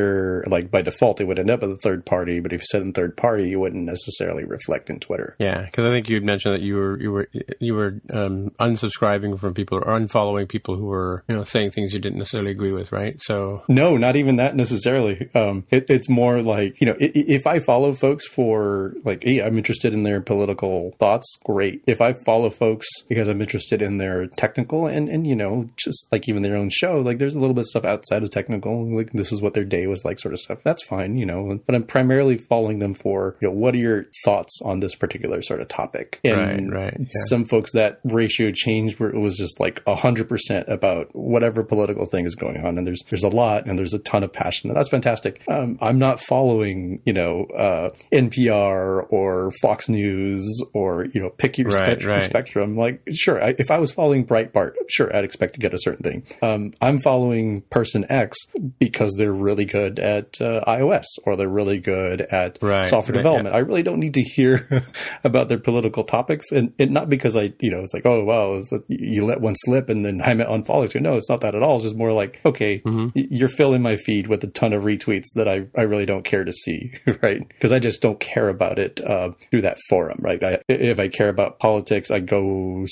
like 0.48 0.72
by 0.72 0.82
default, 0.82 1.22
it 1.22 1.28
would 1.28 1.40
end 1.40 1.50
up 1.50 1.62
with 1.62 1.72
a 1.72 1.78
third 1.78 2.06
party. 2.06 2.40
But 2.40 2.54
if 2.54 2.62
you 2.62 2.66
said 2.66 2.82
in 2.82 2.94
third 2.94 3.18
party, 3.18 3.50
you 3.50 3.60
wouldn't 3.60 3.86
necessarily 3.86 4.44
reflect 4.44 4.90
in 4.90 5.00
Twitter. 5.00 5.36
Yeah, 5.40 5.64
because 5.64 5.86
I 5.86 5.90
think 5.90 6.10
you 6.10 6.22
mentioned 6.22 6.56
that 6.56 6.62
you 6.62 6.76
were 6.76 7.00
you 7.00 7.12
were 7.12 7.30
you 7.60 7.74
were 7.74 8.02
um, 8.12 8.52
unsubscribing 8.60 9.40
from 9.40 9.54
people 9.54 9.78
or 9.78 9.86
unfollowing 9.86 10.48
people 10.48 10.76
who 10.76 10.86
were 10.86 11.24
you 11.28 11.36
know 11.36 11.44
saying 11.44 11.72
things 11.72 11.94
you 11.94 12.00
didn't 12.00 12.20
necessarily 12.20 12.52
agree 12.52 12.72
with, 12.72 12.92
right? 12.92 13.22
So 13.22 13.64
no, 13.68 13.98
not 13.98 14.16
even 14.16 14.38
that 14.38 14.56
necessarily. 14.56 15.30
Um, 15.36 15.66
it, 15.70 15.86
it's 15.90 16.10
more 16.10 16.42
like 16.42 16.80
you 16.80 16.88
know 16.88 16.96
if 17.00 17.48
I 17.48 17.60
follow 17.60 17.94
folks 17.94 18.28
for 18.28 18.94
like 19.04 19.24
hey, 19.24 19.42
I'm 19.42 19.58
interested 19.58 19.94
in 19.94 20.04
their 20.04 20.22
political 20.22 20.96
thoughts, 21.00 21.38
great. 21.44 21.84
If 21.88 22.02
I 22.02 22.14
follow 22.14 22.50
folks 22.50 22.88
because 23.08 23.28
I'm 23.28 23.42
interested 23.42 23.82
in 23.82 23.98
their 23.98 24.28
technical 24.28 24.88
and 24.88 25.10
and 25.10 25.28
you 25.28 25.36
know 25.36 25.68
just 25.78 26.08
like 26.12 26.28
even 26.30 26.44
their 26.44 26.56
own 26.56 26.70
show, 26.70 27.00
like 27.00 27.18
there's 27.18 27.36
a 27.36 27.40
little 27.40 27.54
bit 27.54 27.62
of 27.62 27.68
stuff 27.68 27.86
outside 27.86 28.24
of 28.24 28.30
technical, 28.30 28.96
like 28.96 29.12
this 29.14 29.32
is 29.32 29.42
what 29.42 29.54
their 29.54 29.64
day 29.64 29.85
was 29.88 30.04
like, 30.06 30.20
sort 30.20 30.34
of 30.34 30.40
stuff. 30.40 30.60
That's 30.64 30.84
fine, 30.84 31.18
you 31.18 31.26
know. 31.26 31.60
But 31.66 31.76
I'm 31.76 31.84
primarily 31.84 32.38
following 32.38 32.80
them 32.80 32.94
for 32.94 33.38
you 33.42 33.48
know 33.48 33.54
what 33.54 33.76
are 33.76 33.80
your 33.80 34.06
thoughts 34.24 34.60
on 34.64 34.80
this 34.80 34.96
particular 34.96 35.42
sort 35.42 35.62
of 35.62 35.68
topic? 35.68 36.20
And 36.24 36.72
right, 36.72 36.84
right. 36.84 36.98
Yeah. 37.00 37.08
Some 37.28 37.46
folks 37.46 37.72
that 37.74 38.00
ratio 38.04 38.52
changed 38.52 39.00
where 39.00 39.10
it 39.10 39.20
was 39.20 39.38
just 39.38 39.60
like 39.60 39.82
hundred 39.88 40.30
percent 40.30 40.68
about 40.68 41.16
whatever 41.16 41.64
political 41.64 42.06
thing 42.06 42.26
is 42.26 42.36
going 42.36 42.58
on, 42.66 42.78
and 42.78 42.86
there's 42.86 43.02
there's 43.10 43.24
a 43.24 43.30
lot 43.30 43.68
and 43.68 43.78
there's 43.78 43.94
a 43.94 44.00
ton 44.00 44.24
of 44.24 44.34
passion, 44.34 44.70
and 44.70 44.78
that's 44.78 44.90
fantastic. 44.90 45.42
Um, 45.48 45.78
I'm 45.82 46.00
not 46.00 46.20
following 46.20 47.02
you 47.06 47.14
know 47.14 47.46
uh, 47.46 47.90
NPR 48.12 49.06
or 49.10 49.52
Fox 49.62 49.90
News 49.90 50.62
or 50.74 51.06
you 51.14 51.22
know 51.22 51.30
pick 51.30 51.58
your 51.58 51.70
right, 51.70 52.04
right. 52.04 52.22
spectrum. 52.22 52.76
Like 52.76 53.02
sure, 53.12 53.44
I, 53.44 53.56
if 53.58 53.72
I 53.72 53.78
was 53.78 53.92
following 53.92 54.26
Breitbart, 54.26 54.74
sure 54.88 55.16
I'd 55.16 55.24
expect 55.24 55.54
to 55.56 55.60
get 55.60 55.74
a 55.74 55.80
certain 55.80 56.04
thing. 56.04 56.24
Um, 56.42 56.72
I'm 56.82 56.98
following 57.00 57.62
person 57.64 58.06
X 58.10 58.38
because 58.80 59.14
they're 59.18 59.34
really 59.34 59.66
good 59.66 59.75
at 59.76 60.42
uh, 60.42 60.62
iOS 60.68 61.06
or 61.26 61.36
they're 61.36 61.48
really 61.48 61.80
good 61.80 62.22
at 62.22 62.58
right, 62.62 62.86
software 62.86 63.16
development. 63.16 63.54
Yeah. 63.54 63.58
I 63.58 63.62
really 63.62 63.84
don't 63.84 64.00
need 64.00 64.14
to 64.16 64.22
hear 64.22 64.84
about 65.24 65.50
their 65.50 65.60
political 65.60 66.04
topics, 66.04 66.52
and, 66.52 66.74
and, 66.80 66.92
not 66.92 67.10
because 67.10 67.36
I, 67.36 67.54
you 67.60 67.70
know, 67.70 67.82
it's 67.82 67.94
like, 67.94 68.06
oh 68.06 68.24
wow, 68.24 68.62
you 68.88 69.26
let 69.26 69.42
one 69.42 69.56
slip 69.58 69.90
and 69.90 70.06
then 70.06 70.22
I'm 70.22 70.40
unfollows 70.40 70.94
you. 70.94 71.02
No, 71.02 71.16
it's 71.16 71.30
not 71.30 71.42
that 71.42 71.56
at 71.56 71.64
all. 71.64 71.76
It's 71.78 71.84
just 71.84 71.96
more 71.96 72.14
like, 72.14 72.40
okay, 72.46 72.80
mm-hmm. 72.80 73.10
you're 73.14 73.50
filling 73.50 73.82
my 73.82 73.96
feed 73.98 74.28
with 74.28 74.44
a 74.44 74.48
ton 74.48 74.74
of 74.74 74.84
retweets 74.84 75.26
that 75.36 75.48
I, 75.48 75.68
I 75.78 75.84
really 75.84 76.06
don't 76.06 76.24
care 76.24 76.44
to 76.44 76.54
see, 76.54 76.94
right? 77.22 77.46
Because 77.48 77.72
I 77.72 77.80
just 77.80 78.02
don't 78.02 78.20
care 78.20 78.50
about 78.50 78.80
it 78.80 79.02
uh, 79.02 79.32
through 79.52 79.62
that 79.62 79.78
forum, 79.90 80.20
right? 80.22 80.44
I, 80.44 80.60
if 80.70 81.00
I 81.00 81.08
care 81.08 81.30
about 81.30 81.60
politics, 81.60 82.12
I 82.12 82.20
go 82.20 82.86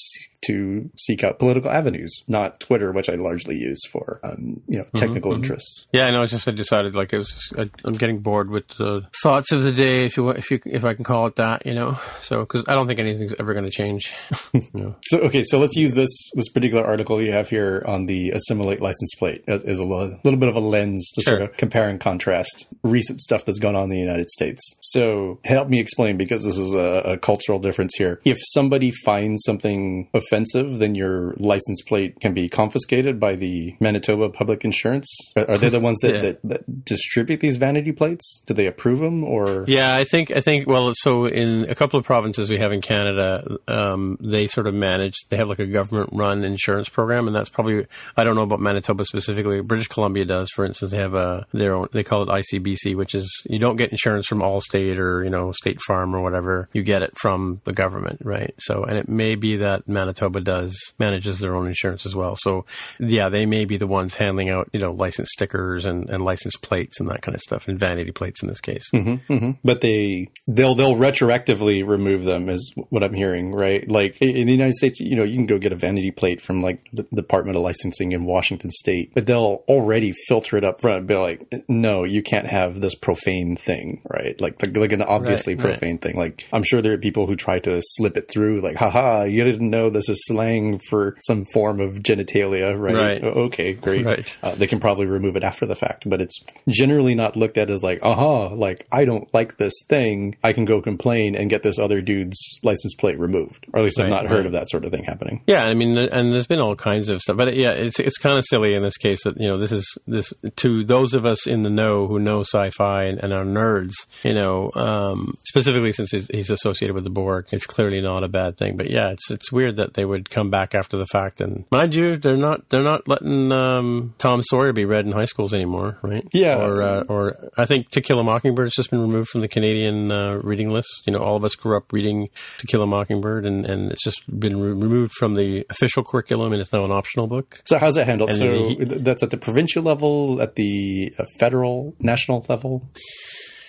to 0.45 0.89
seek 0.97 1.23
out 1.23 1.39
political 1.39 1.71
avenues, 1.71 2.23
not 2.27 2.59
Twitter, 2.59 2.91
which 2.91 3.09
I 3.09 3.15
largely 3.15 3.55
use 3.57 3.81
for 3.91 4.19
um, 4.23 4.61
you 4.67 4.77
know 4.77 4.84
mm-hmm, 4.84 4.97
technical 4.97 5.31
mm-hmm, 5.31 5.43
interests. 5.43 5.88
Yeah, 5.93 6.07
I 6.07 6.11
know. 6.11 6.23
It's 6.23 6.31
just 6.31 6.47
I 6.47 6.51
decided 6.74 6.95
like 6.95 7.11
was, 7.11 7.51
I, 7.57 7.69
am 7.86 7.93
getting 7.93 8.19
bored 8.19 8.49
with 8.49 8.67
the 8.78 9.01
thoughts 9.21 9.51
of 9.51 9.63
the 9.63 9.71
day, 9.71 10.05
if 10.05 10.17
you 10.17 10.30
if 10.30 10.51
you 10.51 10.59
if 10.65 10.86
I 10.86 10.93
can 10.93 11.03
call 11.03 11.28
it 11.28 11.36
that, 11.36 11.65
you 11.65 11.74
know. 11.74 11.99
So 12.21 12.39
because 12.39 12.63
I 12.67 12.74
don't 12.74 12.88
think 12.88 12.99
anything's 12.99 13.34
ever 13.39 13.53
going 13.53 13.65
to 13.65 13.71
change. 13.71 14.13
you 14.53 14.67
know? 14.74 14.95
So 15.03 15.19
okay, 15.19 15.43
so 15.43 15.59
let's 15.59 15.76
use 15.76 15.93
this 15.93 16.32
this 16.34 16.49
particular 16.49 16.86
article 16.86 17.21
you 17.21 17.32
have 17.32 17.49
here 17.49 17.84
on 17.86 18.05
the 18.05 18.32
assimilate 18.32 18.82
license 18.82 19.13
plate 19.15 19.43
as, 19.47 19.63
as 19.63 19.80
a 19.80 19.86
little, 19.86 20.19
little, 20.24 20.39
bit 20.39 20.49
of 20.49 20.55
a 20.55 20.59
lens 20.59 21.11
to 21.15 21.21
sure. 21.21 21.38
sort 21.38 21.49
of 21.49 21.57
compare 21.57 21.89
and 21.89 21.99
contrast 21.99 22.67
recent 22.84 23.19
stuff 23.19 23.45
that's 23.45 23.59
gone 23.59 23.76
on 23.76 23.84
in 23.84 23.89
the 23.89 23.97
United 23.97 24.30
States. 24.30 24.61
So 24.82 25.39
help 25.45 25.69
me 25.69 25.80
explain 25.80 26.17
because 26.17 26.43
this 26.43 26.57
is 26.57 26.74
a, 26.74 27.13
a 27.13 27.17
cultural 27.17 27.59
difference 27.59 27.93
here. 27.95 28.19
If 28.26 28.38
somebody 28.41 28.91
finds 29.05 29.43
something 29.45 30.09
offensive, 30.13 30.80
then 30.80 30.95
your 30.95 31.34
license 31.38 31.82
plate 31.82 32.19
can 32.19 32.34
be 32.34 32.49
confiscated 32.49 33.19
by 33.19 33.36
the 33.36 33.76
Manitoba 33.80 34.30
Public 34.30 34.65
Insurance. 34.65 35.07
Are 35.36 35.57
they 35.57 35.69
the 35.69 35.80
ones 35.80 35.99
that, 36.01 36.15
yeah. 36.15 36.21
that, 36.21 36.39
that, 36.43 36.62
distribute 36.84 37.39
these 37.39 37.57
vanity 37.57 37.91
plates? 37.91 38.41
Do 38.45 38.53
they 38.53 38.68
approve 38.68 38.99
them 38.99 39.24
or? 39.24 39.66
Yeah, 39.68 39.95
I 39.95 40.03
think 40.03 40.32
I 40.32 40.41
think 40.41 40.68
well, 40.68 40.91
so 40.95 41.26
in 41.26 41.70
a 41.70 41.76
couple 41.76 41.99
of 41.99 42.05
provinces 42.05 42.49
we 42.49 42.57
have 42.57 42.72
in 42.72 42.82
Canada, 42.82 43.57
um, 43.68 44.18
they 44.22 44.47
sort 44.47 44.68
of 44.68 44.74
manage. 44.74 45.16
They 45.30 45.38
have 45.38 45.49
like 45.49 45.59
a 45.59 45.68
government-run 45.68 46.43
insurance 46.43 46.89
program, 46.89 47.28
and 47.28 47.36
that's 47.36 47.49
probably 47.49 47.86
I 48.18 48.24
don't 48.24 48.36
know 48.36 48.43
about 48.43 48.59
Manitoba 48.59 49.05
specifically. 49.05 49.61
British 49.61 49.88
Columbia 49.88 50.26
does, 50.26 50.49
for 50.49 50.66
instance, 50.66 50.91
they 50.91 50.97
have 50.97 51.14
a 51.14 51.45
their 51.53 51.76
own. 51.76 51.88
They 51.91 52.03
call 52.03 52.24
it 52.24 52.30
ICBC, 52.30 52.95
which 52.95 53.16
is 53.16 53.30
you 53.49 53.59
don't 53.59 53.76
get 53.76 53.91
insurance 53.91 54.28
from 54.28 54.39
Allstate 54.39 54.97
or 54.97 55.24
you 55.24 55.30
know 55.30 55.51
State 55.51 55.80
Farm 55.88 56.16
or 56.16 56.22
whatever. 56.22 56.70
You 56.74 56.84
get 56.84 57.01
it 57.01 57.18
from 57.18 57.61
the 57.66 57.74
government, 57.74 58.22
right? 58.24 58.53
So, 58.57 58.84
and 58.84 58.97
it 58.97 59.07
may 59.07 59.36
be 59.36 59.57
that 59.57 59.88
Manitoba 59.88 60.41
does 60.41 60.93
manages 60.99 61.39
their 61.39 61.55
own 61.55 61.68
insurance 61.68 62.05
as 62.05 62.16
well. 62.16 62.36
So, 62.38 62.66
yeah, 62.99 63.30
they 63.30 63.45
may 63.45 63.66
be 63.66 63.78
the 63.78 63.88
ones 63.88 64.16
handling 64.16 64.49
out, 64.49 64.70
you 64.74 64.80
know, 64.80 64.91
license 64.91 65.30
stickers 65.32 65.86
and, 65.86 66.09
and 66.09 66.24
license 66.24 66.52
license 66.53 66.69
plates 66.69 66.99
and 66.99 67.09
that 67.09 67.21
kind 67.21 67.35
of 67.35 67.41
stuff, 67.41 67.67
and 67.67 67.79
vanity 67.79 68.11
plates 68.11 68.41
in 68.41 68.49
this 68.49 68.61
case. 68.61 68.89
Mm-hmm, 68.93 69.33
mm-hmm. 69.33 69.51
But 69.63 69.81
they 69.81 70.29
they'll 70.47 70.75
they'll 70.75 70.95
retroactively 70.95 71.85
remove 71.85 72.23
them, 72.23 72.49
is 72.49 72.73
what 72.89 73.03
I'm 73.03 73.13
hearing, 73.13 73.53
right? 73.53 73.87
Like 73.87 74.17
in 74.21 74.47
the 74.47 74.53
United 74.53 74.75
States, 74.75 74.99
you 74.99 75.15
know, 75.15 75.23
you 75.23 75.35
can 75.35 75.45
go 75.45 75.57
get 75.57 75.71
a 75.71 75.75
vanity 75.75 76.11
plate 76.11 76.41
from 76.41 76.61
like 76.61 76.81
the 76.93 77.03
Department 77.13 77.57
of 77.57 77.63
Licensing 77.63 78.11
in 78.11 78.25
Washington 78.25 78.71
State, 78.71 79.11
but 79.13 79.25
they'll 79.25 79.63
already 79.67 80.13
filter 80.27 80.57
it 80.57 80.63
up 80.63 80.81
front 80.81 80.99
and 80.99 81.07
be 81.07 81.15
like, 81.15 81.53
no, 81.67 82.03
you 82.03 82.21
can't 82.21 82.47
have 82.47 82.81
this 82.81 82.95
profane 82.95 83.55
thing, 83.55 84.01
right? 84.09 84.39
Like 84.39 84.61
like, 84.61 84.75
like 84.75 84.91
an 84.91 85.01
obviously 85.01 85.55
right, 85.55 85.63
profane 85.63 85.93
right. 85.93 86.01
thing. 86.01 86.17
Like 86.17 86.47
I'm 86.53 86.63
sure 86.63 86.81
there 86.81 86.93
are 86.93 86.97
people 86.97 87.27
who 87.27 87.35
try 87.35 87.59
to 87.59 87.79
slip 87.81 88.17
it 88.17 88.29
through, 88.29 88.61
like, 88.61 88.77
haha, 88.77 89.23
you 89.23 89.43
didn't 89.43 89.69
know 89.69 89.89
this 89.89 90.09
is 90.09 90.23
slang 90.25 90.79
for 90.89 91.17
some 91.21 91.45
form 91.45 91.79
of 91.79 91.95
genitalia, 91.95 92.77
right? 92.79 92.95
right. 92.95 93.23
Okay, 93.23 93.73
great. 93.73 94.05
Right. 94.05 94.37
Uh, 94.43 94.55
they 94.55 94.67
can 94.67 94.79
probably 94.79 95.05
remove 95.05 95.35
it 95.35 95.43
after 95.43 95.65
the 95.65 95.75
fact, 95.75 96.03
but 96.07 96.21
it's 96.21 96.39
generally 96.67 97.15
not 97.15 97.35
looked 97.35 97.57
at 97.57 97.69
as 97.69 97.83
like, 97.83 97.99
aha, 98.01 98.47
like 98.47 98.87
I 98.91 99.05
don't 99.05 99.31
like 99.33 99.57
this 99.57 99.73
thing. 99.87 100.35
I 100.43 100.53
can 100.53 100.65
go 100.65 100.81
complain 100.81 101.35
and 101.35 101.49
get 101.49 101.63
this 101.63 101.79
other 101.79 102.01
dude's 102.01 102.37
license 102.63 102.93
plate 102.95 103.19
removed. 103.19 103.65
Or 103.73 103.79
at 103.79 103.83
least 103.83 103.99
I've 103.99 104.09
not 104.09 104.27
heard 104.27 104.45
of 104.45 104.53
that 104.53 104.69
sort 104.69 104.85
of 104.85 104.91
thing 104.91 105.03
happening. 105.03 105.43
Yeah, 105.47 105.65
I 105.65 105.73
mean, 105.73 105.97
and 105.97 106.33
there's 106.33 106.47
been 106.47 106.59
all 106.59 106.75
kinds 106.75 107.09
of 107.09 107.21
stuff, 107.21 107.37
but 107.37 107.55
yeah, 107.55 107.71
it's 107.71 107.99
it's 107.99 108.17
kind 108.17 108.37
of 108.37 108.45
silly 108.47 108.73
in 108.73 108.83
this 108.83 108.97
case 108.97 109.23
that 109.23 109.39
you 109.39 109.47
know 109.47 109.57
this 109.57 109.71
is 109.71 109.97
this 110.07 110.33
to 110.57 110.83
those 110.83 111.13
of 111.13 111.25
us 111.25 111.47
in 111.47 111.63
the 111.63 111.69
know 111.69 112.07
who 112.07 112.19
know 112.19 112.41
sci-fi 112.41 113.03
and, 113.03 113.19
and 113.19 113.33
are 113.33 113.45
nerds, 113.45 113.93
you 114.23 114.33
know, 114.33 114.71
um, 114.75 115.37
specifically 115.45 115.93
since 115.93 116.11
he's, 116.11 116.27
he's, 116.27 116.49
associated 116.49 116.93
with 116.93 117.03
the 117.03 117.09
Borg, 117.09 117.47
it's 117.51 117.65
clearly 117.65 117.99
not 117.99 118.23
a 118.23 118.27
bad 118.27 118.57
thing. 118.57 118.77
But 118.77 118.89
yeah, 118.89 119.09
it's 119.09 119.31
it's 119.31 119.51
weird 119.51 119.77
that 119.77 119.95
they 119.95 120.05
would 120.05 120.29
come 120.29 120.49
back 120.49 120.75
after 120.75 120.97
the 120.97 121.05
fact, 121.05 121.41
and 121.41 121.65
mind 121.71 121.93
you, 121.93 122.17
they're 122.17 122.37
not 122.37 122.69
they're 122.69 122.83
not 122.83 123.07
letting 123.07 123.51
um, 123.51 124.13
Tom 124.17 124.41
Sawyer 124.43 124.73
be 124.73 124.85
read 124.85 125.05
in 125.05 125.11
high 125.11 125.25
schools 125.25 125.53
anymore, 125.53 125.97
right? 126.03 126.22
Yeah, 126.32 126.57
or 126.57 126.82
uh, 126.82 127.03
or 127.09 127.49
I 127.57 127.65
think 127.65 127.89
To 127.91 128.01
Kill 128.01 128.19
a 128.19 128.24
Mockingbird 128.24 128.67
has 128.67 128.74
just 128.74 128.89
been 128.89 129.01
removed 129.01 129.30
from 129.30 129.41
the 129.41 129.47
Canadian 129.47 130.11
uh, 130.11 130.39
reading 130.43 130.69
list. 130.69 131.03
You 131.05 131.13
know, 131.13 131.19
all 131.19 131.36
of 131.36 131.43
us 131.43 131.55
grew 131.55 131.76
up 131.76 131.91
reading 131.91 132.30
To 132.59 132.67
Kill 132.67 132.82
a 132.82 132.88
Mockingbird, 132.88 133.45
and, 133.45 133.65
and 133.65 133.91
it's 133.91 134.03
just 134.03 134.24
been 134.39 134.59
re- 134.59 134.71
removed 134.71 135.13
from 135.13 135.36
the 135.36 135.65
official 135.69 136.03
curriculum, 136.03 136.53
and 136.53 136.61
it's 136.61 136.71
now 136.71 136.86
an 136.86 136.91
optional 136.91 137.28
book. 137.28 137.61
So 137.65 137.78
how's 137.80 137.95
that 137.95 138.07
handled? 138.07 138.30
And 138.30 138.39
so 138.39 138.67
he, 138.69 138.76
that's 138.76 139.24
at 139.24 139.32
the 139.32 139.38
provincial 139.38 139.84
level, 139.84 140.41
at 140.41 140.55
the 140.55 141.13
uh, 141.17 141.26
federal, 141.39 141.95
national 141.99 142.45
level. 142.47 142.89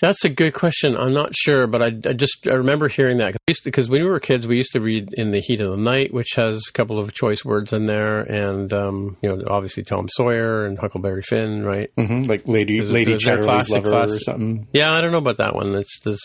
That's 0.04 0.22
a 0.22 0.28
good 0.28 0.52
question. 0.52 0.98
I'm 0.98 1.14
not 1.14 1.34
sure, 1.34 1.66
but 1.66 1.80
I, 1.80 1.86
I 1.86 2.12
just 2.12 2.46
I 2.46 2.52
remember 2.52 2.88
hearing 2.88 3.16
that 3.18 3.34
because 3.64 3.88
when 3.88 4.02
we 4.02 4.06
were 4.06 4.20
kids, 4.20 4.46
we 4.46 4.58
used 4.58 4.72
to 4.72 4.80
read 4.82 5.14
in 5.14 5.30
the 5.30 5.40
heat 5.40 5.62
of 5.62 5.74
the 5.74 5.80
night, 5.80 6.12
which 6.12 6.32
has 6.36 6.62
a 6.68 6.72
couple 6.72 6.98
of 6.98 7.14
choice 7.14 7.42
words 7.42 7.72
in 7.72 7.86
there, 7.86 8.20
and 8.20 8.70
um, 8.74 9.16
you 9.22 9.34
know, 9.34 9.42
obviously 9.48 9.82
Tom 9.82 10.06
Sawyer 10.10 10.66
and 10.66 10.78
Huckleberry 10.78 11.22
Finn, 11.22 11.64
right? 11.64 11.90
Mm-hmm. 11.96 12.24
Like 12.24 12.46
Lady 12.46 12.80
there's, 12.80 12.90
Lady 12.90 13.16
Chatterley's 13.16 13.70
lover 13.70 13.88
classic. 13.88 14.16
or 14.16 14.20
something. 14.20 14.68
Yeah, 14.74 14.92
I 14.92 15.00
don't 15.00 15.10
know 15.10 15.18
about 15.18 15.38
that 15.38 15.54
one. 15.54 15.74
It's 15.74 15.98
this, 16.00 16.20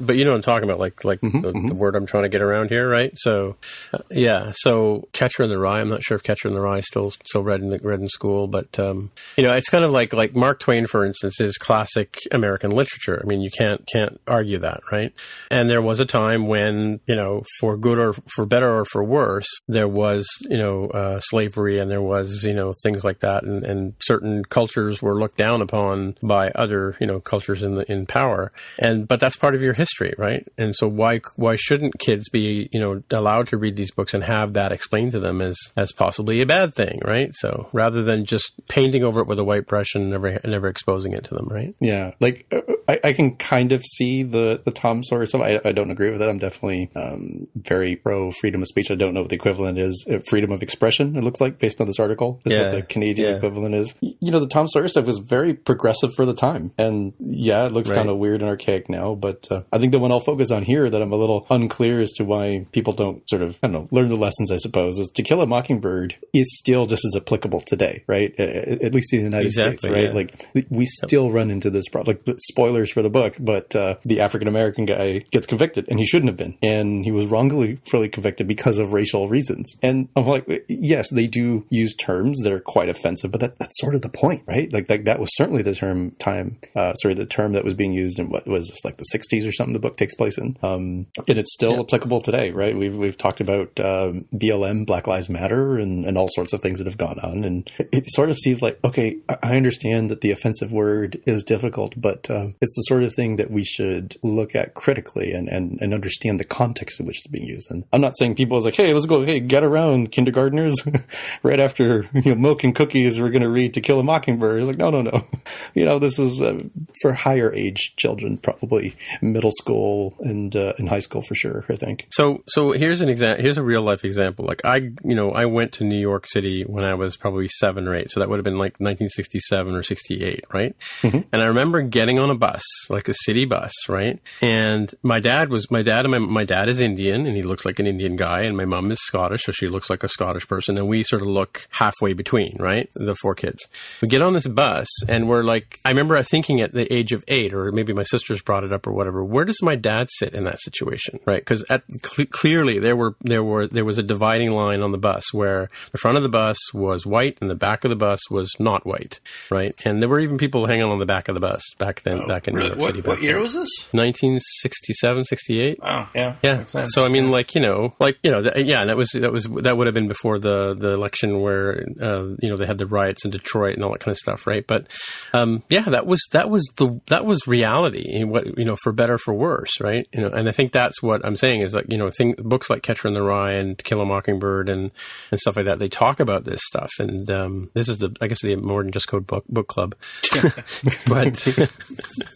but 0.00 0.16
you 0.16 0.26
know 0.26 0.32
what 0.32 0.36
I'm 0.36 0.42
talking 0.42 0.68
about, 0.68 0.78
like 0.78 1.02
like 1.02 1.22
mm-hmm, 1.22 1.40
the, 1.40 1.52
mm-hmm. 1.52 1.66
the, 1.68 1.74
word 1.74 1.96
I'm 1.96 2.04
trying 2.04 2.24
to 2.24 2.28
get 2.28 2.42
around 2.42 2.68
here, 2.68 2.86
right? 2.86 3.12
So, 3.16 3.56
uh, 3.94 4.00
yeah. 4.10 4.52
So 4.54 5.08
Catcher 5.14 5.44
in 5.44 5.48
the 5.48 5.58
Rye. 5.58 5.80
I'm 5.80 5.88
not 5.88 6.02
sure 6.02 6.16
if 6.16 6.22
Catcher 6.22 6.48
in 6.48 6.54
the 6.54 6.60
Rye 6.60 6.80
is 6.80 6.86
still 6.86 7.10
still 7.10 7.42
read 7.42 7.62
in 7.62 7.70
read 7.82 8.00
in 8.00 8.08
school, 8.08 8.48
but 8.48 8.78
um, 8.78 9.12
you 9.38 9.44
know, 9.44 9.54
it's 9.54 9.70
kind 9.70 9.82
of 9.84 9.92
like 9.92 10.12
like 10.12 10.36
Mark 10.36 10.60
Twain, 10.60 10.86
for 10.86 11.06
instance, 11.06 11.40
is 11.40 11.56
classic 11.56 12.18
American 12.30 12.68
literature. 12.68 13.13
I 13.22 13.26
mean, 13.26 13.40
you 13.40 13.50
can't 13.50 13.86
can't 13.92 14.20
argue 14.26 14.58
that, 14.58 14.80
right? 14.90 15.12
And 15.50 15.68
there 15.68 15.82
was 15.82 16.00
a 16.00 16.06
time 16.06 16.46
when 16.46 17.00
you 17.06 17.16
know, 17.16 17.42
for 17.60 17.76
good 17.76 17.98
or 17.98 18.12
for 18.34 18.46
better 18.46 18.78
or 18.78 18.84
for 18.84 19.02
worse, 19.04 19.48
there 19.68 19.88
was 19.88 20.28
you 20.42 20.58
know 20.58 20.86
uh, 20.86 21.20
slavery 21.20 21.78
and 21.78 21.90
there 21.90 22.02
was 22.02 22.44
you 22.44 22.54
know 22.54 22.72
things 22.82 23.04
like 23.04 23.20
that, 23.20 23.44
and, 23.44 23.64
and 23.64 23.94
certain 24.00 24.44
cultures 24.44 25.02
were 25.02 25.18
looked 25.18 25.36
down 25.36 25.62
upon 25.62 26.16
by 26.22 26.50
other 26.50 26.96
you 27.00 27.06
know 27.06 27.20
cultures 27.20 27.62
in 27.62 27.74
the 27.74 27.90
in 27.90 28.06
power, 28.06 28.52
and 28.78 29.06
but 29.06 29.20
that's 29.20 29.36
part 29.36 29.54
of 29.54 29.62
your 29.62 29.74
history, 29.74 30.14
right? 30.18 30.46
And 30.58 30.74
so 30.74 30.88
why 30.88 31.20
why 31.36 31.56
shouldn't 31.56 31.98
kids 31.98 32.28
be 32.28 32.68
you 32.72 32.80
know 32.80 33.02
allowed 33.10 33.48
to 33.48 33.56
read 33.56 33.76
these 33.76 33.90
books 33.90 34.14
and 34.14 34.24
have 34.24 34.54
that 34.54 34.72
explained 34.72 35.12
to 35.12 35.20
them 35.20 35.40
as 35.40 35.58
as 35.76 35.92
possibly 35.92 36.40
a 36.40 36.46
bad 36.46 36.74
thing, 36.74 37.00
right? 37.04 37.34
So 37.34 37.68
rather 37.72 38.02
than 38.02 38.24
just 38.24 38.52
painting 38.68 39.04
over 39.04 39.20
it 39.20 39.26
with 39.26 39.38
a 39.38 39.44
white 39.44 39.66
brush 39.66 39.94
and 39.94 40.10
never 40.10 40.40
never 40.44 40.68
exposing 40.68 41.12
it 41.12 41.24
to 41.24 41.34
them, 41.34 41.48
right? 41.48 41.74
Yeah, 41.80 42.12
like 42.20 42.46
I, 42.88 43.00
I, 43.04 43.12
can 43.12 43.36
kind 43.36 43.72
of 43.72 43.84
see 43.84 44.22
the 44.22 44.60
the 44.64 44.70
Tom 44.70 45.02
Sawyer 45.02 45.26
stuff. 45.26 45.42
I, 45.42 45.60
I 45.64 45.72
don't 45.72 45.90
agree 45.90 46.10
with 46.10 46.20
it. 46.22 46.28
I'm 46.28 46.38
definitely 46.38 46.90
um, 46.94 47.46
very 47.54 47.96
pro 47.96 48.30
freedom 48.30 48.62
of 48.62 48.68
speech. 48.68 48.90
I 48.90 48.94
don't 48.94 49.14
know 49.14 49.20
what 49.20 49.30
the 49.30 49.36
equivalent 49.36 49.78
is. 49.78 50.06
Uh, 50.10 50.18
freedom 50.28 50.52
of 50.52 50.62
expression. 50.62 51.16
It 51.16 51.24
looks 51.24 51.40
like 51.40 51.58
based 51.58 51.80
on 51.80 51.86
this 51.86 51.98
article 51.98 52.40
is 52.44 52.52
yeah, 52.52 52.62
what 52.62 52.70
the 52.72 52.82
Canadian 52.82 53.30
yeah. 53.30 53.36
equivalent 53.36 53.74
is. 53.74 53.94
You 54.00 54.30
know, 54.30 54.40
the 54.40 54.48
Tom 54.48 54.66
Sawyer 54.66 54.88
stuff 54.88 55.06
was 55.06 55.18
very 55.18 55.54
progressive 55.54 56.14
for 56.14 56.26
the 56.26 56.34
time, 56.34 56.72
and 56.78 57.12
yeah, 57.18 57.66
it 57.66 57.72
looks 57.72 57.90
right. 57.90 57.96
kind 57.96 58.08
of 58.08 58.18
weird 58.18 58.40
and 58.40 58.50
archaic 58.50 58.88
now. 58.88 59.14
But 59.14 59.50
uh, 59.50 59.62
I 59.72 59.78
think 59.78 59.92
the 59.92 59.98
one 59.98 60.12
I'll 60.12 60.20
focus 60.20 60.50
on 60.50 60.62
here 60.62 60.88
that 60.88 61.02
I'm 61.02 61.12
a 61.12 61.16
little 61.16 61.46
unclear 61.50 62.00
as 62.00 62.12
to 62.14 62.24
why 62.24 62.66
people 62.72 62.92
don't 62.92 63.28
sort 63.28 63.42
of 63.42 63.58
I 63.62 63.68
don't 63.68 63.72
know 63.72 63.88
learn 63.90 64.08
the 64.08 64.16
lessons. 64.16 64.50
I 64.50 64.56
suppose 64.56 64.98
is 64.98 65.10
To 65.14 65.22
Kill 65.22 65.40
a 65.40 65.46
Mockingbird 65.46 66.16
is 66.32 66.58
still 66.58 66.86
just 66.86 67.04
as 67.04 67.16
applicable 67.16 67.60
today, 67.60 68.04
right? 68.06 68.38
At 68.38 68.94
least 68.94 69.12
in 69.12 69.20
the 69.20 69.24
United 69.24 69.46
exactly, 69.46 69.78
States, 69.78 69.92
right? 69.92 70.04
Yeah. 70.04 70.10
Like 70.10 70.68
we 70.70 70.86
still 70.86 71.30
run 71.30 71.50
into 71.50 71.70
this 71.70 71.88
problem. 71.88 72.16
Like 72.16 72.38
spoilers 72.74 72.92
for 72.92 73.02
the 73.02 73.10
book, 73.10 73.36
but 73.38 73.74
uh, 73.76 73.96
the 74.04 74.20
African 74.20 74.48
American 74.48 74.84
guy 74.84 75.20
gets 75.30 75.46
convicted, 75.46 75.86
and 75.88 75.98
he 75.98 76.06
shouldn't 76.06 76.28
have 76.28 76.36
been, 76.36 76.56
and 76.62 77.04
he 77.04 77.12
was 77.12 77.26
wrongly 77.26 77.78
fully 77.88 78.08
convicted 78.08 78.48
because 78.48 78.78
of 78.78 78.92
racial 78.92 79.28
reasons. 79.28 79.76
And 79.82 80.08
I'm 80.16 80.26
like, 80.26 80.64
yes, 80.68 81.10
they 81.12 81.26
do 81.26 81.64
use 81.70 81.94
terms 81.94 82.40
that 82.42 82.52
are 82.52 82.60
quite 82.60 82.88
offensive, 82.88 83.30
but 83.30 83.40
that, 83.40 83.58
that's 83.58 83.78
sort 83.78 83.94
of 83.94 84.02
the 84.02 84.08
point, 84.08 84.42
right? 84.46 84.72
Like, 84.72 84.90
like 84.90 85.04
that 85.04 85.20
was 85.20 85.30
certainly 85.36 85.62
the 85.62 85.74
term 85.74 86.12
time, 86.12 86.58
uh, 86.74 86.94
sorry, 86.94 87.14
the 87.14 87.26
term 87.26 87.52
that 87.52 87.64
was 87.64 87.74
being 87.74 87.92
used 87.92 88.18
in 88.18 88.28
what 88.28 88.46
was 88.46 88.68
this 88.68 88.84
like 88.84 88.96
the 88.96 89.06
60s 89.14 89.48
or 89.48 89.52
something. 89.52 89.74
The 89.74 89.78
book 89.78 89.96
takes 89.96 90.14
place 90.14 90.36
in, 90.38 90.56
um, 90.62 91.06
and 91.28 91.38
it's 91.38 91.52
still 91.52 91.74
yeah. 91.74 91.80
applicable 91.80 92.20
today, 92.20 92.50
right? 92.50 92.76
We've 92.76 92.94
we've 92.94 93.18
talked 93.18 93.40
about 93.40 93.78
um, 93.78 94.26
BLM, 94.34 94.86
Black 94.86 95.06
Lives 95.06 95.28
Matter, 95.28 95.78
and 95.78 96.04
and 96.04 96.18
all 96.18 96.28
sorts 96.28 96.52
of 96.52 96.60
things 96.60 96.78
that 96.78 96.86
have 96.86 96.98
gone 96.98 97.18
on, 97.20 97.44
and 97.44 97.70
it 97.78 98.04
sort 98.08 98.30
of 98.30 98.38
seems 98.38 98.62
like 98.62 98.78
okay, 98.84 99.18
I 99.42 99.56
understand 99.56 100.10
that 100.10 100.20
the 100.22 100.32
offensive 100.32 100.72
word 100.72 101.20
is 101.26 101.44
difficult, 101.44 101.94
but 101.96 102.28
uh, 102.30 102.48
it's 102.64 102.74
the 102.76 102.82
sort 102.82 103.02
of 103.02 103.14
thing 103.14 103.36
that 103.36 103.50
we 103.50 103.62
should 103.62 104.16
look 104.22 104.54
at 104.54 104.74
critically 104.74 105.32
and, 105.32 105.48
and, 105.48 105.78
and 105.80 105.94
understand 105.94 106.40
the 106.40 106.44
context 106.44 106.98
in 106.98 107.06
which 107.06 107.18
it's 107.18 107.26
being 107.26 107.46
used. 107.46 107.70
And 107.70 107.84
I'm 107.92 108.00
not 108.00 108.16
saying 108.18 108.34
people 108.34 108.58
is 108.58 108.64
like, 108.64 108.74
hey, 108.74 108.92
let's 108.94 109.06
go, 109.06 109.22
hey, 109.22 109.38
get 109.38 109.62
around 109.62 110.10
kindergartners 110.12 110.82
right 111.42 111.60
after 111.60 112.08
you 112.14 112.34
know 112.34 112.40
milk 112.40 112.64
and 112.64 112.74
cookies. 112.74 113.20
We're 113.20 113.30
going 113.30 113.42
to 113.42 113.50
read 113.50 113.74
To 113.74 113.80
Kill 113.80 114.00
a 114.00 114.02
Mockingbird. 114.02 114.64
Like, 114.64 114.78
no, 114.78 114.90
no, 114.90 115.02
no. 115.02 115.26
you 115.74 115.84
know, 115.84 115.98
this 115.98 116.18
is 116.18 116.40
uh, 116.40 116.58
for 117.00 117.12
higher 117.12 117.52
age 117.52 117.94
children, 117.96 118.38
probably 118.38 118.96
middle 119.20 119.52
school 119.52 120.14
and 120.20 120.56
uh, 120.56 120.72
in 120.78 120.86
high 120.86 121.00
school 121.00 121.22
for 121.22 121.34
sure. 121.34 121.64
I 121.68 121.76
think. 121.76 122.06
So, 122.10 122.42
so 122.48 122.72
here's 122.72 123.02
an 123.02 123.08
example. 123.08 123.42
Here's 123.42 123.58
a 123.58 123.62
real 123.62 123.82
life 123.82 124.04
example. 124.04 124.46
Like 124.46 124.62
I, 124.64 124.76
you 124.76 125.14
know, 125.14 125.32
I 125.32 125.44
went 125.44 125.72
to 125.74 125.84
New 125.84 125.98
York 125.98 126.26
City 126.26 126.62
when 126.62 126.84
I 126.84 126.94
was 126.94 127.16
probably 127.16 127.48
seven 127.48 127.86
or 127.86 127.94
eight. 127.94 128.10
So 128.10 128.20
that 128.20 128.28
would 128.28 128.38
have 128.38 128.44
been 128.44 128.58
like 128.58 128.80
1967 128.80 129.74
or 129.74 129.82
68, 129.82 130.44
right? 130.52 130.76
Mm-hmm. 131.02 131.20
And 131.32 131.42
I 131.42 131.46
remember 131.46 131.82
getting 131.82 132.18
on 132.18 132.30
a 132.30 132.34
bus, 132.34 132.53
like 132.88 133.08
a 133.08 133.14
city 133.14 133.44
bus, 133.44 133.72
right? 133.88 134.20
And 134.40 134.88
mm-hmm. 134.88 135.08
my 135.08 135.20
dad 135.20 135.50
was 135.50 135.70
my 135.70 135.82
dad 135.82 136.04
and 136.04 136.12
my 136.12 136.18
my 136.18 136.44
dad 136.44 136.68
is 136.68 136.80
Indian 136.80 137.26
and 137.26 137.36
he 137.36 137.42
looks 137.42 137.64
like 137.64 137.78
an 137.78 137.86
Indian 137.86 138.16
guy, 138.16 138.42
and 138.42 138.56
my 138.56 138.64
mom 138.64 138.90
is 138.90 138.98
Scottish, 139.00 139.44
so 139.44 139.52
she 139.52 139.68
looks 139.68 139.90
like 139.90 140.02
a 140.02 140.08
Scottish 140.08 140.46
person, 140.46 140.78
and 140.78 140.88
we 140.88 141.02
sort 141.02 141.22
of 141.22 141.28
look 141.28 141.66
halfway 141.70 142.12
between, 142.12 142.56
right? 142.58 142.90
The 142.94 143.14
four 143.14 143.34
kids. 143.34 143.68
We 144.00 144.08
get 144.08 144.22
on 144.22 144.32
this 144.32 144.46
bus 144.46 144.88
and 145.08 145.28
we're 145.28 145.42
like, 145.42 145.80
I 145.84 145.90
remember 145.90 146.20
thinking 146.22 146.60
at 146.60 146.72
the 146.72 146.92
age 146.92 147.12
of 147.12 147.24
eight, 147.28 147.54
or 147.54 147.72
maybe 147.72 147.92
my 147.92 148.02
sisters 148.02 148.42
brought 148.42 148.64
it 148.64 148.72
up 148.72 148.86
or 148.86 148.92
whatever. 148.92 149.24
Where 149.24 149.44
does 149.44 149.62
my 149.62 149.76
dad 149.76 150.08
sit 150.10 150.34
in 150.34 150.44
that 150.44 150.60
situation, 150.60 151.20
right? 151.24 151.40
Because 151.40 151.64
cl- 151.68 152.28
clearly 152.30 152.78
there 152.78 152.96
were 152.96 153.14
there 153.20 153.44
were 153.44 153.66
there 153.68 153.84
was 153.84 153.98
a 153.98 154.02
dividing 154.02 154.50
line 154.52 154.82
on 154.82 154.92
the 154.92 154.98
bus 154.98 155.32
where 155.32 155.70
the 155.92 155.98
front 155.98 156.16
of 156.16 156.22
the 156.22 156.28
bus 156.28 156.58
was 156.72 157.06
white 157.06 157.38
and 157.40 157.50
the 157.50 157.54
back 157.54 157.84
of 157.84 157.90
the 157.90 157.96
bus 157.96 158.20
was 158.30 158.50
not 158.58 158.86
white, 158.86 159.20
right? 159.50 159.74
And 159.84 160.00
there 160.00 160.08
were 160.08 160.20
even 160.20 160.38
people 160.38 160.66
hanging 160.66 160.86
on 160.86 160.98
the 160.98 161.06
back 161.06 161.28
of 161.28 161.34
the 161.34 161.40
bus 161.40 161.62
back 161.78 162.02
then, 162.02 162.22
oh, 162.22 162.28
back 162.28 162.43
in 162.48 162.54
New 162.54 162.64
York 162.64 162.78
what, 162.78 162.94
City. 162.94 163.08
What 163.08 163.22
year 163.22 163.38
was 163.38 163.54
this? 163.54 163.68
1967, 163.92 165.24
68. 165.24 165.78
Oh, 165.82 166.08
yeah. 166.14 166.36
Yeah. 166.42 166.64
So, 166.64 167.04
I 167.04 167.08
mean, 167.08 167.28
like, 167.28 167.54
you 167.54 167.60
know, 167.60 167.94
like, 167.98 168.18
you 168.22 168.30
know, 168.30 168.42
th- 168.42 168.66
yeah, 168.66 168.84
that 168.84 168.96
was, 168.96 169.10
that 169.10 169.32
was, 169.32 169.44
that 169.62 169.76
would 169.76 169.86
have 169.86 169.94
been 169.94 170.08
before 170.08 170.38
the, 170.38 170.74
the 170.74 170.90
election 170.90 171.40
where, 171.40 171.84
uh, 172.00 172.24
you 172.40 172.48
know, 172.48 172.56
they 172.56 172.66
had 172.66 172.78
the 172.78 172.86
riots 172.86 173.24
in 173.24 173.30
Detroit 173.30 173.74
and 173.74 173.84
all 173.84 173.92
that 173.92 174.00
kind 174.00 174.12
of 174.12 174.18
stuff, 174.18 174.46
right? 174.46 174.66
But, 174.66 174.90
um, 175.32 175.62
yeah, 175.68 175.82
that 175.82 176.06
was, 176.06 176.20
that 176.32 176.50
was 176.50 176.64
the, 176.76 177.00
that 177.08 177.24
was 177.24 177.46
reality, 177.46 178.24
what, 178.24 178.58
you 178.58 178.64
know, 178.64 178.76
for 178.82 178.92
better, 178.92 179.18
for 179.18 179.34
worse, 179.34 179.80
right? 179.80 180.06
You 180.12 180.22
know, 180.22 180.28
and 180.28 180.48
I 180.48 180.52
think 180.52 180.72
that's 180.72 181.02
what 181.02 181.24
I'm 181.24 181.36
saying 181.36 181.60
is 181.60 181.74
like, 181.74 181.86
you 181.88 181.98
know, 181.98 182.10
thing, 182.10 182.34
books 182.38 182.70
like 182.70 182.82
Catcher 182.82 183.08
in 183.08 183.14
the 183.14 183.22
Rye 183.22 183.52
and 183.52 183.82
Kill 183.82 184.00
a 184.00 184.06
Mockingbird 184.06 184.68
and, 184.68 184.90
and 185.30 185.40
stuff 185.40 185.56
like 185.56 185.66
that, 185.66 185.78
they 185.78 185.88
talk 185.88 186.20
about 186.20 186.44
this 186.44 186.60
stuff. 186.64 186.90
And, 186.98 187.30
um, 187.30 187.70
this 187.74 187.88
is 187.88 187.98
the, 187.98 188.14
I 188.20 188.26
guess 188.26 188.42
the 188.42 188.56
more 188.56 188.82
than 188.82 188.92
just 188.92 189.08
code 189.08 189.26
book, 189.26 189.44
book 189.48 189.68
club. 189.68 189.94
but, 191.06 191.46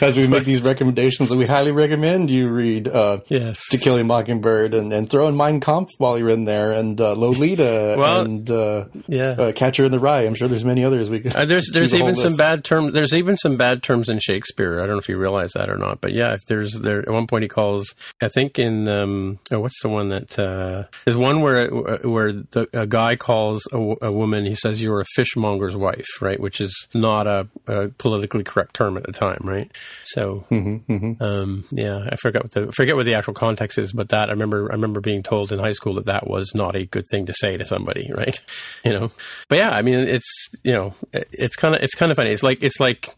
as 0.00 0.16
we 0.16 0.26
make 0.26 0.44
these 0.44 0.62
recommendations 0.62 1.28
that 1.28 1.36
we 1.36 1.46
highly 1.46 1.72
recommend 1.72 2.30
you 2.30 2.48
read 2.48 2.88
uh, 2.88 3.20
yes. 3.28 3.68
To 3.70 3.78
Kill 3.78 3.96
a 3.96 4.04
Mockingbird 4.04 4.74
and, 4.74 4.92
and 4.92 5.08
throw 5.08 5.28
in 5.28 5.36
Mein 5.36 5.60
Kampf 5.60 5.90
while 5.98 6.18
you're 6.18 6.30
in 6.30 6.44
there 6.44 6.72
and 6.72 7.00
uh, 7.00 7.14
Lolita 7.14 7.94
well, 7.98 8.20
and 8.22 8.50
uh, 8.50 8.86
yeah. 9.06 9.30
Uh, 9.30 9.52
Catcher 9.52 9.84
in 9.84 9.92
the 9.92 9.98
Rye. 9.98 10.22
I'm 10.22 10.34
sure 10.34 10.48
there's 10.48 10.64
many 10.64 10.84
others 10.84 11.10
we 11.10 11.20
could. 11.20 11.34
Uh, 11.34 11.44
there's 11.44 11.70
there's 11.72 11.94
even 11.94 12.14
some 12.14 12.36
bad 12.36 12.64
terms. 12.64 12.92
There's 12.92 13.14
even 13.14 13.36
some 13.36 13.56
bad 13.56 13.82
terms 13.82 14.08
in 14.08 14.18
Shakespeare. 14.18 14.80
I 14.80 14.86
don't 14.86 14.96
know 14.96 14.98
if 14.98 15.08
you 15.08 15.18
realize 15.18 15.52
that 15.52 15.70
or 15.70 15.76
not, 15.76 16.00
but 16.00 16.12
yeah, 16.12 16.34
if 16.34 16.44
there's 16.46 16.74
there 16.80 17.00
at 17.00 17.10
one 17.10 17.26
point 17.26 17.42
he 17.42 17.48
calls. 17.48 17.94
I 18.22 18.28
think 18.28 18.58
in 18.58 18.88
um, 18.88 19.38
oh, 19.50 19.60
what's 19.60 19.80
the 19.82 19.88
one 19.88 20.08
that 20.08 20.38
uh, 20.38 20.84
there's 21.04 21.16
one 21.16 21.40
where 21.40 21.68
where 21.68 22.32
the, 22.32 22.68
a 22.72 22.86
guy 22.86 23.16
calls 23.16 23.66
a, 23.72 23.78
a, 24.02 24.12
woman. 24.12 24.44
He 24.44 24.54
says 24.54 24.80
you're 24.80 25.00
a 25.00 25.04
fishmonger's 25.16 25.76
wife, 25.76 26.06
right? 26.20 26.38
Which 26.38 26.60
is 26.60 26.88
not 26.94 27.26
a, 27.26 27.48
a 27.66 27.88
politically 27.88 28.44
correct 28.44 28.74
term 28.74 28.96
at 28.96 29.04
the 29.04 29.12
time, 29.12 29.40
right? 29.42 29.53
So 30.02 30.44
mm-hmm, 30.50 30.92
mm-hmm. 30.92 31.22
Um, 31.22 31.64
yeah, 31.70 32.08
I 32.10 32.16
forgot 32.16 32.44
what 32.44 32.52
the 32.52 32.72
forget 32.72 32.96
what 32.96 33.06
the 33.06 33.14
actual 33.14 33.34
context 33.34 33.78
is, 33.78 33.92
but 33.92 34.08
that 34.10 34.28
I 34.28 34.32
remember 34.32 34.70
I 34.70 34.74
remember 34.74 35.00
being 35.00 35.22
told 35.22 35.52
in 35.52 35.58
high 35.58 35.72
school 35.72 35.94
that 35.94 36.06
that 36.06 36.26
was 36.26 36.54
not 36.54 36.76
a 36.76 36.86
good 36.86 37.06
thing 37.10 37.26
to 37.26 37.34
say 37.34 37.56
to 37.56 37.64
somebody, 37.64 38.10
right? 38.16 38.38
You 38.84 38.92
know, 38.92 39.10
but 39.48 39.58
yeah, 39.58 39.70
I 39.70 39.82
mean, 39.82 40.00
it's 40.00 40.48
you 40.62 40.72
know, 40.72 40.94
it's 41.12 41.56
kind 41.56 41.74
of 41.74 41.82
it's 41.82 41.94
kind 41.94 42.10
of 42.10 42.16
funny. 42.16 42.30
It's 42.30 42.42
like 42.42 42.62
it's 42.62 42.80
like 42.80 43.14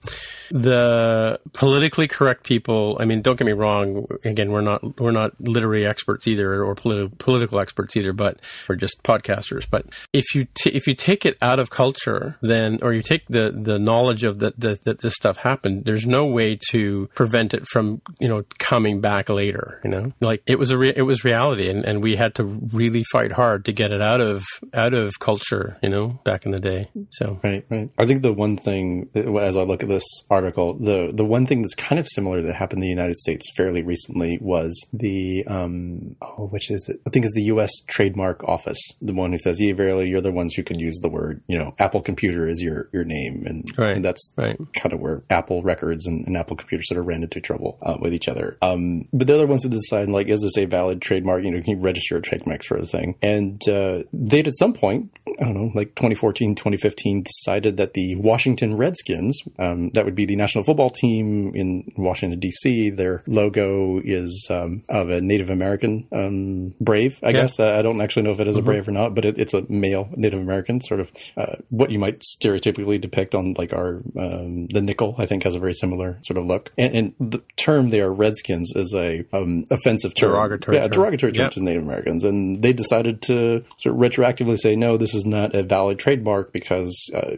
the 0.51 1.41
politically 1.53 2.09
correct 2.09 2.45
people. 2.45 2.97
I 3.01 3.05
mean, 3.05 3.23
don't 3.23 3.37
get 3.37 3.47
me 3.47 3.53
wrong. 3.53 4.07
Again, 4.25 4.51
we're 4.51 4.61
not 4.61 5.01
we're 5.01 5.11
not 5.11 5.33
literary 5.41 5.87
experts 5.87 6.27
either, 6.27 6.63
or 6.63 6.75
politi- 6.75 7.17
political 7.19 7.59
experts 7.59 7.97
either, 7.97 8.13
but 8.13 8.41
we're 8.69 8.77
just 8.77 9.03
podcasters. 9.03 9.67
But 9.69 9.87
if 10.13 10.35
you 10.35 10.47
t- 10.55 10.71
if 10.71 10.87
you 10.87 10.95
take 10.95 11.25
it 11.25 11.37
out 11.41 11.59
of 11.59 11.71
culture, 11.71 12.37
then 12.43 12.79
or 12.83 12.93
you 12.93 13.03
take 13.03 13.27
the 13.29 13.53
the 13.55 13.79
knowledge 13.79 14.25
of 14.25 14.41
that 14.41 14.59
that 14.61 15.01
this 15.01 15.15
stuff 15.15 15.39
happened, 15.39 15.85
there's 15.85 16.07
no 16.07 16.26
way 16.27 16.59
to 16.71 17.09
prevent 17.15 17.55
it 17.55 17.67
from 17.67 18.01
you 18.19 18.29
know 18.29 18.45
coming 18.59 19.01
back 19.01 19.29
later. 19.29 19.81
You 19.85 19.91
know, 19.91 20.13
like 20.21 20.43
it 20.47 20.59
was 20.59 20.71
a 20.71 20.79
re- 20.79 20.95
it 20.95 21.03
was 21.03 21.25
reality, 21.25 21.69
and, 21.69 21.85
and 21.85 22.03
we 22.03 22.17
had 22.17 22.35
to 22.37 22.45
really 22.45 23.05
fight 23.05 23.33
hard 23.33 23.65
to 23.67 23.73
get 23.73 23.93
it 23.93 24.03
out 24.03 24.21
of 24.21 24.45
out 24.75 24.95
of 24.95 25.19
culture. 25.21 25.79
You 25.83 25.89
know, 25.89 26.21
back 26.25 26.47
in 26.47 26.53
the 26.53 26.61
day. 26.61 26.91
So 27.11 27.41
right, 27.43 27.65
right. 27.71 27.91
I 27.99 28.07
think 28.07 28.23
the 28.23 28.33
one 28.33 28.57
thing 28.57 29.09
as 29.15 29.57
I 29.57 29.63
look 29.63 29.83
at 29.83 29.89
this 29.89 30.05
article, 30.31 30.75
the 30.75 31.11
the 31.13 31.25
one 31.25 31.47
thing 31.47 31.63
that's 31.63 31.75
kind 31.75 31.99
of 31.99 32.07
similar 32.09 32.43
that 32.43 32.55
happened 32.55 32.79
in 32.79 32.89
the 32.89 32.89
United 32.89 33.17
States 33.17 33.51
fairly 33.57 33.83
recently 33.83 34.39
was 34.41 34.87
the 34.93 35.45
um 35.49 36.17
oh 36.23 36.49
which 36.49 36.71
is 36.71 36.89
it? 36.89 37.01
I 37.07 37.11
think 37.11 37.25
is 37.25 37.33
the 37.33 37.45
U.S. 37.45 37.73
Trademark 37.87 38.45
Office, 38.45 38.81
the 39.01 39.13
one 39.13 39.33
who 39.33 39.39
says, 39.39 39.61
"Yeah, 39.61 39.75
verily, 39.75 40.09
you're 40.09 40.21
the 40.21 40.33
ones 40.33 40.55
who 40.55 40.63
can 40.63 40.79
use 40.79 40.99
the 41.03 41.09
word 41.09 41.43
you 41.47 41.59
know 41.59 41.75
Apple 41.79 42.01
Computer 42.01 42.49
is 42.49 42.63
your 42.63 42.89
your 42.93 43.05
name," 43.05 43.45
and, 43.47 43.67
right, 43.79 43.97
and 43.97 44.05
that's 44.05 44.33
right. 44.37 44.59
kind 44.81 44.93
of 44.93 45.01
where 45.01 45.23
Apple 45.31 45.63
records 45.63 46.07
and, 46.07 46.16
and 46.27 46.37
Apple 46.37 46.57
computers 46.57 46.89
sort 46.89 47.01
of 47.01 47.07
ran 47.07 47.23
into 47.23 47.41
trouble 47.41 47.79
uh, 47.83 47.97
with 48.01 48.15
each 48.15 48.29
other. 48.29 48.57
Um, 48.63 49.09
but 49.13 49.27
they're 49.27 49.39
the 49.39 49.47
ones 49.47 49.63
who 49.63 49.69
decide 49.69 50.09
like, 50.09 50.29
is 50.29 50.43
this 50.43 50.57
a 50.57 50.65
valid 50.65 51.03
trademark? 51.03 51.45
You 51.45 51.51
know, 51.51 51.61
can 51.61 51.79
you 51.79 51.83
register 51.83 52.17
a 52.17 52.23
trademark 52.23 52.63
for 52.63 52.77
of 52.79 52.91
thing? 52.91 53.17
And 53.23 53.67
uh, 53.69 54.03
they 54.13 54.41
at 54.41 54.57
some 54.57 54.73
point, 54.73 55.11
I 55.27 55.45
don't 55.45 55.55
know, 55.55 55.73
like 55.75 55.95
2014, 55.95 56.55
2015, 56.55 57.23
decided 57.23 57.77
that 57.77 57.95
the 57.95 58.17
Washington 58.17 58.77
Redskins, 58.77 59.41
um, 59.59 59.91
that 59.91 60.05
would 60.05 60.15
be 60.15 60.27
the 60.27 60.37
national 60.37 60.65
football 60.65 60.91
team 60.91 61.53
in 61.55 61.93
Washington 61.97 62.39
D.C. 62.39 62.91
Their 62.91 63.23
logo 63.27 64.01
is 64.05 64.47
um, 64.51 64.83
of 64.89 65.11
a 65.11 65.21
Native 65.21 65.51
American 65.51 66.07
um, 66.13 66.75
brave. 66.81 67.19
I 67.23 67.29
yeah. 67.29 67.33
guess 67.33 67.61
I 67.61 67.83
don't 67.83 68.01
actually 68.01 68.23
know 68.23 68.33
if 68.33 68.41
it 68.41 68.49
is 68.49 68.57
mm-hmm. 68.57 68.65
a 68.65 68.67
brave 68.67 68.89
or 68.89 68.93
not, 68.93 69.15
but 69.15 69.25
it, 69.25 69.39
it's 69.39 69.55
a 69.55 69.65
male 69.69 70.09
Native 70.17 70.41
American, 70.41 70.81
sort 70.81 71.01
of 71.01 71.11
uh, 71.37 71.57
what 71.71 71.91
you 71.91 71.99
might 71.99 72.21
stereotypically 72.21 73.01
depict 73.01 73.35
on 73.35 73.55
like 73.59 73.73
our 73.73 74.03
um, 74.19 74.67
the 74.69 74.83
nickel. 74.83 75.15
I 75.19 75.27
think 75.27 75.43
has 75.43 75.55
a 75.55 75.59
very 75.59 75.75
similar 75.75 76.06
sort 76.23 76.39
of 76.39 76.47
look. 76.47 76.73
And, 76.79 76.95
and 76.95 77.33
the 77.33 77.43
term 77.57 77.89
there, 77.91 78.13
Redskins, 78.13 78.73
is 78.75 78.95
a 78.95 79.25
um, 79.33 79.65
offensive 79.71 80.15
term, 80.15 80.33
derogatory, 80.33 80.77
yeah, 80.77 80.85
term. 80.85 80.91
derogatory 80.91 81.33
term 81.33 81.45
yep. 81.45 81.53
to 81.53 81.63
Native 81.63 81.83
Americans, 81.83 82.25
and 82.25 82.63
they 82.63 82.73
decided 82.73 83.23
to 83.23 83.65
sort 83.79 83.95
of 83.95 84.01
retroactively 84.01 84.59
say 84.59 84.77
no, 84.77 84.97
this 84.97 85.15
is 85.15 85.25
not 85.25 85.55
a 85.55 85.63
valid 85.63 85.99
trademark 85.99 86.53
because 86.53 87.11
uh, 87.15 87.33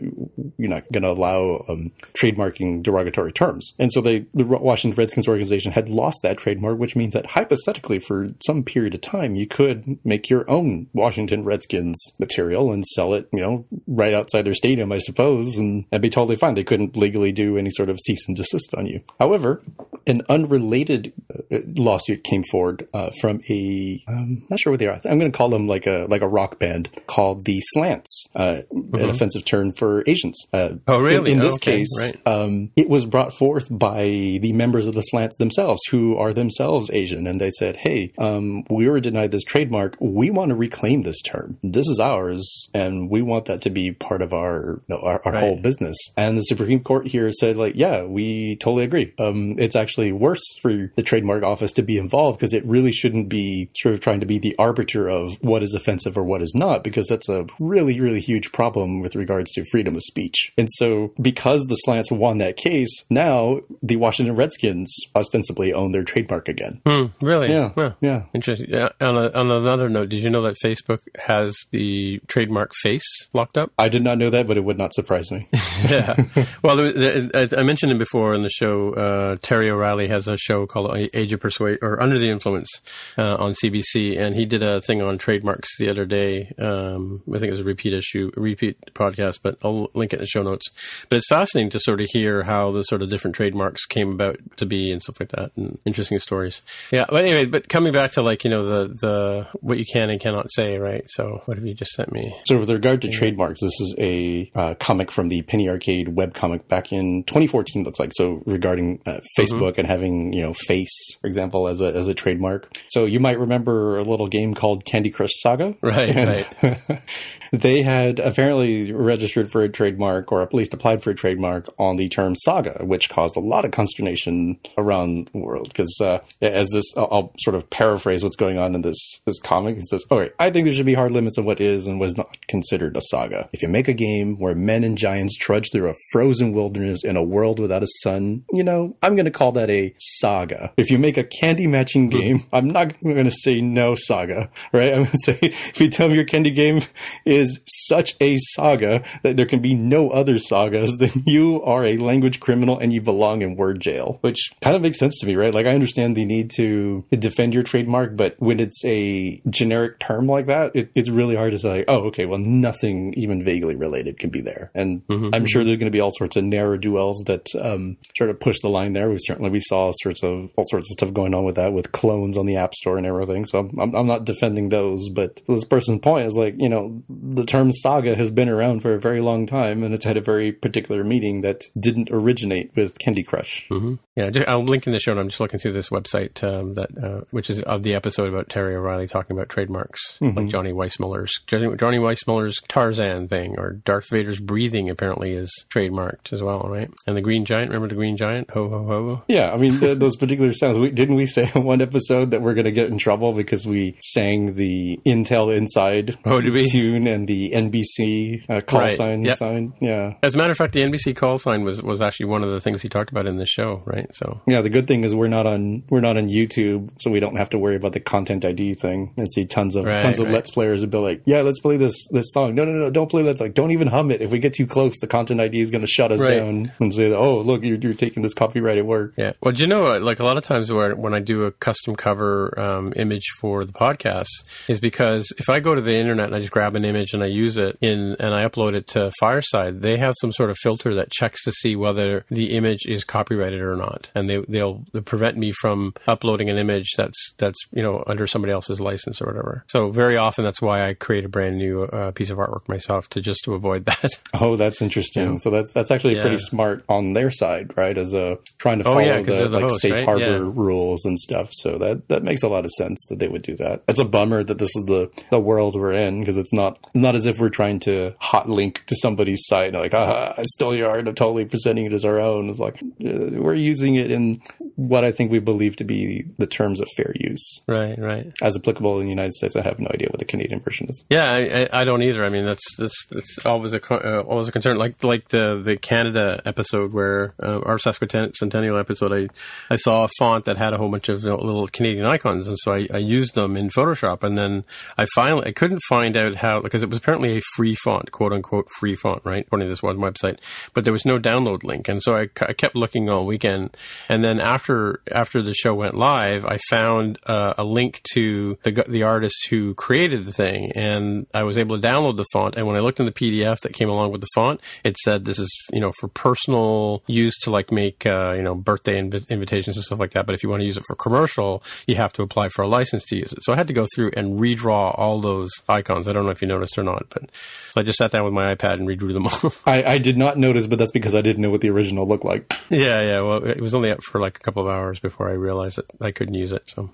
you're 0.56 0.70
not 0.70 0.90
going 0.92 1.02
to 1.02 1.10
allow 1.10 1.64
um, 1.68 1.92
trademarking 2.14 2.82
derogatory 2.82 3.32
terms. 3.32 3.72
And 3.78 3.92
so 3.92 4.00
they, 4.00 4.26
the 4.34 4.44
Washington 4.44 4.96
Redskins 4.96 5.28
organization 5.28 5.72
had 5.72 5.88
lost 5.88 6.20
that 6.22 6.38
trademark, 6.38 6.78
which 6.78 6.96
means 6.96 7.14
that 7.14 7.26
hypothetically, 7.26 7.98
for 7.98 8.30
some 8.44 8.62
period 8.62 8.94
of 8.94 9.00
time, 9.00 9.34
you 9.34 9.46
could 9.46 9.98
make 10.04 10.28
your 10.28 10.48
own 10.50 10.88
Washington 10.92 11.44
Redskins 11.44 12.12
material 12.18 12.72
and 12.72 12.84
sell 12.84 13.14
it, 13.14 13.28
you 13.32 13.40
know, 13.40 13.64
right 13.86 14.14
outside 14.14 14.42
their 14.42 14.54
stadium, 14.54 14.92
I 14.92 14.98
suppose, 14.98 15.56
and 15.56 15.84
that'd 15.90 16.02
be 16.02 16.10
totally 16.10 16.36
fine. 16.36 16.54
They 16.54 16.64
couldn't 16.64 16.96
legally 16.96 17.32
do 17.32 17.56
any 17.56 17.70
sort 17.70 17.88
of 17.88 17.98
cease 18.04 18.26
and 18.26 18.36
desist 18.36 18.57
on 18.76 18.86
you. 18.86 19.02
However, 19.18 19.62
an 20.06 20.22
unrelated 20.28 21.12
uh, 21.32 21.58
lawsuit 21.76 22.24
came 22.24 22.42
forward 22.50 22.88
uh, 22.94 23.10
from 23.20 23.40
a 23.48 24.02
I'm 24.08 24.44
not 24.48 24.58
sure 24.58 24.72
what 24.72 24.80
they 24.80 24.86
are. 24.86 25.00
I'm 25.04 25.18
going 25.18 25.30
to 25.30 25.36
call 25.36 25.50
them 25.50 25.68
like 25.68 25.86
a 25.86 26.06
like 26.08 26.22
a 26.22 26.28
rock 26.28 26.58
band 26.58 26.88
called 27.06 27.44
the 27.44 27.60
Slants, 27.60 28.26
uh, 28.34 28.62
mm-hmm. 28.72 28.94
an 28.94 29.10
offensive 29.10 29.44
term 29.44 29.72
for 29.72 30.02
Asians. 30.06 30.46
Uh, 30.52 30.70
oh, 30.86 31.00
really? 31.00 31.32
In, 31.32 31.38
in 31.38 31.44
this 31.44 31.56
okay. 31.56 31.78
case, 31.78 32.00
right. 32.00 32.26
um, 32.26 32.70
it 32.76 32.88
was 32.88 33.04
brought 33.04 33.34
forth 33.34 33.68
by 33.70 34.04
the 34.04 34.52
members 34.52 34.86
of 34.86 34.94
the 34.94 35.02
Slants 35.02 35.36
themselves, 35.36 35.80
who 35.90 36.16
are 36.16 36.32
themselves 36.32 36.90
Asian, 36.90 37.26
and 37.26 37.40
they 37.40 37.50
said, 37.50 37.76
"Hey, 37.76 38.12
um, 38.18 38.64
we 38.70 38.88
were 38.88 39.00
denied 39.00 39.30
this 39.30 39.44
trademark. 39.44 39.96
We 40.00 40.30
want 40.30 40.50
to 40.50 40.54
reclaim 40.54 41.02
this 41.02 41.20
term. 41.22 41.58
This 41.62 41.86
is 41.86 42.00
ours, 42.00 42.68
and 42.72 43.10
we 43.10 43.22
want 43.22 43.46
that 43.46 43.60
to 43.62 43.70
be 43.70 43.92
part 43.92 44.22
of 44.22 44.32
our 44.32 44.82
you 44.88 44.94
know, 44.94 45.00
our, 45.02 45.20
our 45.24 45.32
right. 45.32 45.40
whole 45.40 45.56
business." 45.56 45.96
And 46.16 46.38
the 46.38 46.42
Supreme 46.42 46.82
Court 46.82 47.08
here 47.08 47.30
said, 47.30 47.56
"Like, 47.56 47.74
yeah, 47.76 48.02
we 48.02 48.37
totally 48.56 48.84
agree. 48.84 49.12
Um, 49.18 49.56
it's 49.58 49.76
actually 49.76 50.12
worse 50.12 50.42
for 50.60 50.92
the 50.96 51.02
trademark 51.02 51.42
office 51.42 51.72
to 51.74 51.82
be 51.82 51.98
involved 51.98 52.38
because 52.38 52.52
it 52.52 52.64
really 52.64 52.92
shouldn't 52.92 53.28
be 53.28 53.70
sort 53.76 53.94
of 53.94 54.00
trying 54.00 54.20
to 54.20 54.26
be 54.26 54.38
the 54.38 54.54
arbiter 54.58 55.08
of 55.08 55.36
what 55.40 55.62
is 55.62 55.74
offensive 55.74 56.16
or 56.16 56.24
what 56.24 56.42
is 56.42 56.52
not, 56.54 56.84
because 56.84 57.06
that's 57.08 57.28
a 57.28 57.46
really, 57.58 58.00
really 58.00 58.20
huge 58.20 58.52
problem 58.52 59.00
with 59.00 59.14
regards 59.14 59.52
to 59.52 59.64
freedom 59.70 59.94
of 59.96 60.02
speech. 60.02 60.52
And 60.56 60.68
so, 60.72 61.12
because 61.20 61.64
the 61.64 61.76
Slants 61.76 62.10
won 62.10 62.38
that 62.38 62.56
case, 62.56 63.04
now 63.10 63.60
the 63.82 63.96
Washington 63.96 64.34
Redskins 64.34 64.94
ostensibly 65.14 65.72
own 65.72 65.92
their 65.92 66.04
trademark 66.04 66.48
again. 66.48 66.80
Mm, 66.84 67.12
really? 67.20 67.48
Yeah. 67.50 67.92
Yeah. 68.00 68.24
Interesting. 68.34 68.68
Yeah. 68.70 68.88
On, 69.00 69.16
a, 69.16 69.30
on 69.32 69.50
another 69.50 69.88
note, 69.88 70.08
did 70.08 70.22
you 70.22 70.30
know 70.30 70.42
that 70.42 70.56
Facebook 70.62 71.00
has 71.16 71.56
the 71.70 72.20
trademark 72.28 72.72
face 72.82 73.28
locked 73.32 73.56
up? 73.56 73.72
I 73.78 73.88
did 73.88 74.02
not 74.02 74.18
know 74.18 74.30
that, 74.30 74.46
but 74.46 74.56
it 74.56 74.64
would 74.64 74.78
not 74.78 74.92
surprise 74.92 75.30
me. 75.30 75.48
yeah. 75.88 76.14
Well, 76.62 76.80
I 76.80 77.62
mentioned 77.62 77.92
it 77.92 77.98
before 77.98 78.27
in 78.34 78.42
the 78.42 78.48
show. 78.48 78.92
Uh, 78.94 79.36
Terry 79.40 79.70
O'Reilly 79.70 80.08
has 80.08 80.28
a 80.28 80.36
show 80.36 80.66
called 80.66 80.96
Age 81.14 81.32
of 81.32 81.40
Persuasion 81.40 81.78
or 81.82 82.00
Under 82.00 82.18
the 82.18 82.30
Influence 82.30 82.68
uh, 83.16 83.36
on 83.36 83.52
CBC, 83.52 84.18
and 84.18 84.34
he 84.34 84.44
did 84.44 84.62
a 84.62 84.80
thing 84.80 85.02
on 85.02 85.18
trademarks 85.18 85.68
the 85.78 85.88
other 85.88 86.04
day. 86.04 86.52
Um, 86.58 87.22
I 87.28 87.38
think 87.38 87.48
it 87.48 87.52
was 87.52 87.60
a 87.60 87.64
repeat 87.64 87.92
issue, 87.92 88.30
repeat 88.36 88.78
podcast, 88.94 89.40
but 89.42 89.58
I'll 89.62 89.90
link 89.94 90.12
it 90.12 90.16
in 90.16 90.20
the 90.20 90.26
show 90.26 90.42
notes. 90.42 90.68
But 91.08 91.16
it's 91.16 91.28
fascinating 91.28 91.70
to 91.70 91.80
sort 91.80 92.00
of 92.00 92.08
hear 92.10 92.42
how 92.42 92.70
the 92.72 92.82
sort 92.82 93.02
of 93.02 93.10
different 93.10 93.36
trademarks 93.36 93.86
came 93.86 94.12
about 94.12 94.38
to 94.56 94.66
be 94.66 94.90
and 94.90 95.02
stuff 95.02 95.20
like 95.20 95.30
that, 95.30 95.52
and 95.56 95.78
interesting 95.84 96.18
stories. 96.18 96.62
Yeah. 96.90 97.06
But 97.08 97.24
anyway, 97.24 97.44
but 97.44 97.68
coming 97.68 97.92
back 97.92 98.12
to 98.12 98.22
like 98.22 98.44
you 98.44 98.50
know 98.50 98.64
the 98.64 98.94
the 98.94 99.46
what 99.60 99.78
you 99.78 99.84
can 99.90 100.10
and 100.10 100.20
cannot 100.20 100.46
say, 100.50 100.78
right? 100.78 101.04
So 101.08 101.42
what 101.44 101.56
have 101.56 101.66
you 101.66 101.74
just 101.74 101.92
sent 101.92 102.12
me? 102.12 102.34
So 102.44 102.58
with 102.58 102.70
regard 102.70 103.02
to 103.02 103.08
yeah. 103.08 103.18
trademarks, 103.18 103.60
this 103.60 103.80
is 103.80 103.94
a 103.98 104.50
uh, 104.54 104.74
comic 104.74 105.10
from 105.10 105.28
the 105.28 105.42
Penny 105.42 105.68
Arcade 105.68 106.08
web 106.08 106.34
comic 106.34 106.68
back 106.68 106.92
in 106.92 107.24
2014. 107.24 107.84
Looks 107.84 108.00
like 108.00 108.12
so 108.18 108.42
regarding 108.46 109.00
uh, 109.06 109.20
Facebook 109.38 109.72
mm-hmm. 109.72 109.80
and 109.80 109.88
having 109.88 110.32
you 110.32 110.42
know 110.42 110.52
face, 110.52 111.16
for 111.20 111.28
example, 111.28 111.68
as 111.68 111.80
a 111.80 111.86
as 111.94 112.08
a 112.08 112.14
trademark. 112.14 112.76
So 112.88 113.04
you 113.04 113.20
might 113.20 113.38
remember 113.38 113.98
a 113.98 114.02
little 114.02 114.26
game 114.26 114.54
called 114.54 114.84
Candy 114.84 115.10
Crush 115.10 115.30
Saga, 115.40 115.74
right? 115.80 116.08
And, 116.18 116.46
right. 116.62 117.02
they 117.52 117.82
had 117.82 118.18
apparently 118.18 118.92
registered 118.92 119.50
for 119.50 119.62
a 119.62 119.68
trademark 119.68 120.32
or 120.32 120.42
at 120.42 120.54
least 120.54 120.74
applied 120.74 121.02
for 121.02 121.10
a 121.10 121.14
trademark 121.14 121.66
on 121.78 121.96
the 121.96 122.08
term 122.08 122.34
saga, 122.36 122.84
which 122.84 123.08
caused 123.08 123.36
a 123.36 123.40
lot 123.40 123.64
of 123.64 123.70
consternation 123.70 124.58
around 124.76 125.30
the 125.32 125.38
world. 125.38 125.68
Because 125.68 125.96
uh, 126.00 126.18
as 126.40 126.70
this, 126.70 126.96
I'll, 126.96 127.08
I'll, 127.10 127.32
sort 127.38 127.54
of 127.54 127.70
paraphrase 127.70 128.22
what's 128.22 128.36
going 128.36 128.58
on 128.58 128.74
in 128.74 128.80
this 128.80 129.20
this 129.26 129.38
comic. 129.40 129.76
It 129.76 129.86
says, 129.86 130.04
"All 130.10 130.18
right, 130.18 130.32
I 130.38 130.50
think 130.50 130.64
there 130.64 130.74
should 130.74 130.86
be 130.86 130.94
hard 130.94 131.12
limits 131.12 131.38
on 131.38 131.44
what 131.44 131.60
is 131.60 131.86
and 131.86 132.00
was 132.00 132.16
not 132.16 132.36
considered 132.48 132.96
a 132.96 133.00
saga. 133.00 133.48
If 133.52 133.62
you 133.62 133.68
make 133.68 133.88
a 133.88 133.92
game 133.92 134.38
where 134.38 134.54
men 134.54 134.84
and 134.84 134.96
giants 134.98 135.36
trudge 135.36 135.70
through 135.70 135.90
a 135.90 135.94
frozen 136.12 136.52
wilderness 136.52 137.04
in 137.04 137.16
a 137.16 137.22
world 137.22 137.60
without 137.60 137.82
a 137.82 137.88
sun, 138.02 138.44
you 138.52 138.64
know, 138.64 138.96
I'm 139.02 139.14
going 139.14 139.26
to 139.26 139.30
call 139.30 139.52
that 139.52 139.70
a 139.70 139.94
saga. 139.98 140.72
If 140.76 140.90
you 140.90 140.98
make 140.98 141.16
a 141.16 141.24
candy 141.24 141.66
matching 141.66 142.10
hmm. 142.10 142.18
game, 142.18 142.44
I'm 142.52 142.68
not 142.68 143.00
going 143.02 143.24
to 143.24 143.30
say 143.30 143.60
no 143.60 143.94
saga, 143.94 144.50
right? 144.72 144.92
I'm 144.92 145.04
going 145.04 145.10
to 145.10 145.18
say 145.18 145.38
if 145.42 145.80
you 145.80 145.88
tell 145.88 146.08
me 146.08 146.14
your 146.14 146.24
candy 146.24 146.50
game 146.50 146.82
is 147.24 147.37
is 147.38 147.60
such 147.66 148.14
a 148.20 148.36
saga 148.36 149.02
that 149.22 149.36
there 149.36 149.46
can 149.46 149.60
be 149.60 149.74
no 149.74 150.10
other 150.10 150.38
sagas, 150.38 150.96
then 150.98 151.10
you 151.26 151.62
are 151.62 151.84
a 151.84 151.96
language 151.96 152.40
criminal 152.40 152.78
and 152.78 152.92
you 152.92 153.00
belong 153.00 153.42
in 153.42 153.56
word 153.56 153.80
jail, 153.80 154.18
which 154.20 154.50
kind 154.60 154.76
of 154.76 154.82
makes 154.82 154.98
sense 154.98 155.18
to 155.20 155.26
me, 155.26 155.36
right? 155.36 155.54
Like 155.54 155.66
I 155.66 155.74
understand 155.74 156.16
the 156.16 156.24
need 156.24 156.50
to 156.56 157.04
defend 157.10 157.54
your 157.54 157.62
trademark, 157.62 158.16
but 158.16 158.36
when 158.38 158.60
it's 158.60 158.84
a 158.84 159.40
generic 159.48 159.98
term 159.98 160.26
like 160.26 160.46
that, 160.46 160.72
it, 160.74 160.90
it's 160.94 161.08
really 161.08 161.36
hard 161.36 161.52
to 161.52 161.58
say, 161.58 161.84
oh, 161.88 162.06
okay, 162.08 162.26
well, 162.26 162.38
nothing 162.38 163.14
even 163.16 163.42
vaguely 163.42 163.76
related 163.76 164.18
can 164.18 164.30
be 164.30 164.40
there. 164.40 164.70
And 164.74 165.06
mm-hmm. 165.06 165.34
I'm 165.34 165.46
sure 165.46 165.64
there's 165.64 165.76
going 165.76 165.90
to 165.90 165.96
be 165.96 166.00
all 166.00 166.10
sorts 166.12 166.36
of 166.36 166.44
narrow 166.44 166.76
duels 166.76 167.22
that 167.26 167.46
um, 167.60 167.96
sort 168.16 168.30
of 168.30 168.40
push 168.40 168.60
the 168.60 168.68
line 168.68 168.92
there. 168.92 169.08
We 169.08 169.18
certainly 169.18 169.50
we 169.50 169.60
saw 169.60 169.92
sorts 170.02 170.22
of 170.22 170.50
all 170.56 170.64
sorts 170.68 170.90
of 170.90 170.98
stuff 170.98 171.12
going 171.12 171.34
on 171.34 171.44
with 171.44 171.56
that, 171.56 171.72
with 171.72 171.92
clones 171.92 172.36
on 172.36 172.46
the 172.46 172.56
App 172.56 172.74
Store 172.74 172.98
and 172.98 173.06
everything. 173.06 173.44
So 173.44 173.58
I'm, 173.58 173.78
I'm, 173.78 173.94
I'm 173.94 174.06
not 174.06 174.24
defending 174.24 174.68
those, 174.68 175.08
but 175.08 175.40
this 175.48 175.64
person's 175.64 176.00
point 176.00 176.26
is 176.26 176.36
like, 176.36 176.54
you 176.58 176.68
know, 176.68 177.02
the 177.34 177.44
term 177.44 177.70
saga 177.72 178.14
has 178.14 178.30
been 178.30 178.48
around 178.48 178.80
for 178.80 178.94
a 178.94 179.00
very 179.00 179.20
long 179.20 179.46
time, 179.46 179.82
and 179.82 179.94
it's 179.94 180.04
had 180.04 180.16
a 180.16 180.22
very 180.22 180.52
particular 180.52 181.04
meaning 181.04 181.42
that 181.42 181.64
didn't 181.78 182.10
originate 182.10 182.74
with 182.74 182.98
Candy 182.98 183.22
Crush. 183.22 183.66
Mm-hmm. 183.70 183.94
Yeah, 184.18 184.44
I'll 184.48 184.64
link 184.64 184.86
in 184.86 184.92
the 184.92 184.98
show. 184.98 185.12
And 185.12 185.20
I'm 185.20 185.28
just 185.28 185.38
looking 185.38 185.60
through 185.60 185.74
this 185.74 185.90
website 185.90 186.42
um, 186.42 186.74
that, 186.74 186.90
uh, 187.02 187.24
which 187.30 187.50
is 187.50 187.62
of 187.62 187.84
the 187.84 187.94
episode 187.94 188.28
about 188.28 188.48
Terry 188.48 188.74
O'Reilly 188.74 189.06
talking 189.06 189.36
about 189.36 189.48
trademarks, 189.48 190.18
mm-hmm. 190.20 190.36
like 190.36 190.48
Johnny 190.48 190.72
Weissmuller's 190.72 191.40
Johnny, 191.46 191.98
Weissmuller's 191.98 192.60
Tarzan 192.68 193.28
thing, 193.28 193.54
or 193.58 193.74
Darth 193.84 194.10
Vader's 194.10 194.40
breathing 194.40 194.90
apparently 194.90 195.32
is 195.32 195.66
trademarked 195.72 196.32
as 196.32 196.42
well, 196.42 196.66
right? 196.68 196.90
And 197.06 197.16
the 197.16 197.20
Green 197.20 197.44
Giant, 197.44 197.70
remember 197.70 197.88
the 197.88 197.94
Green 197.94 198.16
Giant? 198.16 198.50
Ho 198.50 198.68
ho 198.68 198.84
ho. 198.86 199.22
Yeah, 199.28 199.52
I 199.52 199.56
mean 199.56 199.78
the, 199.78 199.94
those 199.94 200.16
particular 200.16 200.52
sounds. 200.52 200.78
We, 200.78 200.90
didn't 200.90 201.14
we 201.14 201.26
say 201.26 201.50
in 201.54 201.62
one 201.62 201.80
episode 201.80 202.32
that 202.32 202.42
we're 202.42 202.54
going 202.54 202.64
to 202.64 202.72
get 202.72 202.90
in 202.90 202.98
trouble 202.98 203.32
because 203.32 203.66
we 203.66 203.96
sang 204.02 204.54
the 204.54 204.98
Intel 205.06 205.56
Inside 205.56 206.18
oh, 206.24 206.40
tune 206.40 207.06
and 207.06 207.28
the 207.28 207.52
NBC 207.52 208.44
uh, 208.48 208.60
call 208.60 208.80
right. 208.80 208.96
sign 208.96 209.22
yep. 209.22 209.36
sign? 209.36 209.74
Yeah. 209.80 210.14
As 210.22 210.34
a 210.34 210.38
matter 210.38 210.50
of 210.50 210.58
fact, 210.58 210.72
the 210.72 210.80
NBC 210.80 211.14
call 211.14 211.38
sign 211.38 211.64
was 211.64 211.82
was 211.82 212.00
actually 212.00 212.26
one 212.26 212.42
of 212.42 212.50
the 212.50 212.60
things 212.60 212.82
he 212.82 212.88
talked 212.88 213.10
about 213.10 213.26
in 213.26 213.36
the 213.36 213.46
show, 213.46 213.82
right? 213.86 214.07
So 214.12 214.40
yeah, 214.46 214.60
the 214.60 214.70
good 214.70 214.86
thing 214.86 215.04
is 215.04 215.14
we're 215.14 215.28
not 215.28 215.46
on 215.46 215.84
we're 215.88 216.00
not 216.00 216.16
on 216.16 216.28
YouTube, 216.28 216.90
so 216.98 217.10
we 217.10 217.20
don't 217.20 217.36
have 217.36 217.50
to 217.50 217.58
worry 217.58 217.76
about 217.76 217.92
the 217.92 218.00
content 218.00 218.44
ID 218.44 218.74
thing 218.74 219.12
and 219.16 219.30
see 219.30 219.44
tons 219.44 219.76
of 219.76 219.84
right, 219.84 220.00
tons 220.00 220.18
of 220.18 220.26
right. 220.26 220.34
Let's 220.34 220.50
players 220.50 220.80
would 220.80 220.90
be 220.90 220.98
like, 220.98 221.22
yeah, 221.24 221.42
let's 221.42 221.60
play 221.60 221.76
this 221.76 222.08
this 222.08 222.32
song. 222.32 222.54
No, 222.54 222.64
no, 222.64 222.72
no, 222.72 222.90
don't 222.90 223.08
play 223.08 223.22
Let's 223.22 223.40
like 223.40 223.54
don't 223.54 223.72
even 223.72 223.88
hum 223.88 224.10
it. 224.10 224.22
If 224.22 224.30
we 224.30 224.38
get 224.38 224.54
too 224.54 224.66
close, 224.66 224.98
the 224.98 225.06
content 225.06 225.40
ID 225.40 225.60
is 225.60 225.70
going 225.70 225.82
to 225.82 225.86
shut 225.86 226.10
us 226.12 226.20
down 226.20 226.72
and 226.78 226.94
say, 226.94 227.12
oh, 227.12 227.40
look, 227.40 227.62
you're, 227.62 227.78
you're 227.78 227.94
taking 227.94 228.22
this 228.22 228.34
copyrighted 228.34 228.86
work. 228.86 229.14
Yeah. 229.16 229.32
Well, 229.42 229.52
do 229.52 229.62
you 229.62 229.66
know, 229.66 229.98
like 229.98 230.20
a 230.20 230.24
lot 230.24 230.36
of 230.36 230.44
times 230.44 230.72
where 230.72 230.94
when 230.94 231.14
I 231.14 231.20
do 231.20 231.44
a 231.44 231.52
custom 231.52 231.96
cover 231.96 232.58
um, 232.58 232.92
image 232.96 233.26
for 233.40 233.64
the 233.64 233.72
podcast 233.72 234.28
is 234.66 234.80
because 234.80 235.32
if 235.38 235.48
I 235.48 235.60
go 235.60 235.74
to 235.74 235.80
the 235.80 235.94
internet 235.94 236.26
and 236.26 236.36
I 236.36 236.40
just 236.40 236.52
grab 236.52 236.74
an 236.74 236.84
image 236.84 237.12
and 237.12 237.22
I 237.22 237.26
use 237.26 237.56
it 237.56 237.76
in 237.80 238.16
and 238.18 238.34
I 238.34 238.48
upload 238.48 238.74
it 238.74 238.86
to 238.88 239.10
Fireside, 239.20 239.80
they 239.80 239.96
have 239.98 240.14
some 240.20 240.32
sort 240.32 240.50
of 240.50 240.56
filter 240.56 240.94
that 240.94 241.10
checks 241.10 241.42
to 241.44 241.52
see 241.52 241.76
whether 241.76 242.24
the 242.30 242.56
image 242.56 242.86
is 242.86 243.04
copyrighted 243.04 243.60
or 243.60 243.76
not, 243.76 243.97
and 244.14 244.28
they 244.28 244.38
they'll 244.48 244.84
prevent 245.04 245.36
me 245.36 245.52
from 245.52 245.94
uploading 246.06 246.48
an 246.48 246.56
image 246.56 246.92
that's 246.96 247.34
that's 247.38 247.58
you 247.72 247.82
know 247.82 248.04
under 248.06 248.26
somebody 248.26 248.52
else's 248.52 248.80
license 248.80 249.20
or 249.20 249.26
whatever. 249.26 249.64
So 249.68 249.90
very 249.90 250.16
often 250.16 250.44
that's 250.44 250.62
why 250.62 250.88
I 250.88 250.94
create 250.94 251.24
a 251.24 251.28
brand 251.28 251.58
new 251.58 251.82
uh, 251.84 252.10
piece 252.12 252.30
of 252.30 252.38
artwork 252.38 252.68
myself 252.68 253.08
to 253.10 253.20
just 253.20 253.44
to 253.44 253.54
avoid 253.54 253.84
that. 253.86 254.10
Oh, 254.40 254.56
that's 254.56 254.80
interesting. 254.82 255.32
Yeah. 255.32 255.38
So 255.38 255.50
that's 255.50 255.72
that's 255.72 255.90
actually 255.90 256.16
yeah. 256.16 256.22
pretty 256.22 256.36
smart 256.38 256.84
on 256.88 257.12
their 257.12 257.30
side, 257.30 257.76
right? 257.76 257.96
As 257.96 258.14
a 258.14 258.38
trying 258.58 258.78
to 258.78 258.84
follow 258.84 258.98
oh, 258.98 259.04
yeah, 259.04 259.22
the, 259.22 259.32
the, 259.32 259.48
like 259.48 259.62
host, 259.62 259.80
safe 259.80 259.92
right? 259.92 260.04
harbor 260.04 260.44
rules 260.44 261.04
and 261.04 261.18
stuff. 261.18 261.48
So 261.52 261.78
that 261.78 262.08
that 262.08 262.22
makes 262.22 262.42
a 262.42 262.48
lot 262.48 262.64
of 262.64 262.70
sense 262.72 263.04
that 263.08 263.18
they 263.18 263.26
would 263.26 263.42
do 263.42 263.56
that. 263.56 263.82
It's 263.88 263.98
a 263.98 264.04
bummer 264.04 264.44
that 264.44 264.58
this 264.58 264.74
is 264.76 264.84
the 264.84 265.10
the 265.30 265.40
world 265.40 265.74
we're 265.76 265.92
in 265.92 266.20
because 266.20 266.36
it's 266.36 266.52
not 266.52 266.78
not 266.94 267.16
as 267.16 267.26
if 267.26 267.40
we're 267.40 267.48
trying 267.48 267.80
to 267.80 268.14
hot 268.20 268.48
link 268.48 268.84
to 268.86 268.96
somebody's 268.96 269.44
site 269.46 269.72
like 269.72 269.94
ah 269.94 270.34
I 270.36 270.42
stole 270.44 270.74
your 270.74 270.90
art. 270.90 271.08
I'm 271.08 271.14
totally 271.14 271.44
presenting 271.44 271.86
it 271.86 271.92
as 271.92 272.04
our 272.04 272.20
own. 272.20 272.50
It's 272.50 272.60
like 272.60 272.80
uh, 272.82 273.40
we're 273.40 273.54
using 273.54 273.87
it 273.96 274.10
in 274.10 274.42
what 274.78 275.04
I 275.04 275.10
think 275.10 275.32
we 275.32 275.40
believe 275.40 275.74
to 275.76 275.84
be 275.84 276.24
the 276.38 276.46
terms 276.46 276.80
of 276.80 276.88
fair 276.96 277.12
use. 277.16 277.60
Right, 277.66 277.98
right. 277.98 278.32
As 278.40 278.56
applicable 278.56 279.00
in 279.00 279.06
the 279.06 279.10
United 279.10 279.34
States, 279.34 279.56
I 279.56 279.62
have 279.62 279.80
no 279.80 279.88
idea 279.92 280.08
what 280.08 280.20
the 280.20 280.24
Canadian 280.24 280.60
version 280.60 280.86
is. 280.88 281.04
Yeah, 281.10 281.30
I, 281.32 281.68
I 281.72 281.84
don't 281.84 282.02
either. 282.02 282.24
I 282.24 282.28
mean, 282.28 282.44
that's 282.44 282.76
that's, 282.76 283.06
that's 283.06 283.44
always 283.44 283.72
a 283.72 283.80
uh, 283.92 284.20
always 284.20 284.46
a 284.46 284.52
concern. 284.52 284.78
Like 284.78 285.02
like 285.02 285.28
the 285.28 285.60
the 285.64 285.76
Canada 285.76 286.40
episode 286.44 286.92
where 286.92 287.34
uh, 287.42 287.60
our 287.62 287.78
Sesquicentennial 287.78 288.78
episode, 288.78 289.12
I 289.12 289.28
I 289.68 289.76
saw 289.76 290.04
a 290.04 290.08
font 290.18 290.44
that 290.44 290.56
had 290.56 290.72
a 290.72 290.78
whole 290.78 290.90
bunch 290.90 291.08
of 291.08 291.24
little 291.24 291.66
Canadian 291.66 292.06
icons, 292.06 292.46
and 292.46 292.56
so 292.60 292.72
I, 292.72 292.86
I 292.94 292.98
used 292.98 293.34
them 293.34 293.56
in 293.56 293.70
Photoshop, 293.70 294.22
and 294.22 294.38
then 294.38 294.64
I 294.96 295.06
finally 295.14 295.46
I 295.46 295.52
couldn't 295.52 295.80
find 295.88 296.16
out 296.16 296.36
how 296.36 296.60
because 296.60 296.84
it 296.84 296.88
was 296.88 296.98
apparently 296.98 297.38
a 297.38 297.42
free 297.56 297.74
font, 297.74 298.12
quote 298.12 298.32
unquote 298.32 298.68
free 298.78 298.94
font, 298.94 299.22
right? 299.24 299.44
According 299.44 299.66
to 299.66 299.72
this 299.72 299.82
one 299.82 299.98
website, 299.98 300.38
but 300.72 300.84
there 300.84 300.92
was 300.92 301.04
no 301.04 301.18
download 301.18 301.64
link, 301.64 301.88
and 301.88 302.00
so 302.00 302.14
I, 302.14 302.28
I 302.42 302.52
kept 302.52 302.76
looking 302.76 303.08
all 303.08 303.26
weekend, 303.26 303.67
and 304.08 304.22
then 304.22 304.40
after 304.40 305.00
after 305.10 305.42
the 305.42 305.54
show 305.54 305.74
went 305.74 305.94
live, 305.94 306.44
I 306.44 306.58
found 306.68 307.18
uh, 307.26 307.54
a 307.58 307.64
link 307.64 308.02
to 308.14 308.58
the 308.62 308.84
the 308.88 309.02
artist 309.02 309.48
who 309.50 309.74
created 309.74 310.24
the 310.24 310.32
thing, 310.32 310.72
and 310.72 311.26
I 311.34 311.42
was 311.42 311.58
able 311.58 311.80
to 311.80 311.86
download 311.86 312.16
the 312.16 312.26
font. 312.32 312.56
And 312.56 312.66
when 312.66 312.76
I 312.76 312.80
looked 312.80 313.00
in 313.00 313.06
the 313.06 313.12
PDF 313.12 313.60
that 313.60 313.72
came 313.72 313.88
along 313.88 314.12
with 314.12 314.20
the 314.20 314.28
font, 314.34 314.60
it 314.84 314.96
said 314.98 315.24
this 315.24 315.38
is 315.38 315.54
you 315.72 315.80
know 315.80 315.92
for 315.98 316.08
personal 316.08 317.02
use 317.06 317.36
to 317.40 317.50
like 317.50 317.70
make 317.72 318.06
uh, 318.06 318.32
you 318.32 318.42
know 318.42 318.54
birthday 318.54 319.00
inv- 319.00 319.28
invitations 319.28 319.76
and 319.76 319.84
stuff 319.84 319.98
like 319.98 320.12
that. 320.12 320.26
But 320.26 320.34
if 320.34 320.42
you 320.42 320.48
want 320.48 320.60
to 320.60 320.66
use 320.66 320.76
it 320.76 320.84
for 320.86 320.96
commercial, 320.96 321.62
you 321.86 321.96
have 321.96 322.12
to 322.14 322.22
apply 322.22 322.48
for 322.48 322.62
a 322.62 322.68
license 322.68 323.04
to 323.06 323.16
use 323.16 323.32
it. 323.32 323.42
So 323.42 323.52
I 323.52 323.56
had 323.56 323.66
to 323.68 323.72
go 323.72 323.86
through 323.94 324.12
and 324.16 324.38
redraw 324.38 324.96
all 324.98 325.20
those 325.20 325.50
icons. 325.68 326.08
I 326.08 326.12
don't 326.12 326.24
know 326.24 326.30
if 326.30 326.42
you 326.42 326.48
noticed 326.48 326.78
or 326.78 326.82
not, 326.82 327.06
but 327.10 327.30
so 327.72 327.80
I 327.80 327.84
just 327.84 327.98
sat 327.98 328.10
down 328.10 328.24
with 328.24 328.32
my 328.32 328.54
iPad 328.54 328.74
and 328.74 328.88
redrew 328.88 329.12
them 329.12 329.26
all. 329.26 329.52
I, 329.72 329.94
I 329.94 329.98
did 329.98 330.16
not 330.16 330.38
notice, 330.38 330.66
but 330.66 330.78
that's 330.78 330.90
because 330.90 331.14
I 331.14 331.20
didn't 331.20 331.42
know 331.42 331.50
what 331.50 331.60
the 331.60 331.70
original 331.70 332.06
looked 332.06 332.24
like. 332.24 332.52
Yeah, 332.70 333.00
yeah. 333.00 333.20
Well, 333.20 333.40
it 333.58 333.62
was 333.62 333.74
only 333.74 333.90
up 333.90 334.04
for 334.04 334.20
like 334.20 334.36
a 334.36 334.40
couple 334.40 334.62
of 334.62 334.68
hours 334.68 335.00
before 335.00 335.28
I 335.28 335.32
realized 335.32 335.78
that 335.78 335.86
I 336.00 336.12
couldn't 336.12 336.34
use 336.34 336.52
it. 336.52 336.70
So 336.70 336.92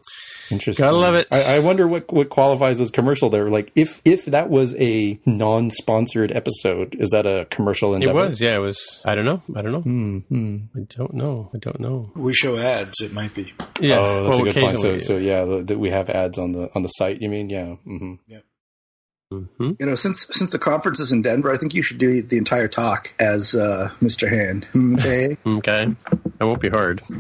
interesting. 0.51 0.83
Gotta 0.83 0.97
love 0.97 1.15
it. 1.15 1.29
I, 1.31 1.57
I 1.57 1.59
wonder 1.59 1.87
what 1.87 2.11
what 2.11 2.31
qualifies 2.31 2.81
as 2.81 2.91
commercial 2.91 3.29
there. 3.29 3.51
Like 3.51 3.71
if 3.75 4.01
if 4.07 4.25
that 4.25 4.49
was 4.49 4.75
a 4.77 5.21
non-sponsored 5.27 6.33
episode, 6.33 6.97
is 6.99 7.11
that 7.11 7.27
a 7.27 7.47
commercial 7.51 7.95
endeavor? 7.95 8.25
It 8.25 8.29
was. 8.29 8.41
Yeah, 8.41 8.57
it 8.57 8.61
was. 8.61 9.03
I 9.05 9.15
don't 9.15 9.27
know. 9.27 9.43
I 9.55 9.61
don't 9.61 9.73
know. 9.73 9.83
Mm-hmm. 9.83 10.57
I 10.75 10.87
don't 10.89 11.13
know. 11.13 11.51
I 11.55 11.59
don't 11.59 11.81
know. 11.81 12.11
We 12.17 12.33
show 12.33 12.57
ads. 12.57 12.95
It 13.03 13.13
might 13.13 13.35
be. 13.35 13.53
Yeah. 13.79 13.99
Oh, 13.99 14.25
that's 14.25 14.39
well, 14.39 14.49
a 14.49 14.53
good 14.53 14.63
point. 14.63 14.81
So, 14.81 14.97
so 14.97 15.17
yeah, 15.19 15.45
that 15.65 15.79
we 15.79 15.91
have 15.91 16.09
ads 16.09 16.39
on 16.39 16.53
the 16.53 16.71
on 16.75 16.83
the 16.83 16.89
site. 16.89 17.21
You 17.21 17.29
mean? 17.29 17.51
Yeah. 17.51 17.75
Mm-hmm. 17.87 18.15
Yeah. 18.27 18.39
Mm-hmm. 19.33 19.73
You 19.81 19.87
know, 19.87 19.95
since 19.97 20.27
since 20.31 20.51
the 20.51 20.59
conference 20.59 21.01
is 21.01 21.13
in 21.13 21.21
Denver, 21.21 21.53
I 21.53 21.59
think 21.59 21.75
you 21.75 21.83
should 21.83 21.99
do 21.99 22.23
the 22.23 22.39
entire 22.39 22.69
talk 22.69 23.13
as 23.19 23.55
uh, 23.55 23.91
Mr. 24.01 24.31
Hand. 24.31 24.67
Okay. 24.99 25.37
okay. 25.47 25.95
That 26.39 26.47
won't 26.47 26.61
be 26.61 26.69
hard. 26.69 27.03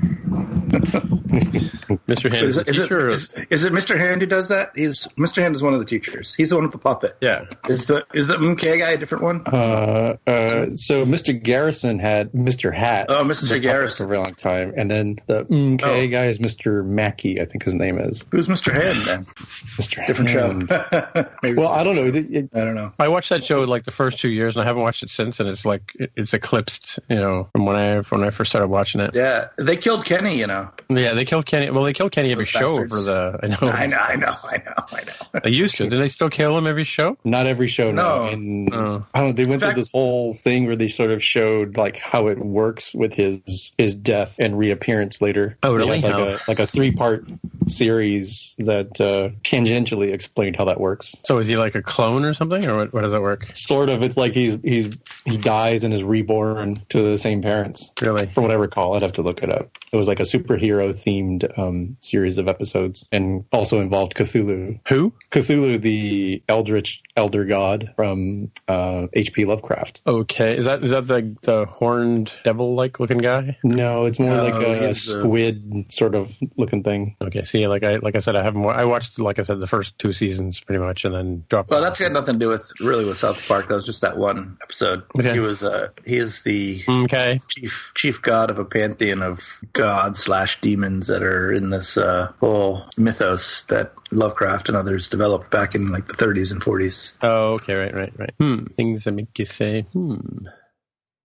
Mr. 1.34 2.32
Hand 2.32 2.46
is, 2.46 2.58
is, 2.58 2.78
it, 2.78 2.92
is, 2.92 3.32
is, 3.50 3.64
it 3.64 3.72
Mr. 3.72 3.98
Hand 3.98 4.20
who 4.20 4.26
does 4.26 4.48
that? 4.48 4.72
He's 4.74 5.06
Mr. 5.16 5.42
Hand 5.42 5.54
is 5.54 5.62
one 5.62 5.72
of 5.72 5.80
the 5.80 5.84
teachers. 5.84 6.34
He's 6.34 6.50
the 6.50 6.56
one 6.56 6.64
with 6.64 6.72
the 6.72 6.78
puppet. 6.78 7.16
Yeah. 7.20 7.46
Is 7.68 7.86
the 7.86 8.04
is 8.12 8.26
the 8.28 8.36
MK 8.36 8.78
guy 8.78 8.90
a 8.90 8.98
different 8.98 9.24
one? 9.24 9.42
Uh, 9.46 10.16
uh, 10.26 10.66
so 10.74 11.04
Mr. 11.04 11.40
Garrison 11.40 11.98
had 11.98 12.32
Mr. 12.32 12.72
Hat. 12.72 13.06
Oh, 13.08 13.24
Mr. 13.24 13.60
Garrison 13.60 14.04
for 14.04 14.04
a 14.04 14.08
very 14.08 14.18
long 14.18 14.34
time, 14.34 14.74
and 14.76 14.90
then 14.90 15.20
the 15.26 15.44
MK 15.44 15.82
oh. 15.82 16.06
guy 16.08 16.26
is 16.26 16.38
Mr. 16.38 16.84
Mackey. 16.84 17.40
I 17.40 17.44
think 17.44 17.64
his 17.64 17.74
name 17.74 17.98
is. 17.98 18.26
Who's 18.30 18.48
Mr. 18.48 18.72
Hand 18.72 19.06
then? 19.06 19.24
Mr. 19.24 20.06
Different 20.06 20.30
Hand. 20.30 20.68
show. 21.44 21.54
well, 21.54 21.72
I 21.72 21.84
don't 21.84 21.96
know. 21.96 22.06
It, 22.06 22.50
I 22.54 22.64
don't 22.64 22.74
know. 22.74 22.92
I 22.98 23.08
watched 23.08 23.30
that 23.30 23.44
show 23.44 23.62
like 23.64 23.84
the 23.84 23.90
first 23.90 24.20
two 24.20 24.30
years, 24.30 24.56
and 24.56 24.62
I 24.62 24.66
haven't 24.66 24.82
watched 24.82 25.02
it 25.02 25.10
since. 25.10 25.40
And 25.40 25.48
it's 25.48 25.64
like 25.64 25.92
it's 26.16 26.34
eclipsed, 26.34 26.98
you 27.08 27.16
know, 27.16 27.48
from 27.52 27.66
when 27.66 27.76
I 27.76 28.02
from 28.02 28.20
when 28.20 28.28
I 28.28 28.30
first 28.30 28.50
started 28.50 28.68
watching 28.68 29.00
it. 29.00 29.03
Yeah, 29.12 29.48
they 29.56 29.76
killed 29.76 30.04
Kenny. 30.04 30.38
You 30.38 30.46
know. 30.46 30.70
Yeah, 30.88 31.14
they 31.14 31.24
killed 31.24 31.46
Kenny. 31.46 31.70
Well, 31.70 31.84
they 31.84 31.92
killed 31.92 32.12
Kenny 32.12 32.32
every 32.32 32.44
show 32.44 32.86
for 32.86 33.00
the. 33.00 33.38
I 33.42 33.46
know. 33.48 33.72
I 33.72 33.86
know. 33.86 33.96
I 33.98 34.16
know. 34.16 34.34
I 34.44 34.56
know. 34.58 34.74
I 34.92 35.04
know. 35.04 35.40
they 35.42 35.50
used 35.50 35.76
to. 35.76 35.88
Did 35.88 36.00
they 36.00 36.08
still 36.08 36.30
kill 36.30 36.56
him 36.56 36.66
every 36.66 36.84
show? 36.84 37.16
Not 37.24 37.46
every 37.46 37.68
show. 37.68 37.90
No. 37.90 38.24
no. 38.24 38.32
And, 38.32 38.74
oh. 38.74 39.06
I 39.14 39.20
don't. 39.20 39.28
know. 39.28 39.32
They 39.32 39.48
went 39.48 39.62
fact, 39.62 39.74
through 39.74 39.82
this 39.82 39.90
whole 39.90 40.34
thing 40.34 40.66
where 40.66 40.76
they 40.76 40.88
sort 40.88 41.10
of 41.10 41.22
showed 41.22 41.76
like 41.76 41.96
how 41.96 42.28
it 42.28 42.38
works 42.38 42.94
with 42.94 43.14
his 43.14 43.72
his 43.78 43.94
death 43.94 44.36
and 44.38 44.58
reappearance 44.58 45.20
later. 45.20 45.56
Oh, 45.62 45.74
really? 45.74 46.00
Like 46.00 46.12
a 46.12 46.40
like 46.48 46.58
a 46.58 46.66
three 46.66 46.92
part 46.92 47.26
series 47.66 48.54
that 48.58 49.00
uh, 49.00 49.30
tangentially 49.42 50.12
explained 50.12 50.56
how 50.56 50.66
that 50.66 50.80
works. 50.80 51.16
So 51.24 51.38
is 51.38 51.46
he 51.46 51.56
like 51.56 51.74
a 51.74 51.82
clone 51.82 52.24
or 52.24 52.34
something, 52.34 52.66
or 52.66 52.76
what, 52.76 52.92
what 52.92 53.02
does 53.02 53.12
that 53.12 53.22
work? 53.22 53.50
Sort 53.54 53.88
of. 53.88 54.02
It's 54.02 54.16
like 54.16 54.32
he's 54.32 54.58
he's 54.62 54.96
he 55.24 55.36
dies 55.38 55.84
and 55.84 55.94
is 55.94 56.04
reborn 56.04 56.82
to 56.90 57.02
the 57.02 57.16
same 57.16 57.42
parents. 57.42 57.90
Really? 58.00 58.26
From 58.26 58.44
what 58.44 58.50
I 58.50 58.56
recall, 58.56 58.94
I'd 58.94 59.02
have 59.02 59.14
to 59.14 59.22
look 59.22 59.42
it 59.42 59.50
up. 59.50 59.70
It 59.92 59.96
was 59.96 60.08
like 60.08 60.20
a 60.20 60.24
superhero 60.24 60.90
themed 60.90 61.58
um, 61.58 61.96
series 62.00 62.38
of 62.38 62.48
episodes, 62.48 63.08
and 63.12 63.44
also 63.52 63.80
involved 63.80 64.14
Cthulhu. 64.14 64.80
Who? 64.88 65.12
Cthulhu, 65.30 65.80
the 65.80 66.42
eldritch 66.48 67.02
elder 67.16 67.44
god 67.44 67.92
from 67.94 68.50
uh, 68.66 69.06
H.P. 69.12 69.44
Lovecraft. 69.44 70.02
Okay, 70.06 70.56
is 70.56 70.64
that 70.64 70.82
is 70.82 70.90
that 70.90 71.06
the 71.06 71.36
the 71.42 71.66
horned 71.66 72.32
devil 72.42 72.74
like 72.74 72.98
looking 72.98 73.18
guy? 73.18 73.56
No, 73.62 74.06
it's 74.06 74.18
more 74.18 74.30
no, 74.30 74.44
like 74.44 74.54
a 74.54 74.94
squid 74.94 75.70
the... 75.70 75.84
sort 75.90 76.14
of 76.14 76.32
looking 76.56 76.82
thing. 76.82 77.16
Okay, 77.20 77.44
see, 77.44 77.66
like 77.68 77.84
I 77.84 77.96
like 77.96 78.16
I 78.16 78.20
said, 78.20 78.34
I 78.34 78.42
haven't. 78.42 78.64
I 78.66 78.86
watched 78.86 79.18
like 79.20 79.38
I 79.38 79.42
said 79.42 79.60
the 79.60 79.66
first 79.66 79.96
two 79.98 80.12
seasons 80.12 80.60
pretty 80.60 80.82
much, 80.82 81.04
and 81.04 81.14
then 81.14 81.44
dropped. 81.48 81.70
Well, 81.70 81.82
that's 81.82 82.00
got 82.00 82.10
nothing 82.10 82.34
to 82.34 82.38
do 82.40 82.48
with 82.48 82.72
really 82.80 83.04
with 83.04 83.18
South 83.18 83.46
Park. 83.46 83.68
That 83.68 83.74
was 83.74 83.86
just 83.86 84.00
that 84.00 84.16
one 84.16 84.58
episode. 84.60 85.04
Okay. 85.16 85.34
He 85.34 85.38
was 85.38 85.62
uh 85.62 85.88
he 86.04 86.16
is 86.16 86.42
the 86.42 86.82
okay 86.88 87.40
chief 87.48 87.92
chief 87.94 88.22
god 88.22 88.50
of 88.50 88.58
a 88.58 88.64
pantheon 88.64 89.22
of 89.22 89.40
gods 89.72 89.83
slash 90.14 90.60
demons 90.60 91.06
that 91.08 91.22
are 91.22 91.52
in 91.52 91.70
this 91.70 91.96
uh, 91.96 92.32
whole 92.40 92.84
mythos 92.96 93.62
that 93.64 93.92
Lovecraft 94.10 94.68
and 94.68 94.76
others 94.76 95.08
developed 95.08 95.50
back 95.50 95.74
in 95.74 95.88
like 95.88 96.06
the 96.06 96.14
30s 96.14 96.52
and 96.52 96.60
40s. 96.60 97.14
Oh, 97.22 97.54
okay, 97.54 97.74
right, 97.74 97.94
right, 97.94 98.12
right. 98.18 98.34
Hmm. 98.38 98.66
Things 98.76 99.04
that 99.04 99.12
make 99.12 99.38
you 99.38 99.46
say, 99.46 99.82
hmm. 99.92 100.16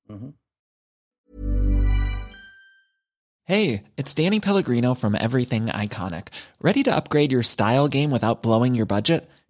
Mm-hmm. 0.09 0.29
Hey, 3.45 3.83
it's 3.97 4.13
Danny 4.13 4.39
Pellegrino 4.39 4.93
from 4.93 5.15
Everything 5.15 5.67
Iconic. 5.67 6.27
Ready 6.61 6.83
to 6.83 6.95
upgrade 6.95 7.31
your 7.31 7.41
style 7.41 7.87
game 7.87 8.11
without 8.11 8.43
blowing 8.43 8.75
your 8.75 8.85
budget? 8.85 9.27